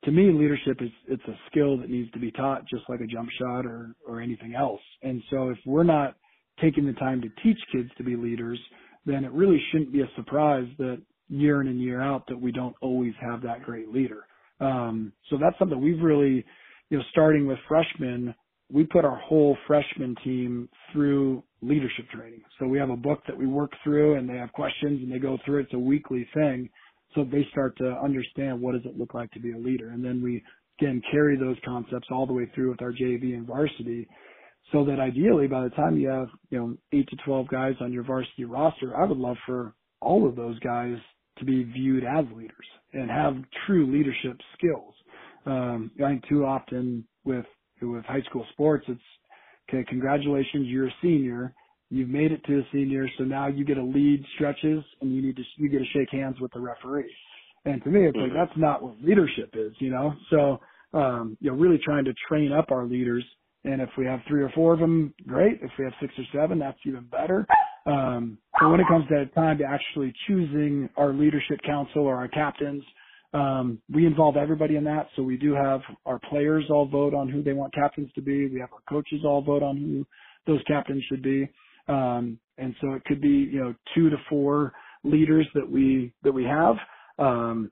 to 0.06 0.12
me, 0.12 0.32
leadership 0.32 0.82
is 0.82 0.90
it's 1.08 1.24
a 1.28 1.38
skill 1.50 1.78
that 1.78 1.90
needs 1.90 2.12
to 2.12 2.20
be 2.20 2.32
taught, 2.32 2.68
just 2.70 2.84
like 2.90 3.02
a 3.02 3.08
jump 3.08 3.30
shot 3.40 3.66
or 3.66 3.96
or 4.08 4.22
anything 4.22 4.56
else. 4.56 4.82
And 5.04 5.22
so, 5.30 5.50
if 5.50 5.58
we're 5.66 5.84
not 5.84 6.16
taking 6.62 6.86
the 6.86 6.94
time 6.94 7.22
to 7.22 7.30
teach 7.44 7.60
kids 7.72 7.90
to 7.98 8.04
be 8.04 8.16
leaders, 8.16 8.60
then 9.06 9.26
it 9.26 9.32
really 9.32 9.62
shouldn't 9.72 9.92
be 9.92 10.02
a 10.02 10.10
surprise 10.16 10.68
that 10.78 11.02
year 11.28 11.62
in 11.62 11.68
and 11.68 11.82
year 11.82 12.02
out 12.02 12.26
that 12.28 12.40
we 12.40 12.52
don't 12.52 12.76
always 12.82 13.14
have 13.20 13.42
that 13.42 13.64
great 13.64 13.92
leader. 13.92 14.26
Um, 14.60 15.12
so 15.30 15.38
that's 15.40 15.58
something 15.60 15.82
we've 15.82 16.02
really, 16.02 16.46
you 16.90 16.98
know, 16.98 17.04
starting 17.12 17.48
with 17.48 17.58
freshmen, 17.68 18.34
we 18.72 18.84
put 18.84 19.06
our 19.06 19.18
whole 19.18 19.58
freshman 19.68 20.16
team 20.24 20.70
through 20.92 21.44
leadership 21.62 22.06
training. 22.14 22.42
So 22.60 22.68
we 22.68 22.78
have 22.78 22.90
a 22.90 22.96
book 22.96 23.22
that 23.28 23.38
we 23.38 23.48
work 23.48 23.72
through 23.84 24.18
and 24.18 24.30
they 24.30 24.38
have 24.38 24.52
questions 24.54 25.02
and 25.04 25.12
they 25.12 25.20
go 25.20 25.38
through. 25.46 25.62
It's 25.62 25.74
a 25.74 25.80
weekly 25.80 26.28
thing. 26.34 26.70
So 27.14 27.24
they 27.24 27.46
start 27.52 27.78
to 27.78 27.92
understand 28.04 28.60
what 28.62 28.74
does 28.74 28.86
it 28.86 28.98
look 28.98 29.14
like 29.14 29.32
to 29.32 29.40
be 29.40 29.54
a 29.54 29.58
leader. 29.58 29.90
And 29.90 30.04
then 30.04 30.22
we 30.22 30.44
again 30.80 31.02
carry 31.12 31.38
those 31.38 31.58
concepts 31.64 32.08
all 32.12 32.26
the 32.26 32.34
way 32.34 32.50
through 32.54 32.72
with 32.72 32.82
our 32.82 32.92
JV 32.92 33.36
and 33.36 33.48
varsity 33.48 34.08
so 34.72 34.84
that 34.86 35.00
ideally 35.00 35.48
by 35.48 35.64
the 35.64 35.70
time 35.70 35.98
you 35.98 36.10
have, 36.10 36.28
you 36.50 36.58
know, 36.58 36.78
eight 36.92 37.08
to 37.10 37.16
12 37.26 37.48
guys 37.48 37.76
on 37.82 37.94
your 37.94 38.04
varsity 38.04 38.46
roster, 38.46 38.98
I 38.98 39.06
would 39.06 39.18
love 39.18 39.38
for 39.46 39.74
all 40.02 40.28
of 40.28 40.36
those 40.36 40.58
guys 40.60 40.98
to 41.38 41.46
be 41.46 41.64
viewed 41.64 42.04
as 42.04 42.26
leaders 42.36 42.66
and 42.94 43.10
have 43.10 43.36
true 43.66 43.92
leadership 43.92 44.40
skills. 44.58 44.94
Um, 45.46 45.92
I 46.04 46.10
think 46.10 46.28
too 46.28 46.46
often 46.46 47.06
with 47.24 47.46
with 47.82 48.06
high 48.06 48.22
school 48.22 48.46
sports, 48.54 48.86
it's 48.88 49.02
okay. 49.70 49.86
Congratulations, 49.88 50.68
you're 50.68 50.88
a 50.88 50.96
senior. 51.02 51.54
You've 51.90 52.10
made 52.10 52.32
it 52.32 52.44
to 52.46 52.60
a 52.60 52.64
senior, 52.74 53.08
so 53.18 53.24
now 53.24 53.48
you 53.48 53.64
get 53.64 53.76
to 53.76 53.84
lead 53.84 54.24
stretches 54.36 54.84
and 55.02 55.16
you 55.16 55.22
need 55.22 55.36
to 55.36 55.44
you 55.58 55.70
get 55.70 55.80
to 55.80 55.86
shake 55.94 56.10
hands 56.12 56.40
with 56.40 56.52
the 56.54 56.60
referee. 56.60 57.12
And 57.66 57.84
to 57.84 57.90
me, 57.90 58.06
it's 58.06 58.18
like 58.18 58.28
mm-hmm. 58.28 58.38
that's 58.38 58.58
not 58.58 58.84
what 58.84 58.96
leadership 59.02 59.52
is, 59.54 59.74
you 59.80 59.92
know. 59.92 60.14
So 60.30 60.60
um, 60.94 61.38
you 61.42 61.52
know, 61.52 61.58
really 61.58 61.80
trying 61.84 62.06
to 62.06 62.14
train 62.28 62.52
up 62.52 62.72
our 62.72 62.86
leaders. 62.86 63.24
And 63.66 63.82
if 63.82 63.90
we 63.98 64.06
have 64.06 64.20
three 64.28 64.44
or 64.44 64.52
four 64.56 64.74
of 64.74 64.80
them, 64.80 65.14
great. 65.28 65.60
If 65.62 65.72
we 65.78 65.86
have 65.86 65.94
six 66.00 66.14
or 66.18 66.24
seven, 66.34 66.60
that's 66.60 66.78
even 66.86 67.06
better. 67.12 67.46
Um, 67.86 68.38
but 68.60 68.70
when 68.70 68.80
it 68.80 68.88
comes 68.88 69.08
to 69.10 69.26
time 69.28 69.58
to 69.58 69.64
actually 69.64 70.14
choosing 70.28 70.90
our 70.98 71.14
leadership 71.14 71.60
council 71.66 72.04
or 72.04 72.16
our 72.16 72.28
captains, 72.28 72.84
um, 73.34 73.82
we 73.94 74.06
involve 74.06 74.38
everybody 74.38 74.76
in 74.76 74.84
that. 74.86 75.08
So 75.16 75.24
we 75.24 75.38
do 75.38 75.54
have 75.54 75.82
our 76.06 76.20
players 76.30 76.66
all 76.70 76.88
vote 76.88 77.14
on 77.14 77.28
who 77.28 77.44
they 77.44 77.54
want 77.54 77.74
captains 77.74 78.10
to 78.16 78.22
be. 78.22 78.48
We 78.48 78.60
have 78.60 78.70
our 78.72 78.80
coaches 78.88 79.22
all 79.26 79.42
vote 79.42 79.62
on 79.62 79.78
who 79.78 80.06
those 80.48 80.64
captains 80.68 81.04
should 81.10 81.22
be. 81.22 81.50
Um, 81.88 82.40
and 82.58 82.76
so 82.82 82.94
it 82.94 83.04
could 83.06 83.22
be, 83.22 83.50
you 83.52 83.64
know, 83.64 83.74
two 83.96 84.10
to 84.10 84.18
four 84.30 84.74
leaders 85.04 85.48
that 85.56 85.70
we, 85.70 86.14
that 86.24 86.32
we 86.32 86.44
have. 86.46 86.76
Um, 87.20 87.72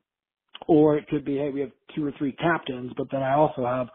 or 0.68 0.98
it 0.98 1.08
could 1.08 1.26
be, 1.26 1.38
hey, 1.38 1.50
we 1.50 1.62
have 1.62 1.72
two 1.96 2.06
or 2.06 2.12
three 2.18 2.34
captains, 2.34 2.92
but 2.98 3.08
then 3.12 3.24
I 3.24 3.36
also 3.36 3.66
have 3.66 3.88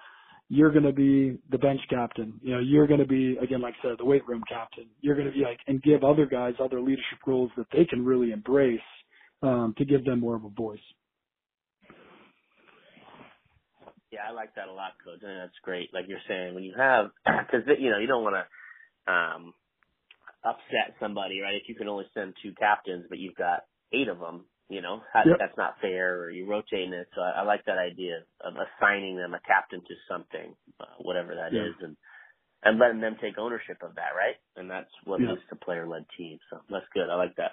you're 0.49 0.73
going 0.73 0.85
to 0.85 0.93
be 0.93 1.39
the 1.51 1.59
bench 1.59 1.81
captain. 1.91 2.41
You 2.43 2.55
know, 2.55 2.61
you're 2.61 2.87
going 2.87 3.01
to 3.01 3.07
be, 3.07 3.37
again, 3.43 3.61
like 3.61 3.75
I 3.83 3.89
said, 3.89 3.99
the 3.99 4.05
weight 4.05 4.27
room 4.27 4.43
captain. 4.49 4.87
You're 5.01 5.15
going 5.15 5.27
to 5.27 5.33
be 5.33 5.45
like, 5.45 5.61
and 5.67 5.83
give 5.83 6.05
other 6.05 6.27
guys 6.27 6.55
other 6.63 6.81
leadership 6.81 7.19
roles 7.27 7.51
that 7.57 7.67
they 7.73 7.85
can 7.85 8.05
really 8.05 8.33
embrace, 8.33 8.81
um, 9.43 9.75
to 9.79 9.85
give 9.85 10.05
them 10.05 10.21
more 10.21 10.37
of 10.37 10.45
a 10.45 10.49
voice. 10.51 10.81
Yeah, 14.11 14.21
I 14.29 14.33
like 14.33 14.55
that 14.55 14.69
a 14.69 14.73
lot, 14.73 14.93
coach. 15.05 15.21
I 15.25 15.31
And 15.31 15.41
that's 15.41 15.59
great. 15.63 15.93
Like 15.93 16.07
you're 16.09 16.19
saying, 16.29 16.55
when 16.55 16.65
you 16.65 16.75
have, 16.77 17.11
cause 17.27 17.61
you 17.79 17.91
know, 17.91 17.99
you 17.99 18.07
don't 18.07 18.25
want 18.25 18.37
to, 18.37 19.13
um, 19.13 19.55
upset 20.45 20.95
somebody, 21.01 21.41
right? 21.41 21.55
If 21.55 21.69
you 21.69 21.75
can 21.75 21.89
only 21.89 22.07
send 22.15 22.35
two 22.43 22.53
captains, 22.59 23.07
but 23.09 23.19
you've 23.19 23.37
got 23.37 23.65
eight 23.93 24.09
of 24.09 24.19
them, 24.19 24.45
you 24.69 24.83
know, 24.83 25.03
how, 25.13 25.23
yep. 25.27 25.39
that's 25.39 25.57
not 25.57 25.77
fair 25.81 26.21
or 26.21 26.31
you're 26.31 26.47
rotating 26.47 26.93
it. 26.93 27.09
So 27.15 27.23
I, 27.23 27.41
I 27.41 27.43
like 27.43 27.65
that 27.65 27.79
idea 27.79 28.25
of 28.41 28.55
assigning 28.55 29.17
them 29.17 29.35
a 29.35 29.41
captain 29.41 29.81
to 29.81 29.95
something, 30.09 30.55
uh, 30.81 30.85
whatever 31.01 31.35
that 31.35 31.53
yeah. 31.53 31.63
is, 31.63 31.75
and, 31.83 31.97
and 32.65 32.79
letting 32.79 33.01
them 33.01 33.17
take 33.21 33.39
ownership 33.39 33.79
of 33.83 33.95
that, 33.97 34.15
right? 34.17 34.37
And 34.57 34.71
that's 34.71 34.91
what 35.05 35.21
yeah. 35.21 35.31
leads 35.31 35.43
to 35.51 35.57
player 35.57 35.87
led 35.89 36.05
teams. 36.17 36.41
So 36.51 36.61
that's 36.71 36.87
good. 36.93 37.09
I 37.11 37.17
like 37.17 37.37
that. 37.37 37.53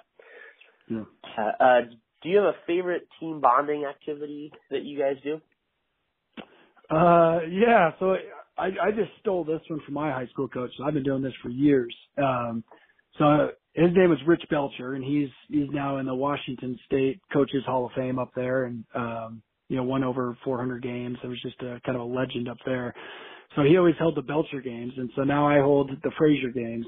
Yeah. 0.89 1.03
Uh, 1.37 1.63
uh, 1.63 1.81
do 2.21 2.29
you 2.29 2.37
have 2.37 2.45
a 2.45 2.57
favorite 2.67 3.07
team 3.19 3.39
bonding 3.39 3.85
activity 3.85 4.51
that 4.71 4.83
you 4.83 4.99
guys 4.99 5.15
do? 5.23 5.41
Uh, 6.89 7.39
yeah. 7.49 7.91
So 7.99 8.15
I, 8.57 8.67
I 8.67 8.91
just 8.91 9.11
stole 9.19 9.43
this 9.43 9.61
one 9.67 9.81
from 9.85 9.93
my 9.93 10.11
high 10.11 10.27
school 10.27 10.47
coach. 10.47 10.71
So 10.77 10.85
I've 10.85 10.93
been 10.93 11.03
doing 11.03 11.21
this 11.21 11.33
for 11.41 11.49
years. 11.49 11.95
Um, 12.17 12.63
so 13.17 13.49
his 13.73 13.89
name 13.95 14.09
was 14.09 14.19
Rich 14.25 14.43
Belcher, 14.49 14.93
and 14.95 15.03
he's 15.03 15.29
he's 15.49 15.69
now 15.71 15.97
in 15.97 16.05
the 16.05 16.15
Washington 16.15 16.79
State 16.85 17.19
Coaches 17.31 17.63
Hall 17.65 17.85
of 17.85 17.91
Fame 17.93 18.19
up 18.19 18.31
there, 18.35 18.65
and 18.65 18.83
um, 18.93 19.41
you 19.69 19.77
know 19.77 19.83
won 19.83 20.03
over 20.03 20.37
400 20.43 20.81
games. 20.81 21.17
It 21.23 21.27
was 21.27 21.41
just 21.41 21.59
a 21.61 21.79
kind 21.85 21.95
of 21.95 22.01
a 22.01 22.05
legend 22.05 22.49
up 22.49 22.57
there. 22.65 22.93
So 23.55 23.63
he 23.63 23.77
always 23.77 23.95
held 23.99 24.15
the 24.15 24.21
Belcher 24.21 24.61
games, 24.61 24.93
and 24.97 25.09
so 25.15 25.23
now 25.23 25.47
I 25.47 25.59
hold 25.61 25.91
the 26.03 26.11
Frazier 26.17 26.51
games. 26.51 26.85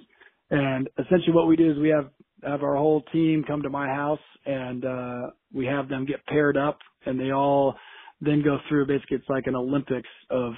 And 0.49 0.89
essentially, 0.97 1.33
what 1.33 1.47
we 1.47 1.55
do 1.55 1.71
is 1.71 1.77
we 1.77 1.89
have 1.89 2.09
have 2.43 2.63
our 2.63 2.75
whole 2.75 3.03
team 3.13 3.43
come 3.45 3.61
to 3.63 3.69
my 3.69 3.87
house, 3.87 4.19
and 4.45 4.85
uh, 4.85 5.21
we 5.53 5.65
have 5.65 5.89
them 5.89 6.05
get 6.05 6.25
paired 6.27 6.57
up, 6.57 6.79
and 7.05 7.19
they 7.19 7.31
all 7.31 7.75
then 8.21 8.43
go 8.43 8.57
through. 8.67 8.87
Basically, 8.87 9.17
it's 9.17 9.29
like 9.29 9.47
an 9.47 9.55
Olympics 9.55 10.09
of 10.29 10.53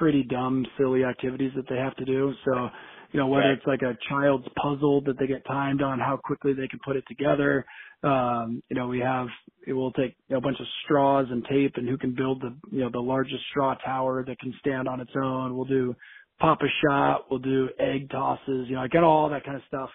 pretty 0.00 0.24
dumb, 0.24 0.66
silly 0.78 1.04
activities 1.04 1.52
that 1.54 1.68
they 1.68 1.76
have 1.76 1.94
to 1.96 2.04
do. 2.04 2.32
So 2.44 2.70
you 3.12 3.18
know, 3.18 3.26
whether 3.26 3.48
right. 3.48 3.58
it's 3.58 3.66
like 3.66 3.82
a 3.82 3.96
child's 4.08 4.46
puzzle 4.60 5.00
that 5.02 5.18
they 5.18 5.26
get 5.26 5.44
timed 5.46 5.82
on 5.82 5.98
how 5.98 6.18
quickly 6.22 6.52
they 6.52 6.68
can 6.68 6.78
put 6.84 6.96
it 6.96 7.04
together. 7.08 7.64
Um, 8.02 8.62
you 8.68 8.76
know, 8.76 8.86
we 8.86 9.00
have, 9.00 9.26
it 9.66 9.72
will 9.72 9.92
take 9.92 10.16
you 10.28 10.34
know, 10.34 10.38
a 10.38 10.40
bunch 10.40 10.60
of 10.60 10.66
straws 10.84 11.26
and 11.30 11.44
tape 11.50 11.72
and 11.76 11.88
who 11.88 11.98
can 11.98 12.14
build 12.14 12.40
the, 12.40 12.54
you 12.70 12.80
know, 12.80 12.90
the 12.90 13.00
largest 13.00 13.42
straw 13.50 13.74
tower 13.74 14.24
that 14.26 14.38
can 14.38 14.54
stand 14.60 14.88
on 14.88 15.00
its 15.00 15.10
own. 15.20 15.56
We'll 15.56 15.66
do 15.66 15.94
pop 16.38 16.60
a 16.62 16.68
shot. 16.86 17.26
We'll 17.30 17.40
do 17.40 17.68
egg 17.78 18.10
tosses, 18.10 18.68
you 18.68 18.76
know, 18.76 18.82
I 18.82 18.88
get 18.88 19.02
all 19.02 19.28
that 19.30 19.44
kind 19.44 19.56
of 19.56 19.62
stuff. 19.66 19.90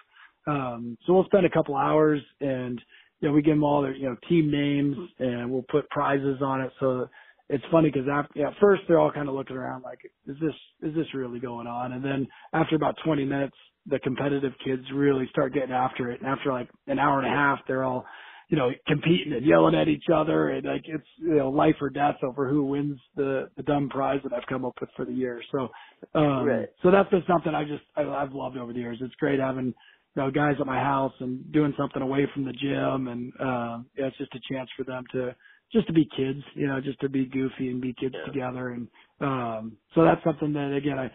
Um, 0.46 0.98
so 1.06 1.14
we'll 1.14 1.24
spend 1.24 1.46
a 1.46 1.50
couple 1.50 1.74
hours 1.74 2.20
and, 2.40 2.80
you 3.20 3.28
know, 3.28 3.34
we 3.34 3.42
give 3.42 3.54
them 3.54 3.64
all 3.64 3.82
their, 3.82 3.96
you 3.96 4.08
know, 4.08 4.16
team 4.28 4.50
names 4.50 4.96
and 5.18 5.50
we'll 5.50 5.64
put 5.70 5.88
prizes 5.88 6.38
on 6.42 6.60
it. 6.60 6.70
So 6.78 7.08
it's 7.48 7.64
funny 7.70 7.90
because 7.90 8.08
after 8.10 8.38
yeah, 8.38 8.48
at 8.48 8.54
first 8.60 8.82
they're 8.88 8.98
all 8.98 9.12
kind 9.12 9.28
of 9.28 9.34
looking 9.34 9.56
around 9.56 9.82
like, 9.82 10.00
is 10.26 10.36
this 10.40 10.54
is 10.82 10.94
this 10.94 11.06
really 11.14 11.38
going 11.38 11.66
on? 11.66 11.92
And 11.92 12.04
then 12.04 12.26
after 12.52 12.74
about 12.74 12.96
20 13.04 13.24
minutes, 13.24 13.56
the 13.88 13.98
competitive 14.00 14.52
kids 14.64 14.82
really 14.92 15.28
start 15.30 15.54
getting 15.54 15.72
after 15.72 16.10
it. 16.10 16.20
And 16.20 16.28
after 16.28 16.52
like 16.52 16.68
an 16.86 16.98
hour 16.98 17.18
and 17.20 17.26
a 17.26 17.36
half, 17.36 17.60
they're 17.68 17.84
all, 17.84 18.04
you 18.48 18.56
know, 18.56 18.70
competing 18.88 19.32
and 19.32 19.46
yelling 19.46 19.76
at 19.76 19.88
each 19.88 20.06
other, 20.12 20.50
and 20.50 20.66
like 20.66 20.82
it's 20.86 21.06
you 21.18 21.36
know 21.36 21.50
life 21.50 21.76
or 21.80 21.90
death 21.90 22.16
over 22.22 22.48
who 22.48 22.64
wins 22.64 22.98
the 23.16 23.48
the 23.56 23.62
dumb 23.62 23.88
prize 23.88 24.20
that 24.24 24.32
I've 24.32 24.46
come 24.48 24.64
up 24.64 24.74
with 24.80 24.90
for 24.96 25.04
the 25.04 25.12
year. 25.12 25.40
So, 25.52 25.68
um, 26.14 26.44
right. 26.44 26.68
so 26.82 26.90
that's 26.90 27.10
been 27.10 27.24
something 27.28 27.54
I 27.54 27.64
just 27.64 27.82
I, 27.96 28.02
I've 28.02 28.32
loved 28.32 28.56
over 28.56 28.72
the 28.72 28.78
years. 28.78 28.98
It's 29.00 29.14
great 29.16 29.40
having 29.40 29.66
you 29.66 30.22
know 30.22 30.30
guys 30.30 30.54
at 30.60 30.66
my 30.66 30.78
house 30.78 31.12
and 31.20 31.52
doing 31.52 31.74
something 31.76 32.02
away 32.02 32.28
from 32.34 32.44
the 32.44 32.52
gym, 32.52 33.08
and 33.08 33.32
um, 33.40 33.86
yeah, 33.96 34.06
it's 34.06 34.18
just 34.18 34.34
a 34.34 34.52
chance 34.52 34.70
for 34.76 34.84
them 34.84 35.04
to 35.12 35.34
just 35.72 35.86
to 35.86 35.92
be 35.92 36.08
kids, 36.16 36.40
you 36.54 36.66
know, 36.66 36.80
just 36.80 37.00
to 37.00 37.08
be 37.08 37.26
goofy 37.26 37.68
and 37.68 37.80
be 37.80 37.94
kids 37.98 38.14
yeah. 38.16 38.32
together. 38.32 38.70
And 38.70 38.88
um 39.20 39.76
so 39.94 40.04
that's 40.04 40.22
something 40.24 40.52
that 40.52 40.74
again 40.76 40.98
I 40.98 41.10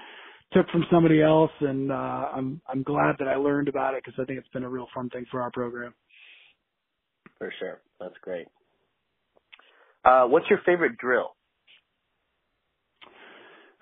took 0.53 0.67
from 0.69 0.85
somebody 0.91 1.21
else 1.21 1.51
and 1.61 1.91
uh 1.91 2.29
I'm 2.33 2.61
I'm 2.67 2.83
glad 2.83 3.15
that 3.19 3.27
I 3.27 3.35
learned 3.35 3.67
about 3.67 3.93
it 3.93 4.03
because 4.03 4.19
I 4.21 4.25
think 4.25 4.39
it's 4.39 4.49
been 4.49 4.63
a 4.63 4.69
real 4.69 4.87
fun 4.93 5.09
thing 5.09 5.25
for 5.31 5.41
our 5.41 5.51
program. 5.51 5.93
For 7.37 7.53
sure. 7.59 7.81
That's 7.99 8.15
great. 8.21 8.47
Uh 10.03 10.25
what's 10.25 10.49
your 10.49 10.59
favorite 10.65 10.97
drill? 10.97 11.35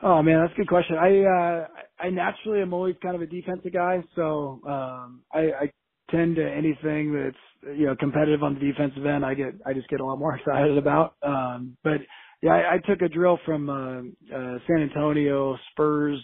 Oh 0.01 0.21
man, 0.21 0.39
that's 0.41 0.53
a 0.53 0.57
good 0.57 0.69
question. 0.69 0.95
I 0.97 1.19
uh 1.23 1.67
I 1.99 2.09
naturally 2.09 2.61
am 2.61 2.73
always 2.73 2.95
kind 3.01 3.15
of 3.15 3.21
a 3.21 3.27
defensive 3.27 3.73
guy, 3.73 4.03
so 4.15 4.61
um 4.65 5.21
I, 5.33 5.39
I 5.39 5.71
tend 6.11 6.37
to 6.37 6.43
anything 6.49 7.13
that's 7.13 7.75
you 7.77 7.87
know 7.87 7.95
competitive 7.97 8.43
on 8.43 8.55
the 8.55 8.61
defensive 8.61 9.05
end. 9.05 9.25
I 9.25 9.33
get 9.35 9.55
I 9.65 9.73
just 9.73 9.89
get 9.89 10.01
a 10.01 10.05
lot 10.05 10.17
more 10.19 10.35
excited 10.39 10.77
about. 10.77 11.15
Um, 11.23 11.77
but 11.83 12.01
Yeah, 12.41 12.51
I, 12.53 12.75
I 12.75 12.77
took 12.87 13.01
a 13.01 13.09
drill 13.09 13.39
from 13.45 13.69
uh, 13.69 14.35
uh, 14.35 14.57
San 14.67 14.81
Antonio 14.83 15.57
Spurs. 15.71 16.19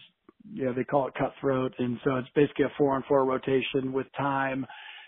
Yeah, 0.53 0.73
they 0.75 0.83
call 0.83 1.07
it 1.07 1.13
cutthroat, 1.17 1.73
and 1.79 1.97
so 2.03 2.17
it's 2.17 2.27
basically 2.36 2.65
a 2.65 2.71
four 2.77 2.95
on 2.95 3.03
four 3.07 3.25
rotation 3.25 3.93
with 3.93 4.07
time 4.17 4.65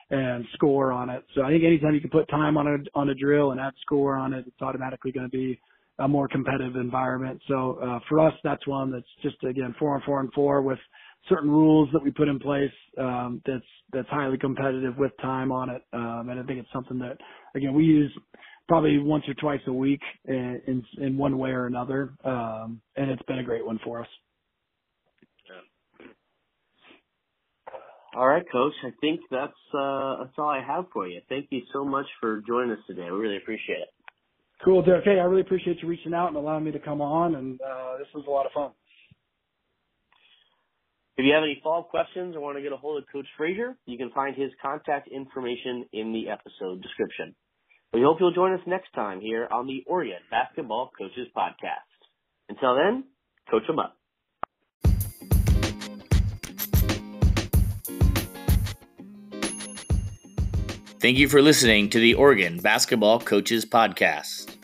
and 0.09 0.45
score 0.53 0.93
on 0.93 1.09
it. 1.09 1.25
So 1.36 1.43
I 1.43 1.49
think 1.49 1.63
anytime 1.65 1.93
you 1.93 1.99
can 2.01 2.09
put 2.09 2.28
time 2.30 2.57
on 2.57 2.67
a 2.67 2.99
on 2.99 3.09
a 3.09 3.15
drill 3.15 3.51
and 3.51 3.59
add 3.59 3.73
score 3.82 4.15
on 4.15 4.34
it, 4.34 4.45
it's 4.47 4.61
automatically 4.61 5.11
going 5.11 5.30
to 5.30 5.38
be 5.38 5.59
a 5.99 6.07
more 6.07 6.28
competitive 6.30 6.75
environment. 6.78 7.41
So 7.49 7.80
uh, 7.84 7.99
for 8.07 8.19
us, 8.21 8.34
that's 8.43 8.65
one 8.65 8.91
that's 8.91 9.05
just 9.21 9.36
again 9.43 9.75
four 9.78 9.95
on 9.95 10.01
four 10.05 10.21
and 10.21 10.32
four 10.34 10.61
with 10.61 10.80
certain 11.30 11.49
rules 11.49 11.89
that 11.93 12.03
we 12.03 12.11
put 12.11 12.28
in 12.28 12.39
place 12.39 12.71
um, 12.97 13.41
that's 13.45 13.65
that's 13.91 14.09
highly 14.09 14.38
competitive 14.38 14.97
with 14.97 15.11
time 15.21 15.51
on 15.51 15.69
it. 15.69 15.82
Um, 15.93 16.28
and 16.30 16.39
I 16.39 16.43
think 16.43 16.59
it's 16.59 16.71
something 16.73 16.99
that 16.99 17.17
again 17.55 17.73
we 17.73 17.86
use 17.86 18.11
probably 18.67 18.97
once 18.97 19.23
or 19.28 19.34
twice 19.36 19.61
a 19.67 19.73
week 19.73 20.01
in 20.25 20.61
in, 20.67 20.84
in 21.05 21.17
one 21.17 21.38
way 21.38 21.51
or 21.51 21.65
another. 21.65 22.13
Um, 22.23 22.82
and 22.95 23.11
it's 23.11 23.23
been 23.23 23.39
a 23.39 23.43
great 23.43 23.65
one 23.65 23.80
for 23.84 24.01
us. 24.01 24.07
All 28.15 28.28
right, 28.28 28.43
Coach. 28.51 28.73
I 28.84 28.91
think 28.99 29.19
that's 29.30 29.51
uh, 29.78 30.23
that's 30.23 30.34
all 30.38 30.49
I 30.49 30.63
have 30.65 30.86
for 30.91 31.07
you. 31.07 31.21
Thank 31.30 31.47
you 31.51 31.61
so 31.71 31.86
much 31.86 32.07
for 32.19 32.41
joining 32.47 32.71
us 32.71 32.80
today. 32.88 33.03
We 33.03 33.17
really 33.17 33.38
appreciate 33.38 33.80
it. 33.80 33.89
Cool, 34.65 34.82
Derek. 34.82 35.05
Hey, 35.05 35.19
I 35.19 35.23
really 35.23 35.41
appreciate 35.41 35.78
you 35.84 35.88
reaching 35.88 36.15
out 36.15 36.30
and 36.30 36.38
allowing 36.38 36.63
me 36.63 36.71
to 36.71 36.80
come 36.80 36.99
on, 36.99 37.36
and 37.36 37.61
uh, 37.61 37.97
this 37.99 38.07
was 38.15 38.25
a 38.28 38.32
lot 38.32 38.47
of 38.47 38.51
fun. 38.53 38.71
If 41.18 41.26
you 41.26 41.34
have 41.34 41.41
any 41.41 41.59
follow-up 41.63 41.89
questions 41.89 42.36
or 42.36 42.41
want 42.41 42.57
to 42.57 42.61
get 42.61 42.72
a 42.72 42.78
hold 42.78 43.01
of 43.01 43.09
Coach 43.11 43.26
Frazier, 43.38 43.76
you 43.88 43.97
can 43.97 44.11
find 44.11 44.36
his 44.36 44.51
contact 44.61 45.07
information 45.07 45.84
in 45.91 46.13
the 46.13 46.30
episode 46.30 46.84
description. 46.84 47.34
We 47.91 48.03
hope 48.03 48.18
you'll 48.20 48.36
join 48.36 48.53
us 48.53 48.59
next 48.68 48.93
time 48.93 49.20
here 49.20 49.47
on 49.51 49.65
the 49.65 49.84
Oregon 49.88 50.20
Basketball 50.30 50.91
Coaches 50.95 51.28
Podcast. 51.36 51.89
Until 52.49 52.76
then, 52.76 53.05
coach 53.49 53.63
them 53.65 53.80
up. 53.80 53.97
Thank 60.99 61.18
you 61.18 61.28
for 61.28 61.41
listening 61.41 61.89
to 61.89 61.99
the 61.99 62.13
Oregon 62.13 62.59
Basketball 62.59 63.22
Coaches 63.22 63.65
Podcast. 63.65 64.55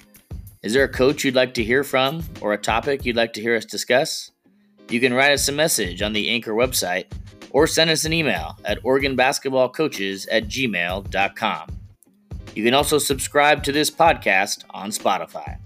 Is 0.61 0.73
there 0.73 0.83
a 0.83 0.89
coach 0.89 1.23
you'd 1.23 1.33
like 1.33 1.55
to 1.55 1.63
hear 1.63 1.83
from 1.83 2.23
or 2.41 2.53
a 2.53 2.59
topic 2.59 3.05
you'd 3.05 3.15
like 3.15 3.33
to 3.33 3.41
hear 3.41 3.55
us 3.55 3.65
discuss? 3.65 4.29
You 4.93 4.99
can 4.99 5.15
write 5.15 5.31
us 5.31 5.47
a 5.47 5.51
message 5.51 6.03
on 6.03 6.13
the 6.13 6.29
Anchor 6.29 6.53
website 6.53 7.05
or 7.49 7.65
send 7.65 7.89
us 7.89 8.05
an 8.05 8.13
email 8.13 8.59
at 8.63 8.79
OregonBasketballCoaches 8.83 10.27
at 10.29 10.43
gmail.com. 10.43 11.67
You 12.53 12.63
can 12.63 12.75
also 12.75 12.99
subscribe 12.99 13.63
to 13.63 13.71
this 13.71 13.89
podcast 13.89 14.65
on 14.69 14.91
Spotify. 14.91 15.57